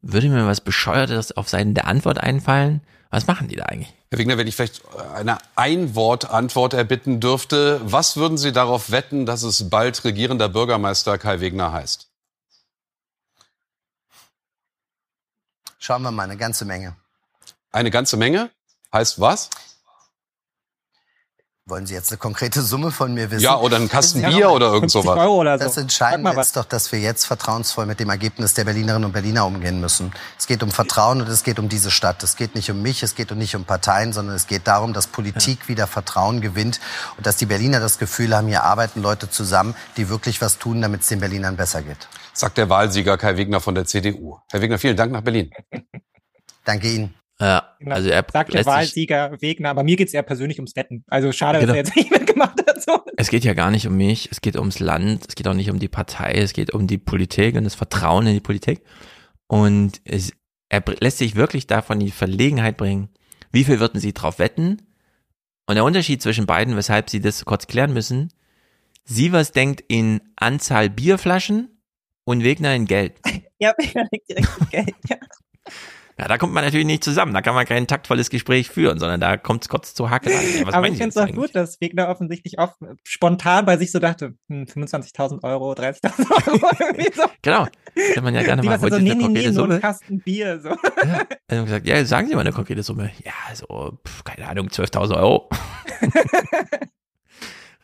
[0.00, 2.82] Würde mir was Bescheuertes auf Seiten der Antwort einfallen?
[3.16, 3.94] Was machen die da eigentlich?
[4.10, 4.82] Herr Wigner, wenn ich vielleicht
[5.14, 11.40] eine Ein-Wort-Antwort erbitten dürfte, was würden Sie darauf wetten, dass es bald regierender Bürgermeister Kai
[11.40, 12.10] Wegner heißt?
[15.78, 16.94] Schauen wir mal, eine ganze Menge.
[17.72, 18.50] Eine ganze Menge?
[18.92, 19.48] Heißt was?
[21.68, 23.42] Wollen Sie jetzt eine konkrete Summe von mir wissen?
[23.42, 25.18] Ja, oder einen Kasten Ja, Bier oder irgend sowas.
[25.58, 29.44] Das Entscheidende ist doch, dass wir jetzt vertrauensvoll mit dem Ergebnis der Berlinerinnen und Berliner
[29.44, 30.12] umgehen müssen.
[30.38, 32.22] Es geht um Vertrauen und es geht um diese Stadt.
[32.22, 35.08] Es geht nicht um mich, es geht nicht um Parteien, sondern es geht darum, dass
[35.08, 36.78] Politik wieder Vertrauen gewinnt
[37.16, 40.80] und dass die Berliner das Gefühl haben, hier arbeiten Leute zusammen, die wirklich was tun,
[40.80, 42.06] damit es den Berlinern besser geht.
[42.32, 44.38] Sagt der Wahlsieger Kai Wegner von der CDU.
[44.52, 45.50] Herr Wegner, vielen Dank nach Berlin.
[46.64, 47.14] Danke Ihnen.
[47.38, 51.04] Ja, also er Sagt der Wahlsieger Wegner, aber mir geht's eher persönlich ums Wetten.
[51.08, 51.72] Also schade, Genau.
[51.74, 52.82] dass er jetzt nicht mitgemacht hat.
[52.82, 53.02] So.
[53.16, 55.70] es geht ja gar nicht um mich, es geht ums Land, es geht auch nicht
[55.70, 58.82] um die Partei, es geht um die Politik und das Vertrauen in die Politik.
[59.48, 60.32] Und es,
[60.70, 63.10] er lässt sich wirklich davon in die Verlegenheit bringen,
[63.52, 64.82] wie viel würden sie drauf wetten?
[65.66, 68.32] Und der Unterschied zwischen beiden, weshalb sie das kurz klären müssen,
[69.04, 71.80] Sievers denkt in Anzahl Bierflaschen
[72.24, 73.14] und Wegner in Geld.
[73.58, 74.94] Ja, er legt direkt das Geld.
[75.08, 75.16] Ja.
[76.18, 79.20] Ja, da kommt man natürlich nicht zusammen, da kann man kein taktvolles Gespräch führen, sondern
[79.20, 80.30] da kommt es kurz zur Hacke.
[80.64, 83.98] Was aber ich finde es auch gut, dass Wegner offensichtlich oft spontan bei sich so
[83.98, 87.10] dachte, hm, 25.000 Euro, 30.000 Euro.
[87.14, 87.22] so.
[87.42, 87.66] Genau.
[88.14, 89.80] Kann man ja gerne Die mal was so, nee, nee, nee, konkrete nur ein Summe.
[89.80, 90.60] Kasten Bier.
[90.60, 90.70] So.
[90.70, 93.10] Haben wir gesagt, ja, sagen Sie mal eine konkrete Summe.
[93.22, 95.50] Ja, so, pf, keine Ahnung, 12.000 Euro.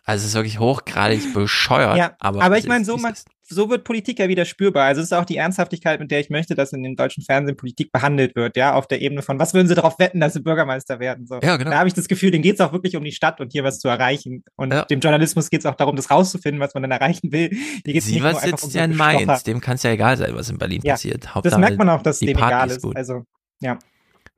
[0.04, 1.96] also es ist wirklich hochgradig bescheuert.
[1.96, 4.84] Ja, aber, aber, ich meine, so, man, so wird Politik ja wieder spürbar.
[4.86, 7.56] Also es ist auch die Ernsthaftigkeit, mit der ich möchte, dass in dem deutschen Fernsehen
[7.56, 10.40] Politik behandelt wird, ja, auf der Ebene von, was würden sie darauf wetten, dass sie
[10.40, 11.26] Bürgermeister werden?
[11.26, 11.38] So.
[11.40, 11.70] Ja, genau.
[11.70, 13.62] Da habe ich das Gefühl, denen geht es auch wirklich um die Stadt und hier
[13.62, 14.42] was zu erreichen.
[14.56, 17.50] Und dem Journalismus geht es auch darum, das rauszufinden, was man dann erreichen will.
[17.50, 18.96] Hier geht's nicht nur Sievers einfach um sitzt ja in.
[18.96, 21.24] Mainz, dem kann es ja egal sein, was in Berlin Ja, passiert.
[21.24, 22.82] Das Hauptsache, merkt man auch, dass es die dem egal ist ist.
[22.82, 22.96] gut.
[22.96, 23.22] Also,
[23.60, 23.78] ja.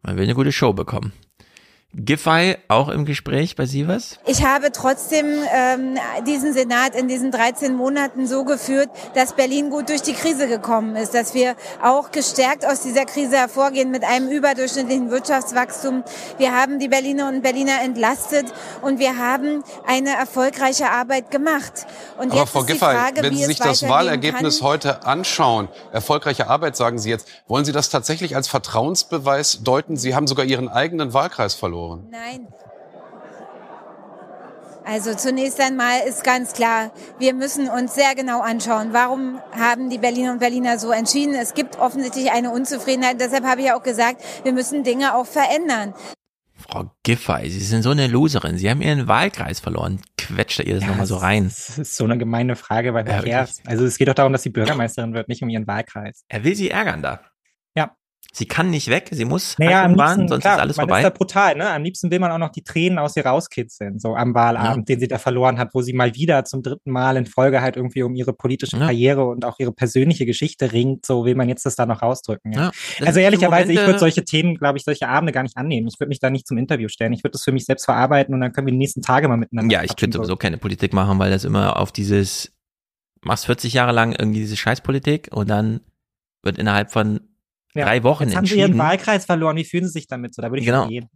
[0.02, 1.14] Man will eine gute Show bekommen.
[1.96, 4.18] Giffey auch im Gespräch bei Sievers?
[4.26, 5.96] Ich habe trotzdem ähm,
[6.26, 10.96] diesen Senat in diesen 13 Monaten so geführt, dass Berlin gut durch die Krise gekommen
[10.96, 16.02] ist, dass wir auch gestärkt aus dieser Krise hervorgehen mit einem überdurchschnittlichen Wirtschaftswachstum.
[16.36, 18.46] Wir haben die Berliner und Berliner entlastet
[18.82, 21.86] und wir haben eine erfolgreiche Arbeit gemacht.
[22.18, 24.68] Und Aber jetzt Frau ist die Giffey, Frage, wenn Sie sich das Wahlergebnis kann.
[24.68, 29.96] heute anschauen, erfolgreiche Arbeit sagen Sie jetzt, wollen Sie das tatsächlich als Vertrauensbeweis deuten?
[29.96, 31.83] Sie haben sogar Ihren eigenen Wahlkreis verloren.
[32.10, 32.48] Nein.
[34.86, 39.96] Also zunächst einmal ist ganz klar, wir müssen uns sehr genau anschauen, warum haben die
[39.96, 41.34] Berliner und Berliner so entschieden.
[41.34, 43.18] Es gibt offensichtlich eine Unzufriedenheit.
[43.18, 45.94] Deshalb habe ich auch gesagt, wir müssen Dinge auch verändern.
[46.56, 48.58] Frau Giffey, Sie sind so eine Loserin.
[48.58, 50.00] Sie haben Ihren Wahlkreis verloren.
[50.18, 51.44] Quetscht er ihr das nochmal so rein.
[51.44, 54.50] Das ist so eine gemeine Frage bei Ja, also es geht doch darum, dass sie
[54.50, 56.24] Bürgermeisterin wird, nicht um ihren Wahlkreis.
[56.28, 57.20] Er will sie ärgern da.
[58.24, 58.36] Ja.
[58.36, 61.00] Sie kann nicht weg, sie muss Naja, Achterbahn, liebsten, sonst klar, ist alles man vorbei.
[61.00, 61.70] ist da brutal, ne?
[61.70, 64.98] Am liebsten will man auch noch die Tränen aus ihr rauskitzeln, so am Wahlabend, den
[64.98, 68.02] sie da verloren hat, wo sie mal wieder zum dritten Mal in Folge halt irgendwie
[68.02, 68.86] um ihre politische Ja.
[68.86, 72.52] Karriere und auch ihre persönliche Geschichte ringt, so will man jetzt das da noch rausdrücken.
[72.52, 72.72] Ja.
[72.98, 75.86] Ja, also ehrlicherweise, ich würde solche Themen, glaube ich, solche Abende gar nicht annehmen.
[75.86, 77.12] Ich würde mich da nicht zum Interview stellen.
[77.12, 79.36] Ich würde das für mich selbst verarbeiten und dann können wir die nächsten Tage mal
[79.36, 80.22] miteinander Ja, ich könnte so.
[80.24, 82.52] sowieso keine Politik machen, weil das immer auf dieses,
[83.22, 85.80] machst 40 Jahre lang irgendwie diese Scheißpolitik und dann
[86.42, 87.20] wird innerhalb von
[87.74, 87.84] Ja.
[87.86, 88.78] drei Wochen Jetzt haben sie ihren.
[88.78, 89.56] Wahlkreis verloren.
[89.56, 90.34] Wie fühlen sie sich damit?
[90.34, 90.86] So, da würde ich Genau.
[90.88, 91.08] gehen.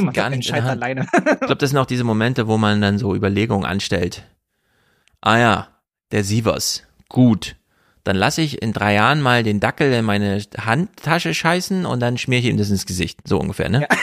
[0.00, 1.06] Mach gar nicht alleine.
[1.12, 4.24] Ich glaube, das sind auch diese Momente, wo man dann so Überlegungen anstellt.
[5.22, 5.68] Ah ja,
[6.10, 6.82] der Sievers.
[7.08, 7.56] Gut.
[8.04, 12.18] Dann lasse ich in drei Jahren mal den Dackel in meine Handtasche scheißen und dann
[12.18, 13.20] schmier ich ihm das ins Gesicht.
[13.26, 13.86] So ungefähr, ne?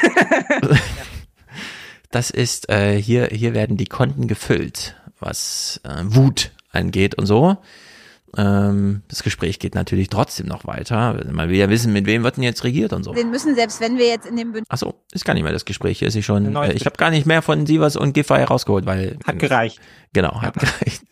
[2.12, 7.58] Das ist, äh, hier, hier werden die Konten gefüllt, was äh, Wut angeht und so.
[8.38, 11.24] Ähm, das Gespräch geht natürlich trotzdem noch weiter.
[11.32, 13.16] Man will ja wissen, mit wem wird denn jetzt regiert und so.
[13.16, 14.70] Wir müssen, selbst wenn wir jetzt in dem Bündnis.
[14.70, 16.00] Achso, ist gar nicht mehr das Gespräch.
[16.00, 16.56] Hier ist sie schon.
[16.56, 19.18] Äh, ich habe gar nicht mehr von Sievers und Giffey rausgeholt, weil.
[19.26, 19.80] Hat gereicht.
[20.14, 21.04] Genau, hat gereicht.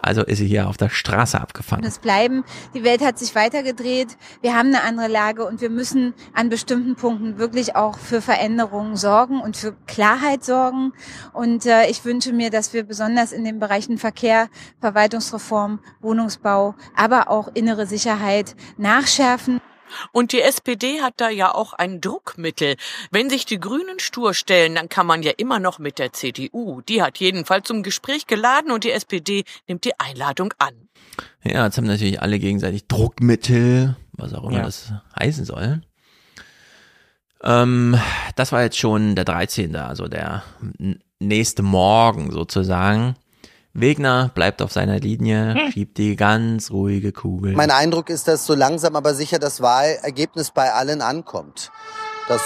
[0.00, 1.84] Also ist sie hier auf der Straße abgefangen.
[1.84, 2.44] Es bleiben.
[2.74, 4.16] Die Welt hat sich weitergedreht.
[4.42, 8.96] Wir haben eine andere Lage und wir müssen an bestimmten Punkten wirklich auch für Veränderungen
[8.96, 10.92] sorgen und für Klarheit sorgen.
[11.32, 14.48] Und äh, ich wünsche mir, dass wir besonders in den Bereichen Verkehr,
[14.80, 19.60] Verwaltungsreform, Wohnungsbau, aber auch innere Sicherheit nachschärfen.
[20.12, 22.76] Und die SPD hat da ja auch ein Druckmittel.
[23.10, 26.80] Wenn sich die Grünen stur stellen, dann kann man ja immer noch mit der CDU.
[26.82, 30.74] Die hat jedenfalls zum Gespräch geladen und die SPD nimmt die Einladung an.
[31.42, 34.62] Ja, jetzt haben natürlich alle gegenseitig Druckmittel, was auch immer ja.
[34.62, 35.82] das heißen soll.
[37.42, 37.98] Ähm,
[38.36, 40.42] das war jetzt schon der 13., also der
[41.18, 43.16] nächste Morgen sozusagen.
[43.72, 45.72] Wegner bleibt auf seiner Linie, hm.
[45.72, 47.54] schiebt die ganz ruhige Kugel.
[47.54, 51.70] Mein Eindruck ist, dass so langsam aber sicher das Wahlergebnis bei allen ankommt.
[52.28, 52.42] Dass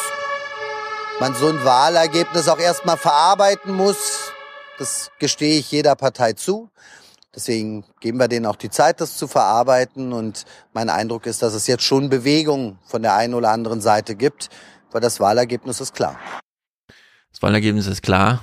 [1.20, 4.32] man so ein Wahlergebnis auch erstmal verarbeiten muss,
[4.78, 6.70] das gestehe ich jeder Partei zu.
[7.34, 10.12] Deswegen geben wir denen auch die Zeit, das zu verarbeiten.
[10.12, 14.14] Und mein Eindruck ist, dass es jetzt schon Bewegung von der einen oder anderen Seite
[14.14, 14.50] gibt,
[14.92, 16.18] weil das Wahlergebnis ist klar.
[17.32, 18.42] Das Wahlergebnis ist klar.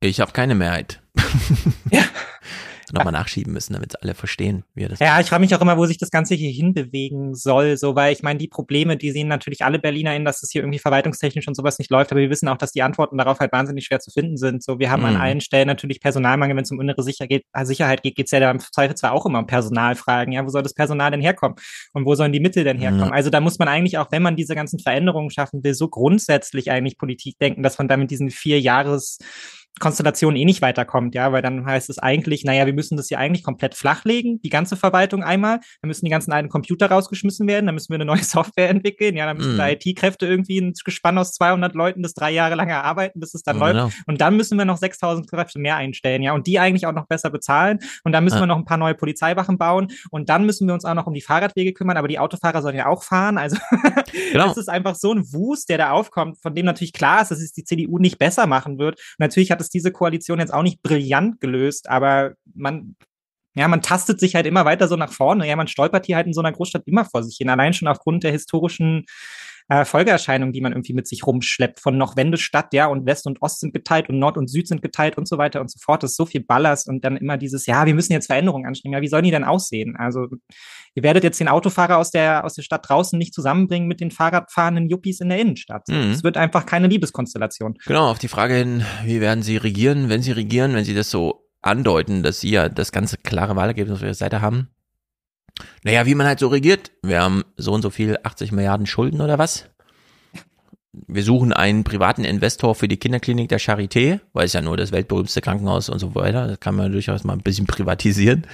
[0.00, 1.02] Ich habe keine Mehrheit.
[1.90, 2.04] ja.
[2.92, 5.76] Nochmal nachschieben müssen, damit alle verstehen, wie er das Ja, ich frage mich auch immer,
[5.76, 9.26] wo sich das Ganze hier hinbewegen soll, so, weil ich meine, die Probleme, die sehen
[9.26, 12.30] natürlich alle Berliner in, dass es hier irgendwie verwaltungstechnisch und sowas nicht läuft, aber wir
[12.30, 14.62] wissen auch, dass die Antworten darauf halt wahnsinnig schwer zu finden sind.
[14.62, 15.06] So, wir haben mhm.
[15.06, 18.26] an allen Stellen natürlich Personalmangel, wenn es um innere Sicherheit geht, äh, Sicherheit geht, geht
[18.26, 21.10] es ja da im Zweifel zwar auch immer um Personalfragen, ja, wo soll das Personal
[21.10, 21.56] denn herkommen?
[21.92, 23.08] Und wo sollen die Mittel denn herkommen?
[23.08, 23.12] Mhm.
[23.12, 26.70] Also da muss man eigentlich auch, wenn man diese ganzen Veränderungen schaffen will, so grundsätzlich
[26.70, 29.18] eigentlich Politik denken, dass man da mit diesen vier Jahres
[29.78, 33.18] Konstellation eh nicht weiterkommt, ja, weil dann heißt es eigentlich, naja, wir müssen das hier
[33.18, 37.66] eigentlich komplett flachlegen, die ganze Verwaltung einmal, dann müssen die ganzen alten Computer rausgeschmissen werden,
[37.66, 39.58] dann müssen wir eine neue Software entwickeln, ja, dann müssen mm.
[39.58, 43.42] da IT-Kräfte irgendwie ein Gespann aus 200 Leuten das drei Jahre lang erarbeiten, bis es
[43.42, 43.90] dann ja, läuft genau.
[44.06, 47.06] und dann müssen wir noch 6000 Kräfte mehr einstellen, ja, und die eigentlich auch noch
[47.06, 48.42] besser bezahlen und dann müssen ja.
[48.42, 51.12] wir noch ein paar neue Polizeiwachen bauen und dann müssen wir uns auch noch um
[51.12, 53.58] die Fahrradwege kümmern, aber die Autofahrer sollen ja auch fahren, also
[54.32, 54.48] genau.
[54.48, 57.42] das ist einfach so ein Wust, der da aufkommt, von dem natürlich klar ist, dass
[57.42, 60.62] es die CDU nicht besser machen wird und natürlich hat es diese Koalition jetzt auch
[60.62, 62.96] nicht brillant gelöst, aber man,
[63.54, 65.48] ja, man tastet sich halt immer weiter so nach vorne.
[65.48, 67.88] Ja, man stolpert hier halt in so einer Großstadt immer vor sich hin, allein schon
[67.88, 69.06] aufgrund der historischen
[69.68, 71.80] äh, Folgeerscheinungen, die man irgendwie mit sich rumschleppt.
[71.80, 74.82] Von noch Wendestadt, ja, und West und Ost sind geteilt und Nord und Süd sind
[74.82, 76.02] geteilt und so weiter und so fort.
[76.02, 78.94] Das ist so viel Ballast und dann immer dieses, ja, wir müssen jetzt Veränderungen anstreben.
[78.94, 79.96] Ja, wie sollen die denn aussehen?
[79.96, 80.26] Also,
[80.94, 84.10] ihr werdet jetzt den Autofahrer aus der, aus der Stadt draußen nicht zusammenbringen mit den
[84.10, 85.88] Fahrradfahrenden Yuppies in der Innenstadt.
[85.88, 86.12] Mhm.
[86.12, 87.78] Es wird einfach keine Liebeskonstellation.
[87.86, 91.10] Genau, auf die Frage hin, wie werden sie regieren, wenn sie regieren, wenn sie das
[91.10, 94.68] so andeuten, dass sie ja das ganze klare Wahlergebnis auf ihrer Seite haben,
[95.84, 96.90] naja, wie man halt so regiert.
[97.02, 99.66] Wir haben so und so viel 80 Milliarden Schulden oder was?
[101.06, 104.92] Wir suchen einen privaten Investor für die Kinderklinik der Charité, weil es ja nur das
[104.92, 106.46] weltberühmteste Krankenhaus und so weiter.
[106.46, 108.46] Das kann man durchaus mal ein bisschen privatisieren.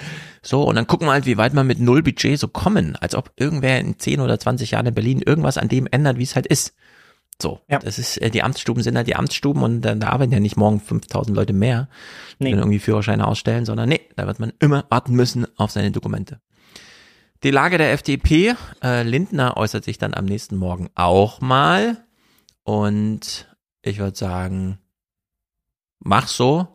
[0.43, 3.15] So, und dann gucken wir halt, wie weit man mit null Budget so kommen, als
[3.15, 6.35] ob irgendwer in 10 oder 20 Jahren in Berlin irgendwas an dem ändert, wie es
[6.35, 6.75] halt ist.
[7.41, 7.79] So, ja.
[7.79, 10.57] das ist, äh, die Amtsstuben sind halt die Amtsstuben und da, da arbeiten ja nicht
[10.57, 11.89] morgen 5000 Leute mehr,
[12.39, 12.51] die nee.
[12.51, 16.41] dann irgendwie Führerscheine ausstellen, sondern nee, da wird man immer warten müssen auf seine Dokumente.
[17.43, 18.55] Die Lage der FDP,
[18.85, 22.05] äh, Lindner äußert sich dann am nächsten Morgen auch mal.
[22.63, 23.49] Und
[23.83, 24.79] ich würde sagen,
[25.99, 26.69] mach so.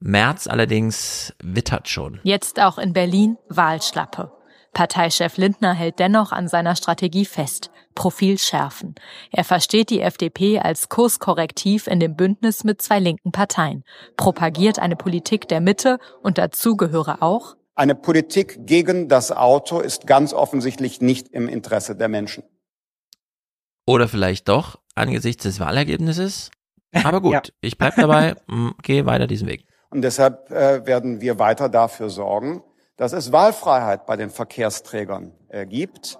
[0.00, 2.20] März allerdings wittert schon.
[2.24, 4.32] Jetzt auch in Berlin Wahlschlappe.
[4.72, 7.70] Parteichef Lindner hält dennoch an seiner Strategie fest.
[7.94, 8.94] Profil schärfen.
[9.30, 13.84] Er versteht die FDP als Kurskorrektiv in dem Bündnis mit zwei linken Parteien,
[14.16, 20.06] propagiert eine Politik der Mitte und dazu gehöre auch eine Politik gegen das Auto ist
[20.06, 22.44] ganz offensichtlich nicht im Interesse der Menschen.
[23.86, 26.50] Oder vielleicht doch angesichts des Wahlergebnisses.
[26.92, 27.42] Aber gut, ja.
[27.60, 28.36] ich bleib dabei,
[28.82, 29.66] gehe weiter diesen Weg.
[29.90, 32.62] Und deshalb äh, werden wir weiter dafür sorgen,
[32.96, 36.18] dass es Wahlfreiheit bei den Verkehrsträgern äh, gibt.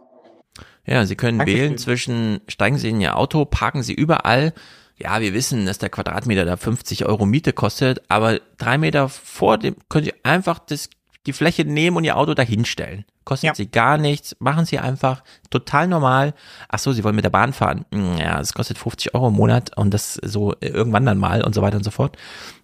[0.87, 1.61] Ja, Sie können Dankeschön.
[1.61, 4.53] wählen zwischen, steigen Sie in Ihr Auto, parken Sie überall.
[4.97, 9.59] Ja, wir wissen, dass der Quadratmeter da 50 Euro Miete kostet, aber drei Meter vor
[9.59, 10.89] dem können Sie einfach das
[11.27, 13.05] die Fläche nehmen und ihr Auto dahinstellen.
[13.25, 13.55] Kostet ja.
[13.55, 16.35] sie gar nichts, machen sie einfach total normal.
[16.69, 17.85] Ach so, sie wollen mit der Bahn fahren.
[17.93, 21.55] Hm, ja, es kostet 50 Euro im Monat und das so irgendwann dann mal und
[21.55, 22.17] so weiter und so fort.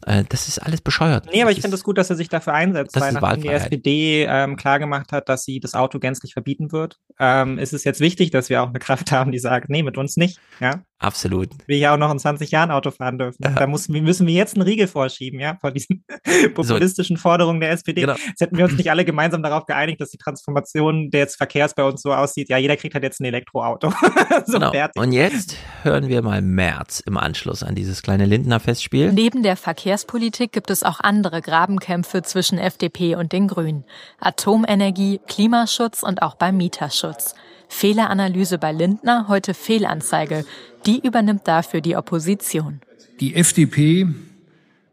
[0.06, 1.28] Äh, das ist alles bescheuert.
[1.32, 3.42] Nee, aber das ich finde es gut, dass er sich dafür einsetzt, das weil nachdem
[3.42, 7.84] die SPD ähm, klargemacht hat, dass sie das Auto gänzlich verbieten wird, ähm, ist es
[7.84, 10.40] jetzt wichtig, dass wir auch eine Kraft haben, die sagt, nee, mit uns nicht.
[10.58, 11.48] Ja, absolut.
[11.66, 13.42] Wir ja auch noch in 20 Jahren Auto fahren dürfen.
[13.44, 13.50] Ja.
[13.50, 16.04] Da muss, müssen wir jetzt einen Riegel vorschieben, ja, vor diesen
[16.54, 17.22] populistischen so.
[17.22, 18.02] Forderungen der SPD.
[18.02, 18.14] Genau.
[18.14, 21.84] Jetzt hätten wir uns nicht alle gemeinsam darauf geeinigt, dass die Transformation des Verkehrs bei
[21.84, 22.48] uns so aussieht.
[22.48, 23.90] Ja, jeder kriegt halt jetzt ein Elektroauto.
[24.46, 24.70] so genau.
[24.70, 25.00] Fertig.
[25.00, 29.12] Und jetzt hören wir mal März im Anschluss an dieses kleine Lindner Festspiel.
[29.12, 33.84] Neben der Verkehrspolitik gibt es auch andere Grabenkämpfe zwischen FDP und den Grünen.
[34.18, 37.34] Atomenergie, Klimaschutz und auch beim Mieterschutz.
[37.68, 40.44] Fehleranalyse bei Lindner, heute Fehlanzeige.
[40.86, 42.80] Die übernimmt dafür die Opposition.
[43.20, 44.06] Die FDP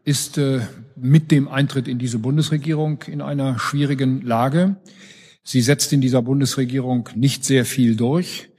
[0.04, 0.60] ist äh,
[0.96, 4.76] mit dem Eintritt in diese Bundesregierung in einer schwierigen Lage.
[5.50, 8.50] Sie setzt in dieser Bundesregierung nicht sehr viel durch.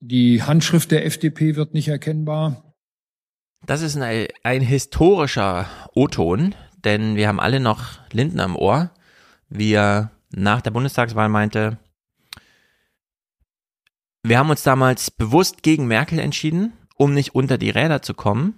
[0.00, 2.74] Die Handschrift der FDP wird nicht erkennbar.
[3.66, 8.92] Das ist ein, ein historischer O-Ton, denn wir haben alle noch Lindner im Ohr,
[9.50, 11.76] wie er nach der Bundestagswahl meinte,
[14.22, 18.54] wir haben uns damals bewusst gegen Merkel entschieden, um nicht unter die Räder zu kommen.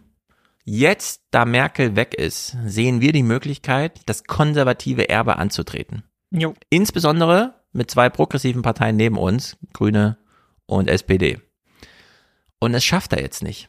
[0.62, 6.04] Jetzt, da Merkel weg ist, sehen wir die Möglichkeit, das konservative Erbe anzutreten.
[6.30, 6.54] Jo.
[6.68, 10.18] Insbesondere mit zwei progressiven Parteien neben uns, Grüne
[10.66, 11.40] und SPD.
[12.58, 13.68] Und es schafft er jetzt nicht.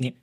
[0.00, 0.14] Nee.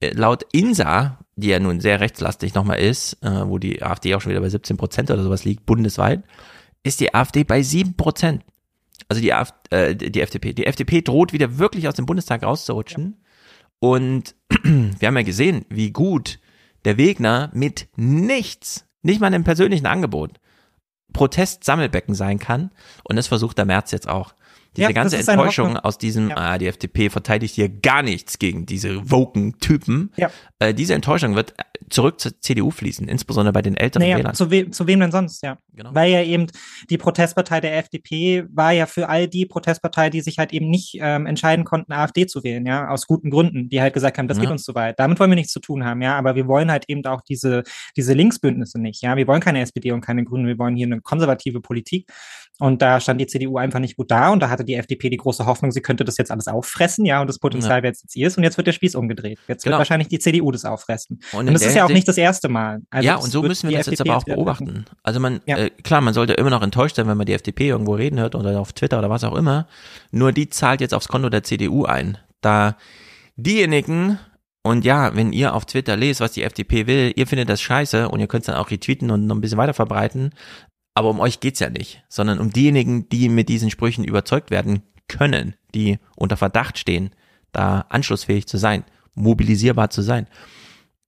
[0.00, 4.20] Äh, laut INSA, die ja nun sehr rechtslastig nochmal ist, äh, wo die AfD auch
[4.20, 6.22] schon wieder bei 17 Prozent oder sowas liegt, bundesweit,
[6.82, 8.44] ist die AfD bei 7 Prozent.
[9.08, 10.52] Also die, AfD, äh, die FDP.
[10.52, 13.16] Die FDP droht wieder wirklich aus dem Bundestag rauszurutschen.
[13.18, 13.24] Ja.
[13.80, 16.38] Und wir haben ja gesehen, wie gut
[16.84, 20.40] der Wegner mit nichts, nicht mal einem persönlichen Angebot,
[21.14, 22.70] Protestsammelbecken sein kann.
[23.04, 24.34] Und das versucht der März jetzt auch.
[24.76, 26.36] Diese ja, ganze Enttäuschung aus diesem, ja.
[26.36, 30.10] ah, die FDP verteidigt hier gar nichts gegen diese woken Typen.
[30.16, 30.30] Ja.
[30.58, 31.54] Äh, diese Enttäuschung wird
[31.90, 34.34] zurück zur CDU fließen, insbesondere bei den älteren naja, Wählern.
[34.34, 35.58] Zu, we zu wem denn sonst, ja.
[35.74, 35.94] Genau.
[35.94, 36.46] Weil ja eben
[36.90, 40.96] die Protestpartei der FDP war ja für all die Protestpartei, die sich halt eben nicht
[41.00, 44.38] ähm, entscheiden konnten, AfD zu wählen, ja, aus guten Gründen, die halt gesagt haben, das
[44.38, 44.44] ja.
[44.44, 44.98] geht uns zu weit.
[44.98, 47.62] Damit wollen wir nichts zu tun haben, ja, aber wir wollen halt eben auch diese,
[47.96, 49.16] diese Linksbündnisse nicht, ja.
[49.16, 52.10] Wir wollen keine SPD und keine Grünen, wir wollen hier eine konservative Politik.
[52.60, 55.16] Und da stand die CDU einfach nicht gut da und da hatte die FDP die
[55.16, 57.82] große Hoffnung, sie könnte das jetzt alles auffressen, ja, und das Potenzial ja.
[57.82, 59.40] wäre jetzt ihr ist und jetzt wird der Spieß umgedreht.
[59.48, 59.74] Jetzt genau.
[59.74, 61.20] wird wahrscheinlich die CDU das auffressen.
[61.32, 62.82] Und, und das ist ja auch nicht das erste Mal.
[62.90, 64.84] Also ja, und so müssen wir das FDP jetzt aber auch beobachten.
[65.02, 65.58] Also man, ja.
[65.58, 68.36] äh, klar, man sollte immer noch enttäuscht sein, wenn man die FDP irgendwo reden hört
[68.36, 69.66] oder auf Twitter oder was auch immer.
[70.12, 72.18] Nur die zahlt jetzt aufs Konto der CDU ein.
[72.40, 72.76] Da
[73.36, 74.18] diejenigen,
[74.62, 78.08] und ja, wenn ihr auf Twitter lest, was die FDP will, ihr findet das scheiße
[78.08, 80.30] und ihr könnt es dann auch retweeten und noch ein bisschen weiter verbreiten,
[80.94, 84.82] aber um euch geht's ja nicht, sondern um diejenigen, die mit diesen Sprüchen überzeugt werden
[85.08, 87.10] können, die unter Verdacht stehen,
[87.52, 88.84] da anschlussfähig zu sein,
[89.14, 90.28] mobilisierbar zu sein.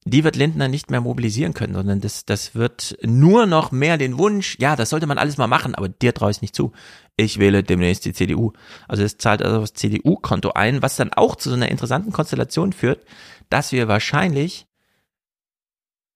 [0.04, 4.18] Die wird Lindner nicht mehr mobilisieren können, sondern das, das wird nur noch mehr den
[4.18, 6.72] Wunsch, ja, das sollte man alles mal machen, aber dir traue ich nicht zu.
[7.16, 8.52] Ich wähle demnächst die CDU.
[8.86, 12.72] Also es zahlt also das CDU-Konto ein, was dann auch zu so einer interessanten Konstellation
[12.72, 13.04] führt,
[13.50, 14.66] dass wir wahrscheinlich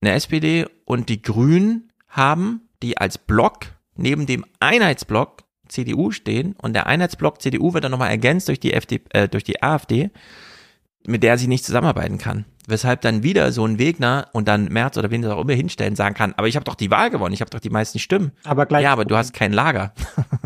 [0.00, 3.66] eine SPD und die Grünen haben, die als Block
[3.96, 6.54] neben dem Einheitsblock CDU stehen.
[6.60, 10.10] Und der Einheitsblock CDU wird dann nochmal ergänzt durch die, FD, äh, durch die AfD,
[11.06, 14.96] mit der sie nicht zusammenarbeiten kann weshalb dann wieder so ein Wegner und dann Merz
[14.96, 17.34] oder wen das auch immer hinstellen sagen kann, aber ich habe doch die Wahl gewonnen,
[17.34, 18.32] ich habe doch die meisten Stimmen.
[18.44, 18.84] Aber gleich.
[18.84, 19.92] Ja, aber du hast kein Lager.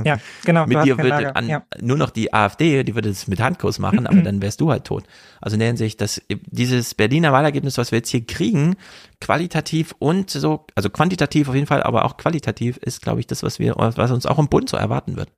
[0.05, 0.67] Ja, genau.
[0.67, 1.63] mit dir würde an, ja.
[1.81, 4.85] nur noch die AfD, die würde es mit Handkurs machen, aber dann wärst du halt
[4.85, 5.05] tot.
[5.41, 8.77] Also in der Hinsicht, dass dieses Berliner Wahlergebnis, was wir jetzt hier kriegen,
[9.21, 13.43] qualitativ und so, also quantitativ auf jeden Fall, aber auch qualitativ ist, glaube ich, das,
[13.43, 15.29] was wir, was uns auch im Bund so erwarten wird.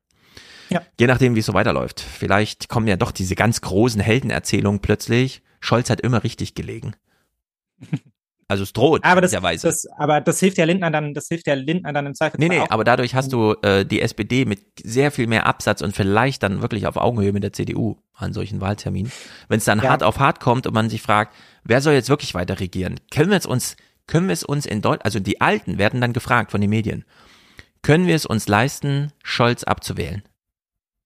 [0.68, 0.82] Ja.
[0.98, 2.00] Je nachdem, wie es so weiterläuft.
[2.00, 6.94] Vielleicht kommen ja doch diese ganz großen Heldenerzählungen plötzlich Scholz hat immer richtig gelegen.
[8.48, 11.54] Also es droht, aber das, das, aber das hilft ja Lindner dann, das hilft ja
[11.54, 12.38] Lindner dann im Zweifel.
[12.38, 12.70] Nee, nee, auch.
[12.70, 16.62] aber dadurch hast du äh, die SPD mit sehr viel mehr Absatz und vielleicht dann
[16.62, 19.10] wirklich auf Augenhöhe mit der CDU an solchen Wahlterminen.
[19.48, 19.90] Wenn es dann ja.
[19.90, 21.34] hart auf hart kommt und man sich fragt,
[21.64, 23.00] wer soll jetzt wirklich weiter regieren?
[23.10, 23.76] Können wir es uns,
[24.06, 27.04] können wir es uns in Deutschland, also die Alten werden dann gefragt von den Medien,
[27.82, 30.22] können wir es uns leisten, Scholz abzuwählen?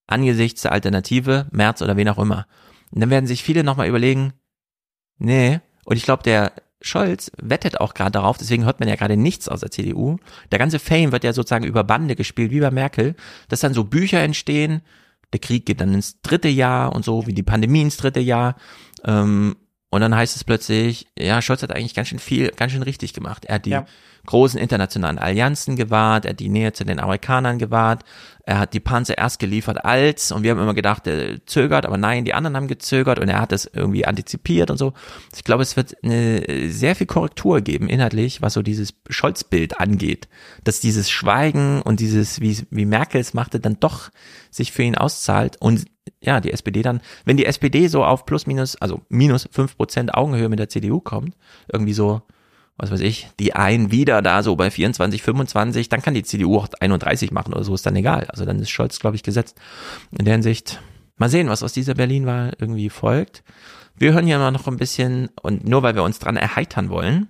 [0.06, 2.46] Angesichts der Alternative, März oder wen auch immer.
[2.90, 4.34] Und dann werden sich viele nochmal überlegen,
[5.20, 5.60] Nee.
[5.84, 6.52] Und ich glaube, der
[6.82, 10.16] Scholz wettet auch gerade darauf, deswegen hört man ja gerade nichts aus der CDU.
[10.50, 13.14] Der ganze Fame wird ja sozusagen über Bande gespielt, wie bei Merkel,
[13.48, 14.80] dass dann so Bücher entstehen,
[15.32, 18.56] der Krieg geht dann ins dritte Jahr und so, wie die Pandemie ins dritte Jahr.
[19.04, 19.56] Ähm,
[19.90, 23.12] und dann heißt es plötzlich, ja, Scholz hat eigentlich ganz schön viel, ganz schön richtig
[23.12, 23.44] gemacht.
[23.44, 23.86] Er hat die, ja.
[24.26, 28.04] Großen internationalen Allianzen gewahrt, er hat die Nähe zu den Amerikanern gewahrt,
[28.44, 31.96] er hat die Panzer erst geliefert als, und wir haben immer gedacht, er zögert, aber
[31.96, 34.92] nein, die anderen haben gezögert und er hat es irgendwie antizipiert und so.
[35.36, 40.28] Ich glaube, es wird eine sehr viel Korrektur geben inhaltlich, was so dieses Scholz-Bild angeht,
[40.64, 44.10] dass dieses Schweigen und dieses, wie, wie Merkel es machte, dann doch
[44.50, 45.84] sich für ihn auszahlt und
[46.22, 50.12] ja, die SPD dann, wenn die SPD so auf plus minus, also minus fünf Prozent
[50.14, 51.36] Augenhöhe mit der CDU kommt,
[51.72, 52.22] irgendwie so,
[52.80, 56.58] was weiß ich, die ein wieder da so bei 24, 25, dann kann die CDU
[56.58, 58.26] auch 31 machen oder so, ist dann egal.
[58.28, 59.58] Also dann ist Scholz, glaube ich, gesetzt.
[60.16, 60.80] In der Hinsicht,
[61.16, 63.42] mal sehen, was aus dieser Berlin-Wahl irgendwie folgt.
[63.96, 67.28] Wir hören hier immer noch ein bisschen, und nur weil wir uns dran erheitern wollen,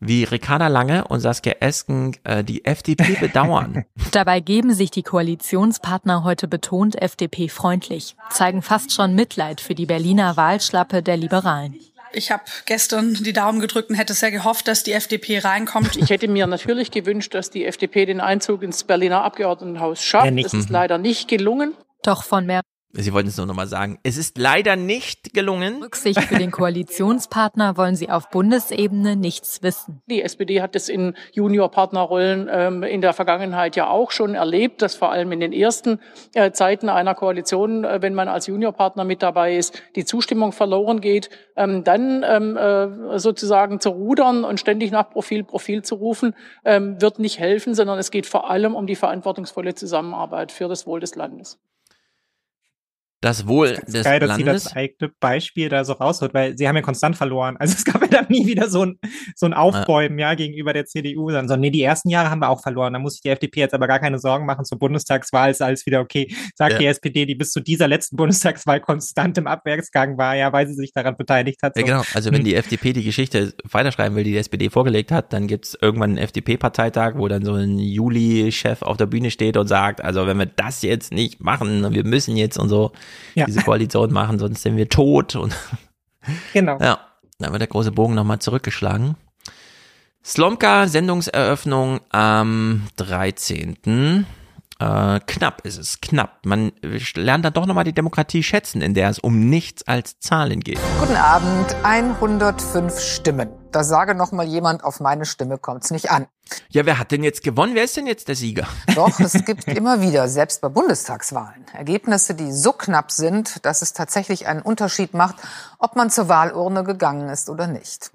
[0.00, 3.84] wie Ricarda Lange und Saskia Esken äh, die FDP bedauern.
[4.12, 10.36] Dabei geben sich die Koalitionspartner heute betont FDP-freundlich, zeigen fast schon Mitleid für die Berliner
[10.36, 11.74] Wahlschlappe der Liberalen.
[12.14, 15.96] Ich habe gestern die Daumen gedrückt und hätte sehr gehofft, dass die FDP reinkommt.
[15.96, 20.26] Ich hätte mir natürlich gewünscht, dass die FDP den Einzug ins Berliner Abgeordnetenhaus schafft.
[20.26, 21.74] Ja, das ist leider nicht gelungen.
[22.02, 22.60] Doch von mehr
[22.96, 23.98] Sie wollten es nur noch mal sagen.
[24.04, 25.82] Es ist leider nicht gelungen.
[25.82, 30.00] Rücksicht für den Koalitionspartner wollen Sie auf Bundesebene nichts wissen.
[30.06, 34.94] Die SPD hat es in Juniorpartnerrollen ähm, in der Vergangenheit ja auch schon erlebt, dass
[34.94, 35.98] vor allem in den ersten
[36.34, 41.00] äh, Zeiten einer Koalition, äh, wenn man als Juniorpartner mit dabei ist, die Zustimmung verloren
[41.00, 46.34] geht, ähm, dann ähm, äh, sozusagen zu rudern und ständig nach Profil, Profil zu rufen,
[46.64, 50.86] ähm, wird nicht helfen, sondern es geht vor allem um die verantwortungsvolle Zusammenarbeit für das
[50.86, 51.58] Wohl des Landes
[53.24, 54.64] das Wohl das des geil, dass Landes.
[54.64, 57.56] sie das eigene Beispiel da so rausholt, weil sie haben ja konstant verloren.
[57.56, 58.98] Also es gab ja dann nie wieder so ein,
[59.34, 60.30] so ein Aufbäumen, ja.
[60.30, 61.30] ja, gegenüber der CDU.
[61.30, 62.92] Dann so, nee, die ersten Jahre haben wir auch verloren.
[62.92, 64.66] Da muss sich die FDP jetzt aber gar keine Sorgen machen.
[64.66, 66.34] Zur Bundestagswahl ist alles wieder okay.
[66.54, 66.78] Sagt ja.
[66.80, 70.74] die SPD, die bis zu dieser letzten Bundestagswahl konstant im Abwärtsgang war, ja, weil sie
[70.74, 71.74] sich daran beteiligt hat.
[71.76, 71.80] So.
[71.80, 72.02] Ja, genau.
[72.12, 72.44] Also wenn hm.
[72.44, 76.18] die FDP die Geschichte weiterschreiben will, die die SPD vorgelegt hat, dann gibt's irgendwann einen
[76.18, 80.46] FDP-Parteitag, wo dann so ein Juli-Chef auf der Bühne steht und sagt, also wenn wir
[80.46, 82.92] das jetzt nicht machen, wir müssen jetzt und so,
[83.34, 83.46] ja.
[83.46, 85.36] diese Koalition machen, sonst sind wir tot.
[85.36, 85.54] Und
[86.52, 86.78] genau.
[86.80, 87.00] Ja,
[87.38, 89.16] dann wird der große Bogen nochmal zurückgeschlagen.
[90.24, 94.26] Slomka, Sendungseröffnung am 13.
[94.80, 96.44] Äh, knapp ist es, knapp.
[96.44, 96.72] Man
[97.14, 100.80] lernt dann doch nochmal die Demokratie schätzen, in der es um nichts als Zahlen geht.
[100.98, 103.48] Guten Abend, 105 Stimmen.
[103.74, 106.28] Da sage noch mal jemand, auf meine Stimme kommt's nicht an.
[106.68, 107.74] Ja, wer hat denn jetzt gewonnen?
[107.74, 108.68] Wer ist denn jetzt der Sieger?
[108.94, 113.92] Doch, es gibt immer wieder, selbst bei Bundestagswahlen, Ergebnisse, die so knapp sind, dass es
[113.92, 115.34] tatsächlich einen Unterschied macht,
[115.80, 118.12] ob man zur Wahlurne gegangen ist oder nicht.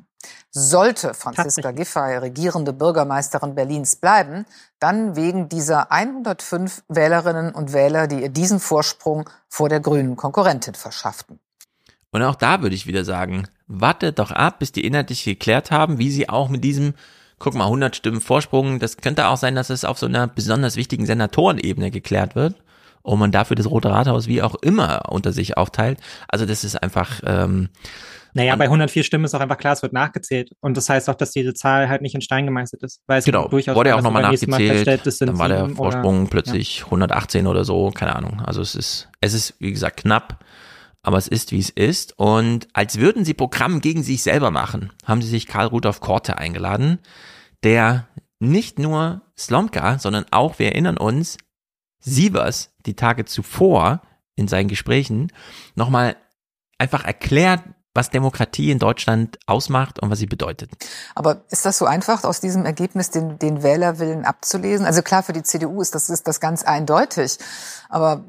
[0.50, 4.46] Sollte Franziska Giffey regierende Bürgermeisterin Berlins bleiben,
[4.80, 10.76] dann wegen dieser 105 Wählerinnen und Wähler, die ihr diesen Vorsprung vor der grünen Konkurrentin
[10.76, 11.42] verschafften.
[12.12, 16.00] Und auch da würde ich wieder sagen, wartet doch ab, bis die inhaltlich geklärt haben,
[16.00, 16.94] wie sie auch mit diesem,
[17.38, 20.76] guck mal, 100 Stimmen Vorsprung, das könnte auch sein, dass es auf so einer besonders
[20.76, 22.56] wichtigen Senatorenebene geklärt wird
[23.02, 26.00] und man dafür das Rote Rathaus wie auch immer unter sich aufteilt.
[26.28, 27.70] Also das ist einfach, ähm,
[28.34, 30.52] naja, bei 104 Stimmen ist auch einfach klar, es wird nachgezählt.
[30.60, 33.02] Und das heißt auch, dass diese Zahl halt nicht in Stein gemeißelt ist.
[33.08, 34.88] Weil es genau, durchaus wurde ja auch nochmal nachgezählt.
[35.22, 36.86] Dann war der Vorsprung oder, plötzlich ja.
[36.86, 38.42] 118 oder so, keine Ahnung.
[38.46, 40.44] Also es ist, es ist, wie gesagt, knapp,
[41.02, 42.18] aber es ist, wie es ist.
[42.18, 46.38] Und als würden sie Programm gegen sich selber machen, haben sie sich Karl Rudolf Korte
[46.38, 47.00] eingeladen,
[47.64, 48.08] der
[48.40, 51.38] nicht nur Slomka, sondern auch, wir erinnern uns,
[52.00, 54.02] Sievers die Tage zuvor
[54.36, 55.32] in seinen Gesprächen
[55.76, 56.16] nochmal
[56.78, 57.62] einfach erklärt,
[58.00, 60.72] was Demokratie in Deutschland ausmacht und was sie bedeutet.
[61.16, 64.86] Aber ist das so einfach, aus diesem Ergebnis den, den Wählerwillen abzulesen?
[64.86, 67.38] Also klar, für die CDU ist das, ist das ganz eindeutig,
[67.90, 68.24] aber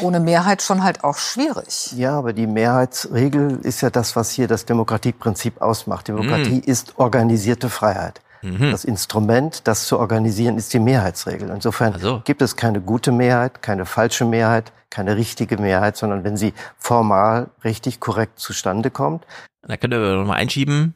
[0.00, 1.92] ohne Mehrheit schon halt auch schwierig.
[1.96, 6.08] Ja, aber die Mehrheitsregel ist ja das, was hier das Demokratieprinzip ausmacht.
[6.08, 6.70] Demokratie mm.
[6.70, 8.20] ist organisierte Freiheit.
[8.42, 8.72] Mhm.
[8.72, 11.48] Das Instrument, das zu organisieren, ist die Mehrheitsregel.
[11.48, 12.22] Insofern also.
[12.24, 17.50] gibt es keine gute Mehrheit, keine falsche Mehrheit, keine richtige Mehrheit, sondern wenn sie formal
[17.64, 19.26] richtig korrekt zustande kommt.
[19.62, 20.94] Da könnt ihr noch mal einschieben.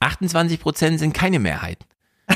[0.00, 1.78] 28 Prozent sind keine Mehrheit.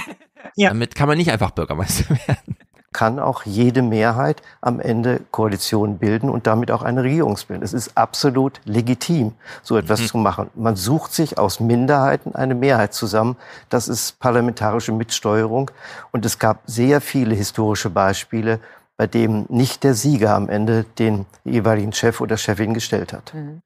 [0.54, 0.68] ja.
[0.68, 2.56] Damit kann man nicht einfach Bürgermeister werden
[2.92, 7.62] kann auch jede Mehrheit am Ende Koalition bilden und damit auch eine Regierung bilden.
[7.62, 10.06] Es ist absolut legitim, so etwas mhm.
[10.06, 10.50] zu machen.
[10.54, 13.36] Man sucht sich aus Minderheiten eine Mehrheit zusammen.
[13.68, 15.70] Das ist parlamentarische Mitsteuerung.
[16.12, 18.58] Und es gab sehr viele historische Beispiele,
[18.98, 23.32] bei dem nicht der Sieger am Ende den jeweiligen Chef oder Chefin gestellt hat.
[23.32, 23.62] Mhm.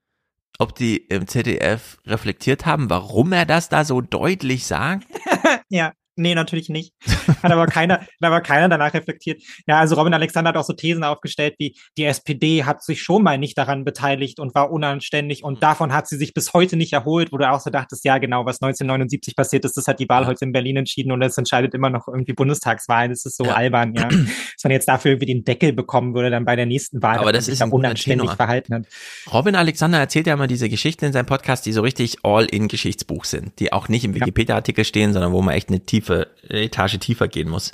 [0.59, 5.07] Ob die im ZDF reflektiert haben, warum er das da so deutlich sagt?
[5.69, 5.93] ja.
[6.15, 6.93] Nee, natürlich nicht.
[7.43, 9.43] hat aber keiner, hat aber keiner danach reflektiert.
[9.67, 13.23] Ja, also Robin Alexander hat auch so Thesen aufgestellt, wie die SPD hat sich schon
[13.23, 16.93] mal nicht daran beteiligt und war unanständig und davon hat sie sich bis heute nicht
[16.93, 20.09] erholt, wo du auch so dachtest, ja genau, was 1979 passiert ist, das hat die
[20.09, 23.11] Wahl heute in Berlin entschieden und es entscheidet immer noch irgendwie Bundestagswahlen.
[23.11, 23.55] Das ist so ja.
[23.55, 24.09] albern, ja.
[24.09, 27.33] Dass man jetzt dafür irgendwie den Deckel bekommen würde, dann bei der nächsten Wahl, aber
[27.33, 28.87] das ist sich da unanständig verhalten hat.
[29.33, 33.59] Robin Alexander erzählt ja immer diese Geschichten in seinem Podcast, die so richtig all-in-Geschichtsbuch sind,
[33.59, 37.49] die auch nicht im Wikipedia-Artikel stehen, sondern wo man echt eine tiefe Etage tiefer gehen
[37.49, 37.73] muss.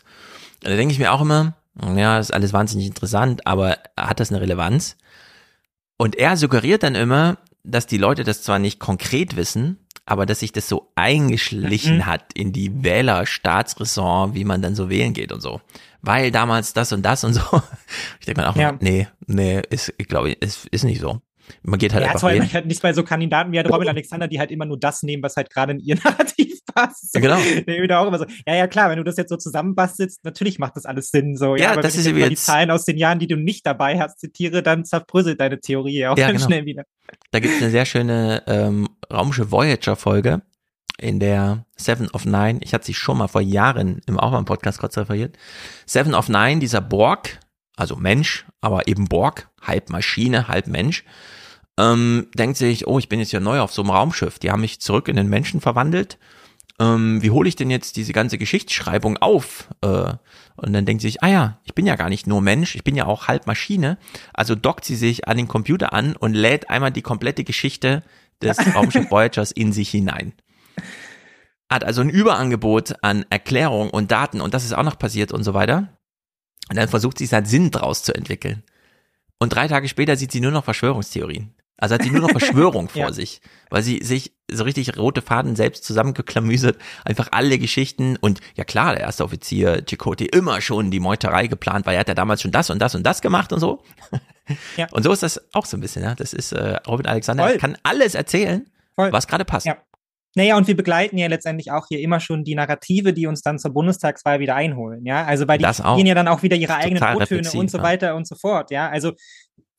[0.61, 1.55] Da denke ich mir auch immer,
[1.97, 4.97] ja, ist alles wahnsinnig interessant, aber hat das eine Relevanz?
[5.97, 10.41] Und er suggeriert dann immer, dass die Leute das zwar nicht konkret wissen, aber dass
[10.41, 12.07] sich das so eingeschlichen mhm.
[12.07, 15.61] hat in die Wählerstaatsräson, wie man dann so wählen geht und so.
[16.01, 17.43] Weil damals das und das und so.
[18.21, 18.77] Ich denke mir auch, ja.
[18.81, 21.21] nee, nee, ist, ich glaube, ist, ist nicht so.
[21.63, 22.53] Man geht halt ja, einfach wählen.
[22.53, 25.37] halt nicht bei so Kandidaten wie Robin Alexander, die halt immer nur das nehmen, was
[25.37, 27.13] halt gerade in ihr Narrativ passt.
[27.13, 27.39] So, genau.
[27.39, 30.77] Wieder auch immer so, ja, ja, klar, wenn du das jetzt so zusammenbastelst, natürlich macht
[30.77, 31.57] das alles Sinn, so.
[31.57, 33.37] Ja, ja aber das wenn ist ich jetzt die Zahlen aus den Jahren, die du
[33.37, 36.45] nicht dabei hast, zitiere, dann zerbröselt deine Theorie auch ja, genau.
[36.45, 36.85] schnell wieder.
[37.31, 40.43] Da gibt es eine sehr schöne ähm, Raumschiff Voyager-Folge,
[40.99, 44.81] in der Seven of Nine, ich hatte sie schon mal vor Jahren im auch Podcast
[44.81, 45.39] kurz referiert,
[45.87, 47.39] Seven of Nine, dieser Borg,
[47.77, 51.05] also Mensch, aber eben Borg, halb Maschine, halb Mensch,
[51.79, 54.61] ähm, denkt sich, oh, ich bin jetzt ja neu auf so einem Raumschiff, die haben
[54.61, 56.19] mich zurück in den Menschen verwandelt,
[56.81, 59.69] ähm, wie hole ich denn jetzt diese ganze Geschichtsschreibung auf?
[59.81, 60.13] Äh,
[60.57, 62.85] und dann denkt sie sich, ah ja, ich bin ja gar nicht nur Mensch, ich
[62.85, 63.99] bin ja auch halb Maschine,
[64.35, 68.03] also dockt sie sich an den Computer an und lädt einmal die komplette Geschichte
[68.43, 70.35] des Raumschiff Voyagers in sich hinein
[71.71, 75.45] hat also ein Überangebot an Erklärung und Daten und das ist auch noch passiert und
[75.45, 75.89] so weiter.
[76.71, 78.63] Und dann versucht sie seinen Sinn draus zu entwickeln.
[79.39, 81.55] Und drei Tage später sieht sie nur noch Verschwörungstheorien.
[81.79, 83.13] Also hat sie nur noch Verschwörung vor ja.
[83.13, 83.41] sich,
[83.71, 88.95] weil sie sich so richtig rote Faden selbst zusammengeklamüsert, einfach alle Geschichten und ja klar,
[88.95, 92.51] der erste Offizier Chakotay immer schon die Meuterei geplant, weil er hat ja damals schon
[92.51, 93.83] das und das und das gemacht und so.
[94.79, 94.87] Ja.
[94.93, 96.15] Und so ist das auch so ein bisschen, ja.
[96.15, 97.59] Das ist äh, Robin Alexander Voll.
[97.59, 99.13] kann alles erzählen, Voll.
[99.13, 99.67] was gerade passt.
[99.67, 99.77] Ja.
[100.35, 103.59] Naja, und wir begleiten ja letztendlich auch hier immer schon die Narrative, die uns dann
[103.59, 105.25] zur Bundestagswahl wieder einholen, ja.
[105.25, 108.15] Also weil die gehen ja dann auch wieder ihre eigenen O-Töne und so weiter ja.
[108.15, 108.89] und so fort, ja.
[108.89, 109.13] Also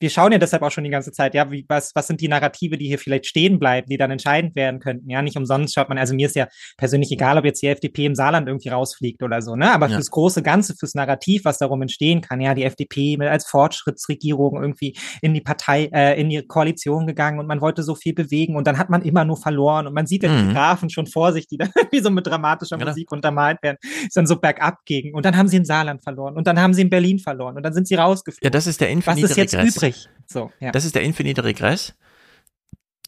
[0.00, 2.28] wir schauen ja deshalb auch schon die ganze Zeit, ja, wie, was, was sind die
[2.28, 5.10] Narrative, die hier vielleicht stehen bleiben, die dann entscheidend werden könnten.
[5.10, 6.48] Ja, nicht umsonst schaut man, also mir ist ja
[6.78, 9.70] persönlich egal, ob jetzt die FDP im Saarland irgendwie rausfliegt oder so, ne?
[9.72, 9.96] Aber ja.
[9.96, 14.96] fürs große Ganze, fürs Narrativ, was darum entstehen kann, ja, die FDP als Fortschrittsregierung irgendwie
[15.20, 18.66] in die Partei, äh, in die Koalition gegangen und man wollte so viel bewegen und
[18.66, 20.48] dann hat man immer nur verloren und man sieht ja mhm.
[20.48, 22.90] die Grafen schon vor sich, die dann irgendwie so mit dramatischer genau.
[22.90, 26.36] Musik untermalt werden, ist dann so bergab gegen und dann haben sie in Saarland verloren
[26.36, 28.44] und dann haben sie in Berlin verloren und dann sind sie rausgeflogen.
[28.44, 29.76] Ja, das ist der infinite Was ist jetzt Regress.
[29.76, 29.89] übrig?
[30.26, 30.70] So, ja.
[30.70, 31.94] Das ist der infinite Regress.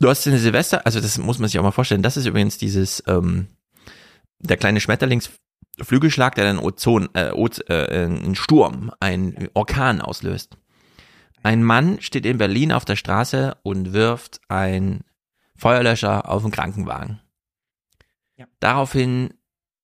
[0.01, 2.03] Du hast eine Silvester, also das muss man sich auch mal vorstellen.
[2.03, 3.49] Das ist übrigens dieses, ähm,
[4.41, 10.57] der kleine Schmetterlingsflügelschlag, der dann Ozon, äh, Oz, äh, einen Sturm, einen Orkan auslöst.
[11.43, 15.03] Ein Mann steht in Berlin auf der Straße und wirft ein
[15.57, 17.21] Feuerlöscher auf einen Krankenwagen.
[18.37, 18.47] Ja.
[18.61, 19.35] Daraufhin,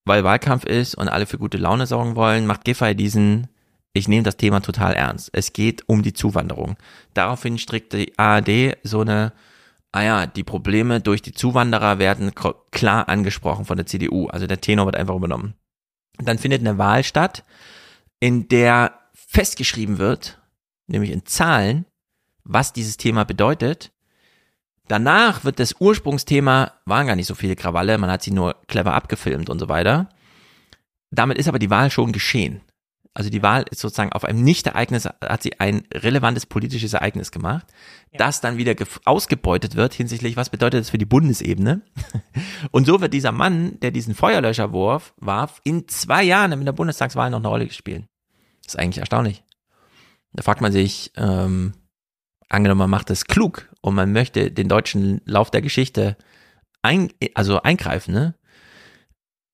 [0.05, 3.49] weil Wahlkampf ist und alle für gute Laune sorgen wollen, macht Giffey diesen
[3.99, 5.31] ich nehme das Thema total ernst.
[5.33, 6.77] Es geht um die Zuwanderung.
[7.15, 9.33] Daraufhin strickt die ARD so eine,
[9.93, 12.33] ah ja, die Probleme durch die Zuwanderer werden
[12.70, 14.27] klar angesprochen von der CDU.
[14.29, 15.55] Also der Tenor wird einfach übernommen.
[16.19, 17.45] Dann findet eine Wahl statt,
[18.20, 20.41] in der festgeschrieben wird,
[20.87, 21.85] nämlich in Zahlen,
[22.45, 23.93] was dieses Thema bedeutet.
[24.89, 28.95] Danach wird das Ursprungsthema, waren gar nicht so viele Krawalle, man hat sie nur clever
[28.95, 30.09] abgefilmt und so weiter.
[31.11, 32.62] Damit ist aber die Wahl schon geschehen.
[33.19, 37.66] Also die Wahl ist sozusagen auf einem Nicht-Ereignis, hat sie ein relevantes politisches Ereignis gemacht,
[38.12, 38.19] ja.
[38.19, 38.77] das dann wieder
[39.07, 41.82] ausgebeutet wird hinsichtlich, was bedeutet das für die Bundesebene.
[42.70, 46.70] Und so wird dieser Mann, der diesen Feuerlöscher warf, warf, in zwei Jahren in der
[46.70, 48.05] Bundestagswahl noch eine Rolle gespielt.
[48.62, 49.43] Das ist eigentlich erstaunlich.
[50.32, 51.73] Da fragt man sich, ähm,
[52.49, 56.16] angenommen, man macht das klug und man möchte den deutschen Lauf der Geschichte
[56.82, 58.36] ein, also eingreifen, ne?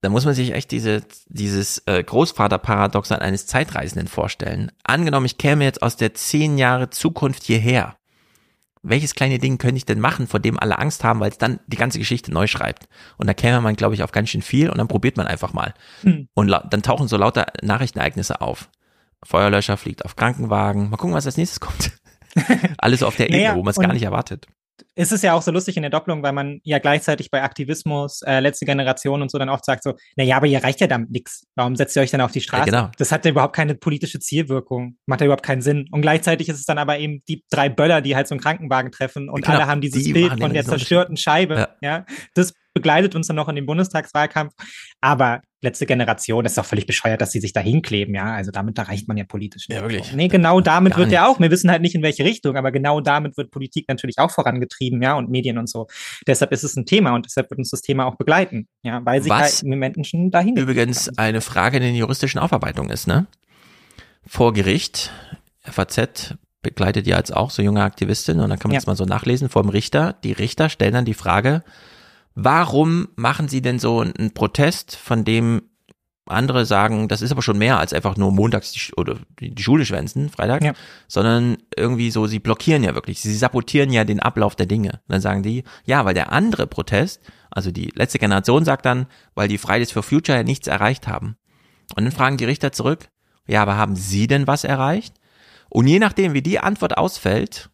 [0.05, 4.71] Da muss man sich echt diese, dieses äh, Großvaterparadoxon eines Zeitreisenden vorstellen.
[4.83, 7.97] Angenommen, ich käme jetzt aus der zehn Jahre Zukunft hierher.
[8.83, 11.59] Welches kleine Ding könnte ich denn machen, vor dem alle Angst haben, weil es dann
[11.65, 12.87] die ganze Geschichte neu schreibt?
[13.17, 15.53] Und da käme man, glaube ich, auf ganz schön viel und dann probiert man einfach
[15.53, 15.73] mal.
[16.01, 16.27] Hm.
[16.35, 18.69] Und dann tauchen so lauter Nachrichtenereignisse auf.
[19.23, 20.91] Feuerlöscher fliegt auf Krankenwagen.
[20.91, 21.93] Mal gucken, was als nächstes kommt.
[22.77, 24.45] Alles auf der Ebene, naja, wo man es gar nicht erwartet
[24.95, 28.21] ist es ja auch so lustig in der Doppelung, weil man ja gleichzeitig bei Aktivismus,
[28.21, 30.87] äh, letzte Generation und so dann oft sagt so, na ja, aber ihr reicht ja
[30.87, 31.45] damit nichts.
[31.55, 32.69] Warum setzt ihr euch dann auf die Straße?
[32.69, 32.91] Ja, genau.
[32.97, 34.97] Das hat ja überhaupt keine politische Zielwirkung.
[35.05, 35.87] Macht ja überhaupt keinen Sinn.
[35.91, 38.91] Und gleichzeitig ist es dann aber eben die drei Böller, die halt so einen Krankenwagen
[38.91, 41.55] treffen und genau, alle haben dieses Bild von der zerstörten Scheibe.
[41.55, 41.69] Ja.
[41.81, 42.05] ja.
[42.33, 44.53] Das begleitet uns dann noch in den Bundestagswahlkampf.
[45.01, 48.33] Aber letzte Generation, das ist doch völlig bescheuert, dass sie sich da hinkleben, ja.
[48.33, 49.65] Also damit erreicht man ja politisch.
[49.69, 50.13] Ja, wirklich.
[50.13, 51.29] Nee, genau damit Gar wird ja nicht.
[51.35, 54.31] auch, wir wissen halt nicht in welche Richtung, aber genau damit wird Politik natürlich auch
[54.31, 55.87] vorangetrieben, ja, und Medien und so.
[56.27, 59.21] Deshalb ist es ein Thema und deshalb wird uns das Thema auch begleiten, ja, weil
[59.21, 63.27] sich Was halt Menschen dahin Übrigens eine Frage in den juristischen Aufarbeitung ist, ne?
[64.25, 65.11] Vor Gericht,
[65.61, 68.79] FAZ begleitet ja jetzt auch so junge Aktivistin und dann kann man Ja.
[68.79, 70.15] das mal so nachlesen vor dem Richter.
[70.23, 71.63] Die Richter stellen dann die Frage,
[72.35, 75.63] warum machen sie denn so einen Protest, von dem
[76.27, 79.85] andere sagen, das ist aber schon mehr als einfach nur montags die, oder die Schule
[79.85, 80.73] schwänzen, freitags, Ja.
[81.07, 84.93] sondern irgendwie so, sie blockieren ja wirklich, sie sabotieren ja den Ablauf der Dinge.
[84.93, 87.21] Und dann sagen die, ja, weil der andere Protest,
[87.51, 89.05] also die letzte Generation sagt dann,
[89.35, 91.37] weil die Fridays for Future ja nichts erreicht haben.
[91.95, 93.09] Und dann fragen die Richter zurück,
[93.47, 95.15] ja, aber haben sie denn was erreicht?
[95.69, 97.69] Und je nachdem, wie die Antwort ausfällt,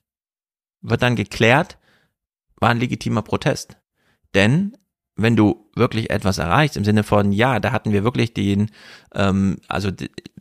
[0.81, 1.77] wird dann geklärt,
[2.57, 3.77] war ein legitimer Protest.
[4.33, 4.77] Denn
[5.15, 8.71] wenn du wirklich etwas erreichst, im Sinne von, ja, da hatten wir wirklich den,
[9.13, 9.89] ähm, also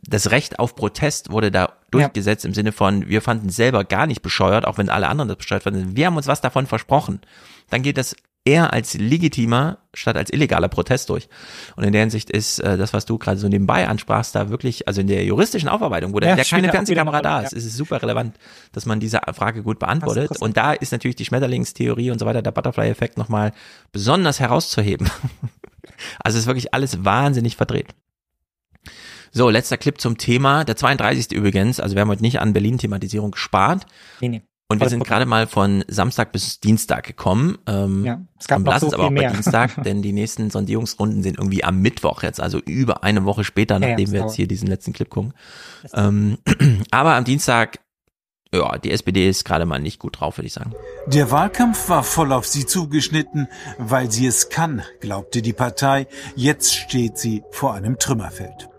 [0.03, 4.07] das Recht auf Protest wurde da durchgesetzt im Sinne von, wir fanden es selber gar
[4.07, 5.95] nicht bescheuert, auch wenn alle anderen das bescheuert fanden.
[5.95, 7.21] Wir haben uns was davon versprochen.
[7.69, 11.27] Dann geht das eher als legitimer statt als illegaler Protest durch.
[11.75, 14.87] Und in der Hinsicht ist äh, das, was du gerade so nebenbei ansprachst, da wirklich,
[14.87, 17.57] also in der juristischen Aufarbeitung, wo da Ja, spielt keine Fernsehkamera da ist, ja.
[17.57, 18.37] ist es super relevant,
[18.71, 20.41] dass man diese Frage gut beantwortet.
[20.41, 23.51] Und da ist natürlich die Schmetterlingstheorie und so weiter, der Butterfly-Effekt nochmal
[23.91, 25.09] besonders herauszuheben.
[26.23, 27.93] also es ist wirklich alles wahnsinnig verdreht.
[29.33, 30.65] So, letzter Clip zum Thema.
[30.65, 31.31] Der 32.
[31.31, 33.85] übrigens, also wir haben heute nicht an Berlin-Thematisierung gespart.
[34.19, 34.41] Nee, nee.
[34.71, 37.57] Und wir sind gerade mal von Samstag bis Dienstag gekommen.
[37.67, 39.31] Ähm, Ja, es gab und noch lass so es aber viel auch bei mehr.
[39.33, 43.75] Dienstag, denn die nächsten Sondierungsrunden sind irgendwie am Mittwoch jetzt, also über eine Woche später,
[43.75, 45.33] Ja, ja, nachdem das wir jetzt hier diesen letzten Clip gucken.
[45.93, 46.37] Ähm,
[46.91, 47.79] aber am Dienstag,
[48.53, 50.73] ja, die SPD ist gerade mal nicht gut drauf, würde ich sagen.
[51.07, 56.07] Der Wahlkampf war voll auf sie zugeschnitten, weil sie es kann, glaubte die Partei.
[56.37, 58.70] Jetzt steht sie vor einem Trümmerfeld.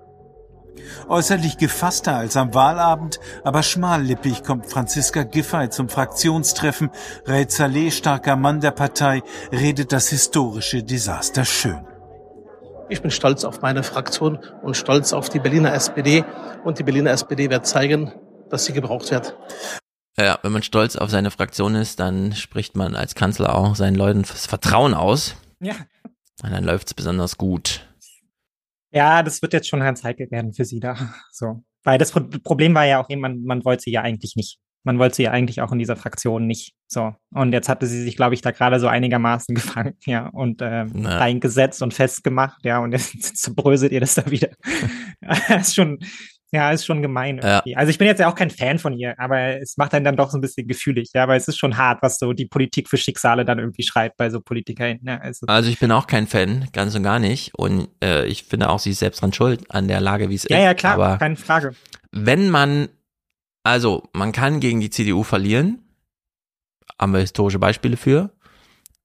[1.08, 6.90] Äußerlich gefasster als am Wahlabend, aber schmallippig kommt Franziska Giffey zum Fraktionstreffen.
[7.26, 11.86] Ray Saleh, starker Mann der Partei, redet das historische Desaster schön.
[12.88, 16.24] Ich bin stolz auf meine Fraktion und stolz auf die Berliner SPD.
[16.64, 18.12] Und die Berliner SPD wird zeigen,
[18.50, 19.34] dass sie gebraucht wird.
[20.18, 23.94] Ja, wenn man stolz auf seine Fraktion ist, dann spricht man als Kanzler auch seinen
[23.94, 25.36] Leuten das Vertrauen aus.
[25.60, 25.74] Ja.
[26.42, 27.86] Und dann läuft's besonders gut.
[28.92, 30.96] Ja, das wird jetzt schon ein Cycle werden für sie da.
[31.30, 31.64] So.
[31.82, 34.58] Weil das Pro Problem war ja auch, eben, man, man wollte sie ja eigentlich nicht.
[34.84, 36.74] Man wollte sie ja eigentlich auch in dieser Fraktion nicht.
[36.88, 37.14] So.
[37.30, 41.18] Und jetzt hatte sie sich, glaube ich, da gerade so einigermaßen gefangen, ja, und Na.
[41.18, 44.50] reingesetzt und festgemacht, ja, und jetzt zerbröselt ihr das da wieder.
[45.20, 45.98] das ist schon,
[46.52, 47.38] ja, ist schon gemein.
[47.42, 47.56] Ja.
[47.56, 47.76] irgendwie.
[47.76, 50.16] Also ich bin jetzt ja auch kein Fan von ihr, aber es macht einen dann
[50.16, 52.88] doch so ein bisschen gefühlig, ja, weil es ist schon hart, was so die Politik
[52.90, 54.98] für Schicksale dann irgendwie schreibt bei so Politikern.
[55.02, 57.54] Ja, also, Also ich bin auch kein Fan, ganz und gar nicht.
[57.54, 60.46] Und äh, ich finde auch, sie ist selbst dran schuld an der Lage, wie es
[60.48, 60.64] ja, ist.
[60.64, 61.74] ja, klar, Aber keine Frage.
[62.10, 62.88] wenn man,
[63.64, 65.78] also man kann gegen die CDU verlieren,
[67.00, 68.30] haben wir historische Beispiele für,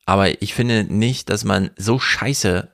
[0.05, 2.73] aber ich finde nicht, dass man so scheiße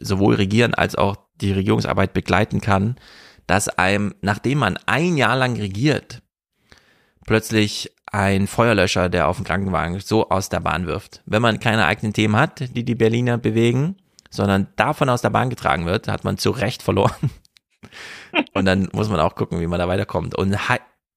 [0.00, 2.96] sowohl regieren als auch die Regierungsarbeit begleiten kann,
[3.46, 6.22] dass einem, nachdem man ein Jahr lang regiert,
[7.26, 11.22] plötzlich ein Feuerlöscher, der auf dem Krankenwagen so aus der Bahn wirft.
[11.26, 13.96] Wenn man keine eigenen Themen hat, die die Berliner bewegen,
[14.30, 17.30] sondern davon aus der Bahn getragen wird, hat man zu Recht verloren.
[18.54, 20.34] Und dann muss man auch gucken, wie man da weiterkommt.
[20.36, 20.56] Und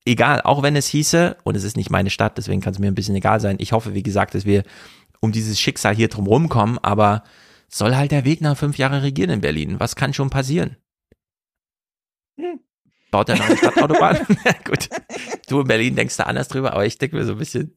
[0.05, 2.87] egal, auch wenn es hieße, und es ist nicht meine Stadt, deswegen kann es mir
[2.87, 3.57] ein bisschen egal sein.
[3.59, 4.63] Ich hoffe, wie gesagt, dass wir
[5.19, 7.23] um dieses Schicksal hier drum rumkommen, aber
[7.67, 9.79] soll halt der Weg nach fünf Jahre regieren in Berlin.
[9.79, 10.77] Was kann schon passieren?
[13.11, 14.17] Baut er noch eine Stadtautobahn?
[14.65, 14.89] Gut.
[15.47, 17.75] Du in Berlin denkst da anders drüber, aber ich denke mir so ein bisschen.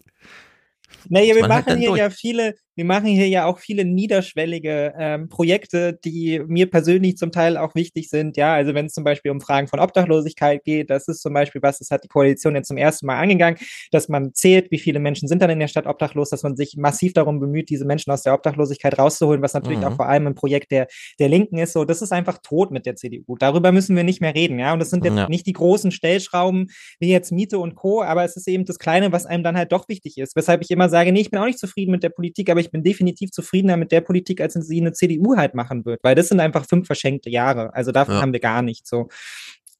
[1.08, 1.98] Naja, wir halt machen dann hier durch.
[1.98, 7.32] ja viele, wir machen hier ja auch viele niederschwellige ähm, Projekte, die mir persönlich zum
[7.32, 8.36] Teil auch wichtig sind.
[8.36, 11.62] Ja, also wenn es zum Beispiel um Fragen von Obdachlosigkeit geht, das ist zum Beispiel
[11.62, 13.58] was, das hat die Koalition jetzt zum ersten Mal angegangen,
[13.90, 16.76] dass man zählt, wie viele Menschen sind dann in der Stadt obdachlos, dass man sich
[16.76, 19.84] massiv darum bemüht, diese Menschen aus der Obdachlosigkeit rauszuholen, was natürlich Mhm.
[19.84, 20.86] auch vor allem ein Projekt der,
[21.18, 21.72] der Linken ist.
[21.72, 23.36] So, das ist einfach tot mit der CDU.
[23.38, 24.58] Darüber müssen wir nicht mehr reden.
[24.58, 25.28] Ja, und das sind jetzt Ja.
[25.28, 26.68] nicht die großen Stellschrauben
[27.00, 29.72] wie jetzt Miete und Co., aber es ist eben das Kleine, was einem dann halt
[29.72, 30.36] doch wichtig ist.
[30.36, 32.70] Weshalb ich immer sage, nee, ich bin auch nicht zufrieden mit der Politik, aber ich
[32.70, 36.28] bin definitiv zufriedener mit der Politik, als sie eine CDU halt machen wird, weil das
[36.28, 37.74] sind einfach fünf verschenkte Jahre.
[37.74, 38.22] Also davon Ja.
[38.22, 39.08] haben wir gar nichts so.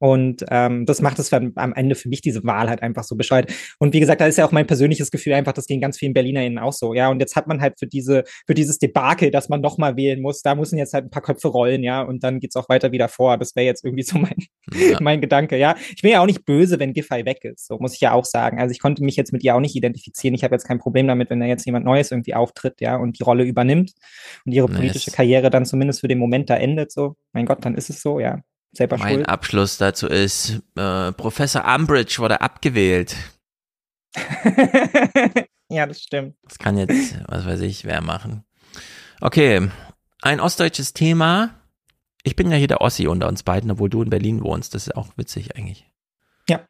[0.02, 3.52] Und ähm, das macht es am Ende für mich diese Wahl halt einfach so bescheuert.
[3.78, 6.12] Und wie gesagt, da ist ja auch mein persönliches Gefühl einfach, das ging ganz vielen
[6.12, 6.92] BerlinerInnen auch so.
[6.92, 10.20] Ja, und jetzt hat man halt für diese, für dieses Debakel, dass man nochmal wählen
[10.20, 12.90] muss, da müssen jetzt halt ein paar Köpfe rollen, ja, und dann geht's auch weiter
[12.90, 13.38] wieder vor.
[13.38, 14.34] Das wäre jetzt irgendwie so mein,
[14.74, 14.98] ja.
[15.00, 15.76] mein Gedanke, ja.
[15.94, 18.24] Ich bin ja auch nicht böse, wenn Giffey weg ist, so muss ich ja auch
[18.24, 18.58] sagen.
[18.58, 20.34] Also ich konnte mich jetzt mit ihr auch nicht identifizieren.
[20.34, 23.20] Ich habe jetzt kein Problem damit, wenn da jetzt jemand Neues irgendwie auftritt, ja, und
[23.20, 23.92] die Rolle übernimmt
[24.44, 25.16] und ihre politische nice.
[25.16, 27.14] Karriere dann zumindest für den Moment da endet, so.
[27.32, 28.40] Mein Gott, dann ist es so, ja.
[28.72, 29.28] Selber mein schuld.
[29.28, 33.14] Abschluss dazu ist, äh, Professor Umbridge wurde abgewählt.
[35.68, 36.36] ja, das stimmt.
[36.42, 38.44] Das kann jetzt, was weiß ich, wer machen.
[39.20, 39.68] Okay,
[40.22, 41.54] ein ostdeutsches Thema.
[42.22, 44.74] Ich bin ja hier der Ossi unter uns beiden, obwohl du in Berlin wohnst.
[44.74, 45.90] Das ist auch witzig eigentlich.
[46.48, 46.64] Ja.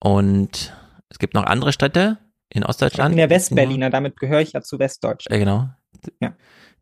[0.00, 0.74] Und
[1.08, 2.18] es gibt noch andere Städte
[2.48, 3.12] in Ostdeutschland.
[3.12, 5.30] Ich bin der Westberliner, damit gehöre ich ja zu Westdeutschland.
[5.30, 5.70] Ja, genau.
[6.20, 6.34] Ja.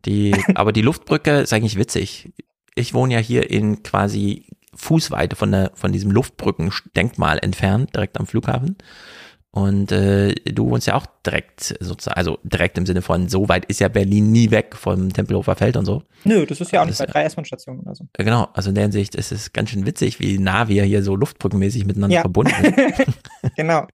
[0.04, 2.32] Die, aber die Luftbrücke ist eigentlich witzig
[2.76, 4.44] ich wohne ja hier in quasi
[4.74, 8.76] Fußweite von der von diesem Luftbrückendenkmal entfernt, direkt am Flughafen.
[9.56, 13.64] Und äh, du wohnst ja auch direkt, sozusagen, also direkt im Sinne von, so weit
[13.64, 16.02] ist ja Berlin nie weg vom Tempelhofer Feld und so.
[16.24, 18.04] Nö, das ist ja auch nicht bei drei S-Bahn-Stationen oder so.
[18.12, 21.16] Genau, also in der Hinsicht ist es ganz schön witzig, wie nah wir hier so
[21.16, 22.20] luftbrückenmäßig miteinander ja.
[22.20, 22.76] verbunden sind.
[23.56, 23.86] genau.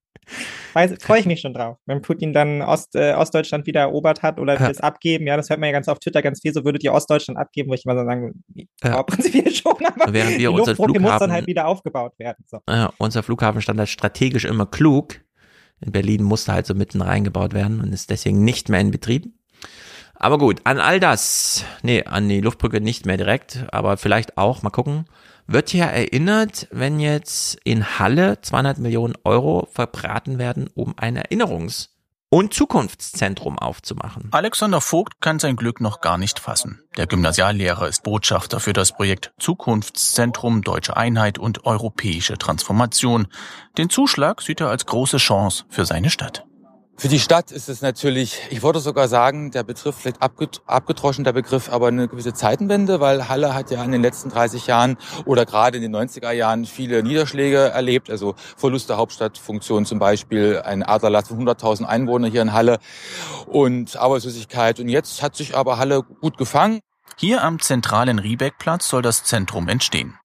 [0.72, 1.78] Freue ich mich schon drauf.
[1.86, 4.68] Wenn Putin dann Ost, äh, Ostdeutschland wieder erobert hat oder ja.
[4.68, 6.92] das abgeben, ja, das hört man ja ganz auf Twitter ganz viel, so würdet ihr
[6.92, 8.42] Ostdeutschland abgeben, wo ich mal so sagen,
[8.82, 9.02] ja.
[9.02, 12.44] prinzipiell schon, aber Während wir die Luftbrücke muss dann halt wieder aufgebaut werden.
[12.46, 12.60] So.
[12.68, 15.20] Ja, unser Flughafen stand halt strategisch immer klug.
[15.80, 19.32] In Berlin musste halt so mitten reingebaut werden und ist deswegen nicht mehr in Betrieb.
[20.14, 24.62] Aber gut, an all das, nee, an die Luftbrücke nicht mehr direkt, aber vielleicht auch,
[24.62, 25.06] mal gucken,
[25.47, 31.89] wird hier erinnert, wenn jetzt in Halle 200 Millionen Euro verbraten werden, um ein Erinnerungs-
[32.32, 34.28] und Zukunftszentrum aufzumachen.
[34.31, 36.81] Alexander Vogt kann sein Glück noch gar nicht fassen.
[36.97, 43.28] Der Gymnasiallehrer ist Botschafter für das Projekt Zukunftszentrum Deutsche Einheit und Europäische Transformation.
[43.77, 46.47] Den Zuschlag sieht er als große Chance für seine Stadt.
[46.97, 51.32] Für die Stadt ist es natürlich, ich würde sogar sagen, der Begriff vielleicht abgetroschen, der
[51.32, 55.44] Begriff, aber eine gewisse Zeitenwende, weil Halle hat ja in den letzten 30 Jahren oder
[55.44, 60.82] gerade in den 90er Jahren viele Niederschläge erlebt, also Verlust der Hauptstadtfunktion zum Beispiel, ein
[60.82, 62.78] Aderlass von 100.000 Einwohner hier in Halle
[63.47, 64.78] und Arbeitslosigkeit.
[64.78, 66.81] Und jetzt hat sich aber Halle gut gefangen.
[67.16, 70.19] Hier am zentralen Riebeckplatz soll das Zentrum entstehen.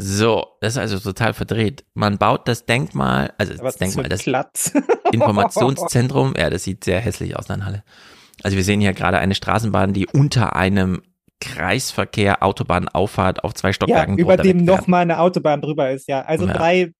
[0.00, 1.84] So, das ist also total verdreht.
[1.94, 4.72] Man baut das Denkmal, also das Denkmal, das Platz.
[5.12, 7.82] Informationszentrum, ja, das sieht sehr hässlich aus in Halle.
[8.44, 11.02] Also wir sehen hier gerade eine Straßenbahn, die unter einem
[11.40, 16.22] Kreisverkehr, Autobahnauffahrt auf zwei Stockwerken ja, über dem nochmal eine Autobahn drüber ist, ja.
[16.22, 16.52] Also ja.
[16.52, 16.92] drei,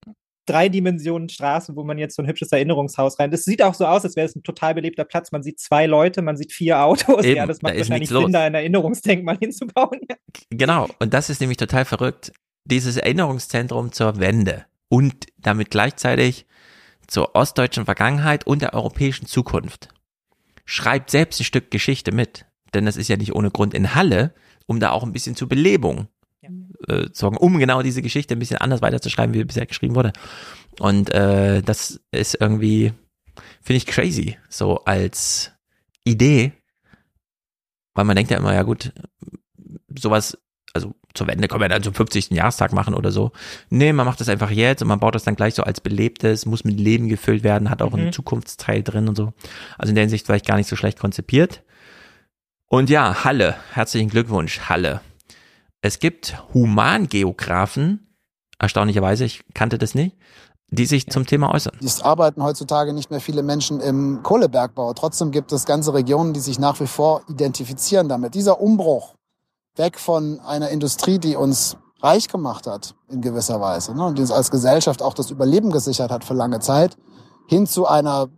[0.45, 3.31] drei Dimensionen Straßen, wo man jetzt so ein hübsches Erinnerungshaus rein.
[3.31, 5.31] Das sieht auch so aus, als wäre es ein total belebter Platz.
[5.31, 7.23] Man sieht zwei Leute, man sieht vier Autos.
[7.23, 10.01] Eben, ja, das macht da wahrscheinlich Sinn, da ein Erinnerungsdenkmal hinzubauen.
[10.09, 10.17] Ja.
[10.49, 12.33] Genau, und das ist nämlich total verrückt
[12.69, 16.45] dieses Erinnerungszentrum zur Wende und damit gleichzeitig
[17.07, 19.89] zur ostdeutschen Vergangenheit und der europäischen Zukunft.
[20.65, 24.33] Schreibt selbst ein Stück Geschichte mit, denn das ist ja nicht ohne Grund in Halle,
[24.67, 26.07] um da auch ein bisschen zur Belebung
[26.41, 26.49] ja.
[26.87, 30.13] äh, zu sorgen, um genau diese Geschichte ein bisschen anders weiterzuschreiben, wie bisher geschrieben wurde.
[30.79, 32.93] Und äh, das ist irgendwie,
[33.61, 35.51] finde ich crazy, so als
[36.03, 36.53] Idee,
[37.95, 38.93] weil man denkt ja immer, ja gut,
[39.97, 40.37] sowas
[40.73, 42.31] also zur Wende können wir dann zum 50.
[42.31, 43.31] Jahrestag machen oder so.
[43.69, 46.45] Nee, man macht das einfach jetzt und man baut das dann gleich so als belebtes,
[46.45, 47.99] muss mit Leben gefüllt werden, hat auch mhm.
[47.99, 49.33] einen Zukunftsteil drin und so.
[49.77, 51.63] Also in der Hinsicht vielleicht gar nicht so schlecht konzipiert.
[52.67, 55.01] Und ja, Halle, herzlichen Glückwunsch, Halle.
[55.81, 58.15] Es gibt Humangeografen,
[58.59, 60.15] erstaunlicherweise, ich kannte das nicht,
[60.71, 61.75] die sich zum Thema äußern.
[61.83, 64.93] Es arbeiten heutzutage nicht mehr viele Menschen im Kohlebergbau.
[64.93, 68.35] Trotzdem gibt es ganze Regionen, die sich nach wie vor identifizieren damit.
[68.35, 69.15] Dieser Umbruch
[69.75, 74.21] weg von einer Industrie, die uns reich gemacht hat in gewisser Weise ne, und die
[74.21, 76.97] uns als Gesellschaft auch das Überleben gesichert hat für lange Zeit,
[77.47, 78.29] hin zu einer,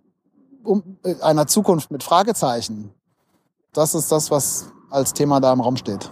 [0.63, 2.91] um, äh, einer Zukunft mit Fragezeichen.
[3.73, 6.11] Das ist das, was als Thema da im Raum steht.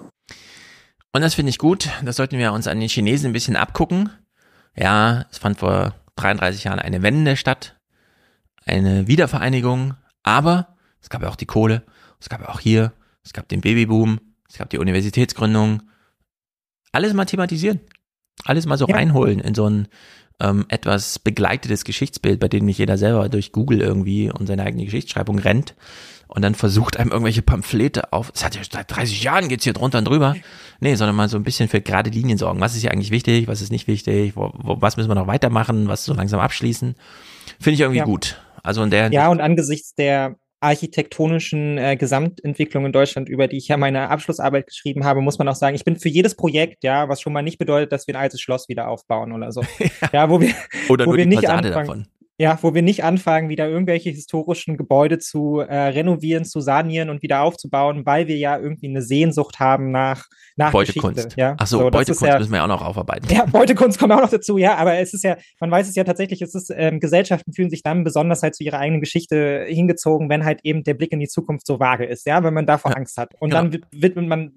[1.12, 1.90] Und das finde ich gut.
[2.04, 4.12] Das sollten wir uns an den Chinesen ein bisschen abgucken.
[4.76, 7.78] Ja, es fand vor 33 Jahren eine Wende statt,
[8.66, 11.84] eine Wiedervereinigung, aber es gab ja auch die Kohle,
[12.20, 12.94] es gab ja auch hier,
[13.24, 14.20] es gab den Babyboom,
[14.50, 15.84] es gab die Universitätsgründung.
[16.92, 17.80] Alles mal thematisieren.
[18.46, 18.96] Alles mal so ja.
[18.96, 19.88] reinholen in so ein
[20.40, 24.86] ähm, etwas begleitetes Geschichtsbild, bei dem nicht jeder selber durch Google irgendwie und seine eigene
[24.86, 25.76] Geschichtsschreibung rennt
[26.30, 29.74] und dann versucht einem irgendwelche Pamphlete auf, es hat ja seit 30 Jahren geht's hier
[29.74, 30.36] drunter und drüber.
[30.80, 32.62] Nee, sondern mal so ein bisschen für gerade Linien sorgen.
[32.62, 35.26] Was ist hier eigentlich wichtig, was ist nicht wichtig, wo, wo, was müssen wir noch
[35.26, 36.96] weitermachen, was so langsam abschließen.
[37.60, 38.06] Finde ich irgendwie ja.
[38.06, 38.40] gut.
[38.62, 43.68] Also in der Ja, und angesichts der architektonischen äh, Gesamtentwicklung in Deutschland, über die ich
[43.68, 47.07] ja meine Abschlussarbeit geschrieben habe, muss man auch sagen, ich bin für jedes Projekt, ja,
[47.07, 49.61] was schon mal nicht bedeutet, dass wir ein altes Schloss wieder aufbauen oder so.
[49.80, 50.53] ja, ja wo wir,
[50.90, 52.07] oder wo wir nicht anfangen, davon.
[52.41, 57.22] Ja, wo wir nicht anfangen, wieder irgendwelche historischen Gebäude zu äh, renovieren, zu sanieren und
[57.22, 60.26] wieder aufzubauen, weil wir ja irgendwie eine Sehnsucht haben nach,
[60.56, 61.18] nach Beutekunst.
[61.18, 61.40] Geschichte.
[61.40, 63.28] Ja, Ach so, Beutekunst ja, müssen wir auch noch aufarbeiten.
[63.30, 66.06] ja, Beutekunst kommt auch noch dazu, ja, aber es ist ja, man weiß es ja
[66.06, 70.30] tatsächlich, es ist, ähm, Gesellschaften fühlen sich dann besonders halt zu ihrer eigenen Geschichte hingezogen,
[70.30, 72.95] wenn halt eben der Blick in die Zukunft so vage ist, ja, wenn man davor
[72.95, 73.34] Angst hat.
[73.41, 73.64] Und Genau.
[73.64, 74.53] dann wi- widmet man,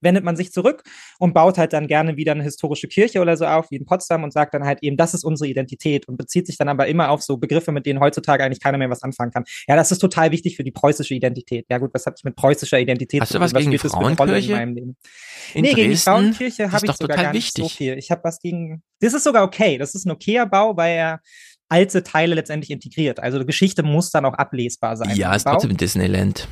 [0.00, 0.82] wendet man sich zurück
[1.18, 4.24] und baut halt dann gerne wieder eine historische Kirche oder so auf, wie in Potsdam
[4.24, 7.10] und sagt dann halt eben, das ist unsere Identität und bezieht sich dann aber immer
[7.10, 9.44] auf so Begriffe, mit denen heutzutage eigentlich keiner mehr was anfangen kann.
[9.66, 11.66] Ja, das ist total wichtig für die preußische Identität.
[11.68, 13.60] Ja gut, was hat ich mit preußischer Identität Hast zu du was tun?
[13.60, 14.96] gegen die spielt Frauenkirche in meinem Leben?
[15.54, 16.10] in nee, gegen die Dresden?
[16.10, 17.76] Frauenkirche habe ich sogar gar nicht so wichtig.
[17.76, 17.98] viel.
[17.98, 18.82] Ich habe was gegen.
[19.00, 19.78] Das ist sogar okay.
[19.78, 21.20] Das ist ein okayer Bau, weil er
[21.68, 23.20] alte Teile letztendlich integriert.
[23.20, 25.16] Also die Geschichte muss dann auch ablesbar sein.
[25.16, 26.48] Ja, ist trotzdem Disneyland.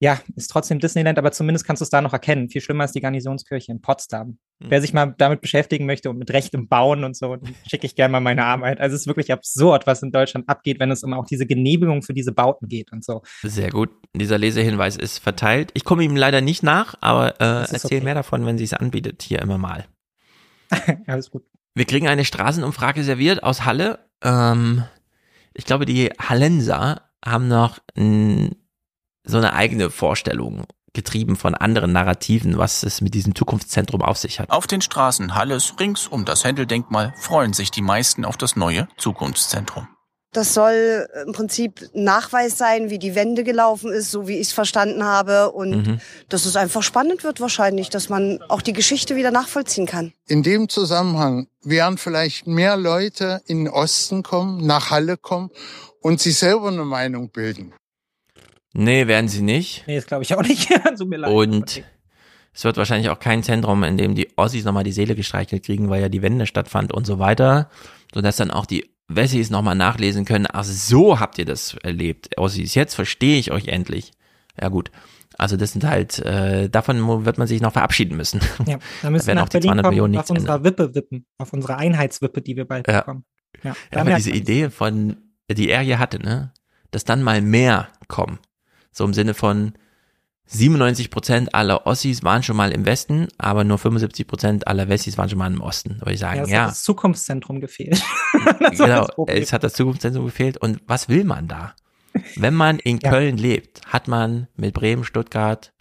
[0.00, 2.50] Ja, ist trotzdem Disneyland, aber zumindest kannst du es da noch erkennen.
[2.50, 4.38] Viel schlimmer ist die Garnisonskirche in Potsdam.
[4.60, 4.70] Hm.
[4.70, 7.36] Wer sich mal damit beschäftigen möchte und mit rechtem Bauen und so,
[7.68, 8.80] schicke ich gerne mal meine Arbeit.
[8.80, 12.02] Also es ist wirklich absurd, was in Deutschland abgeht, wenn es um auch diese Genehmigung
[12.02, 13.22] für diese Bauten geht und so.
[13.42, 13.90] Sehr gut.
[14.14, 15.70] Dieser Lesehinweis ist verteilt.
[15.74, 18.00] Ich komme ihm leider nicht nach, aber äh, erzähl okay.
[18.00, 19.86] mehr davon, wenn sie es anbietet, hier immer mal.
[21.06, 21.44] Alles gut.
[21.74, 24.00] Wir kriegen eine Straßenumfrage serviert aus Halle.
[24.22, 24.84] Ähm,
[25.54, 28.50] ich glaube, die Hallenser haben noch mh,
[29.24, 34.38] so eine eigene Vorstellung getrieben von anderen Narrativen, was es mit diesem Zukunftszentrum auf sich
[34.38, 34.50] hat.
[34.50, 38.86] Auf den Straßen Halles rings um das Händeldenkmal freuen sich die meisten auf das neue
[38.96, 39.88] Zukunftszentrum.
[40.32, 44.48] Das soll im Prinzip ein Nachweis sein, wie die Wende gelaufen ist, so wie ich
[44.48, 45.52] es verstanden habe.
[45.52, 46.00] Und Mhm.
[46.28, 50.12] dass es einfach spannend wird wahrscheinlich, dass man auch die Geschichte wieder nachvollziehen kann.
[50.26, 55.50] In dem Zusammenhang werden vielleicht mehr Leute in den Osten kommen, nach Halle kommen
[56.00, 57.72] und sich selber eine Meinung bilden.
[58.74, 59.84] Nee, werden sie nicht.
[59.86, 60.68] Nee, das glaube ich auch nicht.
[60.98, 61.32] Tut mir leid.
[61.32, 61.82] Und
[62.52, 65.88] es wird wahrscheinlich auch kein Zentrum, in dem die Ossis nochmal die Seele gestreichelt kriegen,
[65.90, 67.70] weil ja die Wende stattfand und so weiter,
[68.12, 72.74] sodass dann auch die Wessis nochmal nachlesen können, ach so habt ihr das erlebt, Ossis,
[72.74, 74.12] jetzt verstehe ich euch endlich.
[74.60, 74.90] Ja gut,
[75.36, 78.40] also das sind halt, äh, davon wird man sich noch verabschieden müssen.
[78.66, 80.40] Ja, da müssen wir nach auch die Berlin 200 kommen Millionen auf ändern.
[80.42, 83.00] unserer Wippe wippen, auf unserer Einheitswippe, die wir bald Ja.
[83.00, 83.24] bekommen.
[83.62, 85.16] Ja, Ja, aber diese Idee von,
[85.50, 86.52] die er hier hatte, ne,
[86.92, 88.38] dass dann mal mehr kommen.
[88.94, 89.74] So im Sinne von
[90.46, 95.18] 97 Prozent aller Ossis waren schon mal im Westen, aber nur 75 Prozent aller Wessis
[95.18, 96.00] waren schon mal im Osten.
[96.00, 96.62] Würde ich ja, sagen, es ja.
[96.62, 98.02] hat das Zukunftszentrum gefehlt.
[98.60, 100.58] Das genau, es hat das Zukunftszentrum gefehlt.
[100.58, 101.74] Und was will man da?
[102.36, 103.10] Wenn man in Ja.
[103.10, 105.72] Köln lebt, hat man mit Bremen, Stuttgart,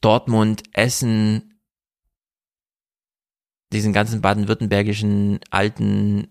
[0.00, 1.60] Dortmund, Essen,
[3.72, 6.28] diesen ganzen baden-württembergischen alten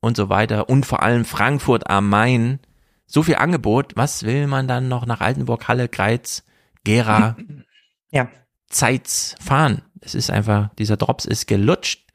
[0.00, 2.60] und so weiter und vor allem Frankfurt am Main
[3.08, 3.96] so viel Angebot.
[3.96, 6.44] Was will man dann noch nach Altenburg, Halle, Greiz,
[6.84, 7.36] Gera,
[8.12, 8.28] Ja.
[8.68, 9.82] Zeitz fahren?
[10.00, 12.06] Es ist einfach, dieser Drops ist gelutscht.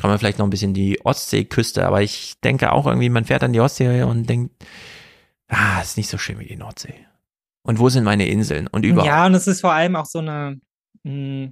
[0.00, 3.42] Kann man vielleicht noch ein bisschen die Ostseeküste, aber ich denke auch irgendwie, man fährt
[3.42, 4.64] an die Ostsee und denkt,
[5.48, 6.94] ah, ist nicht so schön wie die Nordsee.
[7.62, 8.66] Und wo sind meine Inseln?
[8.68, 9.06] Und überhaupt.
[9.08, 10.58] Ja, und es ist vor allem auch so eine,
[11.02, 11.50] mh,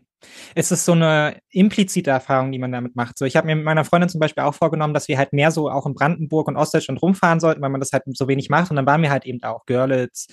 [0.54, 3.18] es ist so eine implizite Erfahrung, die man damit macht.
[3.18, 5.50] So, ich habe mir mit meiner Freundin zum Beispiel auch vorgenommen, dass wir halt mehr
[5.50, 8.70] so auch in Brandenburg und Ostdeutschland rumfahren sollten, weil man das halt so wenig macht.
[8.70, 10.26] Und dann waren wir halt eben auch Görlitz,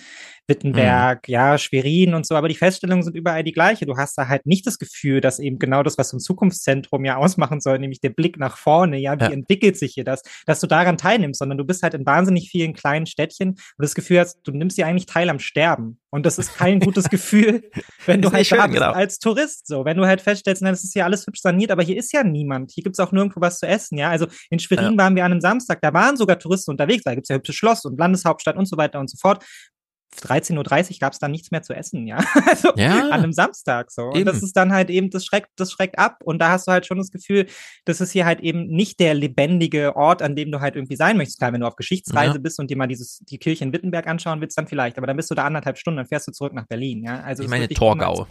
[0.48, 2.36] Wittenberg, ja, Schwerin und so.
[2.36, 3.86] Aber die Feststellungen sind überall die gleiche.
[3.86, 7.06] Du hast da halt nicht das Gefühl, dass eben genau das, was so ein Zukunftszentrum
[7.06, 9.32] ja ausmachen soll, nämlich der Blick nach vorne, ja, wie Ja.
[9.32, 12.74] entwickelt sich hier das, dass du daran teilnimmst, sondern du bist halt in wahnsinnig vielen
[12.74, 16.00] kleinen Städtchen und das Gefühl hast, du nimmst hier eigentlich teil am Sterben.
[16.16, 17.70] Und das ist kein gutes Gefühl,
[18.06, 18.94] wenn du halt schön, da bist genau.
[18.94, 19.68] als Tourist.
[19.68, 22.14] So, wenn du halt feststellst, na, das ist hier alles hübsch saniert, aber hier ist
[22.14, 22.72] ja niemand.
[22.72, 24.12] Hier gibt's auch nirgendwo was zu essen, ja.
[24.12, 27.28] Also in Schwerin waren wir an einem Samstag, da waren sogar Touristen unterwegs, da gibt's
[27.28, 29.44] ja hübsches Schloss und Landeshauptstadt und so weiter und so fort.
[30.22, 32.18] 13.30 Uhr gab's dann nichts mehr zu essen, ja.
[32.50, 33.06] Also Ja.
[33.10, 34.04] an einem Samstag so.
[34.10, 36.22] Und das ist dann halt eben, das schreckt, das schreckt ab.
[36.24, 37.48] Und da hast du halt schon das Gefühl,
[37.86, 41.18] das ist hier halt eben nicht der lebendige Ort, an dem du halt irgendwie sein
[41.18, 41.40] möchtest.
[41.40, 42.40] Klar, wenn du auf Geschichtsreise Ja.
[42.40, 44.98] bist und dir mal dieses, die Kirche in Wittenberg anschauen willst, dann vielleicht.
[44.98, 47.22] Aber dann bist du da anderthalb Stunden, dann fährst du zurück nach Berlin, ja.
[47.22, 48.26] Also Ich es meine Torgau.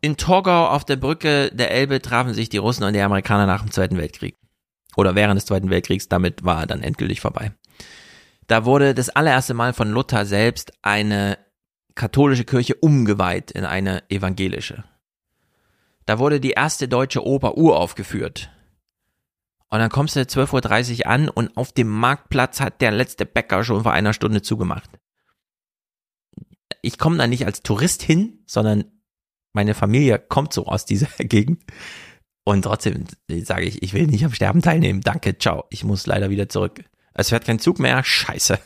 [0.00, 3.62] In Torgau auf der Brücke der Elbe trafen sich die Russen und die Amerikaner nach
[3.62, 4.36] dem Zweiten Weltkrieg.
[4.96, 7.52] Oder während des Zweiten Weltkriegs, damit war er dann endgültig vorbei.
[8.48, 11.38] Da wurde das allererste Mal von Luther selbst eine
[11.94, 14.84] katholische Kirche umgeweiht in eine evangelische.
[16.06, 18.50] Da wurde die erste deutsche Oper uraufgeführt.
[19.68, 23.62] Und dann kommst du 12.30 Uhr an und auf dem Marktplatz hat der letzte Bäcker
[23.64, 24.88] schon vor einer Stunde zugemacht.
[26.80, 28.84] Ich komme da nicht als Tourist hin, sondern
[29.52, 31.62] meine Familie kommt so aus dieser Gegend.
[32.44, 33.04] Und trotzdem
[33.42, 35.02] sage ich, ich will nicht am Sterben teilnehmen.
[35.02, 35.66] Danke, ciao.
[35.68, 36.82] Ich muss leider wieder zurück.
[37.18, 38.02] Es fährt kein Zug mehr.
[38.04, 38.58] Scheiße.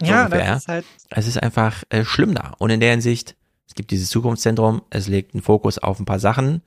[0.00, 0.46] So Ja, ungefähr.
[0.54, 0.84] das ist halt.
[1.10, 2.54] Es ist einfach äh, schlimm da.
[2.58, 6.18] Und in der Hinsicht, es gibt dieses Zukunftszentrum, es legt einen Fokus auf ein paar
[6.20, 6.62] Sachen.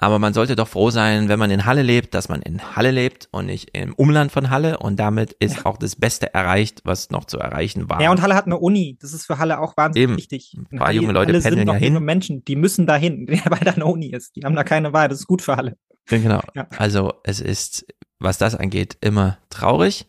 [0.00, 2.92] Aber man sollte doch froh sein, wenn man in Halle lebt, dass man in Halle
[2.92, 4.78] lebt und nicht im Umland von Halle.
[4.78, 8.00] Und damit ist auch das Beste erreicht, was noch zu erreichen war.
[8.00, 8.96] Ja, und Halle hat eine Uni.
[9.00, 10.16] Das ist für Halle auch wahnsinnig Eben.
[10.16, 10.54] wichtig.
[10.70, 11.94] Ein paar junge Leute Halle sind pendeln noch ja hin.
[11.94, 14.36] junge Menschen, die müssen dahin, weil da eine Uni ist.
[14.36, 15.08] Die haben da keine Wahl.
[15.08, 15.76] Das ist gut für Halle.
[16.06, 16.40] Genau.
[16.54, 16.68] Ja.
[16.78, 17.84] Also es ist,
[18.18, 20.06] was das angeht, immer traurig.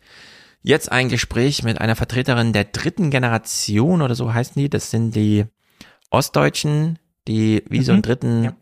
[0.62, 4.70] Jetzt ein Gespräch mit einer Vertreterin der dritten Generation oder so heißen die.
[4.70, 5.46] Das sind die
[6.10, 8.04] Ostdeutschen, die wie so einen Mhm.
[8.04, 8.54] dritten Ja.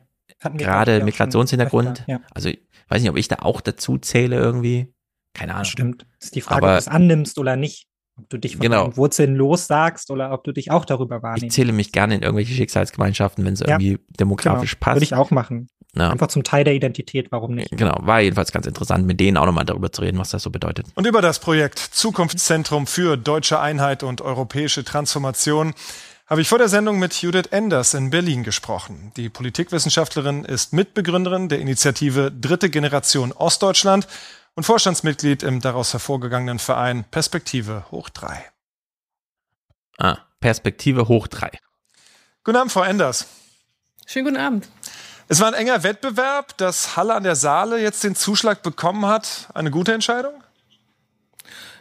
[0.54, 2.02] Gerade ich, Migrationshintergrund.
[2.02, 2.20] öfter, ja.
[2.34, 2.60] Also ich
[2.90, 4.94] weiß nicht, ob ich da auch dazu zähle irgendwie.
[5.34, 5.66] Keine Ahnung.
[5.66, 6.06] Stimmt.
[6.20, 7.88] Das ist die Frage, Aber- ob du es annimmst oder nicht.
[8.20, 8.84] Ob du dich von Genau.
[8.86, 11.56] deinen Wurzeln lossagst oder ob du dich auch darüber Ich wahrnimmst.
[11.56, 13.68] zähle mich gerne in irgendwelche Schicksalsgemeinschaften, wenn es Ja.
[13.80, 14.80] irgendwie demografisch genau.
[14.86, 14.96] passt.
[14.96, 15.68] Würde ich auch machen.
[15.98, 16.12] Ja.
[16.12, 17.72] Einfach zum Teil der Identität, warum nicht?
[17.72, 20.50] Genau, war jedenfalls ganz interessant, mit denen auch nochmal darüber zu reden, was das so
[20.50, 20.86] bedeutet.
[20.96, 25.74] Und über das Projekt Zukunftszentrum für deutsche Einheit und europäische Transformation
[26.28, 29.12] habe ich vor der Sendung mit Judith Enders in Berlin gesprochen.
[29.16, 34.08] Die Politikwissenschaftlerin ist Mitbegründerin der Initiative Dritte Generation Ostdeutschland
[34.54, 38.44] und Vorstandsmitglied im daraus hervorgegangenen Verein Perspektive hoch drei.
[39.98, 41.50] Ah, Perspektive hoch drei.
[42.44, 43.26] Guten Abend, Frau Enders.
[44.06, 44.68] Schönen guten Abend.
[45.30, 49.50] Es war ein enger Wettbewerb, dass Halle an der Saale jetzt den Zuschlag bekommen hat.
[49.54, 50.34] Eine gute Entscheidung?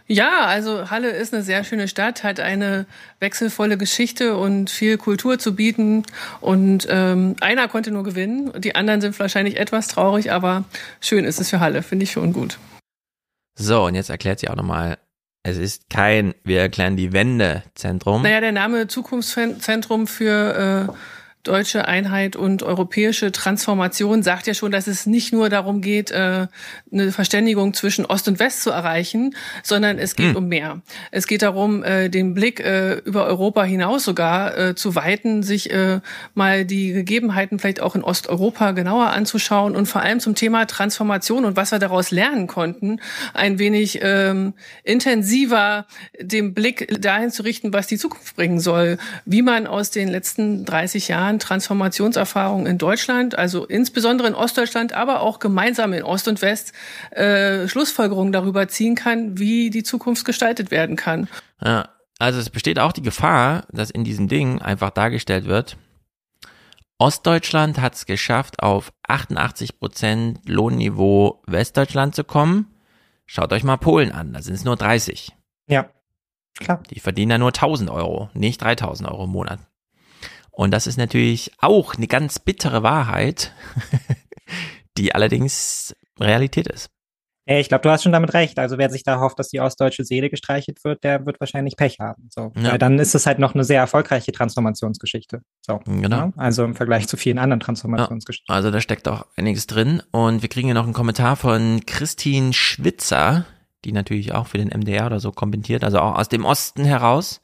[0.08, 2.86] Ja, also Halle ist eine sehr schöne Stadt, hat eine
[3.18, 6.04] wechselvolle Geschichte und viel Kultur zu bieten.
[6.40, 8.52] Und ähm, einer konnte nur gewinnen.
[8.60, 10.64] Die anderen sind wahrscheinlich etwas traurig, aber
[11.00, 12.58] schön ist es für Halle, finde ich schon gut.
[13.58, 14.98] So, und jetzt erklärt sie auch nochmal,
[15.42, 18.22] es ist kein, wir erklären die Wende-Zentrum.
[18.22, 20.92] Naja, der Name Zukunftszentrum für äh,
[21.46, 26.46] deutsche Einheit und europäische Transformation sagt ja schon, dass es nicht nur darum geht, äh,
[26.92, 30.36] eine Verständigung zwischen Ost und West zu erreichen, sondern es geht Hm.
[30.36, 30.82] um mehr.
[31.10, 35.70] Es geht darum, äh, den Blick äh, über Europa hinaus sogar zu weiten, sich
[36.34, 41.44] mal die Gegebenheiten vielleicht auch in Osteuropa genauer anzuschauen und vor allem zum Thema Transformation
[41.44, 43.00] und was wir daraus lernen konnten,
[43.34, 44.54] ein wenig ähm,
[44.84, 45.86] intensiver
[46.20, 50.64] den Blick dahin zu richten, was die Zukunft bringen soll, wie man aus den letzten
[50.64, 56.42] 30 Jahren Transformationserfahrungen in Deutschland, also insbesondere in Ostdeutschland, aber auch gemeinsam in Ost und
[56.42, 56.72] West,
[57.10, 61.28] äh, Schlussfolgerungen darüber ziehen kann, wie die Zukunft gestaltet werden kann.
[61.62, 61.88] Ja,
[62.18, 65.76] also es besteht auch die Gefahr, dass in diesem Ding einfach dargestellt wird,
[66.98, 72.74] Ostdeutschland hat es geschafft, auf 88 Prozent Lohnniveau Westdeutschland zu kommen.
[73.26, 75.34] Schaut euch mal Polen an, da sind es nur 30.
[75.68, 75.90] Ja,
[76.58, 76.82] klar.
[76.90, 79.60] Die verdienen ja nur 1000 Euro, nicht 3000 Euro im Monat.
[80.56, 83.52] Und das ist natürlich auch eine ganz bittere Wahrheit,
[84.96, 86.88] die allerdings Realität ist.
[87.46, 88.58] Ja, ich glaube, du hast schon damit recht.
[88.58, 91.98] Also wer sich da hofft, dass die ostdeutsche Seele gestreichelt wird, der wird wahrscheinlich Pech
[92.00, 92.28] haben.
[92.30, 92.52] So.
[92.56, 92.72] Ja.
[92.72, 95.42] Weil dann ist es halt noch eine sehr erfolgreiche Transformationsgeschichte.
[95.60, 95.78] So.
[95.84, 96.16] Genau.
[96.16, 98.52] Ja, also im Vergleich zu vielen anderen Ja, Transformationsgeschichten.
[98.52, 100.02] also da steckt auch einiges drin.
[100.10, 103.44] Und wir kriegen hier noch einen Kommentar von Christine Schwitzer,
[103.84, 107.42] die natürlich auch für den MDR oder so kommentiert, also auch aus dem Osten heraus.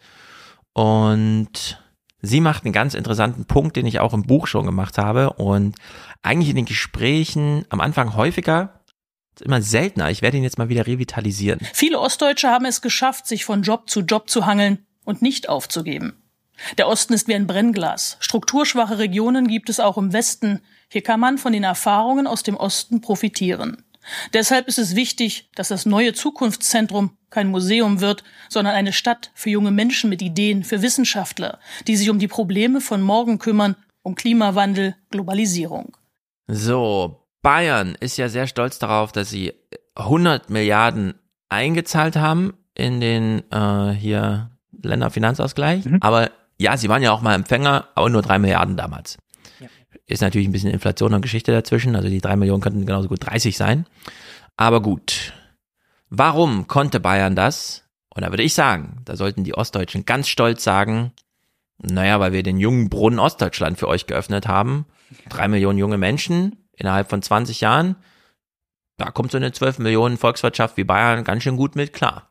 [0.72, 1.78] Und
[2.22, 5.76] sie macht einen ganz interessanten Punkt, den ich auch im Buch schon gemacht habe und
[6.22, 8.80] eigentlich in den Gesprächen am Anfang häufiger,
[9.40, 10.10] immer seltener.
[10.10, 11.60] Ich werde ihn jetzt mal wieder revitalisieren.
[11.72, 16.22] Viele Ostdeutsche haben es geschafft, sich von Job zu Job zu hangeln und nicht aufzugeben.
[16.78, 18.18] Der Osten ist wie ein Brennglas.
[18.20, 20.60] Strukturschwache Regionen gibt es auch im Westen.
[20.88, 23.84] Hier kann man von den Erfahrungen aus dem Osten profitieren.
[24.32, 29.50] Deshalb ist es wichtig, dass das neue Zukunftszentrum kein Museum wird, sondern eine Stadt für
[29.50, 34.14] junge Menschen mit Ideen, für Wissenschaftler, die sich um die Probleme von morgen kümmern, um
[34.14, 35.96] Klimawandel, Globalisierung.
[36.46, 39.52] So, Bayern ist ja sehr stolz darauf, dass sie
[39.94, 41.14] 100 Milliarden
[41.48, 44.50] eingezahlt haben in den äh, hier
[44.82, 45.84] Länderfinanzausgleich.
[46.00, 49.18] Aber ja, sie waren ja auch mal Empfänger, aber nur drei Milliarden damals.
[50.06, 51.96] Ist natürlich ein bisschen Inflation und Geschichte dazwischen.
[51.96, 53.86] Also die drei Millionen könnten genauso gut 30 sein.
[54.56, 55.32] Aber gut.
[56.14, 57.84] Warum konnte Bayern das?
[58.14, 61.14] Und da würde ich sagen, da sollten die Ostdeutschen ganz stolz sagen,
[61.78, 64.84] naja, weil wir den jungen Brunnen Ostdeutschland für euch geöffnet haben.
[65.30, 67.96] Drei Millionen junge Menschen innerhalb von 20 Jahren.
[68.98, 72.30] Da kommt so eine 12 Millionen Volkswirtschaft wie Bayern ganz schön gut mit klar.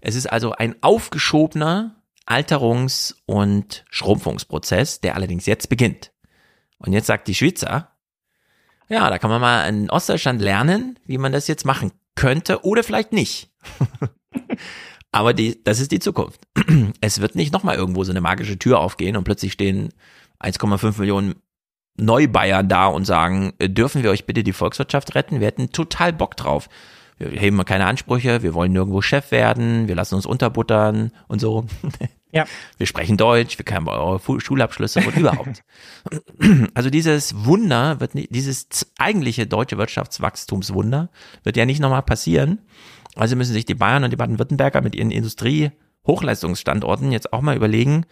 [0.00, 6.10] Es ist also ein aufgeschobener Alterungs- und Schrumpfungsprozess, der allerdings jetzt beginnt.
[6.78, 7.92] Und jetzt sagt die Schweizer,
[8.88, 12.82] ja, da kann man mal in Ostdeutschland lernen, wie man das jetzt machen könnte oder
[12.82, 13.50] vielleicht nicht.
[15.12, 16.40] Aber die, das ist die Zukunft.
[17.00, 19.94] Es wird nicht nochmal irgendwo so eine magische Tür aufgehen und plötzlich stehen
[20.40, 21.36] 1,5 Millionen
[21.98, 25.40] Neubayern da und sagen, äh, dürfen wir euch bitte die Volkswirtschaft retten?
[25.40, 26.68] Wir hätten total Bock drauf.
[27.18, 31.66] wir heben keine Ansprüche, wir wollen nirgendwo Chef werden, wir lassen uns unterbuttern und so.
[32.32, 32.44] Ja.
[32.76, 35.62] Wir sprechen Deutsch, wir kennen eure Schulabschlüsse und überhaupt.
[36.74, 41.08] Also dieses Wunder wird nicht, dieses eigentliche deutsche Wirtschaftswachstumswunder
[41.42, 42.58] wird ja nicht nochmal passieren.
[43.14, 48.04] Also müssen sich die Bayern und die Baden-Württemberger mit ihren Industrie-Hochleistungsstandorten jetzt auch mal überlegen,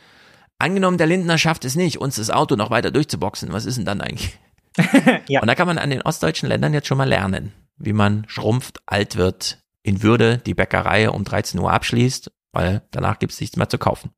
[0.58, 3.84] angenommen der Lindner schafft es nicht, uns das Auto noch weiter durchzuboxen, was ist denn
[3.84, 4.38] dann eigentlich?
[4.76, 8.80] Und da kann man an den ostdeutschen Ländern jetzt schon mal lernen, wie man schrumpft,
[8.86, 13.56] alt wird, in Würde die Bäckerei um 13 Uhr abschließt, weil danach gibt es nichts
[13.56, 14.10] mehr zu kaufen.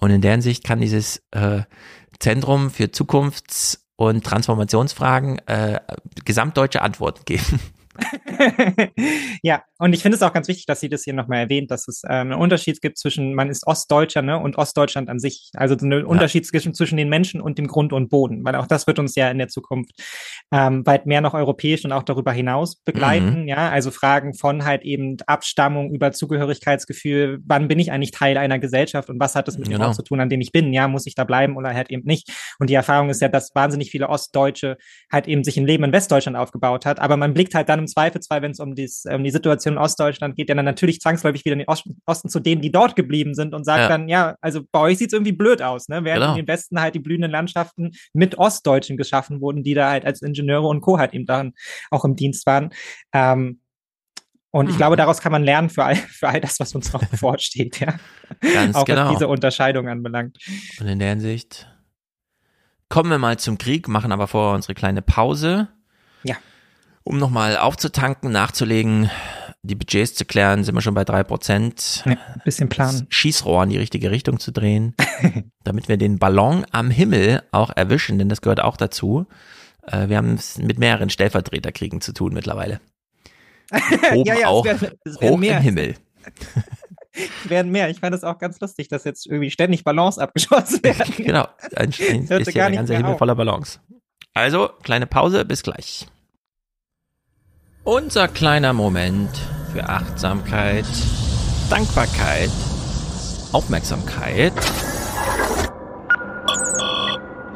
[0.00, 1.62] Und in deren Sicht kann dieses äh,
[2.18, 5.80] Zentrum für Zukunfts- und Transformationsfragen äh,
[6.24, 7.60] gesamtdeutsche Antworten geben.
[9.42, 11.88] ja, und ich finde es auch ganz wichtig, dass sie das hier nochmal erwähnt, dass
[11.88, 15.50] es ähm, einen Unterschied gibt zwischen, man ist Ostdeutscher ne, und Ostdeutschland an sich.
[15.52, 18.86] Also so einen Unterschied zwischen, den Menschen und dem Grund und Boden, weil auch das
[18.86, 19.92] wird uns ja in der Zukunft
[20.50, 23.42] ähm, weit mehr noch europäisch und auch darüber hinaus begleiten.
[23.42, 23.48] Mhm.
[23.48, 28.58] Ja, also Fragen von halt eben Abstammung über Zugehörigkeitsgefühl, wann bin ich eigentlich Teil einer
[28.58, 29.88] Gesellschaft und was hat das mit dem Genau.
[29.88, 30.72] Ort zu tun, an dem ich bin?
[30.72, 32.32] Ja, muss ich da bleiben oder halt eben nicht?
[32.58, 34.78] Und die Erfahrung ist ja, dass wahnsinnig viele Ostdeutsche
[35.12, 37.86] halt eben sich ein Leben in Westdeutschland aufgebaut hat, aber man blickt halt dann im
[37.86, 41.44] Zweifelsfall, wenn es um, dies, um die Situation in Ostdeutschland geht, ja dann natürlich zwangsläufig
[41.44, 43.88] wieder in den Osten, Osten zu denen, die dort geblieben sind und sagt Ja.
[43.88, 46.04] dann, ja, also bei euch sieht's irgendwie blöd aus, ne?
[46.04, 46.32] Während Genau.
[46.34, 50.22] in den Westen halt die blühenden Landschaften mit Ostdeutschen geschaffen wurden, die da halt als
[50.22, 50.98] Ingenieure und Co.
[50.98, 51.52] halt eben darin
[51.90, 52.70] auch im Dienst waren.
[53.12, 53.60] Ähm,
[54.50, 54.78] und ich Mhm.
[54.78, 57.94] glaube, daraus kann man lernen für all, für all das, was uns noch bevorsteht, ja.
[58.40, 59.06] Ganz auch genau.
[59.06, 60.38] was diese Unterscheidung anbelangt.
[60.80, 61.68] Und in der Hinsicht
[62.88, 65.68] kommen wir mal zum Krieg, machen aber vorher unsere kleine Pause.
[66.22, 66.36] Ja.
[67.02, 69.10] Um nochmal aufzutanken, nachzulegen,
[69.64, 72.02] die Budgets zu klären, sind wir schon bei drei Prozent.
[72.04, 73.06] Ja, ein bisschen planen.
[73.08, 74.94] Schießrohr in die richtige Richtung zu drehen,
[75.64, 79.26] damit wir den Ballon am Himmel auch erwischen, denn das gehört auch dazu.
[79.86, 82.80] Äh, Wir haben es mit mehreren Stellvertreterkriegen zu tun mittlerweile.
[84.14, 85.56] Oben Ja, ja, auch werden hoch mehr.
[85.56, 85.94] im Himmel.
[87.48, 87.88] werden mehr.
[87.88, 91.14] Ich fand das auch ganz lustig, dass jetzt irgendwie ständig Balance abgeschossen werden.
[91.16, 93.18] Genau, ein, ein, ist ja der nicht ganze mehr Himmel auf.
[93.18, 93.80] voller Ballons.
[94.34, 96.06] Also, kleine Pause, bis gleich.
[97.84, 99.30] Unser kleiner Moment
[99.74, 100.86] für Achtsamkeit,
[101.68, 102.50] Dankbarkeit,
[103.52, 104.52] Aufmerksamkeit.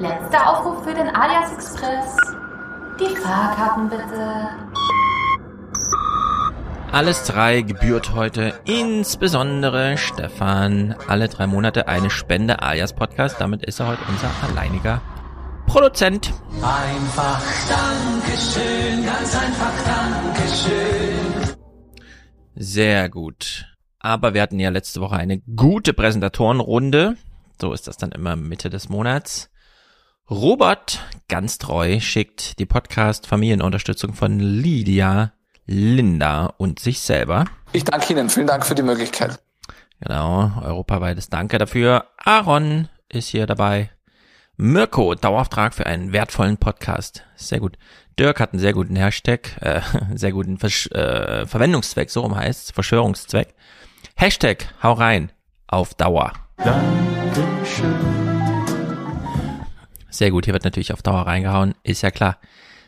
[0.01, 2.17] Letzter Aufruf für den Alias Express.
[2.99, 4.49] Die Fahrkarten bitte.
[6.91, 10.97] Alles drei gebührt heute insbesondere Stefan.
[11.07, 13.37] Alle drei Monate eine Spende alias Podcast.
[13.39, 15.01] Damit ist er heute unser alleiniger
[15.69, 16.33] Produzent.
[16.63, 20.98] Einfach Dankeschön, ganz einfach Dankeschön.
[22.61, 23.67] Sehr gut.
[24.01, 27.17] Aber wir hatten ja letzte Woche eine gute Präsentatorenrunde.
[27.61, 29.49] So ist das dann immer Mitte des Monats.
[30.29, 35.33] Robert, ganz treu, schickt die Podcast Familienunterstützung von Lydia,
[35.67, 37.45] Linda und sich selber.
[37.73, 38.29] Ich danke Ihnen.
[38.29, 39.39] Vielen Dank für die Möglichkeit.
[40.01, 42.07] Genau, europaweites Danke dafür.
[42.19, 43.91] Aaron ist hier dabei.
[44.61, 47.23] Mirko, Dauerauftrag für einen wertvollen Podcast.
[47.37, 47.79] Sehr gut.
[48.19, 49.83] Dirk hat einen sehr guten Hashtag, äh,
[50.17, 53.55] sehr guten Versch äh, Verwendungszweck, so rum heißt Verschwörungszweck.
[54.17, 55.31] Hashtag, hau rein,
[55.69, 56.33] auf Dauer.
[60.11, 62.39] Sehr gut, hier wird natürlich auf Dauer reingehauen, ist ja klar.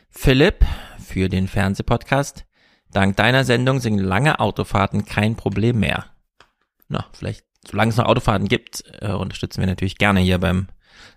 [0.09, 0.65] Philipp
[1.01, 2.43] für den Fernsehpodcast.
[2.91, 6.07] Dank deiner Sendung sind lange Autofahrten kein Problem mehr.
[6.89, 10.67] Na, vielleicht, solange es noch Autofahrten gibt, äh, unterstützen wir natürlich gerne hier beim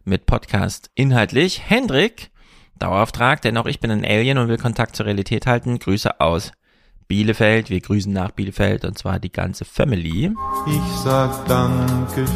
[0.04, 1.62] mit Podcast inhaltlich.
[1.68, 2.30] Hendrik,
[2.78, 5.78] Dauerauftrag, denn auch ich bin ein Alien und will Kontakt zur Realität halten.
[5.78, 6.52] Grüße aus
[7.08, 7.70] Bielefeld.
[7.70, 10.32] Wir grüßen nach Bielefeld und zwar die ganze Family.
[10.66, 12.30] Ich sag Dankeschön.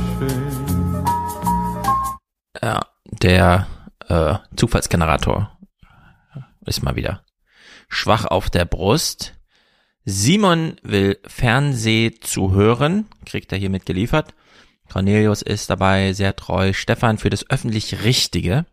[2.62, 3.67] Ja, der
[4.08, 5.58] äh, Zufallsgenerator
[6.67, 7.23] ist mal wieder
[7.89, 9.34] schwach auf der Brust.
[10.05, 14.34] Simon will Fernseh zu hören, kriegt er hiermit geliefert.
[14.91, 16.73] Cornelius ist dabei sehr treu.
[16.73, 18.67] Stefan für das öffentlich Richtige.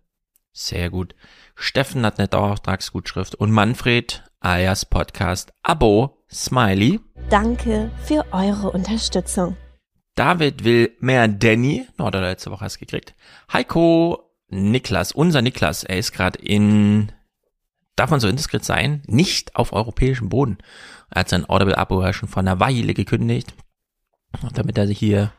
[0.54, 1.14] Sehr gut.
[1.56, 7.02] Steffen hat eine Dauerauftragsgutschrift und Manfred alias Podcast Abo Smiley.
[7.30, 9.58] Danke für eure Unterstützung.
[10.16, 11.86] David will mehr Danny.
[11.98, 13.14] Oh, da hat letzte Woche erst gekriegt.
[13.52, 17.12] Heiko, Niklas, unser Niklas, er ist gerade in,
[17.98, 20.58] darf man so indiskret sein, nicht auf europäischem Boden.
[21.10, 23.54] Er hat sein Audible-Abo ja schon vor einer Weile gekündigt,
[24.54, 25.34] damit er sich hier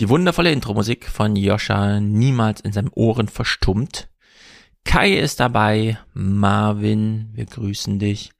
[0.00, 4.08] die wundervolle Intro-Musik von Joscha niemals in seinen Ohren verstummt.
[4.84, 8.30] Kai ist dabei, Marvin, wir grüßen dich.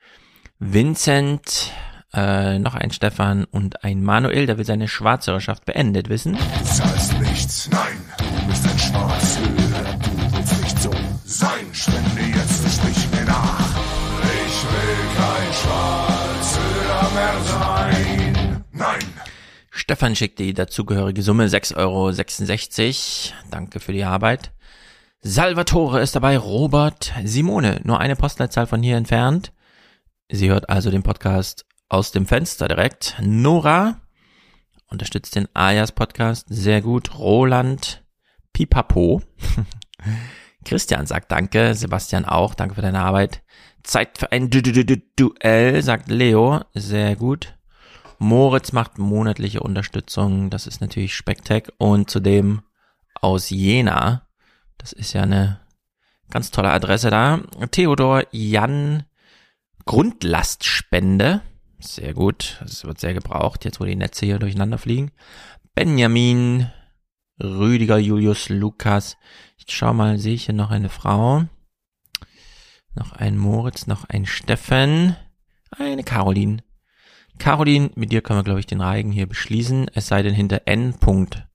[0.59, 1.73] Vincent,
[2.15, 6.35] äh, noch ein Stefan und ein Manuel, der will seine Schwarzhörerschaft beendet wissen.
[6.35, 10.91] Du zahlst nichts, nein, du bist ein Schwarzhörer, du willst nicht so
[11.25, 11.67] sein.
[11.73, 12.38] Spende
[19.89, 22.13] Stefan schickt die dazugehörige Summe 6,66 Euro.
[23.51, 24.53] Danke für die Arbeit.
[25.23, 29.55] Salvatore ist dabei, Robert, Simone, nur eine Postleitzahl von hier entfernt.
[30.31, 33.17] Sie hört also den Podcast aus dem Fenster direkt.
[33.23, 34.03] Nora
[34.91, 37.19] unterstützt den Ayas Podcast sehr gut.
[37.19, 38.05] Roland,
[38.53, 39.23] Pipapo.
[40.67, 43.43] Christian sagt Danke, Sebastian auch, danke für deine Arbeit.
[43.85, 47.58] Zeit für ein Du -Du -Du -Du Duell, sagt Leo, sehr gut.
[48.19, 51.73] Moritz macht monatliche Unterstützung, das ist natürlich Spektak.
[51.79, 52.63] Und zudem
[53.15, 54.29] aus Jena,
[54.77, 55.61] das ist ja eine
[56.31, 57.41] ganz tolle Adresse da.
[57.71, 59.05] Theodor Jan
[59.85, 61.41] Grundlastspende,
[61.79, 65.13] sehr gut, das wird sehr gebraucht, jetzt wo die Netze hier durcheinander fliegen.
[65.75, 66.71] Benjamin,
[67.41, 69.17] Rüdiger, Julius, Lukas.
[69.57, 71.45] Ich schau mal, sehe ich hier noch eine Frau?
[72.95, 75.17] Noch ein Moritz, noch ein Steffen,
[75.71, 76.65] eine Caroline.
[77.39, 80.63] Caroline, mit dir können wir, glaube ich, den Reigen hier beschließen, es sei denn, hinter
[80.67, 80.95] N.
[80.95, 81.47] Punkt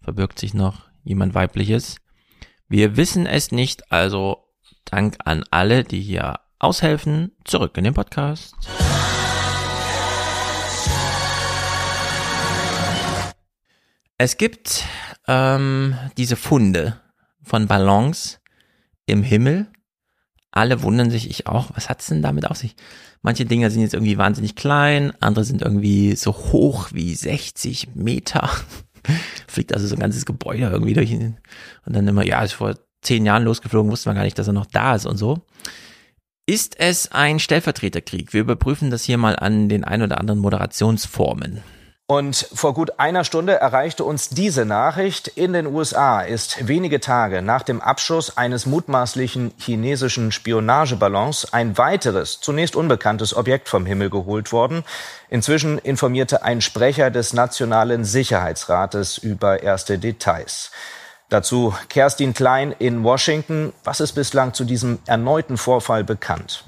[0.00, 1.96] verbirgt sich noch jemand weibliches.
[2.68, 4.44] Wir wissen es nicht, also
[4.84, 7.32] Dank an alle, die hier aushelfen.
[7.44, 8.54] Zurück in den Podcast.
[14.18, 14.84] Es gibt
[15.26, 17.00] ähm, diese Funde
[17.42, 18.40] von Ballons
[19.06, 19.66] im Himmel.
[20.56, 22.76] Alle wundern sich, ich auch, was hat's denn damit auf sich?
[23.22, 28.48] Manche Dinger sind jetzt irgendwie wahnsinnig klein, andere sind irgendwie so hoch wie 60 Meter.
[29.48, 31.12] Fliegt also so ein ganzes Gebäude irgendwie durch.
[31.12, 31.36] Und
[31.86, 34.66] dann immer, ja, ist vor zehn Jahren losgeflogen, wusste man gar nicht, dass er noch
[34.66, 35.42] da ist und so.
[36.46, 38.32] Ist es ein Stellvertreterkrieg?
[38.32, 41.62] Wir überprüfen das hier mal an den ein oder anderen Moderationsformen.
[42.06, 45.28] Und vor gut einer Stunde erreichte uns diese Nachricht.
[45.28, 52.40] In den USA ist wenige Tage nach dem Abschuss eines mutmaßlichen chinesischen Spionageballons ein weiteres,
[52.42, 54.84] zunächst unbekanntes Objekt vom Himmel geholt worden.
[55.30, 60.72] Inzwischen informierte ein Sprecher des Nationalen Sicherheitsrates über erste Details.
[61.30, 63.72] Dazu Kerstin Klein in Washington.
[63.82, 66.64] Was ist bislang zu diesem erneuten Vorfall bekannt?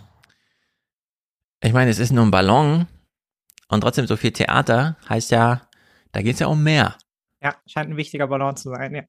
[1.60, 2.86] Ich meine, es ist nur ein Ballon
[3.68, 5.68] und trotzdem so viel Theater heißt ja,
[6.12, 6.96] da geht es ja um mehr.
[7.42, 9.02] Ja, scheint ein wichtiger Ballon zu sein, ja.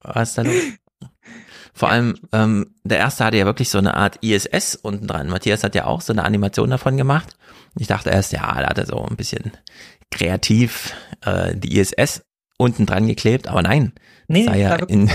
[0.00, 0.54] Was ist da los?
[1.76, 5.28] Vor allem, ähm, der erste hatte ja wirklich so eine Art ISS unten dran.
[5.28, 7.36] Matthias hat ja auch so eine Animation davon gemacht.
[7.76, 9.52] Ich dachte erst, ja, da hat er so ein bisschen
[10.12, 12.24] kreativ äh, die ISS
[12.58, 13.92] unten dran geklebt, aber nein.
[14.28, 15.08] Nee, sah ja in,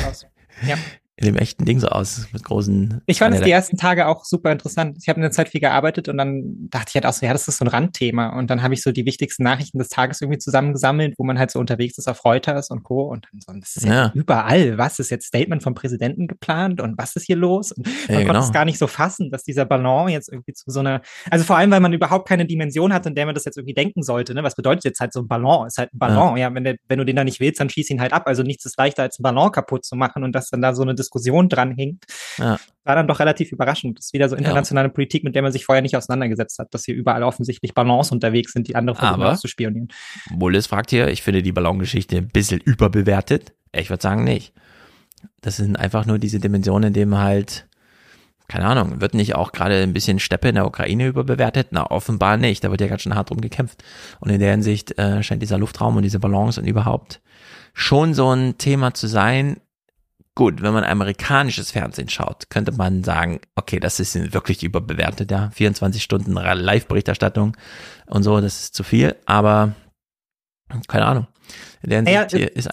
[0.68, 0.78] ja.
[1.20, 3.02] In dem echten Ding so aus, mit großen.
[3.06, 4.98] Ich fand es die ersten Tage auch super interessant.
[5.02, 7.34] Ich habe in der Zeit viel gearbeitet und dann dachte ich halt auch so, ja,
[7.34, 8.38] das ist so ein Randthema.
[8.40, 11.52] Und dann habe ich so die wichtigsten Nachrichten des Tages irgendwie zusammengesammelt, wo man halt
[11.52, 13.04] so unterwegs ist auf Reuters und Co.
[13.04, 14.12] Und dann so, das ist ja, Ja.
[14.16, 14.78] überall.
[14.78, 17.74] Was ist jetzt Statement vom Präsidenten geplant und was ist hier los?
[17.74, 18.40] Und man Ja, konnte genau.
[18.46, 21.58] es gar nicht so fassen, dass dieser Ballon jetzt irgendwie zu so einer, also vor
[21.58, 24.34] allem, weil man überhaupt keine Dimension hat, in der man das jetzt irgendwie denken sollte.
[24.34, 24.44] Ne?
[24.44, 25.68] Was bedeutet jetzt halt so ein Ballon?
[25.68, 26.38] Ist halt ein Ballon.
[26.38, 28.24] Ja, wenn, der, wenn du den da nicht willst, dann schieß ihn halt ab.
[28.26, 30.82] Also nichts ist leichter, als einen Ballon kaputt zu machen und dass dann da so
[30.82, 31.09] eine Diskussion
[31.50, 32.06] dran hängt.
[32.38, 32.60] Ja.
[32.84, 34.00] War dann doch relativ überraschend.
[34.00, 36.86] Das ist wieder so internationale Politik, mit der man sich vorher nicht auseinandergesetzt hat, dass
[36.86, 39.90] hier überall offensichtlich Ballons unterwegs sind, die andere versuchen Aber- auszuspionieren.
[40.34, 43.54] Bullis fragt hier, ich finde die Ballongeschichte ein bisschen überbewertet.
[43.72, 44.54] Ich würde sagen, nicht.
[45.42, 47.68] Das sind einfach nur diese Dimensionen, in denen halt,
[48.48, 51.68] keine Ahnung, wird nicht auch gerade ein bisschen Steppe in der Ukraine überbewertet?
[51.72, 52.64] Na, offenbar nicht.
[52.64, 53.84] Da wird ja ganz schön hart drum gekämpft.
[54.20, 57.22] Und in der Hinsicht äh, scheint dieser Luftraum und diese Ballons und überhaupt
[57.74, 59.58] schon so ein Thema zu sein.
[60.40, 65.50] Gut, wenn man amerikanisches Fernsehen schaut, könnte man sagen, okay, das ist wirklich überbewertet, ja.
[65.50, 67.58] 24 Stunden Live-Berichterstattung
[68.06, 69.74] und so, das ist zu viel, aber
[70.88, 71.28] keine Ahnung.
[72.06, 72.28] Naja,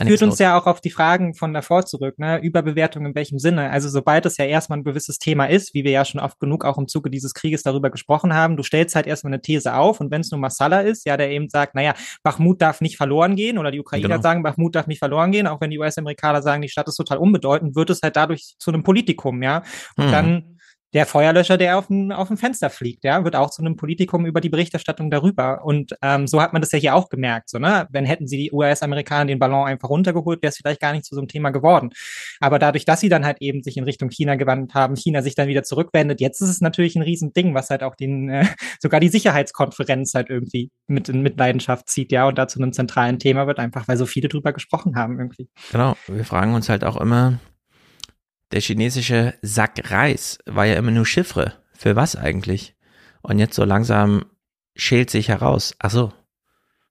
[0.08, 2.38] führt uns ja auch auf die Fragen von davor zurück, ne?
[2.40, 3.70] Überbewertung in welchem Sinne?
[3.70, 6.64] Also sobald es ja erstmal ein gewisses Thema ist, wie wir ja schon oft genug
[6.64, 10.00] auch im Zuge dieses Krieges darüber gesprochen haben, du stellst halt erstmal eine These auf
[10.00, 13.36] und wenn es nur Massala ist, ja, der eben sagt, naja, Bachmut darf nicht verloren
[13.36, 14.22] gehen oder die Ukrainer Genau.
[14.22, 17.18] sagen, Bachmut darf nicht verloren gehen, auch wenn die US-Amerikaner sagen, die Stadt ist total
[17.18, 19.62] unbedeutend, wird es halt dadurch zu einem Politikum, ja.
[19.96, 20.12] Und Hm.
[20.12, 20.55] dann
[20.94, 24.40] der Feuerlöscher, der auf dem, auf Fenster fliegt, ja, wird auch zu einem Politikum über
[24.40, 25.64] die Berichterstattung darüber.
[25.64, 27.50] Und ähm, so hat man das ja hier auch gemerkt.
[27.50, 27.86] So, ne?
[27.90, 31.14] Wenn hätten sie die US-Amerikaner den Ballon einfach runtergeholt, wäre es vielleicht gar nicht zu
[31.14, 31.90] so einem Thema geworden.
[32.40, 35.34] Aber dadurch, dass sie dann halt eben sich in Richtung China gewandt haben, China sich
[35.34, 38.46] dann wieder zurückwendet, jetzt ist es natürlich ein Riesending, was halt auch den, äh,
[38.80, 43.46] sogar die Sicherheitskonferenz halt irgendwie mit in Mitleidenschaft zieht, ja, und dazu einem zentralen Thema
[43.46, 45.48] wird, einfach weil so viele drüber gesprochen haben irgendwie.
[45.72, 47.38] Genau, wir fragen uns halt auch immer,
[48.52, 51.54] der chinesische Sack Reis war ja immer nur Chiffre.
[51.72, 52.74] Für was eigentlich?
[53.22, 54.26] Und jetzt so langsam
[54.76, 55.74] schält sich heraus.
[55.78, 56.12] Ach so,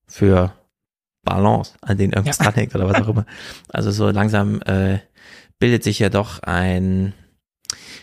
[0.07, 0.53] für
[1.23, 2.45] Balance, an denen irgendwas Ja.
[2.45, 3.25] dranhängt oder was auch immer.
[3.69, 4.99] Also so langsam äh,
[5.59, 7.13] bildet sich ja doch ein,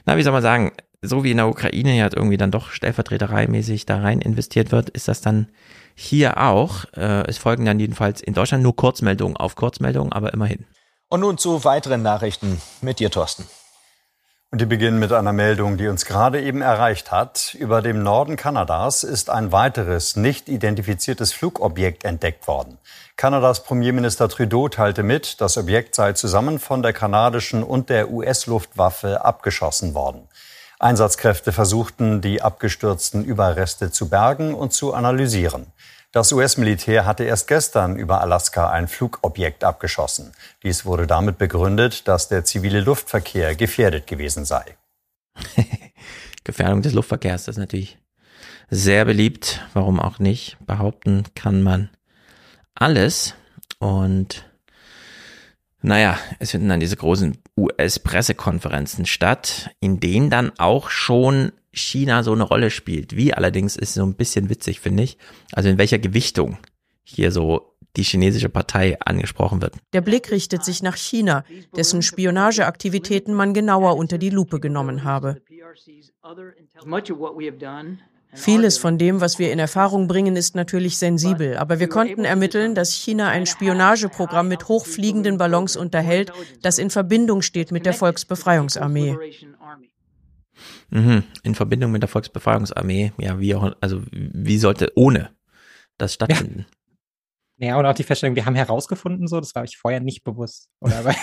[0.07, 0.73] na wie soll man sagen,
[1.03, 5.09] so wie in der Ukraine ja irgendwie dann doch stellvertretereimäßig da rein investiert wird, ist
[5.09, 5.49] das dann
[5.95, 6.85] Hier auch.
[6.95, 10.65] Äh, es folgen dann jedenfalls in Deutschland nur Kurzmeldungen auf Kurzmeldungen, aber immerhin.
[11.13, 13.47] Und nun zu weiteren Nachrichten mit dir, Thorsten.
[14.51, 17.53] Und die beginnen mit einer Meldung, die uns gerade eben erreicht hat.
[17.53, 22.79] Über dem Norden Kanadas ist ein weiteres nicht identifiziertes Flugobjekt entdeckt worden.
[23.19, 29.23] Kanadas Premierminister Trudeau teilte mit, das Objekt sei zusammen von der kanadischen und der US-Luftwaffe
[29.23, 30.27] abgeschossen worden.
[30.79, 35.67] Einsatzkräfte versuchten, die abgestürzten Überreste zu bergen und zu analysieren.
[36.13, 40.33] Das US-Militär hatte erst gestern über Alaska ein Flugobjekt abgeschossen.
[40.63, 44.77] Dies wurde damit begründet, dass der zivile Luftverkehr gefährdet gewesen sei.
[46.45, 47.97] Gefährdung des Luftverkehrs, ist natürlich
[48.69, 49.63] sehr beliebt.
[49.73, 50.59] Warum auch nicht?
[50.67, 51.89] Behaupten kann man
[52.75, 53.35] alles.
[53.79, 54.45] Und
[55.81, 62.33] naja, es finden dann diese großen US-Pressekonferenzen statt, in denen dann auch schon China so
[62.33, 63.17] eine Rolle spielt.
[63.17, 65.19] Wie allerdings ist so ein bisschen witzig, finde ich.
[65.53, 66.59] Also in welcher Gewichtung
[67.03, 69.77] hier so die chinesische Partei angesprochen wird.
[69.93, 71.45] Der Blick richtet sich nach China,
[71.77, 75.43] dessen Spionageaktivitäten man genauer unter die Lupe genommen habe.
[78.35, 82.75] Vieles von dem, was wir in Erfahrung bringen, ist natürlich sensibel, aber wir konnten ermitteln,
[82.75, 89.19] dass China ein Spionageprogramm mit hochfliegenden Ballons unterhält, das in Verbindung steht mit der Volksbefreiungsarmee.
[90.91, 91.25] Mhm.
[91.43, 95.31] In Verbindung mit der Volksbefreiungsarmee, ja, wie auch, also wie sollte ohne
[95.99, 96.61] das stattfinden?
[96.61, 96.77] Ja.
[97.63, 100.69] Ja, und auch die Feststellung, wir haben herausgefunden, so, das war euch vorher nicht bewusst.
[100.81, 101.15] Oder bei,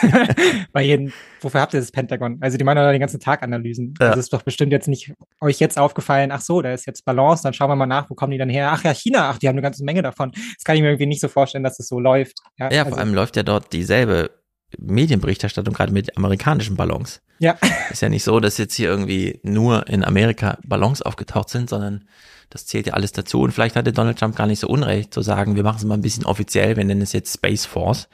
[0.71, 1.11] bei jedem,
[1.41, 2.37] wofür habt ihr das Pentagon?
[2.39, 3.93] Also die machen doch den ganzen Tag Analysen.
[3.99, 4.09] Ja.
[4.09, 5.11] Also ist doch bestimmt jetzt nicht
[5.41, 8.15] euch jetzt aufgefallen, ach so, da ist jetzt Balance, dann schauen wir mal nach, wo
[8.15, 8.69] kommen die dann her?
[8.71, 10.31] Ach ja, China, ach, die haben eine ganze Menge davon.
[10.31, 12.37] Das kann ich mir irgendwie nicht so vorstellen, dass es das so läuft.
[12.57, 14.29] Ja, ja also, vor allem läuft ja dort dieselbe
[14.77, 17.21] Medienberichterstattung gerade mit amerikanischen Ballons.
[17.39, 17.57] Ja.
[17.89, 22.05] Ist ja nicht so, dass jetzt hier irgendwie nur in Amerika Ballons aufgetaucht sind, sondern
[22.49, 23.41] das zählt ja alles dazu.
[23.41, 25.95] Und vielleicht hatte Donald Trump gar nicht so unrecht zu sagen, wir machen es mal
[25.95, 28.09] ein bisschen offiziell, wir nennen es jetzt Space Force.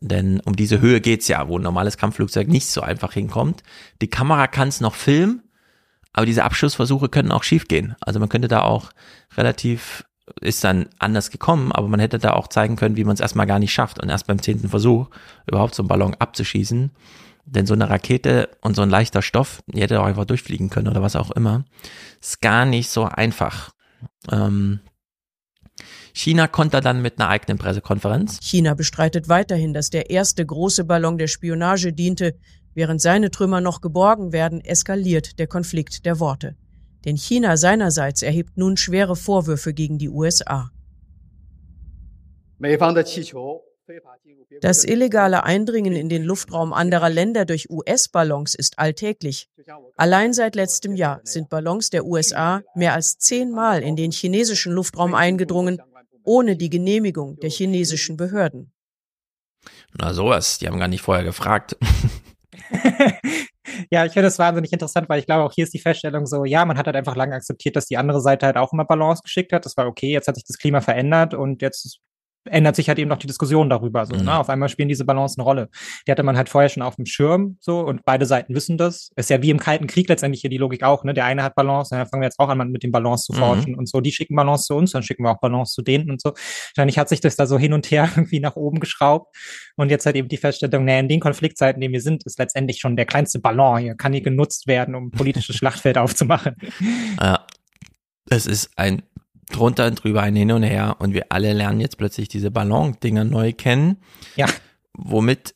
[0.00, 3.62] Denn um diese Höhe geht's ja, wo ein normales Kampfflugzeug nicht so einfach hinkommt.
[4.00, 5.42] Die Kamera kann es noch filmen,
[6.12, 7.96] aber diese Abschussversuche können auch schiefgehen.
[8.00, 8.90] Also man könnte da auch
[9.36, 10.04] relativ,
[10.40, 13.46] ist dann anders gekommen, aber man hätte da auch zeigen können, wie man es erstmal
[13.46, 15.08] gar nicht schafft und erst beim zehnten Versuch
[15.46, 16.90] überhaupt so einen Ballon abzuschießen.
[17.46, 20.88] Denn so eine Rakete und so ein leichter Stoff, die hätte auch einfach durchfliegen können
[20.88, 21.64] oder was auch immer,
[22.20, 23.70] ist gar nicht so einfach.
[24.30, 24.80] Ähm,
[26.12, 28.38] China konnte dann mit einer eigenen Pressekonferenz.
[28.42, 32.34] China bestreitet weiterhin, dass der erste große Ballon der Spionage diente.
[32.74, 36.56] Während seine Trümmer noch geborgen werden, eskaliert der Konflikt der Worte.
[37.04, 40.70] Denn China seinerseits erhebt nun schwere Vorwürfe gegen die USA.
[44.60, 49.48] Das illegale Eindringen in den Luftraum anderer Länder durch US-Ballons ist alltäglich.
[49.96, 55.14] Allein seit letztem Jahr sind Ballons der USA mehr als zehnmal in den chinesischen Luftraum
[55.14, 55.80] eingedrungen,
[56.24, 58.72] ohne die Genehmigung der chinesischen Behörden.
[59.98, 61.76] Na sowas, die haben gar nicht vorher gefragt.
[63.90, 66.44] ja, ich finde das wahnsinnig interessant, weil ich glaube, auch hier ist die Feststellung so,
[66.44, 69.22] ja, man hat halt einfach lange akzeptiert, dass die andere Seite halt auch immer Balance
[69.22, 69.64] geschickt hat.
[69.64, 72.00] Das war okay, jetzt hat sich das Klima verändert und jetzt
[72.44, 74.06] ändert sich halt eben noch die Diskussion darüber.
[74.06, 74.20] So, ne?
[74.20, 74.26] mhm.
[74.26, 74.38] ne?
[74.38, 75.68] Auf einmal spielen diese Balance eine Rolle.
[76.06, 79.10] Die hatte man halt vorher schon auf dem Schirm so und beide Seiten wissen das.
[79.16, 81.04] Ist ja wie im Kalten Krieg letztendlich hier die Logik auch.
[81.04, 81.14] Ne?
[81.14, 83.38] Der eine hat Balance, dann fangen wir jetzt auch an, mit dem Balance zu mhm.
[83.38, 83.78] forschen mhm.
[83.78, 84.00] und so.
[84.00, 86.32] Die schicken Balance zu uns, dann schicken wir auch Balance zu denen und so.
[86.74, 89.34] Wahrscheinlich hat sich das da so hin und her irgendwie nach oben geschraubt.
[89.76, 92.38] Und jetzt halt eben die Feststellung, naja, in den Konfliktzeiten, in denen wir sind, ist
[92.38, 96.56] letztendlich schon der kleinste Ballon hier, kann hier genutzt werden, um politisches Schlachtfeld aufzumachen.
[97.20, 97.46] Ja.
[98.32, 99.02] Es ist ein
[99.50, 103.24] drunter und drüber, ein Hin und Her und wir alle lernen jetzt plötzlich diese Ballon-Dinger
[103.24, 103.98] neu kennen.
[104.36, 104.46] Ja.
[104.96, 105.54] Womit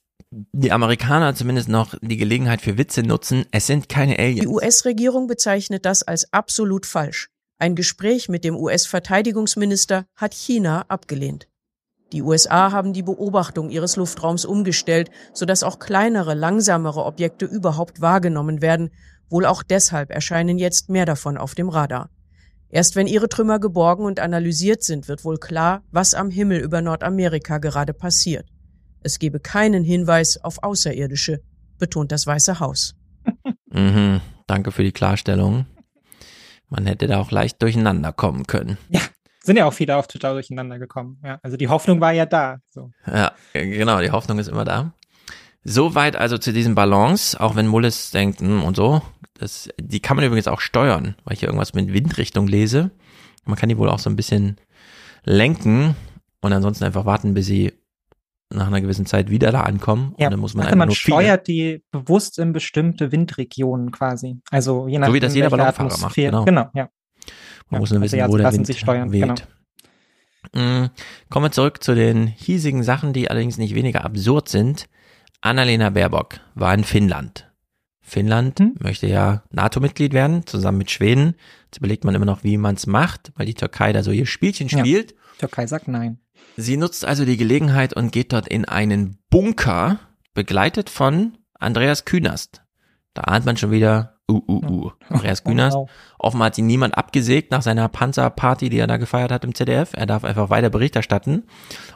[0.53, 3.45] die Amerikaner zumindest noch die Gelegenheit für Witze nutzen.
[3.53, 4.41] Es sind keine Aliens.
[4.41, 7.29] Die US-Regierung bezeichnet das als absolut falsch.
[7.59, 11.47] Ein Gespräch mit dem US-Verteidigungsminister hat China abgelehnt.
[12.13, 18.61] Die USA haben die Beobachtung ihres Luftraums umgestellt, sodass auch kleinere, langsamere Objekte überhaupt wahrgenommen
[18.61, 18.91] werden.
[19.31, 22.11] Wohl auch deshalb erscheinen jetzt mehr davon auf dem Radar.
[22.69, 26.83] Erst wenn ihre Trümmer geborgen und analysiert sind, wird wohl klar, was am Himmel über
[26.83, 28.49] Nordamerika gerade passiert.
[29.03, 31.41] Es gebe keinen Hinweis auf Außerirdische,
[31.79, 32.95] betont das Weiße Haus.
[33.77, 35.67] Mhm, danke für die Klarstellung.
[36.69, 38.79] Man hätte da auch leicht durcheinander kommen können.
[38.89, 39.01] Ja,
[39.43, 41.19] sind ja auch viele auf Twitter durcheinander gekommen.
[41.25, 42.59] Ja, also die Hoffnung war ja da.
[42.71, 42.93] So.
[43.05, 44.95] Ja, genau, die Hoffnung ist immer da.
[45.65, 49.03] Soweit also zu diesem Balance, auch wenn Mullis denkt hm, und so.
[49.35, 52.91] Das, die kann man übrigens auch steuern, weil ich hier irgendwas mit Windrichtung lese.
[53.45, 54.57] Man kann die wohl auch so ein bisschen
[55.25, 55.97] lenken
[56.41, 57.73] und ansonsten einfach warten, bis sie
[58.51, 60.15] nach einer gewissen Zeit wieder da ankommen.
[60.19, 64.41] Ja, und dann muss man also man steuert die bewusst in bestimmte Windregionen quasi.
[64.51, 66.15] Also je nachdem, so wie das jeder Ballonfahrer macht.
[66.15, 66.45] Genau.
[66.45, 66.89] genau, ja.
[67.71, 69.23] Man ja, muss nur wissen, also wo der Wind sich steuern, weht.
[70.53, 70.85] Genau.
[70.85, 70.91] Mm,
[71.31, 74.89] Kommen wir zurück zu den hiesigen Sachen, die allerdings nicht weniger absurd sind.
[75.41, 77.51] Annalena Baerbock war in Finnland.
[78.07, 81.35] Finnland möchte ja NATO-Mitglied werden, zusammen mit Schweden.
[81.65, 84.27] Jetzt überlegt man immer noch, wie man es macht, weil die Türkei da so ihr
[84.27, 85.13] Spielchen spielt.
[85.13, 85.17] Ja.
[85.39, 86.19] Türkei sagt nein.
[86.57, 89.99] Sie nutzt also die Gelegenheit und geht dort in einen Bunker,
[90.35, 92.63] begleitet von Andreas Künast.
[93.15, 94.91] Da ahnt man schon wieder, uh, uh, uh.
[95.09, 95.77] Andreas Künast.
[96.19, 99.91] Offenbar hat ihn niemand abgesägt nach seiner Panzerparty, die er da gefeiert hat im ZDF.
[99.93, 101.45] Er darf einfach weiter Bericht erstatten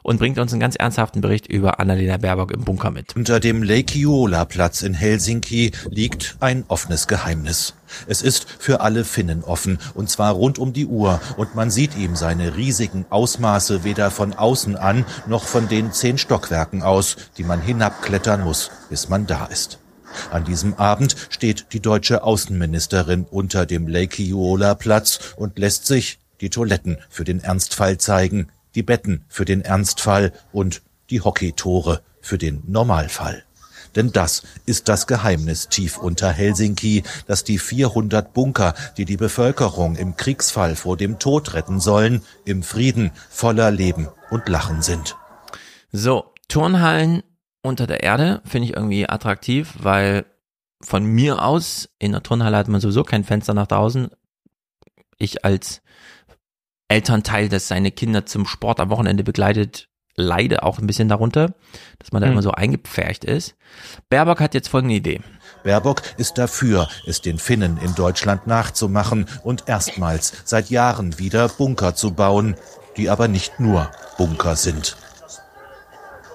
[0.02, 3.16] und bringt uns einen ganz ernsthaften Bericht über Annalena Baerbock im Bunker mit.
[3.16, 7.74] Unter dem Leikiola-Platz in Helsinki liegt ein offenes Geheimnis.
[8.06, 11.96] Es ist für alle Finnen offen, und zwar rund um die Uhr, und man sieht
[11.96, 17.44] ihm seine riesigen Ausmaße weder von außen an, noch von den zehn Stockwerken aus, die
[17.44, 19.78] man hinabklettern muss, bis man da ist.
[20.30, 26.98] An diesem Abend steht die deutsche Außenministerin unter dem Leikiola-Platz und lässt sich die Toiletten
[27.08, 33.44] für den Ernstfall zeigen, die Betten für den Ernstfall und die Hockeytore für den Normalfall.
[33.96, 39.96] Denn das ist das Geheimnis tief unter Helsinki, dass die 400 Bunker, die die Bevölkerung
[39.96, 45.16] im Kriegsfall vor dem Tod retten sollen, im Frieden voller Leben und Lachen sind.
[45.90, 47.22] So, Turnhallen
[47.62, 50.26] unter der Erde finde ich irgendwie attraktiv, weil
[50.80, 54.10] von mir aus in der Turnhalle hat man sowieso kein Fenster nach draußen.
[55.18, 55.82] Ich als
[56.88, 61.54] Elternteil, das seine Kinder zum Sport am Wochenende begleitet, leide auch ein bisschen darunter,
[61.98, 62.32] dass man da Hm.
[62.32, 63.56] immer so eingepfercht ist.
[64.08, 65.20] Baerbock hat jetzt folgende Idee.
[65.64, 71.94] Baerbock ist dafür, es den Finnen in Deutschland nachzumachen und erstmals seit Jahren wieder Bunker
[71.94, 72.56] zu bauen,
[72.96, 74.96] die aber nicht nur Bunker sind.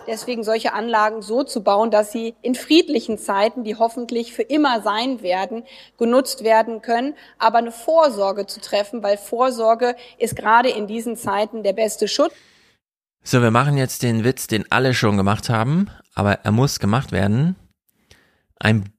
[0.08, 4.82] Deswegen solche Anlagen so zu bauen, dass sie in friedlichen Zeiten, die hoffentlich für immer
[4.82, 5.64] sein werden,
[5.98, 11.64] genutzt werden können, aber eine Vorsorge zu treffen, weil Vorsorge ist gerade in diesen Zeiten
[11.64, 12.34] der beste Schutz.
[13.24, 17.14] So, wir machen jetzt den Witz, den alle schon gemacht haben, aber er muss gemacht
[17.14, 17.56] werden.
[18.60, 18.90] Ein,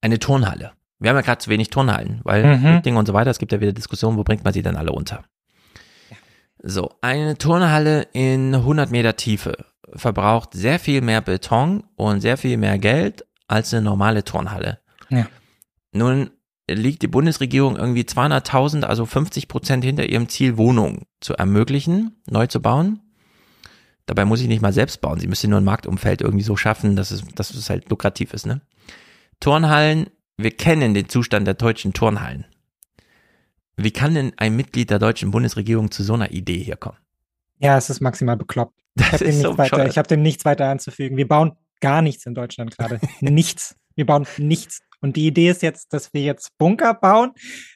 [0.00, 0.72] eine Turnhalle.
[0.98, 2.60] Wir haben ja gerade zu wenig Turnhallen, weil Mhm.
[2.60, 4.90] Flüchtlinge und so weiter, es gibt ja wieder Diskussionen, wo bringt man sie dann alle
[4.90, 5.22] unter.
[6.60, 9.64] So, eine Turnhalle in 100 Meter Tiefe
[9.94, 14.80] verbraucht sehr viel mehr Beton und sehr viel mehr Geld als eine normale Turnhalle.
[15.08, 15.26] Ja.
[15.92, 16.30] Nun
[16.70, 22.46] liegt die Bundesregierung irgendwie 200.000, also 50 Prozent hinter ihrem Ziel, Wohnungen zu ermöglichen, neu
[22.46, 23.00] zu bauen.
[24.06, 25.20] Dabei muss ich nicht mal selbst bauen.
[25.20, 28.46] Sie müsste nur ein Marktumfeld irgendwie so schaffen, dass es, dass es halt lukrativ ist,
[28.46, 28.60] ne?
[29.40, 32.46] Turnhallen, wir kennen den Zustand der deutschen Turnhallen.
[33.76, 36.98] Wie kann denn ein Mitglied der deutschen Bundesregierung zu so einer Idee hier kommen?
[37.60, 38.74] Ja, es ist maximal bekloppt.
[38.96, 41.16] Ich habe dem, so hab dem nichts weiter anzufügen.
[41.16, 43.00] Wir bauen gar nichts in Deutschland gerade.
[43.20, 43.76] nichts.
[43.94, 44.80] Wir bauen nichts.
[45.00, 47.30] Und die Idee ist jetzt, dass wir jetzt Bunker bauen,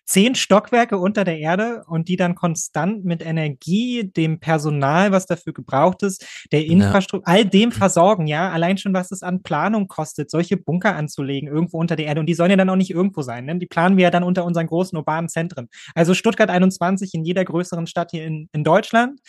[0.05, 5.52] zehn Stockwerke unter der Erde und die dann konstant mit Energie, dem Personal, was dafür
[5.52, 8.51] gebraucht ist, der Infrastruktur, all dem versorgen, ja.
[8.51, 12.20] Allein schon, was es an Planung kostet, solche Bunker anzulegen, irgendwo unter der Erde.
[12.20, 13.57] Und die sollen ja dann auch nicht irgendwo sein, ne?
[13.57, 15.69] Die planen wir ja dann unter unseren großen urbanen Zentren.
[15.94, 19.20] Also Stuttgart 21 in jeder größeren Stadt hier in, in Deutschland.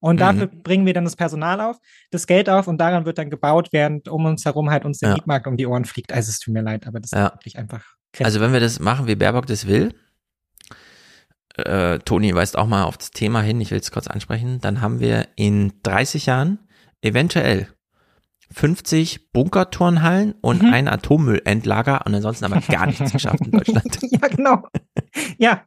[0.00, 1.76] Und dafür bringen wir dann das Personal auf,
[2.10, 5.10] das Geld auf und daran wird dann gebaut, während um uns herum halt uns der
[5.10, 5.14] Ja.
[5.16, 6.12] Mietmarkt um die Ohren fliegt.
[6.12, 7.26] Also es tut mir leid, aber das Ja.
[7.26, 7.84] ist wirklich einfach.
[8.20, 9.94] Also wenn wir das machen, wie Baerbock das will,
[11.56, 14.80] äh, Toni weist auch mal auf das Thema hin, ich will es kurz ansprechen, dann
[14.80, 16.58] haben wir in 30 Jahren
[17.02, 17.68] eventuell
[18.52, 20.72] 50 Bunkerturnhallen und Mhm.
[20.72, 23.98] ein Atommüllendlager und ansonsten aber gar nichts geschafft in Deutschland.
[24.02, 24.62] ja, genau.
[25.38, 25.64] Ja.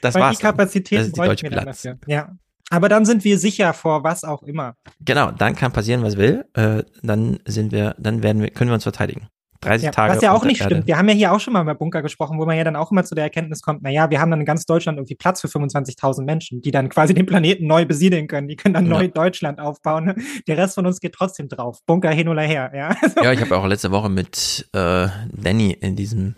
[0.00, 0.52] Das Weil war's die dann.
[0.52, 1.88] Kapazitäten Das ist die deutsche Bilanz.
[2.06, 2.32] Ja.
[2.70, 4.76] Aber dann sind wir sicher vor was auch immer.
[5.04, 6.44] Genau, dann kann passieren, was will.
[6.54, 9.28] Äh, dann sind wir, dann werden wir, können wir uns verteidigen.
[9.60, 10.14] 30 Ja, Tage.
[10.16, 10.74] was ja auch nicht Erde.
[10.74, 10.86] stimmt.
[10.86, 12.90] Wir haben ja hier auch schon mal über Bunker gesprochen, wo man ja dann auch
[12.92, 15.46] immer zu der Erkenntnis kommt, naja, wir haben dann in ganz Deutschland irgendwie Platz für
[15.48, 18.46] 25.000 Menschen, die dann quasi den Planeten neu besiedeln können.
[18.46, 18.90] Die können dann Ja.
[18.98, 20.04] neu Deutschland aufbauen.
[20.04, 20.16] ne?
[20.48, 21.78] Der Rest von uns geht trotzdem drauf.
[21.86, 22.94] Bunker hin oder her, ja.
[23.24, 26.34] Ja, ich habe auch letzte Woche mit äh, Danny in diesem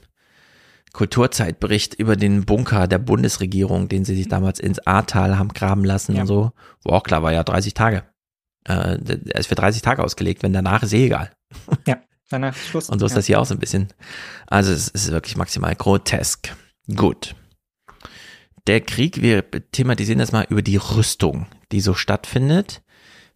[0.97, 6.15] Kulturzeitbericht über den Bunker der Bundesregierung, den sie sich damals ins Ahrtal haben graben lassen
[6.17, 6.23] Ja.
[6.23, 6.53] und so,
[6.83, 8.05] wo auch klar war, ja, 30 Tage.
[8.65, 11.31] Äh, der ist für 30 Tage ausgelegt, wenn danach ist eh egal.
[11.87, 11.99] Ja,
[12.31, 12.89] danach ist Schluss.
[12.89, 13.17] Und so ist ja.
[13.17, 13.89] das hier auch so ein bisschen.
[14.47, 16.57] Also es ist wirklich maximal grotesk.
[16.95, 17.35] Gut.
[18.67, 22.81] Der Krieg, wir thematisieren das mal über die Rüstung, die so stattfindet.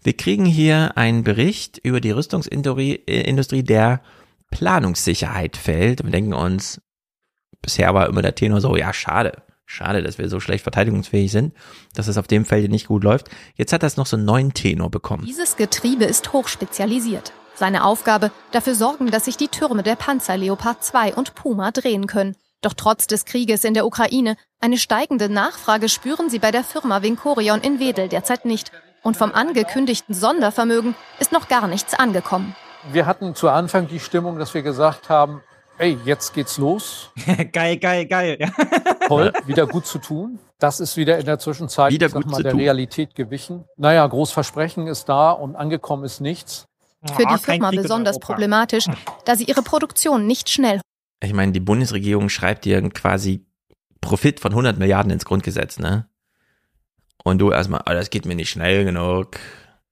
[0.02, 4.00] Wir kriegen hier einen Bericht über die Rüstungsindustrie, äh, der
[4.50, 6.02] Planungssicherheit fällt.
[6.02, 6.80] Wir denken uns,
[7.62, 11.54] bisher war immer der Tenor so, ja, schade, schade, dass wir so schlecht verteidigungsfähig sind,
[11.94, 13.28] dass es auf dem Feld nicht gut läuft.
[13.56, 15.24] Jetzt hat das noch so einen neuen Tenor bekommen.
[15.26, 17.32] Dieses Getriebe ist hochspezialisiert.
[17.54, 22.06] Seine Aufgabe, dafür sorgen, dass sich die Türme der Panzer Leopard 2 und Puma drehen
[22.06, 22.36] können.
[22.62, 27.02] Doch trotz des Krieges in der Ukraine, eine steigende Nachfrage spüren sie bei der Firma
[27.02, 28.70] Vincorion in Wedel derzeit nicht.
[29.02, 32.54] Und vom angekündigten Sondervermögen ist noch gar nichts angekommen.
[32.92, 35.42] Wir hatten zu Anfang die Stimmung, dass wir gesagt haben,
[35.80, 37.10] ey, jetzt geht's los.
[37.52, 38.38] geil, geil, geil.
[39.08, 40.38] Toll, wieder gut zu tun.
[40.58, 42.60] Das ist wieder in der Zwischenzeit Wieder ich sag gut mal, zu der tun.
[42.60, 43.64] Realität gewichen.
[43.76, 46.66] Naja, Großversprechen ist da und angekommen ist nichts.
[47.14, 48.84] Für Ah, die Firma besonders problematisch,
[49.24, 50.82] da sie ihre Produktion nicht schnell
[51.24, 53.46] Ich meine, die Bundesregierung schreibt dir quasi
[54.02, 56.08] Profit von 100 Milliarden ins Grundgesetz, ne?
[57.24, 59.38] Und du erstmal, ah, das geht mir nicht schnell genug.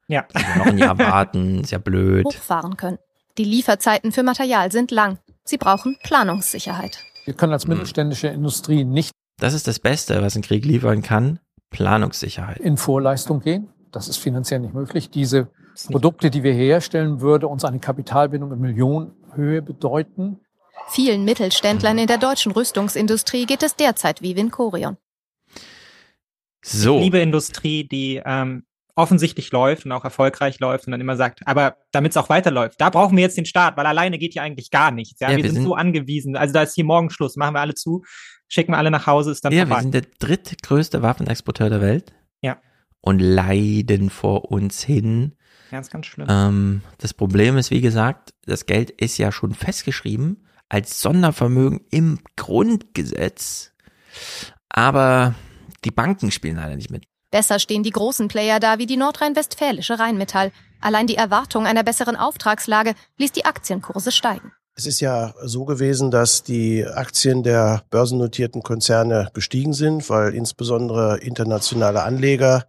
[0.06, 0.26] Ja.
[0.56, 2.24] Noch ein Jahr warten, ist ja blöd.
[2.26, 2.98] hochfahren können.
[3.38, 5.18] Die Lieferzeiten für Material sind lang.
[5.48, 6.98] Sie brauchen Planungssicherheit.
[7.24, 7.54] Wir können Hm.
[7.54, 11.38] als mittelständische Industrie nicht Das ist das Beste, was ein Krieg liefern kann.
[11.70, 12.58] Planungssicherheit.
[12.58, 13.68] in Vorleistung gehen.
[13.92, 15.10] Das ist finanziell nicht möglich.
[15.10, 15.48] Diese
[15.90, 20.40] Produkte, die wir herstellen, würde uns eine Kapitalbindung in Millionenhöhe bedeuten.
[20.88, 24.96] Vielen Mittelständlern in der deutschen Rüstungsindustrie geht es derzeit wie Vincorion.
[26.64, 26.98] So.
[26.98, 28.64] Liebe Industrie, die ähm,
[28.98, 32.80] offensichtlich läuft und auch erfolgreich läuft und dann immer sagt, aber damit es auch weiterläuft,
[32.80, 35.20] da brauchen wir jetzt den Staat, weil alleine geht hier eigentlich gar nichts.
[35.20, 36.36] Ja, Ja, wir, wir sind, sind- so angewiesen.
[36.36, 38.02] Also da ist hier morgen Schluss, machen wir alle zu,
[38.48, 39.82] schicken wir alle nach Hause, ist dann Ja, wir vorbei.
[39.82, 42.12] sind der drittgrößte Waffenexporteur der Welt.
[42.42, 42.58] Ja.
[43.00, 45.36] Und leiden vor uns hin.
[45.70, 46.26] Ganz, ganz schlimm.
[46.28, 52.18] Ähm, das Problem ist, wie gesagt, das Geld ist ja schon festgeschrieben als Sondervermögen im
[52.36, 53.72] Grundgesetz.
[54.68, 55.34] Aber
[55.84, 57.04] die Banken spielen leider nicht mit.
[57.30, 60.50] Besser stehen die großen Player da wie die nordrhein-westfälische Rheinmetall.
[60.80, 64.52] Allein die Erwartung einer besseren Auftragslage ließ die Aktienkurse steigen.
[64.74, 71.18] Es ist ja so gewesen, dass die Aktien der börsennotierten Konzerne gestiegen sind, weil insbesondere
[71.18, 72.64] internationale Anleger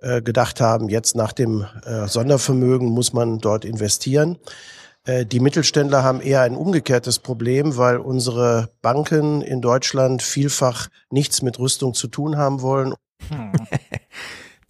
[0.00, 4.38] äh, gedacht haben, jetzt nach dem äh, Sondervermögen muss man dort investieren.
[5.06, 11.40] Äh, die Mittelständler haben eher ein umgekehrtes Problem, weil unsere Banken in Deutschland vielfach nichts
[11.40, 12.92] mit Rüstung zu tun haben wollen.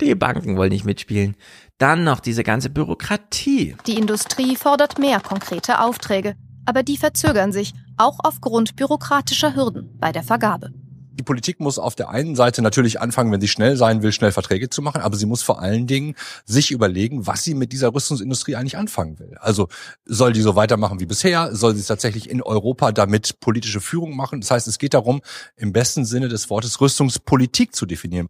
[0.01, 1.37] Die Banken wollen nicht mitspielen.
[1.79, 3.77] Dann noch diese ganze Bürokratie.
[3.87, 6.37] Die Industrie fordert mehr konkrete Aufträge,
[6.67, 10.71] aber die verzögern sich, auch aufgrund bürokratischer Hürden bei der Vergabe.
[11.19, 14.33] Die Politik muss auf der einen Seite natürlich anfangen, wenn sie schnell sein will, schnell
[14.33, 17.95] Verträge zu machen, aber sie muss vor allen Dingen sich überlegen, was sie mit dieser
[17.95, 19.35] Rüstungsindustrie eigentlich anfangen will.
[19.41, 19.69] Also
[20.05, 21.57] soll die so weitermachen wie bisher?
[21.57, 24.43] Soll sie es tatsächlich in Europa damit politische Führung machen?
[24.43, 25.23] Das heißt, es geht darum,
[25.57, 28.29] im besten Sinne des Wortes Rüstungspolitik zu definieren.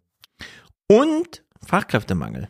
[0.89, 2.47] Und Fachkräftemangel.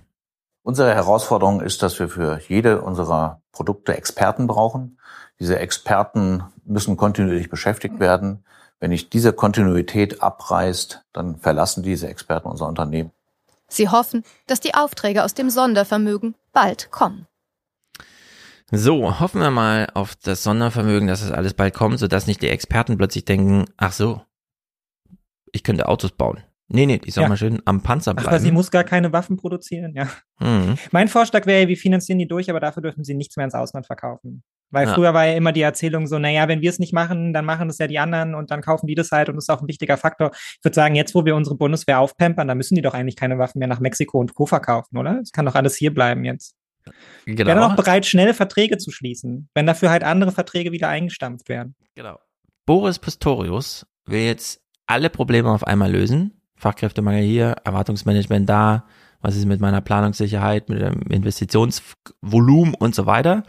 [0.62, 5.00] Unsere Herausforderung ist, dass wir für jede unserer Produkte Experten brauchen.
[5.40, 8.44] Diese Experten müssen kontinuierlich beschäftigt werden.
[8.80, 13.12] Wenn nicht diese Kontinuität abreißt, dann verlassen diese Experten unser Unternehmen.
[13.70, 17.28] Sie hoffen, dass die Aufträge aus dem Sondervermögen bald kommen.
[18.72, 22.50] So, hoffen wir mal auf das Sondervermögen, dass es alles bald kommt, sodass nicht die
[22.50, 24.22] Experten plötzlich denken, ach so,
[25.54, 26.44] ich könnte Autos bauen.
[26.70, 27.30] Nee, nee, die sollen Ja.
[27.30, 28.30] mal schön am Panzer bleiben.
[28.30, 30.08] weil sie muss gar keine Waffen produzieren, ja.
[30.40, 30.78] Mhm.
[30.92, 33.86] Mein Vorschlag wäre, wir finanzieren die durch, aber dafür dürfen sie nichts mehr ins Ausland
[33.86, 34.44] verkaufen.
[34.70, 34.94] Weil Ja.
[34.94, 37.70] früher war ja immer die Erzählung so, naja, wenn wir es nicht machen, dann machen
[37.70, 39.68] es ja die anderen und dann kaufen die das halt und das ist auch ein
[39.70, 40.32] wichtiger Faktor.
[40.34, 43.38] Ich würde sagen, jetzt, wo wir unsere Bundeswehr aufpampern, dann müssen die doch eigentlich keine
[43.38, 44.46] Waffen mehr nach Mexiko und Co.
[44.46, 45.20] verkaufen, oder?
[45.22, 46.56] Es kann doch alles hier bleiben jetzt.
[46.84, 46.94] Genau.
[47.26, 50.90] Ich wäre dann auch bereit, schnell Verträge zu schließen, wenn dafür halt andere Verträge wieder
[50.90, 51.76] eingestampft werden.
[51.96, 52.20] Genau.
[52.66, 56.37] Boris Pistorius will jetzt alle Probleme auf einmal lösen.
[56.58, 58.84] Fachkräftemangel hier, Erwartungsmanagement da,
[59.22, 63.44] was ist mit meiner Planungssicherheit, mit dem Investitionsvolumen und so weiter.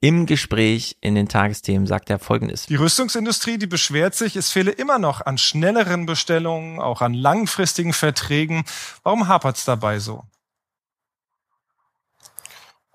[0.00, 2.66] Im Gespräch in den Tagesthemen sagt er folgendes.
[2.66, 7.92] Die Rüstungsindustrie, die beschwert sich, es fehle immer noch an schnelleren Bestellungen, auch an langfristigen
[7.92, 8.64] Verträgen.
[9.02, 10.22] Warum hapert's dabei so?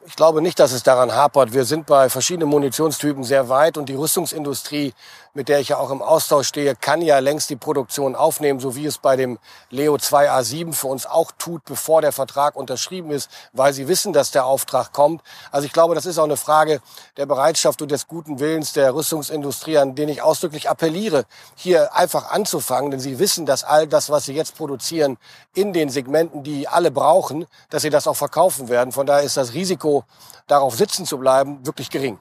[0.06, 1.54] Ich glaube nicht, dass es daran hapert.
[1.54, 4.94] Wir sind bei verschiedenen Munitionstypen sehr weit und die Rüstungsindustrie,
[5.34, 8.76] mit der ich ja auch im Austausch stehe, kann ja längst die Produktion aufnehmen, so
[8.76, 13.30] wie es bei dem Leo 2A7 für uns auch tut, bevor der Vertrag unterschrieben ist,
[13.54, 15.22] weil sie wissen, dass der Auftrag kommt.
[15.52, 16.82] Also ich glaube, das ist auch eine Frage
[17.18, 22.32] der Bereitschaft und des guten Willens der Rüstungsindustrie, an den ich ausdrücklich appelliere, hier einfach
[22.32, 25.18] anzufangen, denn sie wissen, dass all das, was sie jetzt produzieren,
[25.54, 28.92] in den Segmenten, die alle brauchen, dass sie das auch verkaufen werden.
[28.92, 30.04] Von daher ist das Risiko,
[30.48, 32.20] darauf sitzen zu bleiben, wirklich gering.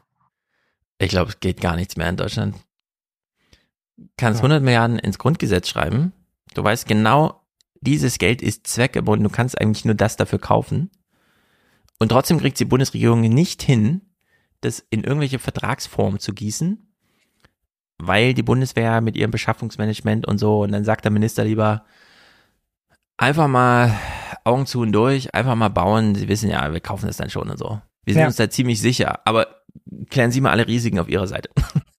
[0.98, 2.56] Ich glaube, es geht gar nichts mehr in Deutschland.
[4.16, 6.12] Kannst 100 Milliarden ins Grundgesetz schreiben.
[6.54, 7.40] Du weißt genau,
[7.80, 9.24] dieses Geld ist zweckgebunden.
[9.24, 10.90] Du kannst eigentlich nur das dafür kaufen.
[11.98, 14.00] Und trotzdem kriegt die Bundesregierung nicht hin,
[14.62, 16.86] das in irgendwelche Vertragsformen zu gießen,
[17.98, 21.84] weil die Bundeswehr mit ihrem Beschaffungsmanagement und so, und dann sagt der Minister lieber,
[23.18, 23.94] einfach mal
[24.44, 26.14] Augen zu und durch, einfach mal bauen.
[26.14, 27.80] Sie wissen ja, wir kaufen das dann schon und so.
[28.04, 28.26] Wir sind Ja.
[28.26, 29.46] uns da ziemlich sicher, aber
[30.08, 31.50] klären Sie mal alle Risiken auf Ihrer Seite.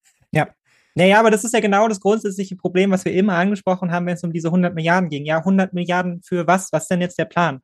[0.96, 1.04] Ja.
[1.04, 4.16] Naja, aber das ist ja genau das grundsätzliche Problem, was wir immer angesprochen haben, wenn
[4.16, 5.26] es um diese 100 Milliarden ging.
[5.26, 6.72] Ja, 100 Milliarden für was?
[6.72, 7.60] Was ist denn jetzt der Plan?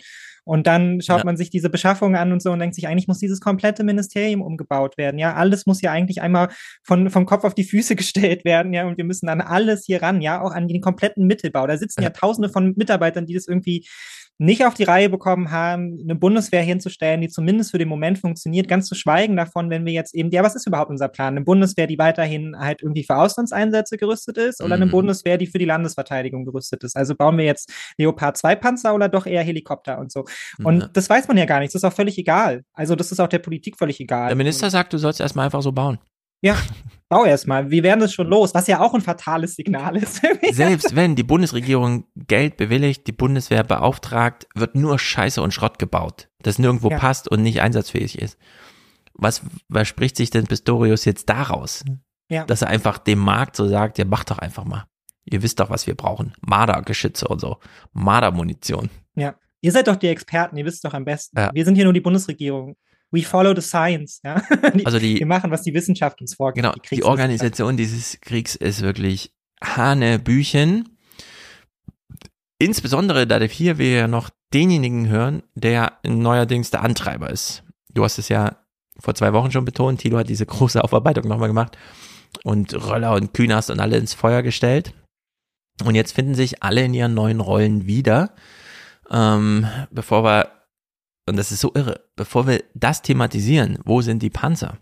[0.45, 1.23] Und dann schaut Ja.
[1.25, 4.41] man sich diese Beschaffung an und so und denkt sich, eigentlich muss dieses komplette Ministerium
[4.41, 5.19] umgebaut werden.
[5.19, 6.47] Ja, alles muss ja eigentlich einmal
[6.83, 8.73] von, vom Kopf auf die Füße gestellt werden.
[8.73, 10.21] Ja, und wir müssen an alles hier ran.
[10.21, 11.67] Ja, auch an den kompletten Mittelbau.
[11.67, 13.85] Da sitzen ja tausende von Mitarbeitern, die das irgendwie
[14.39, 18.67] nicht auf die Reihe bekommen haben, eine Bundeswehr hinzustellen, die zumindest für den Moment funktioniert,
[18.67, 21.33] ganz zu schweigen davon, wenn wir jetzt eben, ja, was ist überhaupt unser Plan?
[21.35, 24.91] Eine Bundeswehr, die weiterhin halt irgendwie für Auslandseinsätze gerüstet ist oder eine Mhm.
[24.91, 26.95] Bundeswehr, die für die Landesverteidigung gerüstet ist?
[26.95, 30.25] Also bauen wir jetzt Leopard 2 Panzer oder doch eher Helikopter und so?
[30.63, 30.89] Und Ja.
[30.93, 32.63] das weiß man ja gar nicht, das ist auch völlig egal.
[32.73, 34.27] Also das ist auch der Politik völlig egal.
[34.27, 35.97] Der Minister sagt, du sollst erstmal einfach so bauen.
[36.41, 36.57] Ja,
[37.09, 37.71] bau erstmal.
[37.71, 40.21] Wir werden es schon los, was ja auch ein fatales Signal ist.
[40.51, 46.29] Selbst wenn die Bundesregierung Geld bewilligt, die Bundeswehr beauftragt, wird nur Scheiße und Schrott gebaut,
[46.43, 46.99] das nirgendwo Ja.
[46.99, 48.37] passt und nicht einsatzfähig ist.
[49.13, 49.41] Was
[49.71, 51.83] verspricht sich denn Pistorius jetzt daraus?
[52.29, 52.45] Ja.
[52.45, 54.85] Dass er einfach dem Markt so sagt, ja, macht doch einfach mal.
[55.25, 56.33] Ihr wisst doch, was wir brauchen.
[56.41, 57.57] Marder-Geschütze und so.
[57.93, 58.89] Marder-Munition.
[59.15, 59.35] Ja.
[59.61, 61.37] Ihr seid doch die Experten, ihr wisst doch am besten.
[61.37, 61.49] Ja.
[61.53, 62.75] Wir sind hier nur die Bundesregierung.
[63.11, 64.19] We follow the science.
[64.23, 64.41] Ja?
[64.75, 66.63] Die, Also die- wir machen, was die Wissenschaft uns vorgibt.
[66.63, 69.31] Genau, die Organisation dieses Kriegs ist wirklich
[69.63, 70.97] Hanebüchen.
[72.59, 77.63] Insbesondere, da hier wir ja noch denjenigen hören, der neuerdings der Antreiber ist.
[77.93, 78.57] Du hast es ja
[78.99, 81.77] vor zwei Wochen schon betont, Tilo hat diese große Aufarbeitung nochmal gemacht
[82.43, 84.93] und Röller und Künast und alle ins Feuer gestellt.
[85.83, 88.33] Und jetzt finden sich alle in ihren neuen Rollen wieder.
[89.11, 90.51] Ähm, bevor wir,
[91.27, 94.77] und das ist so irre, bevor wir das thematisieren, wo sind die Panzer?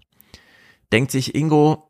[0.91, 1.89] Denkt sich Ingo,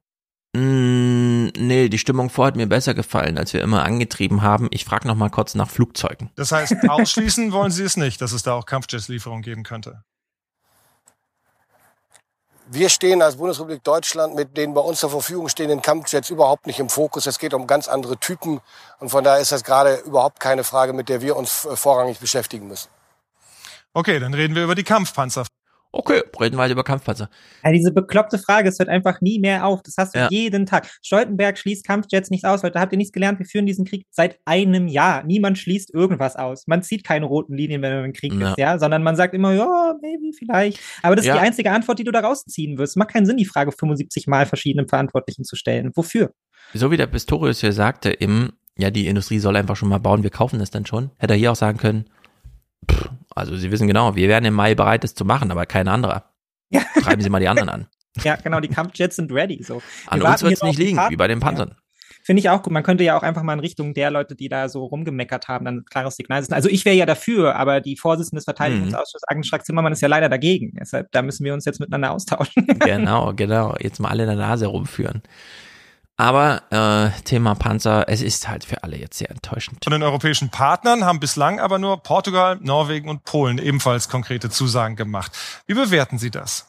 [0.56, 4.68] "Mm, nee, die Stimmung vor hat mir besser gefallen, als wir immer angetrieben haben.
[4.72, 6.32] Ich frage noch mal kurz nach Flugzeugen.
[6.36, 10.04] Das heißt, ausschließen wollen Sie es nicht, dass es da auch Kampfjetslieferungen geben könnte.
[12.68, 16.80] Wir stehen als Bundesrepublik Deutschland mit den bei uns zur Verfügung stehenden Kampfjets überhaupt nicht
[16.80, 17.28] im Fokus.
[17.28, 18.60] Es geht um ganz andere Typen.
[19.00, 22.20] Und von daher ist das gerade überhaupt keine Frage, mit der wir uns äh, vorrangig
[22.20, 22.90] beschäftigen müssen.
[23.96, 25.46] Okay, dann reden wir über die Kampfpanzer.
[25.94, 27.30] Okay, reden wir halt über Kampfpanzer.
[27.64, 29.82] Ja, diese bekloppte Frage, es hört einfach nie mehr auf.
[29.82, 30.28] Das hast du Ja.
[30.30, 30.90] jeden Tag.
[31.02, 32.82] Stoltenberg schließt Kampfjets nicht aus, Leute.
[32.82, 33.40] Habt ihr nichts gelernt?
[33.40, 35.24] Wir führen diesen Krieg seit einem Jahr.
[35.24, 36.68] Niemand schließt irgendwas aus.
[36.68, 38.50] Man zieht keine roten Linien, wenn man im Krieg Ja.
[38.50, 40.82] ist, ja, sondern man sagt immer, ja, maybe, vielleicht.
[41.02, 41.36] Aber das ist Ja.
[41.36, 42.98] die einzige Antwort, die du da rausziehen wirst.
[42.98, 45.92] Macht keinen Sinn, die Frage 75 Mal verschiedenen Verantwortlichen zu stellen.
[45.96, 46.34] Wofür?
[46.74, 50.24] So wie der Pistorius hier sagte, im, ja, die Industrie soll einfach schon mal bauen,
[50.24, 52.10] wir kaufen das dann schon, hätte er hier auch sagen können,
[52.92, 55.88] pff, also Sie wissen genau, wir wären im Mai bereit, das zu machen, aber kein
[55.88, 56.32] anderer.
[57.02, 57.88] Treiben Sie mal die anderen an.
[58.24, 59.62] Ja, genau, die Kampfjets sind ready.
[59.62, 59.82] So.
[60.08, 61.76] An Wir uns wird es nicht liegen, wie bei den Panzern.
[62.24, 62.72] Finde ich auch gut.
[62.72, 65.66] Man könnte ja auch einfach mal in Richtung der Leute, die da so rumgemeckert haben,
[65.66, 66.54] dann ein klares Signal setzen.
[66.54, 70.30] Also ich wäre ja dafür, aber die Vorsitzende des Verteidigungsausschusses, Agnes Strack-Zimmermann, ist ja leider
[70.30, 70.72] dagegen.
[70.80, 72.66] Deshalb, da müssen wir uns jetzt miteinander austauschen.
[72.80, 73.76] Genau, genau.
[73.80, 75.22] Jetzt mal alle in der Nase rumführen.
[76.18, 79.84] Aber äh, Thema Panzer, es ist halt für alle jetzt sehr enttäuschend.
[79.84, 84.96] Von den europäischen Partnern haben bislang aber nur Portugal, Norwegen und Polen ebenfalls konkrete Zusagen
[84.96, 85.34] gemacht.
[85.68, 86.68] Wie bewerten Sie das?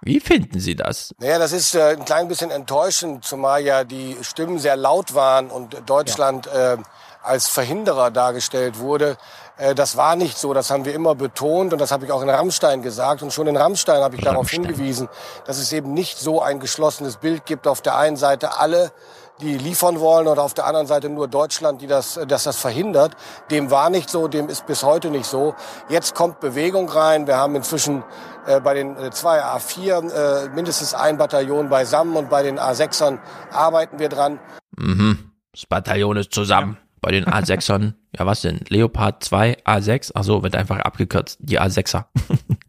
[0.00, 1.12] Wie finden Sie das?
[1.18, 5.50] Naja, das ist äh, ein klein bisschen enttäuschend, zumal ja die Stimmen sehr laut waren
[5.50, 6.76] und Deutschland äh,
[7.22, 9.18] als Verhinderer dargestellt wurde.
[9.58, 12.22] Äh, das war nicht so, das haben wir immer betont und das habe ich auch
[12.22, 13.22] in Rammstein gesagt.
[13.22, 15.08] Und schon in Rammstein habe ich darauf hingewiesen,
[15.44, 17.66] dass es eben nicht so ein geschlossenes Bild gibt.
[17.66, 18.92] Auf der einen Seite alle,
[19.40, 23.12] die liefern wollen und auf der anderen Seite nur Deutschland, die das, dass das verhindert.
[23.50, 25.54] Dem war nicht so, dem ist bis heute nicht so.
[25.88, 27.26] Jetzt kommt Bewegung rein.
[27.26, 28.02] Wir haben inzwischen
[28.46, 33.18] äh, bei den äh, zwei A4 äh, mindestens ein Bataillon beisammen und bei den A6ern
[33.52, 34.40] arbeiten wir dran.
[34.76, 35.32] Mhm.
[35.52, 36.78] Das Bataillon ist zusammen.
[37.08, 38.60] Bei den A6ern, ja was denn?
[38.68, 40.10] Leopard 2, A6?
[40.14, 41.38] Ach so, wird einfach abgekürzt.
[41.40, 42.04] Die A6er.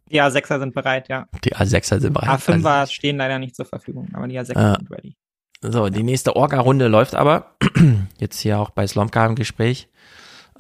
[0.09, 1.27] Die A6er sind bereit, ja.
[1.43, 2.29] Die A6er sind bereit.
[2.39, 4.75] A5er stehen leider nicht zur Verfügung, aber die A6er Ja.
[4.77, 5.17] sind ready.
[5.59, 7.57] So, die nächste Orga-Runde läuft aber.
[8.17, 9.89] Jetzt hier auch bei Slomka im Gespräch.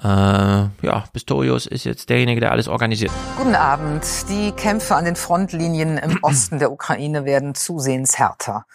[0.01, 3.11] Äh, ja, Pistorius ist jetzt derjenige, der alles organisiert.
[3.37, 4.05] Guten Abend.
[4.29, 8.65] Die Kämpfe an den Frontlinien im Osten der Ukraine werden zusehends härter.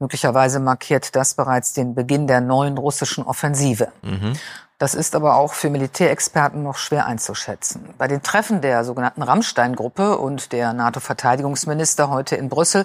[0.00, 3.92] Möglicherweise markiert das bereits den Beginn der neuen russischen Offensive.
[4.02, 4.32] Mhm.
[4.78, 7.94] Das ist aber auch für Militärexperten noch schwer einzuschätzen.
[7.98, 12.84] Bei den Treffen der sogenannten Rammstein-Gruppe und der NATO-Verteidigungsminister heute in Brüssel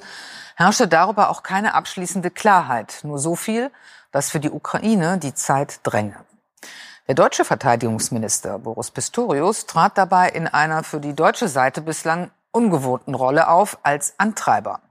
[0.56, 3.00] herrschte darüber auch keine abschließende Klarheit.
[3.02, 3.72] Nur so viel,
[4.12, 6.18] dass für die Ukraine die Zeit dränge.
[7.08, 13.16] Der deutsche Verteidigungsminister Boris Pistorius trat dabei in einer für die deutsche Seite bislang ungewohnten
[13.16, 14.82] Rolle auf als Antreiber.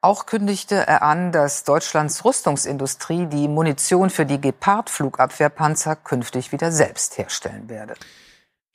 [0.00, 7.18] Auch kündigte er an, dass Deutschlands Rüstungsindustrie die Munition für die Gepard-Flugabwehrpanzer künftig wieder selbst
[7.18, 7.94] herstellen werde.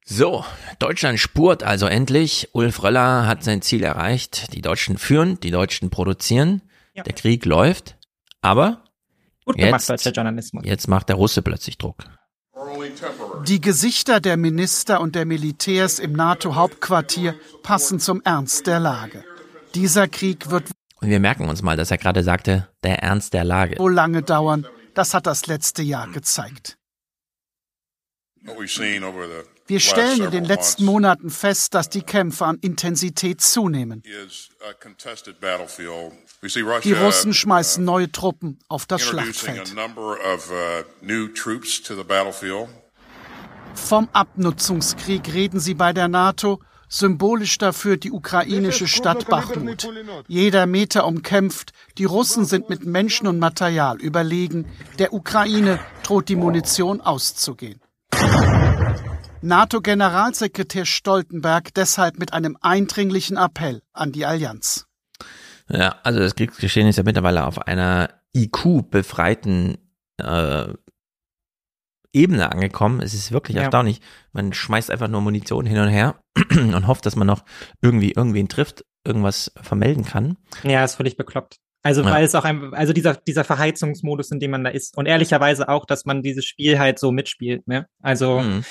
[0.04, 0.44] So,
[0.80, 2.50] Deutschland spurt also endlich.
[2.52, 4.54] Ulf Röller hat sein Ziel erreicht.
[4.54, 6.62] Die Deutschen führen, die Deutschen produzieren.
[6.96, 7.98] Der Krieg läuft.
[8.42, 8.84] Aber
[9.46, 10.66] Gut gemacht, jetzt, deutscher Journalismus.
[10.66, 12.04] jetzt macht der Russe plötzlich Druck.
[13.46, 19.24] Die Gesichter der Minister und der Militärs im NATO-Hauptquartier passen zum Ernst der Lage.
[19.76, 23.44] Dieser Krieg wird Und wir merken uns mal, dass er gerade sagte, der Ernst der
[23.44, 23.78] Lage.
[23.80, 24.68] wohl lange dauern.
[24.94, 26.78] Das hat das letzte Jahr gezeigt.
[29.68, 34.02] Wir stellen in den letzten Monaten fest, dass die Kämpfe an Intensität zunehmen.
[36.84, 39.76] Die Russen schmeißen neue Truppen auf das Schlachtfeld.
[43.76, 49.88] Vom Abnutzungskrieg reden sie bei der NATO, symbolisch dafür die ukrainische Stadt Bachmut.
[50.28, 54.66] Jeder Meter umkämpft, die Russen sind mit Menschen und Material überlegen,
[54.98, 57.82] der Ukraine droht die Munition auszugehen.
[59.42, 64.86] NATO-Generalsekretär Stoltenberg deshalb mit einem eindringlichen Appell an die Allianz.
[65.70, 69.78] Ja, also das Kriegsgeschehen ist ja mittlerweile auf einer IQ-befreiten
[70.18, 70.68] äh,
[72.14, 73.02] Ebene angekommen.
[73.02, 73.64] Es ist wirklich Ja.
[73.64, 74.02] erstaunlich.
[74.32, 76.16] Man schmeißt einfach nur Munition hin und her
[76.52, 77.44] und hofft, dass man noch
[77.82, 80.38] irgendwie irgendwen trifft, irgendwas vermelden kann.
[80.64, 81.58] Ja, ist völlig bekloppt.
[81.84, 82.12] Also Ja.
[82.12, 84.98] weil es auch ein, also dieser, dieser Verheizungsmodus, in dem man da ist.
[84.98, 87.88] Und ehrlicherweise auch, dass man dieses Spiel halt so mitspielt, ne?
[88.02, 88.64] Also, Mhm.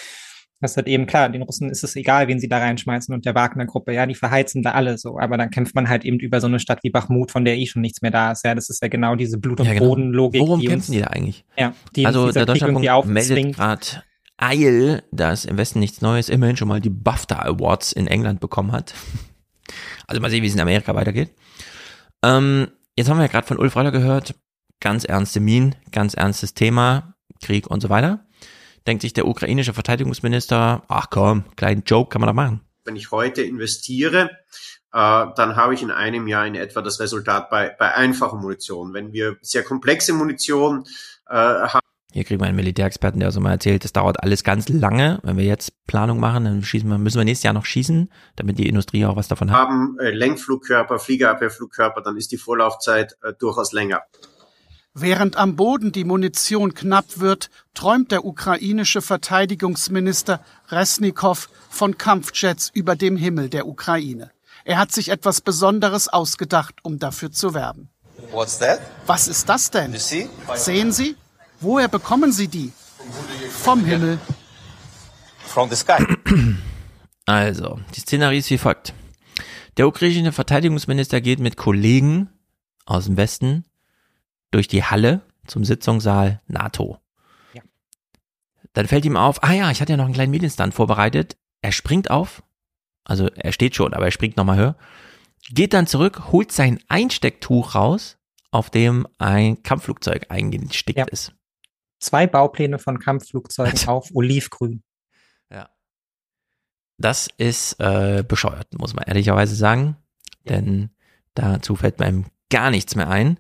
[0.61, 3.35] Das wird eben klar, den Russen ist es egal, wen sie da reinschmeißen und der
[3.35, 5.19] Wagner-Gruppe, ja, die verheizen da alle so.
[5.19, 7.67] Aber dann kämpft man halt eben über so eine Stadt wie Bachmut, von der eh
[7.67, 8.45] schon nichts mehr da ist.
[8.45, 9.89] Ja, das ist ja genau diese Blut- und Ja, genau.
[9.89, 10.41] Bodenlogik.
[10.41, 11.45] Worum die kämpfen uns, die da eigentlich?
[11.59, 13.87] Ja, die also der Deutschlandfunk meldet gerade
[14.39, 18.73] Eil, dass im Westen nichts Neues immerhin schon mal die BAFTA Awards in England bekommen
[18.73, 18.95] hat.
[20.07, 21.35] Also mal sehen, wie es in Amerika weitergeht.
[22.23, 24.35] Ähm, jetzt haben wir ja gerade von Ulf Röller gehört,
[24.81, 28.26] ganz ernste Minen, ganz ernstes Thema, Krieg und so weiter.
[28.87, 32.61] Denkt sich der ukrainische Verteidigungsminister, ach komm, kleinen Joke kann man da machen.
[32.85, 34.31] Wenn ich heute investiere,
[34.93, 38.95] äh, dann habe ich in einem Jahr in etwa das Resultat bei, bei einfacher Munition.
[38.95, 40.85] Wenn wir sehr komplexe Munition
[41.29, 41.81] äh, haben,
[42.13, 45.19] Hier kriegen wir einen Militärexperten, der uns mal erzählt, das dauert alles ganz lange.
[45.25, 48.59] Wenn wir jetzt Planung machen, dann schießen wir, müssen wir nächstes Jahr noch schießen, damit
[48.59, 49.59] die Industrie auch was davon hat.
[49.59, 54.03] haben äh, Lenkflugkörper, Fliegerabwehrflugkörper, dann ist die Vorlaufzeit äh, durchaus länger.
[54.99, 62.97] Während am Boden die Munition knapp wird, träumt der ukrainische Verteidigungsminister Resnikow von Kampfjets über
[62.97, 64.31] dem Himmel der Ukraine.
[64.65, 67.91] Er hat sich etwas Besonderes ausgedacht, um dafür zu werben.
[68.31, 68.81] What's that?
[69.05, 69.93] Was ist das denn?
[69.93, 70.31] You see?
[70.55, 71.15] Sehen Sie?
[71.61, 72.73] Woher bekommen Sie die?
[73.51, 74.19] Vom Himmel.
[75.45, 76.03] From the sky.
[77.29, 78.95] Also, die Szenerie ist wie folgt.
[79.77, 82.31] Der ukrainische Verteidigungsminister geht mit Kollegen
[82.87, 83.65] aus dem Westen
[84.57, 86.99] durch die Halle zum Sitzungssaal NATO.
[87.53, 87.61] Ja.
[88.73, 91.37] Dann fällt ihm auf, ah ja, ich hatte ja noch einen kleinen Medienstand vorbereitet.
[91.61, 92.43] Er springt auf,
[93.05, 94.77] also er steht schon, aber er springt nochmal höher,
[95.51, 98.17] geht dann zurück, holt sein Einstecktuch raus,
[98.51, 101.35] auf dem ein Kampfflugzeug eingestickt ist.
[101.99, 104.83] Zwei Baupläne von Kampfflugzeugen auf Olivgrün.
[105.51, 105.69] Ja.
[106.97, 109.99] Das ist äh, bescheuert, muss man ehrlicherweise sagen.
[110.49, 110.89] Denn
[111.35, 113.39] dazu fällt mir gar nichts mehr ein.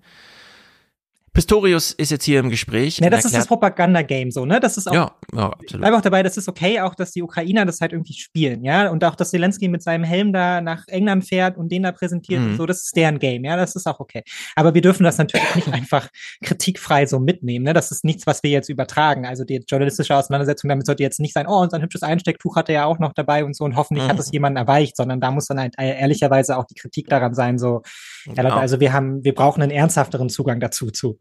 [1.36, 2.98] Pistorius ist jetzt hier im Gespräch.
[2.98, 4.58] Ja, das ist das Propaganda-Game so, ne?
[4.58, 4.94] Das ist auch.
[4.94, 5.80] Ja, ja, absolut.
[5.82, 8.90] Bleib auch dabei, das ist okay, auch dass die Ukrainer das halt irgendwie spielen, ja.
[8.90, 12.40] Und auch, dass Zelensky mit seinem Helm da nach England fährt und den da präsentiert
[12.40, 12.50] Mhm.
[12.52, 14.22] und so, das ist deren Game, ja, das ist auch okay.
[14.54, 16.08] Aber wir dürfen das natürlich nicht einfach
[16.42, 17.74] kritikfrei so mitnehmen, ne?
[17.74, 19.26] Das ist nichts, was wir jetzt übertragen.
[19.26, 22.70] Also die journalistische Auseinandersetzung damit sollte jetzt nicht sein, oh, und sein hübsches Einstecktuch hat
[22.70, 24.20] er ja auch noch dabei und so und hoffentlich hat Mhm.
[24.20, 27.58] es jemanden erweicht, sondern da muss dann halt äh, ehrlicherweise auch die Kritik daran sein,
[27.58, 27.82] so,
[28.24, 28.54] Genau.
[28.56, 31.18] also wir haben, wir brauchen einen ernsthafteren Zugang dazu, zu.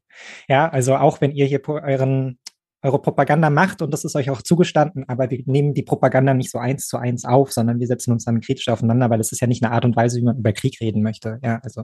[0.48, 2.40] Ja, also auch wenn ihr hier euren,
[2.82, 6.52] eure Propaganda macht und das ist euch auch zugestanden, aber wir nehmen die Propaganda nicht
[6.52, 9.42] so eins zu eins auf, sondern wir setzen uns damit kritisch aufeinander, weil es ist
[9.42, 11.40] ja nicht eine Art und Weise, wie man über Krieg reden möchte.
[11.44, 11.84] Ja, also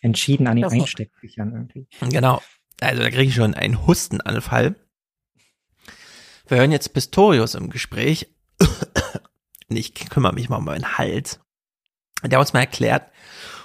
[0.00, 0.64] entschieden an den.
[0.64, 1.86] Einsteckbüchern irgendwie.
[2.10, 2.40] Genau.
[2.80, 4.76] Also da kriege ich schon einen Hustenanfall.
[6.46, 8.28] Wir hören jetzt Pistorius im Gespräch.
[9.68, 11.40] Und ich kümmere mich mal um meinen Hals.
[12.24, 13.10] Der uns mal erklärt,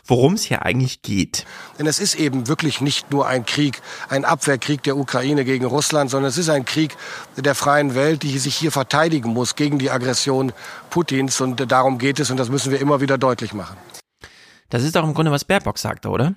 [0.06, 1.46] worum es hier eigentlich geht.
[1.80, 6.10] Denn es ist eben wirklich nicht nur ein Krieg, ein Abwehrkrieg der Ukraine gegen Russland,
[6.12, 6.96] sondern es ist ein Krieg
[7.38, 10.52] der freien Welt, die sich hier verteidigen muss gegen die Aggression
[10.90, 11.40] Putins.
[11.42, 13.78] Und darum geht es und das müssen wir immer wieder deutlich machen.
[14.70, 16.36] Das ist doch im Grunde, was Baerbock sagte, oder?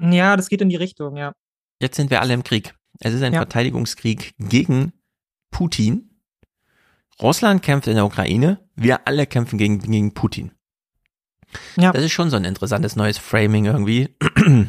[0.00, 1.32] Ja, das geht in die Richtung, ja.
[1.80, 2.74] Jetzt sind wir alle im Krieg.
[3.00, 3.40] Es ist ein Ja.
[3.40, 4.92] Verteidigungskrieg gegen
[5.50, 6.10] Putin.
[7.20, 8.58] Russland kämpft in der Ukraine.
[8.74, 10.52] Wir alle kämpfen gegen, gegen Putin.
[11.76, 11.92] Ja.
[11.92, 14.16] Das ist schon so ein interessantes neues Framing irgendwie.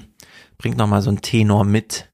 [0.58, 2.10] Bringt nochmal so ein Tenor mit.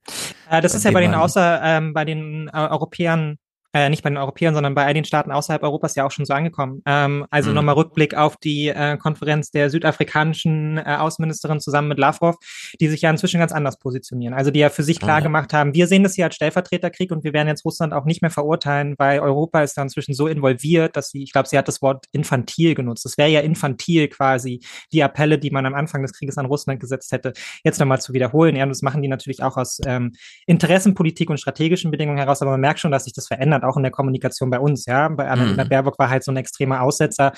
[0.49, 3.37] Äh, das ist ja bei den außer ähm, bei den äh, Europäern
[3.73, 6.25] äh, nicht bei den Europäern, sondern bei all den Staaten außerhalb Europas ja auch schon
[6.25, 6.81] so angekommen.
[6.85, 7.55] Ähm, also mhm.
[7.55, 12.35] nochmal Rückblick auf die äh, Konferenz der südafrikanischen äh, Außenministerin zusammen mit Lavrov,
[12.79, 14.33] die sich ja inzwischen ganz anders positionieren.
[14.33, 15.23] Also die ja für sich klar mhm.
[15.23, 18.21] gemacht haben, wir sehen das hier als Stellvertreterkrieg und wir werden jetzt Russland auch nicht
[18.21, 21.67] mehr verurteilen, weil Europa ist da inzwischen so involviert, dass sie, ich glaube, sie hat
[21.67, 23.05] das Wort infantil genutzt.
[23.05, 24.61] Das wäre ja infantil quasi,
[24.91, 28.13] die Appelle, die man am Anfang des Krieges an Russland gesetzt hätte, jetzt nochmal zu
[28.13, 28.55] wiederholen.
[28.55, 30.13] Ja, und das machen die natürlich auch aus ähm,
[30.45, 33.77] Interessenpolitik und strategischen Bedingungen heraus, aber man merkt schon, dass sich das verändert hat, auch
[33.77, 34.85] in der Kommunikation bei uns.
[34.85, 35.69] Ja, bei Annalena mhm.
[35.69, 37.33] Baerbock war halt so ein extremer Aussetzer.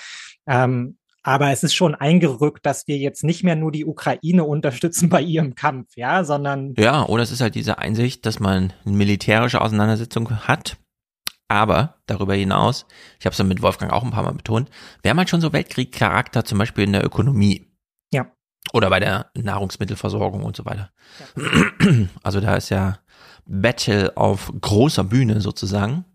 [0.48, 5.10] Ähm, aber es ist schon eingerückt, dass wir jetzt nicht mehr nur die Ukraine unterstützen
[5.10, 6.76] bei ihrem Kampf, ja, sondern.
[6.78, 10.78] Ja, oder es ist halt diese Einsicht, dass man eine militärische Auseinandersetzung hat.
[11.48, 12.86] Aber darüber hinaus,
[13.20, 14.70] ich habe es ja mit Wolfgang auch ein paar Mal betont,
[15.02, 17.72] wir haben halt schon so Weltkriegcharakter, zum Beispiel in der Ökonomie.
[18.12, 18.28] Ja.
[18.74, 20.92] Oder bei der Nahrungsmittelversorgung und so weiter.
[21.20, 22.08] Ja.
[22.24, 23.00] Also da ist ja
[23.46, 26.06] Battle auf großer Bühne sozusagen.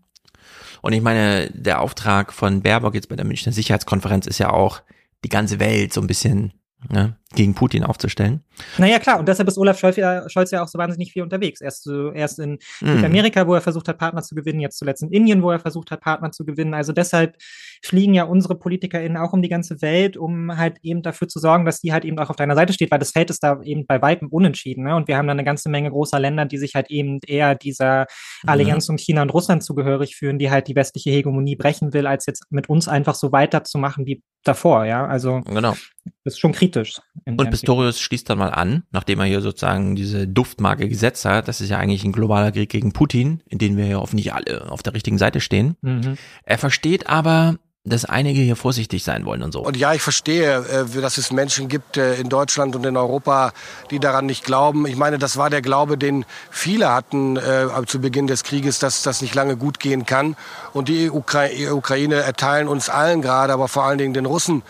[0.81, 4.81] Und ich meine, der Auftrag von Baerbock jetzt bei der Münchner Sicherheitskonferenz ist ja auch,
[5.23, 6.53] die ganze Welt so ein bisschen
[6.89, 8.43] ne, gegen Putin aufzustellen.
[8.77, 11.61] Naja, klar, und deshalb ist Olaf Scholz ja, Scholz ja auch so wahnsinnig viel unterwegs.
[11.61, 12.95] Erst, erst in mm.
[12.95, 15.91] Südamerika, wo er versucht hat, Partner zu gewinnen, jetzt zuletzt in Indien, wo er versucht
[15.91, 16.73] hat, Partner zu gewinnen.
[16.73, 17.37] Also deshalb
[17.83, 21.65] fliegen ja unsere PolitikerInnen auch um die ganze Welt, um halt eben dafür zu sorgen,
[21.65, 23.85] dass die halt eben auch auf deiner Seite steht, weil das Feld ist da eben
[23.85, 24.83] bei weitem unentschieden.
[24.83, 24.95] Ne?
[24.95, 28.05] Und wir haben da eine ganze Menge großer Länder, die sich halt eben eher dieser
[28.45, 28.93] Allianz mhm.
[28.93, 32.43] um China und Russland zugehörig führen, die halt die westliche Hegemonie brechen will, als jetzt
[32.49, 35.05] mit uns einfach so weiterzumachen wie davor, ja.
[35.05, 35.75] Also genau.
[36.23, 36.99] das ist schon kritisch.
[37.25, 41.61] Und Pistorius schließt dann mal an, nachdem er hier sozusagen diese Duftmarke gesetzt hat, das
[41.61, 44.83] ist ja eigentlich ein globaler Krieg gegen Putin, in dem wir ja hoffentlich alle auf
[44.83, 45.75] der richtigen Seite stehen.
[45.81, 46.17] Mhm.
[46.43, 49.61] Er versteht aber, dass einige hier vorsichtig sein wollen und so.
[49.61, 53.53] Und ja, ich verstehe, äh, dass es Menschen gibt äh, in Deutschland und in Europa,
[53.89, 54.85] die daran nicht glauben.
[54.85, 59.01] Ich meine, das war der Glaube, den viele hatten äh, zu Beginn des Krieges, dass
[59.01, 60.35] das nicht lange gut gehen kann.
[60.73, 64.61] Und die Ukraine erteilen uns allen gerade, aber vor allen Dingen den Russen,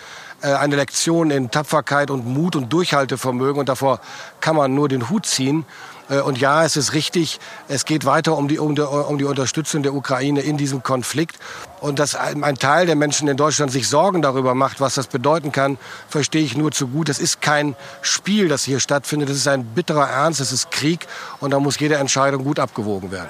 [0.47, 3.59] eine Lektion in Tapferkeit und Mut und Durchhaltevermögen.
[3.59, 3.99] Und davor
[4.39, 5.65] kann man nur den Hut ziehen.
[6.11, 9.23] Äh, und ja, es ist richtig, es geht weiter um die, um die, um die
[9.23, 11.39] Unterstützung der Ukraine in diesem Konflikt.
[11.79, 15.51] Und dass ein Teil der Menschen in Deutschland sich Sorgen darüber macht, was das bedeuten
[15.51, 15.79] kann,
[16.09, 17.09] verstehe ich nur zu gut.
[17.09, 19.29] Das ist kein Spiel, das hier stattfindet.
[19.29, 21.07] Das ist ein bitterer Ernst, es ist Krieg.
[21.39, 23.29] Und da muss jede Entscheidung gut abgewogen werden.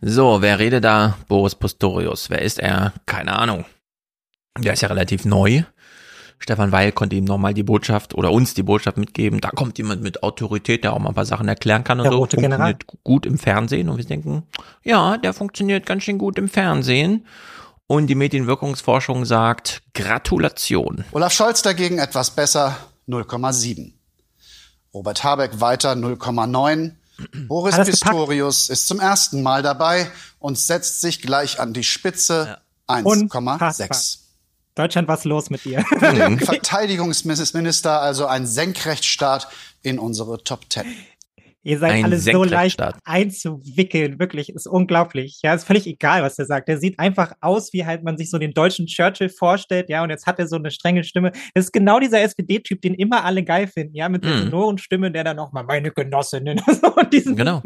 [0.00, 1.16] So, wer redet da?
[1.28, 2.28] Boris Postorius.
[2.28, 2.92] Wer ist er?
[3.06, 3.64] Keine Ahnung.
[4.58, 5.62] Der ist ja relativ neu.
[6.42, 9.40] Stefan Weil konnte ihm nochmal die Botschaft oder uns die Botschaft mitgeben.
[9.40, 12.12] Da kommt jemand mit Autorität, der auch mal ein paar Sachen erklären kann und der
[12.12, 12.18] so.
[12.18, 12.98] Rote funktioniert General.
[13.04, 13.88] gut im Fernsehen.
[13.88, 14.42] Und wir denken,
[14.82, 17.26] ja, der funktioniert ganz schön gut im Fernsehen.
[17.86, 21.04] Und die Medienwirkungsforschung sagt, Gratulation.
[21.12, 22.76] Olaf Scholz dagegen etwas besser,
[23.08, 23.92] 0,7.
[24.92, 26.92] Robert Habeck weiter 0,9.
[27.46, 32.96] Boris Pistorius ist zum ersten Mal dabei und setzt sich gleich an die Spitze ja.
[32.96, 34.21] 1,6.
[34.74, 35.80] Deutschland, was los mit dir?
[35.98, 39.48] Verteidigungsminister, also ein Senkrechtstart
[39.82, 40.86] in unsere Top Ten.
[41.64, 45.38] Ihr seid ein alle so leicht einzuwickeln, wirklich, ist unglaublich.
[45.42, 46.68] Ja, ist völlig egal, was der sagt.
[46.68, 50.10] Der sieht einfach aus, wie halt man sich so den deutschen Churchill vorstellt, ja, und
[50.10, 51.30] jetzt hat er so eine strenge Stimme.
[51.54, 54.42] Das ist genau dieser SPD-Typ, den immer alle geil finden, ja, mit der mm.
[54.44, 56.60] sonoren Stimme, der dann auch mal meine Genossinnen
[56.96, 57.62] und diesen genau.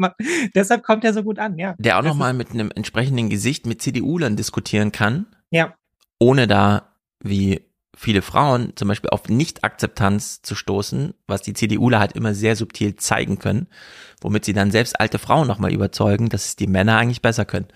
[0.53, 1.73] Deshalb kommt er so gut an, ja.
[1.79, 5.25] Der auch nochmal mit einem entsprechenden Gesicht mit CDU-Lern diskutieren kann.
[5.49, 5.73] Ja.
[6.19, 12.13] Ohne da wie viele Frauen zum Beispiel auf Nicht-Akzeptanz zu stoßen, was die CDUler halt
[12.13, 13.67] immer sehr subtil zeigen können,
[14.21, 17.67] womit sie dann selbst alte Frauen nochmal überzeugen, dass es die Männer eigentlich besser können.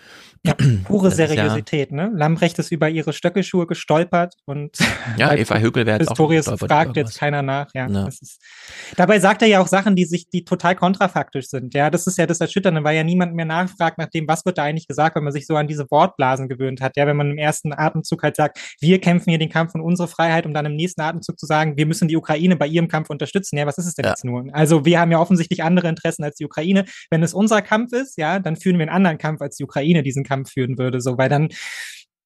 [0.43, 0.55] Ja,
[0.85, 2.11] pure Seriosität, ja, ne?
[2.15, 4.75] Lambrecht ist über ihre Stöckelschuhe gestolpert und
[5.17, 7.87] ja, Eva Högel wäre Pistorius fragt jetzt keiner nach, ja.
[7.87, 8.07] ja.
[8.07, 8.39] Ist,
[8.95, 11.75] dabei sagt er ja auch Sachen, die sich, die total kontrafaktisch sind.
[11.75, 14.57] Ja, das ist ja das Erschütternde, weil ja niemand mehr nachfragt nach dem, was wird
[14.57, 16.97] da eigentlich gesagt, wenn man sich so an diese Wortblasen gewöhnt hat.
[16.97, 20.07] Ja, wenn man im ersten Atemzug halt sagt, wir kämpfen hier den Kampf um unsere
[20.07, 23.11] Freiheit, um dann im nächsten Atemzug zu sagen, wir müssen die Ukraine bei ihrem Kampf
[23.11, 23.57] unterstützen.
[23.57, 24.11] Ja, was ist es denn ja.
[24.11, 24.45] jetzt nur?
[24.53, 26.85] Also wir haben ja offensichtlich andere Interessen als die Ukraine.
[27.11, 30.01] Wenn es unser Kampf ist, ja, dann führen wir einen anderen Kampf als die Ukraine
[30.01, 31.49] diesen Kampf führen würde, so, weil dann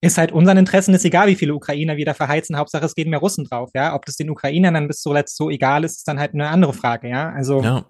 [0.02, 2.58] ist halt unseren Interessen ist egal, wie viele Ukrainer wir da verheizen.
[2.58, 3.96] Hauptsache, es gehen mehr Russen drauf, ja.
[3.96, 6.74] Ob das den Ukrainern dann bis zuletzt so egal ist, ist dann halt eine andere
[6.74, 7.32] Frage, ja.
[7.32, 7.62] Also.
[7.62, 7.86] Ja.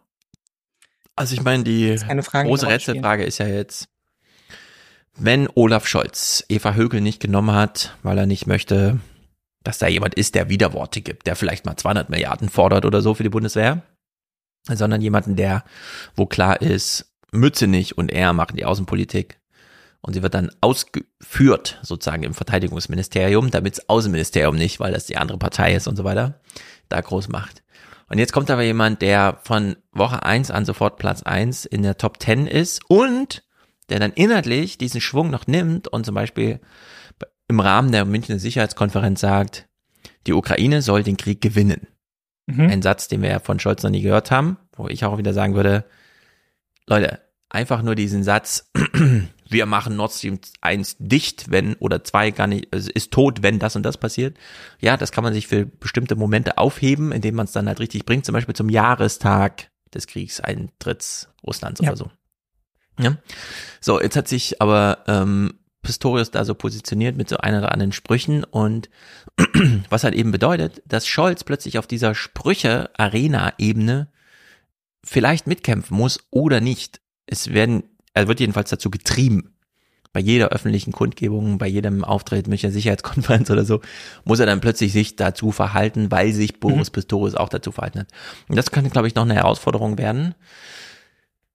[1.16, 3.88] Also ich meine, die Frage, große Rätselfrage ist ja jetzt,
[5.16, 9.00] wenn Olaf Scholz Eva Högel nicht genommen hat, weil er nicht möchte,
[9.64, 13.14] dass da jemand ist, der Widerworte gibt, der vielleicht mal 200 Milliarden fordert oder so
[13.14, 13.82] für die Bundeswehr,
[14.68, 15.64] sondern jemanden, der,
[16.16, 19.40] wo klar ist, Mütze nicht und er machen die Außenpolitik,
[20.06, 25.18] und sie wird dann ausgeführt sozusagen im Verteidigungsministerium, damit das Außenministerium nicht, weil das die
[25.18, 26.40] andere Partei ist und so weiter,
[26.90, 27.64] da groß macht.
[28.08, 31.98] Und jetzt kommt aber jemand, der von Woche eins an sofort Platz eins in der
[31.98, 33.44] Top 10 ist und
[33.90, 36.60] der dann inhaltlich diesen Schwung noch nimmt und zum Beispiel
[37.48, 39.68] im Rahmen der Münchner Sicherheitskonferenz sagt,
[40.28, 41.88] die Ukraine soll den Krieg gewinnen.
[42.46, 42.70] Mhm.
[42.70, 45.34] Ein Satz, den wir ja von Scholz noch nie gehört haben, wo ich auch wieder
[45.34, 45.84] sagen würde,
[46.86, 48.72] Leute, einfach nur diesen Satz,
[49.48, 53.60] wir machen Nord Stream 1 dicht, wenn, oder 2 gar nicht, also ist tot, wenn
[53.60, 54.38] das und das passiert.
[54.80, 58.06] Ja, das kann man sich für bestimmte Momente aufheben, indem man es dann halt richtig
[58.06, 61.90] bringt, zum Beispiel zum Jahrestag des Kriegseintritts Russlands ja.
[61.90, 62.12] oder so.
[63.00, 63.18] Ja.
[63.82, 67.92] So, jetzt hat sich aber ähm, Pistorius da so positioniert mit so einer oder anderen
[67.92, 68.90] Sprüchen und
[69.90, 74.08] was halt eben bedeutet, dass Scholz plötzlich auf dieser Sprüche-Arena-Ebene
[75.04, 77.02] vielleicht mitkämpfen muss oder nicht.
[77.28, 77.84] Es werden,
[78.16, 79.52] er wird jedenfalls dazu getrieben.
[80.14, 83.82] Bei jeder öffentlichen Kundgebung, bei jedem Auftritt Münchner Sicherheitskonferenz oder so,
[84.24, 86.94] muss er dann plötzlich sich dazu verhalten, weil sich Boris mhm.
[86.94, 88.08] Pistorius auch dazu verhalten hat.
[88.48, 90.34] Und das könnte, glaube ich, noch eine Herausforderung werden.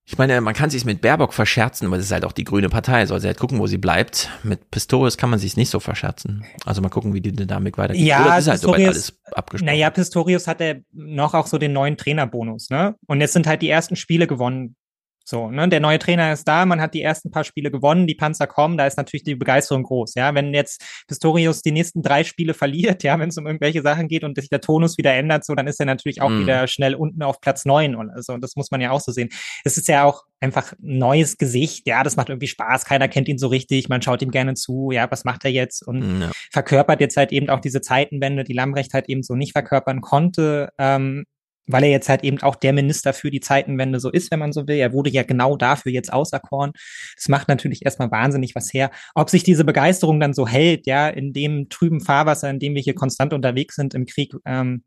[0.05, 2.69] Ich meine, man kann sich mit Baerbock verscherzen, aber das ist halt auch die grüne
[2.69, 3.05] Partei.
[3.05, 4.29] Soll sie halt gucken, wo sie bleibt.
[4.43, 6.43] Mit Pistorius kann man sich nicht so verscherzen.
[6.65, 8.05] Also mal gucken, wie die Dynamik weitergeht.
[8.05, 9.67] Ja, Oder ist halt Pistorius, alles abgesprochen.
[9.67, 12.95] Naja, Pistorius hatte noch auch so den neuen Trainerbonus, ne?
[13.07, 14.75] Und jetzt sind halt die ersten Spiele gewonnen
[15.23, 18.15] so, ne, der neue Trainer ist da, man hat die ersten paar Spiele gewonnen, die
[18.15, 20.33] Panzer kommen, da ist natürlich die Begeisterung groß, ja.
[20.33, 24.23] Wenn jetzt Pistorius die nächsten drei Spiele verliert, ja, wenn es um irgendwelche Sachen geht
[24.23, 26.41] und sich der Tonus wieder ändert, so, dann ist er natürlich auch mm.
[26.41, 28.33] wieder schnell unten auf Platz neun und so.
[28.33, 29.29] Und das muss man ja auch so sehen.
[29.63, 33.27] Es ist ja auch einfach ein neues Gesicht, ja, das macht irgendwie Spaß, keiner kennt
[33.27, 36.31] ihn so richtig, man schaut ihm gerne zu, ja, was macht er jetzt und ja.
[36.51, 40.69] verkörpert jetzt halt eben auch diese Zeitenwende, die Lambrecht halt eben so nicht verkörpern konnte.
[40.79, 41.25] Ähm,
[41.67, 44.51] weil er jetzt halt eben auch der Minister für die Zeitenwende so ist, wenn man
[44.51, 44.77] so will.
[44.77, 46.71] Er wurde ja genau dafür jetzt auserkoren.
[47.15, 48.91] Das macht natürlich erstmal wahnsinnig was her.
[49.15, 52.81] Ob sich diese Begeisterung dann so hält, ja, in dem trüben Fahrwasser, in dem wir
[52.81, 54.83] hier konstant unterwegs sind im Krieg, ähm,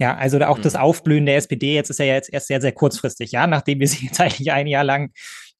[0.00, 0.62] ja, also auch mhm.
[0.62, 3.88] das Aufblühen der SPD jetzt ist ja jetzt erst sehr, sehr kurzfristig, ja, nachdem wir
[3.88, 5.12] sie jetzt eigentlich ein Jahr lang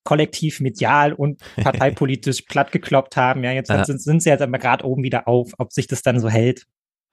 [0.03, 3.43] kollektiv medial und parteipolitisch plattgekloppt haben.
[3.43, 3.83] Ja, jetzt ja.
[3.83, 6.65] sind, sind sie jetzt aber gerade oben wieder auf, ob sich das dann so hält.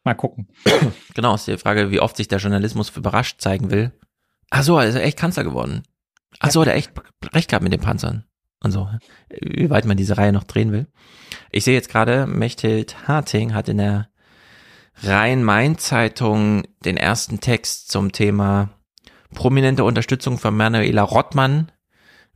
[0.05, 0.49] Mal gucken.
[1.15, 3.93] Genau, ist die Frage, wie oft sich der Journalismus überrascht zeigen will.
[4.51, 5.83] Ach so, er ist echt Kanzler geworden.
[6.41, 6.93] Ach so, hat er echt
[7.33, 8.25] recht gehabt mit den Panzern.
[8.63, 8.89] Und so.
[9.41, 10.87] Wie weit man diese Reihe noch drehen will.
[11.51, 14.09] Ich sehe jetzt gerade, Mechthild Harting hat in der
[15.03, 18.71] Rhein-Main-Zeitung den ersten Text zum Thema
[19.35, 21.73] prominente Unterstützung von Manuela Rottmann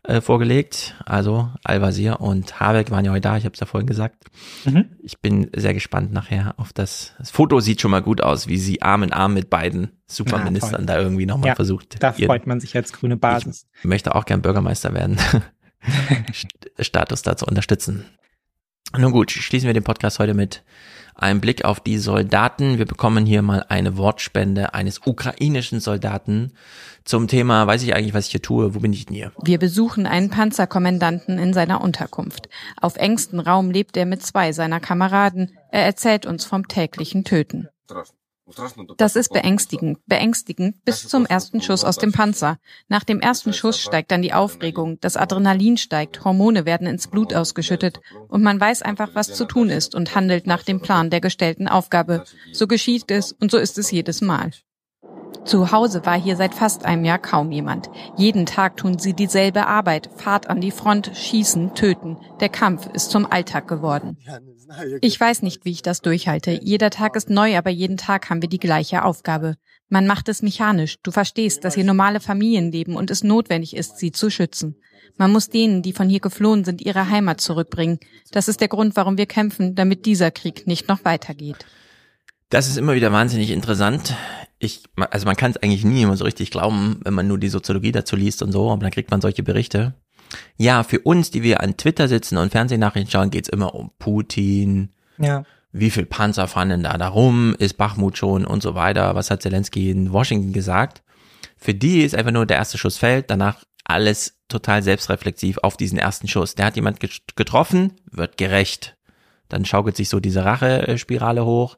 [0.07, 0.95] äh, vorgelegt.
[1.05, 4.25] Also Al-Wazir und Habeck waren ja heute da, ich habe es ja vorhin gesagt.
[4.65, 4.97] Mhm.
[5.03, 7.15] Ich bin sehr gespannt nachher auf das.
[7.19, 10.83] Das Foto sieht schon mal gut aus, wie sie Arm in Arm mit beiden Superministern
[10.83, 12.03] ja, da irgendwie nochmal ja, versucht.
[12.03, 13.67] Da freut man sich als grüne Basis.
[13.81, 15.19] Ich möchte auch gern Bürgermeister werden.
[16.81, 18.05] Status da zu unterstützen.
[18.97, 20.63] Nun gut, schließen wir den Podcast heute mit
[21.17, 22.79] einem Blick auf die Soldaten.
[22.79, 26.53] Wir bekommen hier mal eine Wortspende eines ukrainischen Soldaten
[27.05, 29.33] zum Thema, weiß ich eigentlich, was ich hier tue, wo bin ich denn hier?
[29.43, 32.49] Wir besuchen einen Panzerkommandanten in seiner Unterkunft.
[32.81, 35.57] Auf engstem Raum lebt er mit zwei seiner Kameraden.
[35.71, 37.69] Er erzählt uns vom täglichen Töten.
[38.97, 42.59] Das ist beängstigend, beängstigend bis zum ersten Schuss aus dem Panzer.
[42.89, 47.35] Nach dem ersten Schuss steigt dann die Aufregung, das Adrenalin steigt, Hormone werden ins Blut
[47.35, 51.21] ausgeschüttet und man weiß einfach, was zu tun ist und handelt nach dem Plan der
[51.21, 52.25] gestellten Aufgabe.
[52.53, 54.53] So geschieht es und so ist es jedes Mal.
[55.45, 57.89] Zu Hause war hier seit fast einem Jahr kaum jemand.
[58.17, 62.19] Jeden Tag tun sie dieselbe Arbeit, Fahrt an die Front, schießen, töten.
[62.41, 64.19] Der Kampf ist zum Alltag geworden.
[65.01, 66.59] Ich weiß nicht, wie ich das durchhalte.
[66.63, 69.57] Jeder Tag ist neu, aber jeden Tag haben wir die gleiche Aufgabe.
[69.89, 70.97] Man macht es mechanisch.
[71.03, 74.77] Du verstehst, dass hier normale Familien leben und es notwendig ist, sie zu schützen.
[75.17, 78.01] Man muss denen, die von hier geflohen sind, ihre Heimat zurückbringen.
[78.33, 81.65] Das ist der Grund, warum wir kämpfen, damit dieser Krieg nicht noch weitergeht.
[82.51, 84.15] Das ist immer wieder wahnsinnig interessant
[84.59, 87.49] ich, also man kann es eigentlich nie immer so richtig glauben, wenn man nur die
[87.49, 89.95] Soziologie dazu liest und so, aber dann kriegt man solche Berichte.
[90.57, 94.91] Ja, für uns, die wir an Twitter sitzen und Fernsehnachrichten schauen, geht's immer um Putin.
[95.19, 95.45] Ja.
[95.73, 97.55] Wie viel Panzer fahren denn da darum?
[97.59, 99.15] Ist Bachmut schon und so weiter?
[99.15, 101.03] Was hat Zelensky in Washington gesagt?
[101.57, 105.99] Für die ist einfach nur der erste Schuss fällt, danach alles total selbstreflexiv auf diesen
[105.99, 106.55] ersten Schuss.
[106.55, 107.01] Der hat jemand
[107.37, 108.97] getroffen, wird gerecht.
[109.49, 111.77] Dann schaukelt sich so diese Rache-Spirale hoch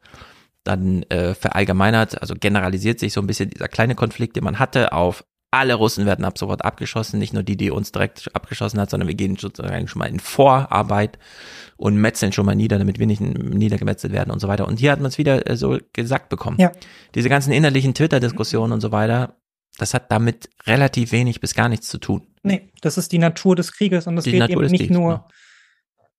[0.69, 4.93] dann äh, verallgemeinert, also generalisiert sich so ein bisschen dieser kleine Konflikt, den man hatte,
[4.93, 8.91] auf alle Russen werden ab sofort abgeschossen, nicht nur die, die uns direkt abgeschossen hat,
[8.91, 11.19] sondern wir gehen sozusagen schon mal in Vorarbeit
[11.77, 14.69] und metzeln schon mal nieder, damit wir nicht niedergemetzelt werden und so weiter.
[14.69, 16.59] Und hier hat man es wieder äh, so gesagt bekommen.
[16.61, 16.73] Ja.
[17.15, 19.37] Diese ganzen innerlichen Twitter-Diskussionen und so weiter,
[19.79, 22.27] das hat damit relativ wenig bis gar nichts zu tun.
[22.43, 25.29] Nee, das ist die Natur des Krieges und es geht eben nicht Krieges, nur,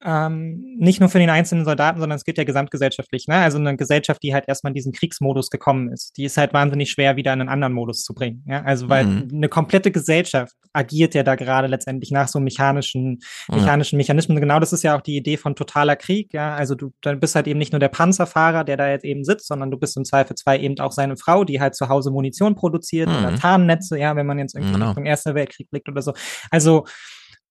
[0.03, 3.27] ähm, nicht nur für den einzelnen Soldaten, sondern es gilt ja gesamtgesellschaftlich.
[3.27, 3.35] Ne?
[3.35, 6.89] Also eine Gesellschaft, die halt erstmal in diesen Kriegsmodus gekommen ist, die ist halt wahnsinnig
[6.89, 8.43] schwer, wieder in einen anderen Modus zu bringen.
[8.47, 8.63] Ja?
[8.63, 9.27] Also weil mhm.
[9.33, 13.19] eine komplette Gesellschaft agiert ja da gerade letztendlich nach so mechanischen,
[13.49, 14.03] mechanischen ja.
[14.03, 14.39] Mechanismen.
[14.39, 16.33] Genau das ist ja auch die Idee von totaler Krieg.
[16.33, 16.55] Ja?
[16.55, 19.47] Also du dann bist halt eben nicht nur der Panzerfahrer, der da jetzt eben sitzt,
[19.47, 22.55] sondern du bist im Zweifel zwei eben auch seine Frau, die halt zu Hause Munition
[22.55, 23.17] produziert mhm.
[23.17, 24.87] oder Tarnnetze, ja, wenn man jetzt irgendwie genau.
[24.87, 26.13] Richtung Erster Weltkrieg blickt oder so.
[26.51, 26.85] Also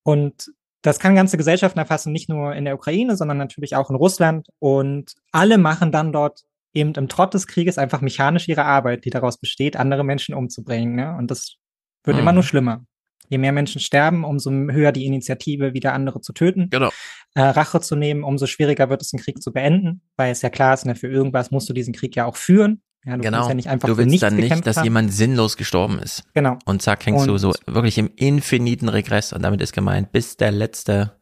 [0.03, 0.47] und
[0.83, 4.49] das kann ganze Gesellschaften erfassen, nicht nur in der Ukraine, sondern natürlich auch in Russland.
[4.59, 6.43] Und alle machen dann dort
[6.73, 10.95] eben im Trott des Krieges einfach mechanisch ihre Arbeit, die daraus besteht, andere Menschen umzubringen.
[10.95, 11.17] Ne?
[11.17, 11.57] Und das
[12.05, 12.23] wird mhm.
[12.23, 12.85] immer nur schlimmer.
[13.29, 16.91] Je mehr Menschen sterben, umso höher die Initiative, wieder andere zu töten, genau.
[17.35, 20.49] äh, Rache zu nehmen, umso schwieriger wird es, den Krieg zu beenden, weil es ja
[20.49, 22.81] klar ist, ne, für irgendwas musst du diesen Krieg ja auch führen.
[23.09, 23.49] Ja, du genau.
[23.49, 24.85] Ja nicht einfach du willst dann nicht, dass haben.
[24.85, 26.25] jemand sinnlos gestorben ist.
[26.35, 26.59] Genau.
[26.67, 30.37] Und zack, hängst und du so wirklich im infiniten Regress und damit ist gemeint, bis
[30.37, 31.13] der letzte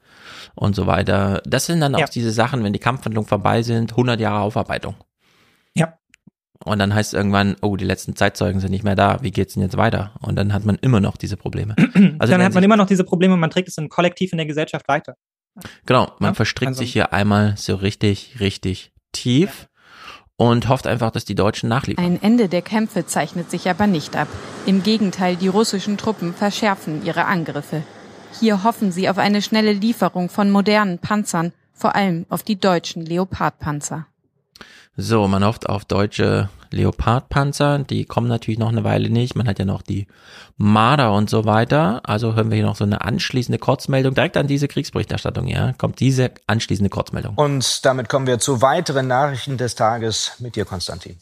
[0.56, 1.42] und so weiter.
[1.46, 2.04] Das sind dann ja.
[2.04, 4.96] auch diese Sachen, wenn die Kampfhandlungen vorbei sind, 100 Jahre Aufarbeitung.
[5.74, 5.98] Ja.
[6.64, 9.54] Und dann heißt es irgendwann, oh, die letzten Zeitzeugen sind nicht mehr da, wie geht's
[9.54, 10.14] denn jetzt weiter?
[10.20, 11.76] Und dann hat man immer noch diese Probleme.
[12.18, 14.38] Also dann hat man immer noch diese Probleme und man trägt es im Kollektiv in
[14.38, 15.16] der Gesellschaft weiter.
[15.84, 16.34] Genau, man ja?
[16.34, 16.78] verstrickt also.
[16.78, 19.68] sich hier einmal so richtig, richtig tief
[20.36, 22.04] und hofft einfach, dass die Deutschen nachliefern.
[22.04, 24.28] Ein Ende der Kämpfe zeichnet sich aber nicht ab.
[24.66, 27.82] Im Gegenteil, die russischen Truppen verschärfen ihre Angriffe.
[28.38, 33.04] Hier hoffen sie auf eine schnelle Lieferung von modernen Panzern, vor allem auf die deutschen
[33.04, 34.06] Leopardpanzer.
[34.98, 39.36] So, man hofft auf deutsche Leopardpanzer, die kommen natürlich noch eine Weile nicht.
[39.36, 40.06] Man hat ja noch die
[40.56, 42.00] Marder und so weiter.
[42.04, 44.14] Also hören wir hier noch so eine anschließende Kurzmeldung.
[44.14, 47.34] Direkt an diese Kriegsberichterstattung, ja, kommt diese anschließende Kurzmeldung.
[47.36, 51.18] Und damit kommen wir zu weiteren Nachrichten des Tages mit dir, Konstantin.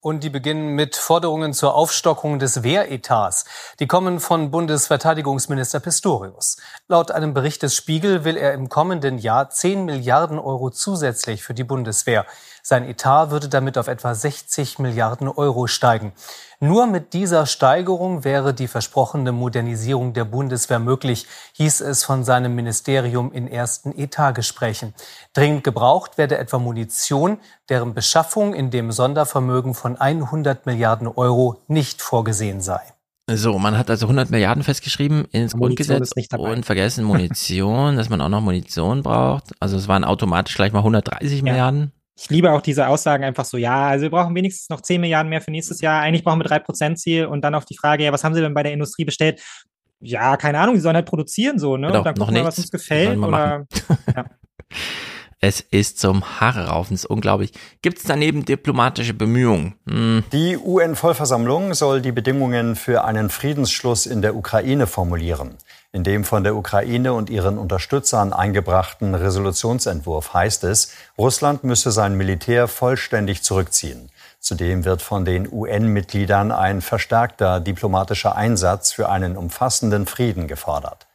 [0.00, 3.44] Und die beginnen mit Forderungen zur Aufstockung des Wehretats.
[3.78, 6.56] Die kommen von Bundesverteidigungsminister Pistorius.
[6.88, 11.54] Laut einem Bericht des Spiegel will er im kommenden Jahr 10 Milliarden Euro zusätzlich für
[11.54, 12.26] die Bundeswehr.
[12.64, 16.12] Sein Etat würde damit auf etwa 60 Milliarden Euro steigen.
[16.60, 22.54] Nur mit dieser Steigerung wäre die versprochene Modernisierung der Bundeswehr möglich, hieß es von seinem
[22.54, 24.94] Ministerium in ersten Etatgesprächen.
[25.34, 32.00] Dringend gebraucht werde etwa Munition, deren Beschaffung in dem Sondervermögen von 100 Milliarden Euro nicht
[32.00, 32.80] vorgesehen sei.
[33.28, 38.20] So, man hat also 100 Milliarden festgeschrieben ins Munition Grundgesetz und vergessen Munition, dass man
[38.20, 39.52] auch noch Munition braucht.
[39.58, 41.42] Also es waren automatisch gleich mal 130 ja.
[41.42, 45.00] Milliarden ich liebe auch diese Aussagen einfach so, ja, also wir brauchen wenigstens noch 10
[45.00, 46.02] Milliarden mehr für nächstes Jahr.
[46.02, 48.54] Eigentlich brauchen wir 3% Ziel und dann auf die Frage, ja, was haben sie denn
[48.54, 49.42] bei der Industrie bestellt?
[50.00, 51.86] Ja, keine Ahnung, die sollen halt produzieren so, ne?
[51.86, 53.18] Genau, und dann noch gucken wir, was uns gefällt.
[53.18, 53.66] Oder,
[54.16, 54.24] ja.
[55.44, 57.50] Es ist zum Haare raufen, ist unglaublich.
[57.82, 59.74] Gibt es daneben diplomatische Bemühungen?
[59.88, 60.22] Hm.
[60.32, 65.56] Die UN-Vollversammlung soll die Bedingungen für einen Friedensschluss in der Ukraine formulieren.
[65.94, 72.16] In dem von der Ukraine und ihren Unterstützern eingebrachten Resolutionsentwurf heißt es, Russland müsse sein
[72.16, 74.08] Militär vollständig zurückziehen.
[74.40, 81.06] Zudem wird von den UN-Mitgliedern ein verstärkter diplomatischer Einsatz für einen umfassenden Frieden gefordert.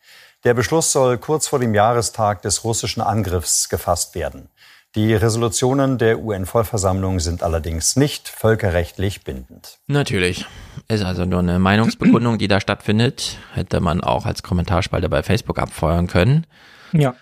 [0.47, 4.47] Der Beschluss soll kurz vor dem Jahrestag des russischen Angriffs gefasst werden.
[4.95, 9.79] Die Resolutionen der UN-Vollversammlung sind allerdings nicht völkerrechtlich bindend.
[9.87, 10.45] Natürlich.
[10.87, 13.39] Ist also nur eine Meinungsbekundung, die da stattfindet.
[13.55, 16.47] Hätte man auch als Kommentarspalte bei Facebook abfeuern können.
[16.93, 17.13] Ja.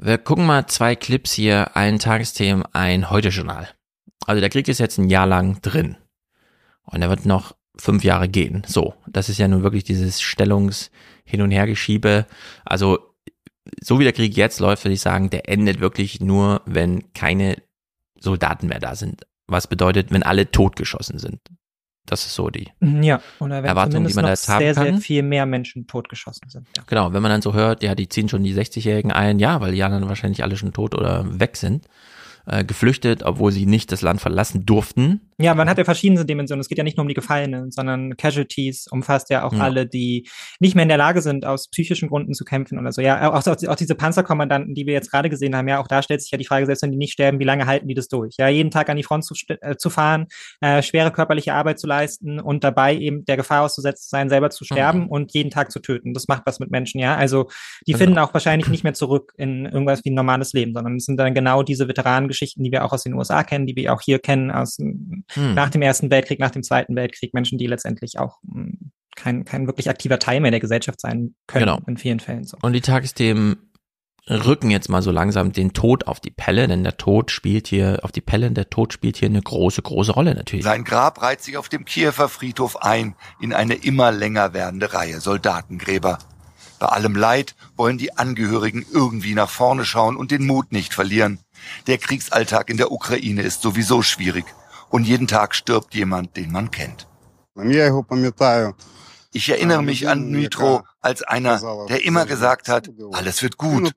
[0.00, 3.68] Wir gucken mal zwei Clips hier, ein Tagesthemen, ein Heute-Journal.
[4.26, 5.98] Also der Krieg ist jetzt ein Jahr lang drin.
[6.82, 8.64] Und er wird noch fünf Jahre gehen.
[8.66, 10.90] So, das ist ja nun wirklich dieses Stellungs-
[11.24, 12.26] Hin- und Hergeschiebe.
[12.64, 12.98] Also
[13.80, 17.56] so wie der Krieg jetzt läuft, würde ich sagen, der endet wirklich nur, wenn keine
[18.18, 19.26] Soldaten mehr da sind.
[19.46, 21.40] Was bedeutet, wenn alle totgeschossen sind.
[22.06, 24.74] Das ist so die mhm, ja, oder wenn Erwartung, die man da jetzt haben sehr,
[24.74, 24.84] kann.
[24.86, 26.66] sehr viel mehr Menschen totgeschossen sind.
[26.76, 26.82] Ja.
[26.88, 29.72] Genau, wenn man dann so hört, ja, die ziehen schon die 60-Jährigen ein, ja, weil
[29.72, 31.86] die anderen wahrscheinlich alle schon tot oder weg sind
[32.46, 35.20] äh, geflüchtet, obwohl sie nicht das Land verlassen durften.
[35.38, 36.60] Ja, man hat ja verschiedene Dimensionen.
[36.60, 39.60] Es geht ja nicht nur um die Gefallenen, sondern Casualties umfasst ja auch ja.
[39.60, 40.28] alle, die
[40.60, 43.00] nicht mehr in der Lage sind, aus psychischen Gründen zu kämpfen oder so.
[43.00, 46.22] Ja, auch, auch, diese Panzerkommandanten, die wir jetzt gerade gesehen haben, ja, auch da stellt
[46.22, 48.34] sich ja die Frage, selbst wenn die nicht sterben, wie lange halten die das durch?
[48.38, 50.26] Ja, jeden Tag an die Front zu, äh, zu fahren,
[50.60, 54.64] äh, schwere körperliche Arbeit zu leisten und dabei eben der Gefahr auszusetzen sein, selber zu
[54.64, 55.08] sterben mhm.
[55.08, 56.14] und jeden Tag zu töten.
[56.14, 57.16] Das macht was mit Menschen, ja.
[57.16, 57.48] Also
[57.86, 58.04] die genau.
[58.04, 61.16] finden auch wahrscheinlich nicht mehr zurück in irgendwas wie ein normales Leben, sondern es sind
[61.16, 64.18] dann genau diese Veteranengeschichten, die wir auch aus den USA kennen, die wir auch hier
[64.18, 64.76] kennen, aus
[65.30, 65.54] hm.
[65.54, 69.66] nach dem Ersten Weltkrieg, nach dem Zweiten Weltkrieg, Menschen, die letztendlich auch hm, kein, kein
[69.66, 71.80] wirklich aktiver Teil mehr der Gesellschaft sein können genau.
[71.86, 72.44] in vielen Fällen.
[72.44, 72.56] So.
[72.62, 73.72] Und die Tagesthemen
[74.28, 78.00] rücken jetzt mal so langsam den Tod auf die Pelle, denn der Tod spielt hier
[78.02, 80.64] auf die Pelle, der Tod spielt hier eine große, große Rolle natürlich.
[80.64, 85.20] Sein Grab reiht sich auf dem Kiewer Friedhof ein in eine immer länger werdende Reihe
[85.20, 86.18] Soldatengräber.
[86.78, 91.38] Bei allem Leid wollen die Angehörigen irgendwie nach vorne schauen und den Mut nicht verlieren.
[91.86, 94.44] Der Kriegsalltag in der Ukraine ist sowieso schwierig.
[94.92, 97.08] Und jeden Tag stirbt jemand, den man kennt.
[99.34, 103.92] Ich erinnere mich an Dmitro als einer, der immer gesagt hat, alles wird gut.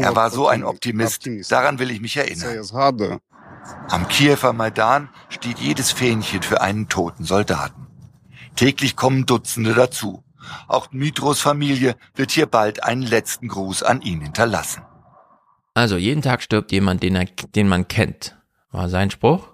[0.00, 1.28] Er war so ein Optimist.
[1.50, 2.64] Daran will ich mich erinnern.
[3.90, 7.86] Am Kiewer Maidan steht jedes Fähnchen für einen toten Soldaten.
[8.56, 10.24] Täglich kommen Dutzende dazu.
[10.68, 14.82] Auch Dmitros Familie wird hier bald einen letzten Gruß an ihn hinterlassen.
[15.74, 18.38] Also jeden Tag stirbt jemand, den, er, den man kennt,
[18.72, 19.49] war sein Spruch.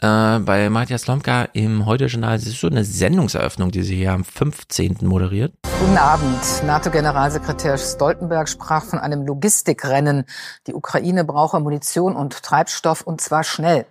[0.00, 4.22] Äh, bei Matthias Lomka im Heute-Journal, es ist so eine Sendungseröffnung, die sie hier am
[4.22, 4.98] 15.
[5.02, 5.54] moderiert.
[5.80, 6.40] Guten Abend.
[6.64, 10.24] NATO-Generalsekretär Stoltenberg sprach von einem Logistikrennen.
[10.68, 13.86] Die Ukraine brauche Munition und Treibstoff und zwar schnell.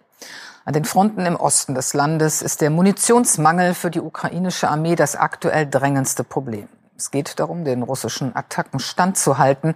[0.64, 5.18] An den Fronten im Osten des Landes ist der Munitionsmangel für die ukrainische Armee das
[5.18, 6.70] aktuell drängendste Problem.
[6.98, 9.76] Es geht darum, den russischen Attacken standzuhalten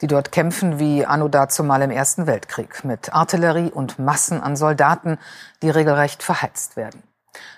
[0.00, 5.18] die dort kämpfen wie anno dazumal im Ersten Weltkrieg, mit Artillerie und Massen an Soldaten,
[5.62, 7.02] die regelrecht verheizt werden.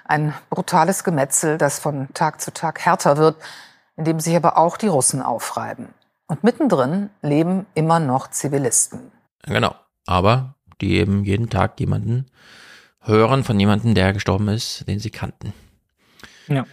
[0.04, 3.36] Ein brutales Gemetzel, das von Tag zu Tag härter wird,
[3.96, 5.88] in dem sich aber auch die Russen aufreiben.
[6.26, 9.10] Und mittendrin leben immer noch Zivilisten.
[9.42, 9.74] Genau,
[10.06, 12.26] aber die eben jeden Tag jemanden
[13.00, 15.52] hören von jemandem, der gestorben ist, den sie kannten.
[16.46, 16.64] Ja.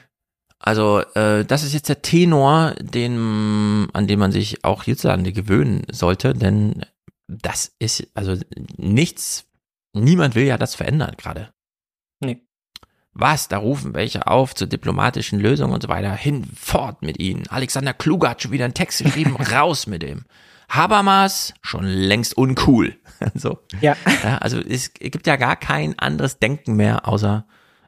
[0.66, 5.84] Also äh, das ist jetzt der Tenor, den, an dem man sich auch hierzulande gewöhnen
[5.92, 6.84] sollte, denn
[7.28, 8.36] das ist also
[8.76, 9.46] nichts,
[9.94, 11.54] niemand will ja das verändern gerade.
[12.20, 12.42] Nee.
[13.14, 13.48] Was?
[13.48, 16.14] Da rufen welche auf zur diplomatischen Lösung und so weiter.
[16.16, 17.48] Hin, fort mit ihnen.
[17.48, 20.26] Alexander Kluge hat schon wieder einen Text geschrieben, raus mit dem.
[20.68, 22.98] Habermas schon längst uncool.
[23.36, 23.60] so.
[23.82, 23.96] Ja.
[24.24, 24.40] ja.
[24.40, 27.46] Also es gibt ja gar kein anderes Denken mehr, außer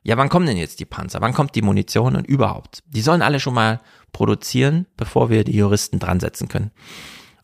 [0.08, 1.20] ja, wann kommen denn jetzt die Panzer?
[1.20, 2.82] Wann kommt die Munition und überhaupt?
[2.88, 3.82] Die sollen alle schon mal
[4.14, 6.72] produzieren, bevor wir die Juristen dran setzen können.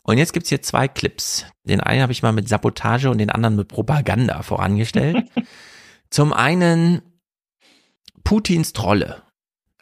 [0.04, 1.46] Und jetzt gibt's hier zwei Clips.
[1.66, 5.30] Den einen habe ich mal mit Sabotage und den anderen mit Propaganda vorangestellt.
[6.10, 7.02] Zum einen
[8.24, 9.24] Putins Trolle.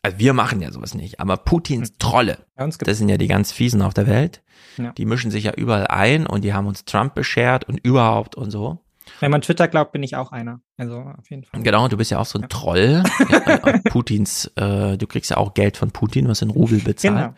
[0.02, 2.48] Also wir machen ja sowas nicht, aber Putins Trolle,
[2.80, 4.42] das sind ja die ganz fiesen auf der Welt.
[4.78, 4.92] Ja.
[4.94, 8.50] Die mischen sich ja überall ein und die haben uns Trump beschert und überhaupt und
[8.50, 8.80] so.
[9.20, 10.62] Wenn man Twitter glaubt, bin ich auch einer.
[10.78, 11.62] Also auf jeden Fall.
[11.62, 13.04] Genau, du bist ja auch so ein Troll.
[13.30, 17.16] ja, Putins, äh, du kriegst ja auch Geld von Putin, was in Rubel bezahlt.
[17.16, 17.34] Genau.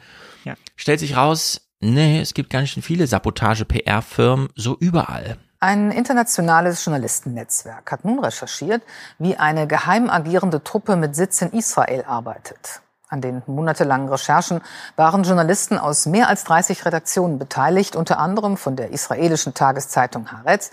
[0.45, 0.55] Ja.
[0.75, 5.37] Stellt sich raus, nee, es gibt ganz schön viele Sabotage-PR-Firmen, so überall.
[5.59, 8.83] Ein internationales Journalistennetzwerk hat nun recherchiert,
[9.17, 12.81] wie eine geheim agierende Truppe mit Sitz in Israel arbeitet.
[13.07, 14.59] An den monatelangen Recherchen
[14.95, 20.71] waren Journalisten aus mehr als 30 Redaktionen beteiligt, unter anderem von der israelischen Tageszeitung Haaretz,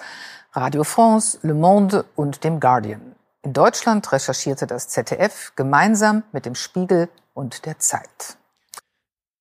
[0.53, 3.15] Radio France, Le Monde und dem Guardian.
[3.43, 8.37] In Deutschland recherchierte das ZDF gemeinsam mit dem Spiegel und der Zeit.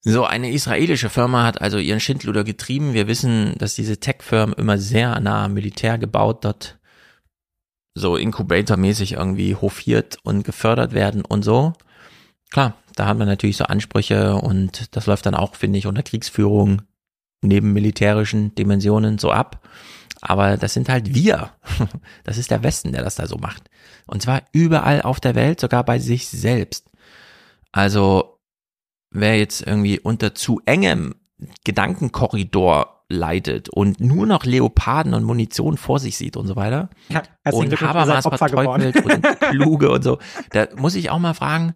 [0.02, 2.94] So, eine israelische Firma hat also ihren Schindluder getrieben.
[2.94, 6.78] Wir wissen, dass diese Tech-Firmen immer sehr nah am Militär gebaut dort
[7.96, 11.74] so Incubator-mäßig irgendwie hofiert und gefördert werden und so.
[12.52, 16.04] Klar, da hat man natürlich so Ansprüche und das läuft dann auch, finde ich, unter
[16.04, 16.84] Kriegsführung
[17.42, 19.68] neben militärischen Dimensionen so ab.
[20.22, 21.52] Aber das sind halt wir.
[22.24, 23.70] Das ist der Westen, der das da so macht.
[24.06, 26.90] Und zwar überall auf der Welt, sogar bei sich selbst.
[27.72, 28.40] Also,
[29.10, 31.16] wer jetzt irgendwie unter zu engem
[31.64, 36.90] Gedankenkorridor leidet und nur noch Leoparden und Munition vor sich sieht und so weiter.
[37.10, 40.20] Ja, und Habermas verteufelt und Kluge und so.
[40.52, 41.74] Da muss ich auch mal fragen,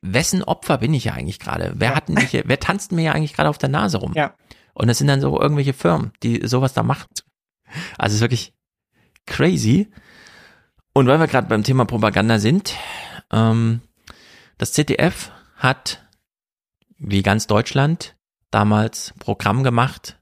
[0.00, 1.72] wessen Opfer bin ich ja eigentlich gerade?
[1.76, 4.12] Wer hat mich, wer tanzt mir ja eigentlich gerade auf der Nase rum?
[4.14, 4.34] Ja.
[4.74, 7.08] Und das sind dann so irgendwelche Firmen, die sowas da machen.
[7.96, 8.54] Also ist wirklich
[9.26, 9.90] crazy.
[10.92, 12.74] Und weil wir gerade beim Thema Propaganda sind,
[13.32, 13.80] ähm,
[14.56, 16.04] das ZDF hat,
[16.98, 18.16] wie ganz Deutschland,
[18.50, 20.18] damals Programm gemacht,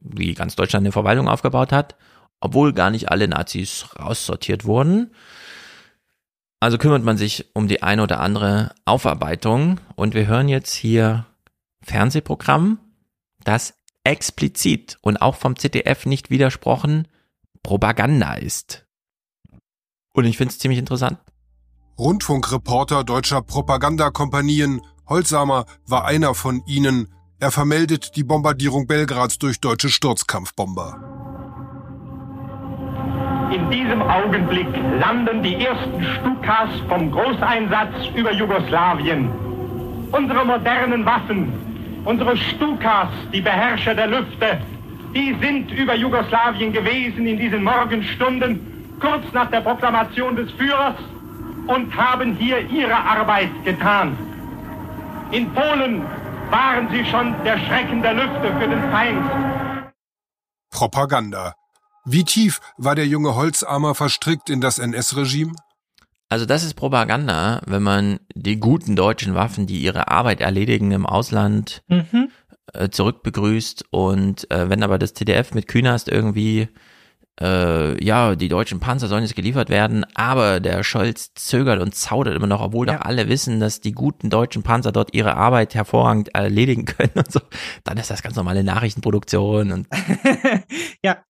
[0.00, 1.96] wie ganz Deutschland eine Verwaltung aufgebaut hat,
[2.40, 5.12] obwohl gar nicht alle Nazis raussortiert wurden.
[6.58, 11.26] Also kümmert man sich um die eine oder andere Aufarbeitung und wir hören jetzt hier
[11.82, 12.78] Fernsehprogramm,
[13.44, 17.08] das explizit und auch vom ZDF nicht widersprochen
[17.62, 18.86] Propaganda ist.
[20.12, 21.18] Und ich finde es ziemlich interessant.
[21.98, 27.12] Rundfunkreporter deutscher Propagandakompanien, Holzamer war einer von ihnen.
[27.40, 31.10] Er vermeldet die Bombardierung Belgrads durch deutsche Sturzkampfbomber.
[33.52, 34.68] In diesem Augenblick
[35.00, 39.28] landen die ersten Stukas vom Großeinsatz über Jugoslawien.
[40.12, 41.69] Unsere modernen Waffen
[42.04, 44.60] Unsere Stukas, die Beherrscher der Lüfte,
[45.14, 50.96] die sind über Jugoslawien gewesen in diesen Morgenstunden, kurz nach der Proklamation des Führers
[51.66, 54.16] und haben hier ihre Arbeit getan.
[55.30, 56.04] In Polen
[56.50, 59.30] waren sie schon der Schrecken der Lüfte für den Feind.
[60.70, 61.54] Propaganda.
[62.04, 65.52] Wie tief war der junge Holzarmer verstrickt in das NS-Regime?
[66.30, 71.04] Also das ist Propaganda, wenn man die guten deutschen Waffen, die ihre Arbeit erledigen im
[71.04, 72.30] Ausland, mhm.
[72.72, 76.68] äh, zurückbegrüßt und äh, wenn aber das TDF mit Künast irgendwie
[77.40, 82.36] äh, ja, die deutschen Panzer sollen jetzt geliefert werden, aber der Scholz zögert und zaudert
[82.36, 82.94] immer noch, obwohl ja.
[82.94, 87.32] doch alle wissen, dass die guten deutschen Panzer dort ihre Arbeit hervorragend erledigen können und
[87.32, 87.40] so.
[87.82, 89.88] Dann ist das ganz normale Nachrichtenproduktion und
[91.02, 91.24] ja.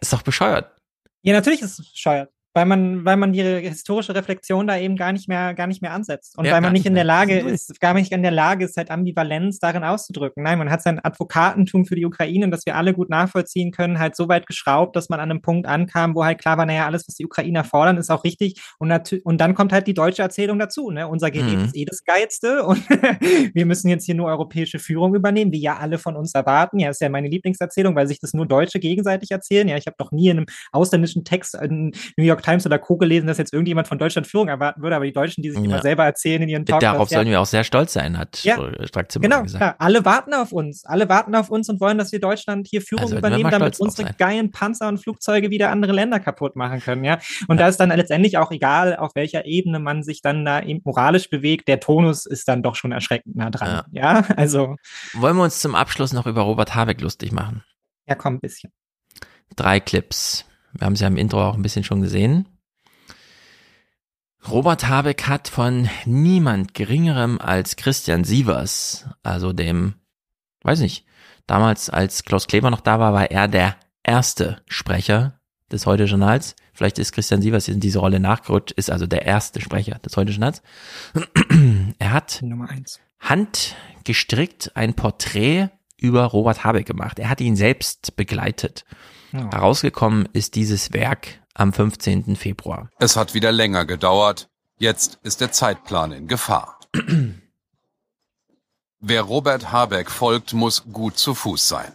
[0.00, 0.74] Ist doch bescheuert.
[1.20, 5.12] Ja, natürlich ist es bescheuert weil man, weil man die historische Reflexion da eben gar
[5.12, 6.36] nicht mehr, gar nicht mehr ansetzt.
[6.36, 8.76] Und ja, weil man nicht in der Lage ist, gar nicht in der Lage ist,
[8.76, 10.42] halt Ambivalenz darin auszudrücken.
[10.42, 14.16] Nein, man hat sein Advokatentum für die Ukraine, das wir alle gut nachvollziehen können, halt
[14.16, 17.06] so weit geschraubt, dass man an einem Punkt ankam, wo halt klar war, naja, alles,
[17.06, 18.60] was die Ukrainer fordern, ist auch richtig.
[18.78, 20.90] Und, und dann kommt halt die deutsche Erzählung dazu.
[20.90, 21.06] Ne?
[21.06, 21.64] Unser Gerät mhm.
[21.66, 25.76] ist eh das Geilste und wir müssen jetzt hier nur europäische Führung übernehmen, wie ja
[25.76, 26.80] alle von uns erwarten.
[26.80, 29.68] Ja, ist ja meine Lieblingserzählung, weil sich das nur Deutsche gegenseitig erzählen.
[29.68, 32.96] Ja, ich habe noch nie in einem ausländischen Text in New York Times oder Co.
[32.96, 35.64] gelesen, dass jetzt irgendjemand von Deutschland Führung erwarten würde, aber die Deutschen, die sich ja.
[35.64, 36.82] immer selber erzählen in ihren Talks.
[36.82, 38.56] Darauf sollen wir auch sehr stolz sein, hat ja.
[38.56, 39.56] Genau, gesagt.
[39.56, 39.76] Klar.
[39.78, 40.84] alle warten auf uns.
[40.84, 44.12] Alle warten auf uns und wollen, dass wir Deutschland hier Führung also, übernehmen, damit unsere
[44.14, 47.18] geilen Panzer und Flugzeuge wieder andere Länder kaputt machen können, ja.
[47.48, 47.64] Und ja.
[47.64, 51.28] da ist dann letztendlich auch egal, auf welcher Ebene man sich dann da eben moralisch
[51.28, 54.20] bewegt, der Tonus ist dann doch schon erschreckend nah dran, ja.
[54.20, 54.24] ja?
[54.36, 54.76] Also.
[55.14, 57.64] Wollen wir uns zum Abschluss noch über Robert Habeck lustig machen?
[58.06, 58.72] Ja, komm, ein bisschen.
[59.56, 60.47] Drei Clips.
[60.72, 62.46] Wir haben sie ja im Intro auch ein bisschen schon gesehen.
[64.46, 69.94] Robert Habeck hat von niemand geringerem als Christian Sievers, also dem,
[70.62, 71.04] weiß nicht,
[71.46, 75.40] damals als Klaus Kleber noch da war, war er der erste Sprecher
[75.70, 76.56] des Heute-Journals.
[76.72, 80.62] Vielleicht ist Christian Sievers in diese Rolle nachgerutscht, ist also der erste Sprecher des Heute-Journals.
[81.98, 83.00] er hat Nummer eins.
[83.20, 85.68] handgestrickt ein Porträt
[86.00, 87.18] über Robert Habeck gemacht.
[87.18, 88.84] Er hat ihn selbst begleitet.
[89.32, 89.50] Ja.
[89.50, 92.36] Herausgekommen ist dieses Werk am 15.
[92.36, 92.88] Februar.
[92.98, 94.48] Es hat wieder länger gedauert.
[94.78, 96.78] Jetzt ist der Zeitplan in Gefahr.
[99.00, 101.92] Wer Robert Habeck folgt, muss gut zu Fuß sein.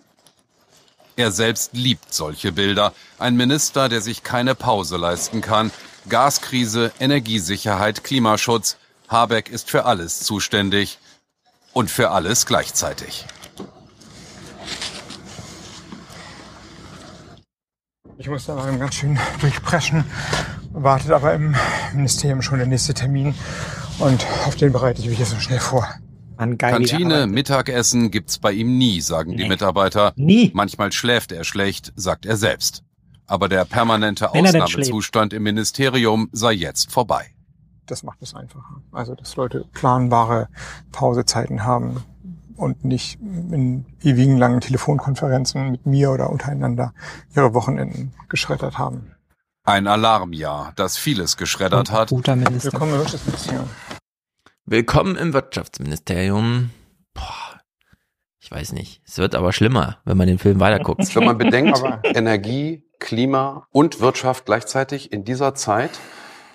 [1.16, 2.94] Er selbst liebt solche Bilder.
[3.20, 5.72] Ein Minister, der sich keine Pause leisten kann.
[6.10, 8.78] Gaskrise, Energiesicherheit, Klimaschutz.
[9.10, 10.98] Habeck ist für alles zuständig
[11.72, 13.26] und für alles gleichzeitig.
[18.24, 20.06] Ich muss da mal ganz schön durchpreschen.
[20.72, 21.54] Wartet aber im
[21.94, 23.36] Ministerium schon der nächste Termin
[24.00, 25.86] und auf den bereite ich mich jetzt so schnell vor.
[26.38, 29.44] Kantine, Mittagessen gibt's bei ihm nie, sagen nee.
[29.44, 30.14] die Mitarbeiter.
[30.16, 30.52] Nie.
[30.54, 32.86] Manchmal schläft er schlecht, sagt er selbst.
[33.28, 37.26] Aber der permanente Ausnahmezustand im Ministerium sei jetzt vorbei.
[37.88, 38.82] Das macht es einfacher.
[38.94, 40.48] Also, dass Leute planbare
[40.94, 42.02] Pausezeiten haben,
[42.58, 46.94] und nicht in ewigen langen Telefonkonferenzen mit mir oder untereinander
[47.36, 49.16] ihre Wochenenden geschreddert haben.
[49.66, 52.10] Ein Alarmjahr, das vieles geschreddert hat.
[52.10, 52.74] Guter Minister.
[52.74, 53.70] Willkommen im Wirtschaftsministerium.
[54.66, 56.70] Willkommen im Wirtschaftsministerium.
[57.14, 57.62] Boah,
[58.40, 59.02] ich weiß nicht.
[59.06, 61.16] Es wird aber schlimmer, wenn man den Film weiterguckt.
[61.16, 65.92] Wenn man bedenkt, Energie, Klima und Wirtschaft gleichzeitig in dieser Zeit.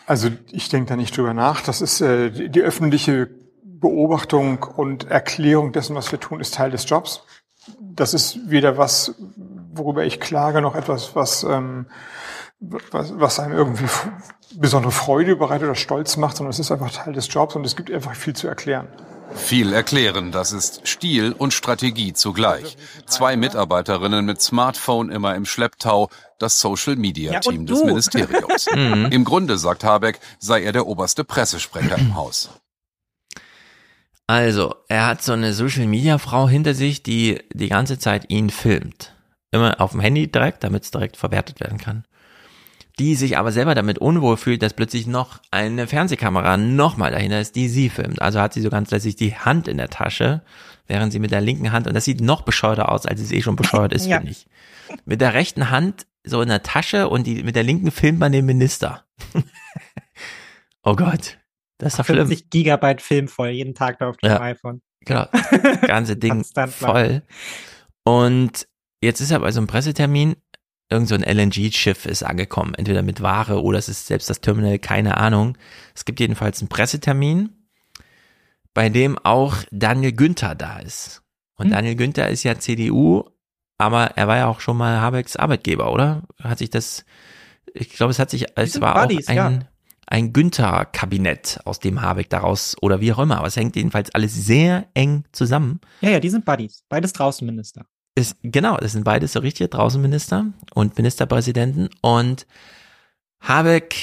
[0.06, 1.60] Also ich denke da nicht drüber nach.
[1.60, 3.28] Das ist äh, die öffentliche
[3.80, 7.22] Beobachtung und Erklärung dessen, was wir tun, ist Teil des Jobs.
[7.80, 9.14] Das ist weder was,
[9.72, 11.86] worüber ich klage, noch etwas, was, ähm,
[12.60, 13.88] was, was einem irgendwie
[14.54, 17.76] besondere Freude bereitet oder stolz macht, sondern es ist einfach Teil des Jobs und es
[17.76, 18.88] gibt einfach viel zu erklären.
[19.34, 22.78] Viel erklären, das ist Stil und Strategie zugleich.
[23.06, 26.08] Zwei Mitarbeiterinnen mit Smartphone immer im Schlepptau,
[26.38, 28.66] das Social-Media-Team ja, des Ministeriums.
[28.74, 29.06] Mhm.
[29.10, 32.50] Im Grunde, sagt Habeck, sei er der oberste Pressesprecher im Haus.
[34.28, 38.50] Also, er hat so eine Social Media Frau hinter sich, die die ganze Zeit ihn
[38.50, 39.14] filmt.
[39.52, 42.04] Immer auf dem Handy direkt, damit es direkt verwertet werden kann.
[42.98, 47.56] Die sich aber selber damit unwohl fühlt, dass plötzlich noch eine Fernsehkamera nochmal dahinter ist,
[47.56, 48.20] die sie filmt.
[48.20, 50.42] Also hat sie so ganz letztlich die Hand in der Tasche,
[50.86, 53.40] während sie mit der linken Hand, und das sieht noch bescheuerter aus, als es eh
[53.40, 54.18] schon bescheuert ist, ja.
[54.18, 54.46] finde ich.
[55.06, 58.32] Mit der rechten Hand so in der Tasche und die, mit der linken filmt man
[58.32, 59.04] den Minister.
[60.82, 61.38] oh Gott.
[61.78, 62.50] Das ist doch 50 schlimm.
[62.50, 64.82] Gigabyte Film voll, jeden Tag da auf dem ja, iPhone.
[65.04, 65.26] Genau.
[65.86, 67.22] Ganze Ding voll.
[68.04, 68.66] Und
[69.00, 70.36] jetzt ist er bei so einem Pressetermin,
[70.90, 74.78] irgend so ein LNG-Schiff ist angekommen, entweder mit Ware oder es ist selbst das Terminal,
[74.78, 75.56] keine Ahnung.
[75.94, 77.50] Es gibt jedenfalls einen Pressetermin,
[78.74, 81.22] bei dem auch Daniel Günther da ist.
[81.54, 81.72] Und hm.
[81.72, 83.24] Daniel Günther ist ja CDU,
[83.76, 86.22] aber er war ja auch schon mal Habecks Arbeitgeber, oder?
[86.42, 87.04] Hat sich das,
[87.72, 89.58] ich glaube, es hat sich, es war Buddies, auch ein, ja
[90.10, 93.38] ein Günther-Kabinett, aus dem Habeck daraus oder wie auch immer.
[93.38, 95.80] Aber es hängt jedenfalls alles sehr eng zusammen.
[96.00, 96.82] Ja, ja, die sind Buddies.
[96.88, 97.84] Beides Draußenminister.
[98.14, 101.90] Ist, genau, das sind beides so richtige Draußenminister und Ministerpräsidenten.
[102.00, 102.46] Und
[103.40, 103.94] Habeck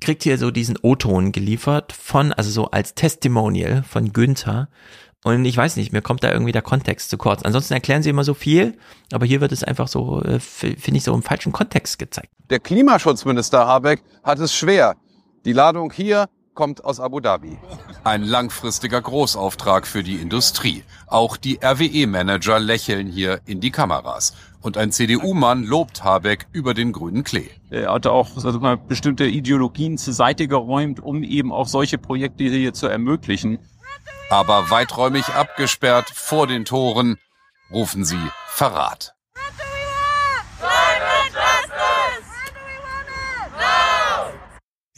[0.00, 4.68] kriegt hier so diesen O-Ton geliefert von, also so als Testimonial von Günther.
[5.24, 7.42] Und ich weiß nicht, mir kommt da irgendwie der Kontext zu kurz.
[7.42, 8.76] Ansonsten erklären sie immer so viel,
[9.12, 12.32] aber hier wird es einfach so, äh, finde ich, so im falschen Kontext gezeigt.
[12.50, 14.96] Der Klimaschutzminister Habeck hat es schwer.
[15.44, 17.56] Die Ladung hier kommt aus Abu Dhabi.
[18.02, 20.82] Ein langfristiger Großauftrag für die Industrie.
[21.06, 24.34] Auch die RWE-Manager lächeln hier in die Kameras.
[24.60, 27.48] Und ein CDU-Mann lobt Habeck über den grünen Klee.
[27.70, 32.44] Er hatte auch also mal, bestimmte Ideologien zur Seite geräumt, um eben auch solche Projekte
[32.44, 33.58] hier zu ermöglichen.
[34.30, 37.18] Aber weiträumig abgesperrt vor den Toren
[37.70, 38.18] rufen sie
[38.48, 39.14] Verrat.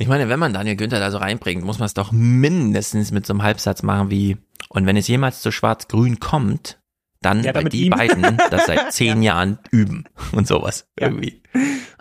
[0.01, 3.27] Ich meine, wenn man Daniel Günther da so reinbringt, muss man es doch mindestens mit
[3.27, 4.39] so einem Halbsatz machen wie,
[4.71, 6.81] und wenn es jemals zu Schwarz-Grün kommt,
[7.21, 7.91] dann ja, weil die ihm.
[7.91, 9.35] beiden das seit zehn ja.
[9.35, 11.09] Jahren üben und sowas ja.
[11.09, 11.43] irgendwie.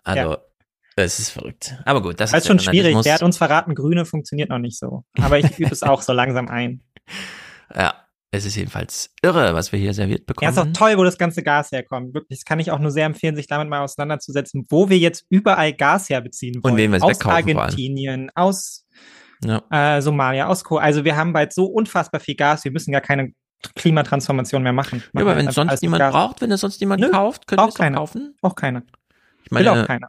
[0.06, 0.38] Also,
[0.96, 1.76] es ist verrückt.
[1.84, 2.98] Aber gut, das, das ist schon schwierig.
[3.02, 5.04] Der hat uns verraten, Grüne funktioniert noch nicht so.
[5.20, 6.82] Aber ich übe es auch so langsam ein.
[7.76, 7.94] Ja,
[8.32, 10.54] es ist jedenfalls irre, was wir hier serviert bekommen.
[10.54, 12.14] Ja, ist auch toll, wo das ganze Gas herkommt.
[12.14, 15.26] Wirklich, das kann ich auch nur sehr empfehlen, sich damit mal auseinanderzusetzen, wo wir jetzt
[15.30, 16.74] überall Gas herbeziehen wollen.
[16.74, 18.86] Und wen wir es Aus Argentinien, aus
[19.44, 19.64] ja.
[19.72, 20.78] äh, Somalia, aus Co.
[20.78, 23.34] Also wir haben bald so unfassbar viel Gas, wir müssen gar keine
[23.76, 25.04] Klimatransformation mehr machen.
[25.14, 26.14] Ja, aber wenn es sonst niemand Gas.
[26.14, 28.36] braucht, wenn es sonst niemand Nö, kauft, können wir es kaufen.
[28.42, 28.84] Auch keiner.
[29.44, 30.08] Ich meine, Will auch keiner.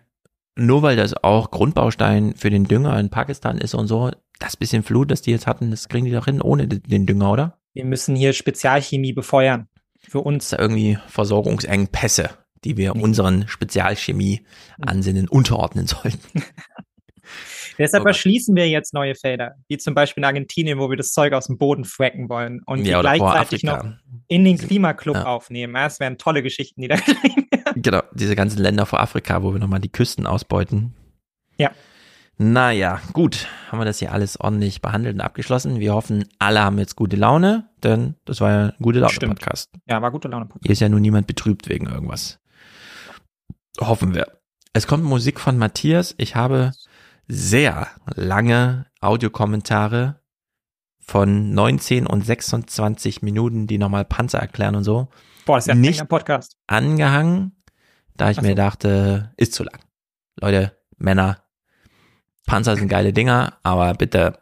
[0.56, 4.82] Nur weil das auch Grundbaustein für den Dünger in Pakistan ist und so, das bisschen
[4.82, 7.59] Flut, das die jetzt hatten, das kriegen die doch hin ohne den Dünger, oder?
[7.72, 9.68] Wir müssen hier Spezialchemie befeuern.
[10.08, 10.52] Für uns.
[10.52, 12.30] Irgendwie Versorgungsengpässe,
[12.64, 16.18] die wir unseren Spezialchemie-Ansinnen unterordnen sollten.
[17.78, 18.10] Deshalb okay.
[18.10, 21.46] erschließen wir jetzt neue Felder, wie zum Beispiel in Argentinien, wo wir das Zeug aus
[21.46, 23.84] dem Boden fracken wollen und ja, gleichzeitig noch
[24.28, 25.24] in den Klimaclub ja.
[25.24, 25.74] aufnehmen.
[25.74, 27.82] Das wären tolle Geschichten, die da werden.
[27.82, 30.92] Genau, diese ganzen Länder vor Afrika, wo wir nochmal die Küsten ausbeuten.
[31.56, 31.70] Ja.
[32.42, 35.78] Naja, gut, haben wir das hier alles ordentlich behandelt und abgeschlossen.
[35.78, 39.70] Wir hoffen, alle haben jetzt gute Laune, denn das war ja ein gute Laune-Podcast.
[39.84, 40.64] Ja, war gute Laune-Podcast.
[40.64, 42.40] Hier ist ja nun niemand betrübt wegen irgendwas.
[43.78, 44.38] Hoffen wir.
[44.72, 46.14] Es kommt Musik von Matthias.
[46.16, 46.72] Ich habe
[47.28, 50.22] sehr lange Audiokommentare
[50.98, 55.08] von 19 und 26 Minuten, die nochmal Panzer erklären und so.
[55.44, 56.56] Boah, das ist ja nicht ein Podcast.
[56.66, 57.62] angehangen,
[58.16, 58.42] da ich so.
[58.42, 59.80] mir dachte, ist zu lang.
[60.40, 61.44] Leute, Männer,
[62.50, 64.36] Panzer sind geile Dinger, aber bitte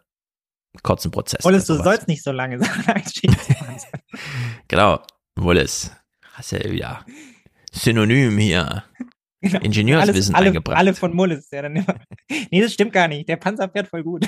[0.83, 1.45] kurzen Prozess.
[1.45, 3.03] Wolles, du sollst nicht so lange sagen.
[4.69, 5.01] genau,
[5.37, 5.93] Wolles.
[6.33, 7.05] Hast ja wieder
[7.71, 8.85] Synonym hier.
[9.41, 9.61] Genau.
[9.61, 10.77] Ingenieurswissen alles, alle, eingebracht.
[10.77, 11.95] Alle von Mullis, ja dann immer.
[12.51, 13.29] Nee, das stimmt gar nicht.
[13.29, 14.27] Der Panzer fährt voll gut.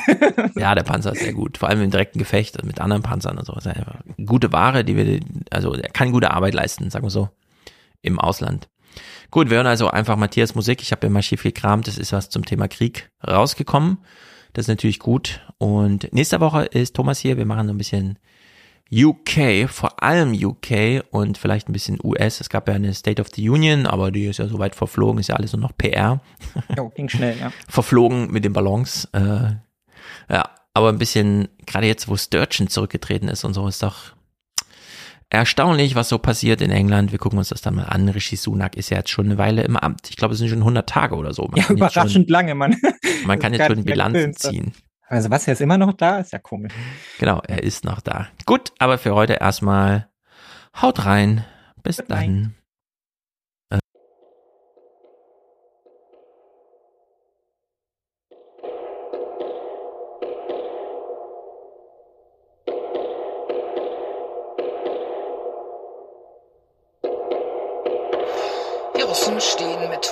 [0.55, 1.59] ja, der Panzer ist sehr gut.
[1.59, 3.53] Vor allem im direkten Gefecht mit anderen Panzern und so.
[3.55, 5.19] Das ist einfach gute Ware, die wir,
[5.51, 7.29] also er kann gute Arbeit leisten, sagen wir so,
[8.03, 8.69] im Ausland.
[9.31, 10.83] Gut, wir hören also einfach Matthias Musik.
[10.83, 11.87] Ich habe ja mal schief gekramt.
[11.87, 13.99] Das ist was zum Thema Krieg rausgekommen.
[14.53, 15.41] Das ist natürlich gut.
[15.59, 17.37] Und nächste Woche ist Thomas hier.
[17.37, 18.19] Wir machen so ein bisschen
[18.93, 22.41] UK, vor allem UK und vielleicht ein bisschen US.
[22.41, 25.21] Es gab ja eine State of the Union, aber die ist ja so weit verflogen,
[25.21, 26.21] ist ja alles nur noch PR.
[26.77, 27.53] Jo, ging schnell, ja.
[27.69, 29.09] verflogen mit den Ballons.
[29.13, 29.53] Äh,
[30.29, 34.15] ja, aber ein bisschen, gerade jetzt, wo Sturgeon zurückgetreten ist und so, ist doch
[35.31, 37.13] erstaunlich, was so passiert in England.
[37.13, 38.09] Wir gucken uns das dann mal an.
[38.09, 40.11] Rishi Sunak ist ja jetzt schon eine Weile im Amt.
[40.11, 41.45] Ich glaube, es sind schon 100 Tage oder so.
[41.45, 42.77] Man ja, überraschend schon, lange, man.
[43.25, 44.73] Man kann jetzt schon Bilanzen ziehen.
[45.07, 46.19] Also was, er ist immer noch da?
[46.19, 46.73] Ist ja komisch.
[47.19, 48.29] Genau, er ist noch da.
[48.47, 50.09] Gut, aber für heute erstmal
[50.81, 51.45] haut rein.
[51.83, 52.43] Bis Good dann.
[52.43, 52.60] mit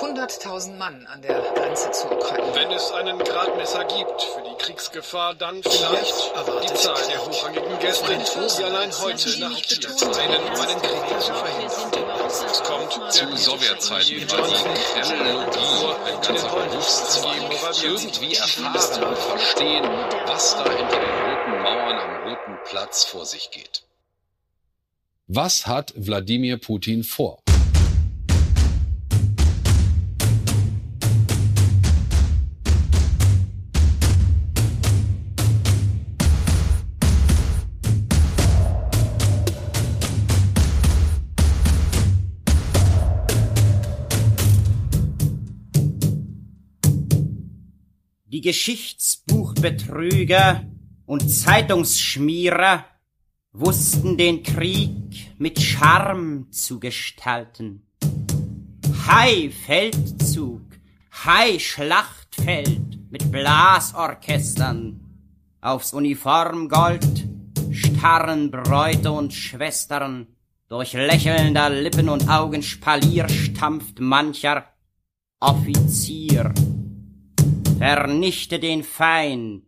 [0.09, 2.55] 100.000 Mann an der Grenze zur Ukraine.
[2.55, 8.17] Wenn es einen Gradmesser gibt für die Kriegsgefahr, dann vielleicht die Zahl der hochrangigen Gäste,
[8.17, 12.25] die allein heute nach Kiew einen meinen Krieg zu verhindern.
[12.25, 15.69] Es kommt zu Sowjetzeiten war die Kremlologie
[16.05, 17.83] ein ganzer Berufszweig.
[17.83, 19.83] Irgendwie erfahren und verstehen,
[20.25, 23.83] was da hinter den roten Mauern am Roten Platz vor sich geht.
[25.27, 27.39] Was hat Wladimir Putin vor?
[48.39, 50.63] Die Geschichtsbuchbetrüger
[51.05, 52.85] und Zeitungsschmierer
[53.51, 57.85] wussten den Krieg mit Charme zu gestalten.
[59.07, 60.61] High Feldzug,
[61.25, 65.01] High Schlachtfeld mit Blasorchestern,
[65.59, 67.27] aufs Uniformgold
[67.71, 70.27] starren Bräute und Schwestern,
[70.69, 74.63] durch lächelnder Lippen und Augen Spalier stampft mancher
[75.41, 76.53] Offizier.
[77.79, 79.63] Vernichte den Feind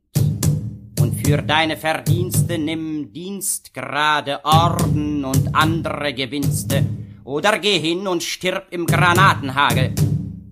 [1.00, 6.86] und für deine Verdienste nimm Dienstgrade, Orden und andere Gewinste
[7.24, 9.96] oder geh hin und stirb im Granatenhagel.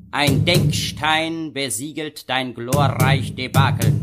[0.10, 3.94] Ein Denkstein besiegelt dein glorreich Debakel.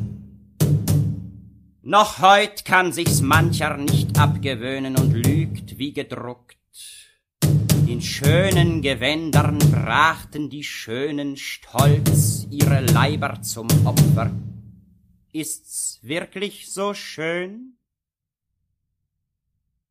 [1.81, 6.59] Noch heut kann sich's mancher nicht abgewöhnen und lügt wie gedruckt.
[7.87, 14.33] In schönen Gewändern brachten die Schönen stolz ihre Leiber zum Opfer.
[15.33, 17.77] Ist's wirklich so schön?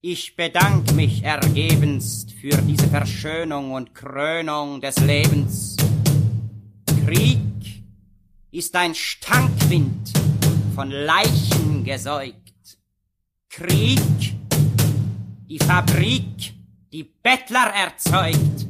[0.02, 5.78] Ich bedank mich ergebenst für diese Verschönung und Krönung des Lebens.
[7.06, 7.40] Krieg
[8.52, 10.12] ist ein Stankwind
[10.76, 12.36] von Leichen gesäugt.
[13.50, 14.36] Krieg,
[15.48, 16.55] die Fabrik,
[16.96, 18.68] die Bettler erzeugt.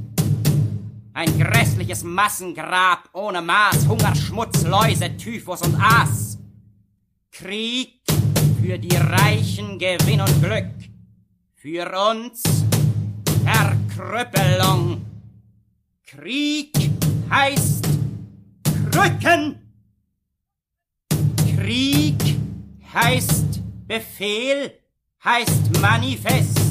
[1.14, 6.40] Ein grässliches Massengrab ohne Maß, Hunger, Schmutz, Läuse, Typhus und Aas.
[7.32, 8.02] Krieg
[8.60, 10.72] für die Reichen Gewinn und Glück,
[11.54, 12.42] für uns
[13.44, 15.06] Verkrüppelung.
[16.08, 16.74] Krieg
[17.30, 17.86] heißt
[18.92, 19.60] Krücken.
[21.56, 22.18] Krieg
[22.92, 24.80] heißt Befehl,
[25.24, 26.65] heißt Manifest,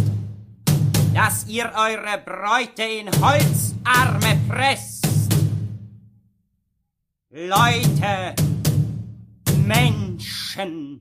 [1.15, 5.07] dass ihr eure Bräute in Holzarme presst.
[7.31, 8.35] Leute,
[9.65, 11.01] Menschen,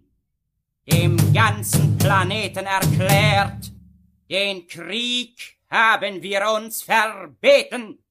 [0.85, 3.72] dem ganzen Planeten erklärt,
[4.30, 8.02] den Krieg haben wir uns verbeten.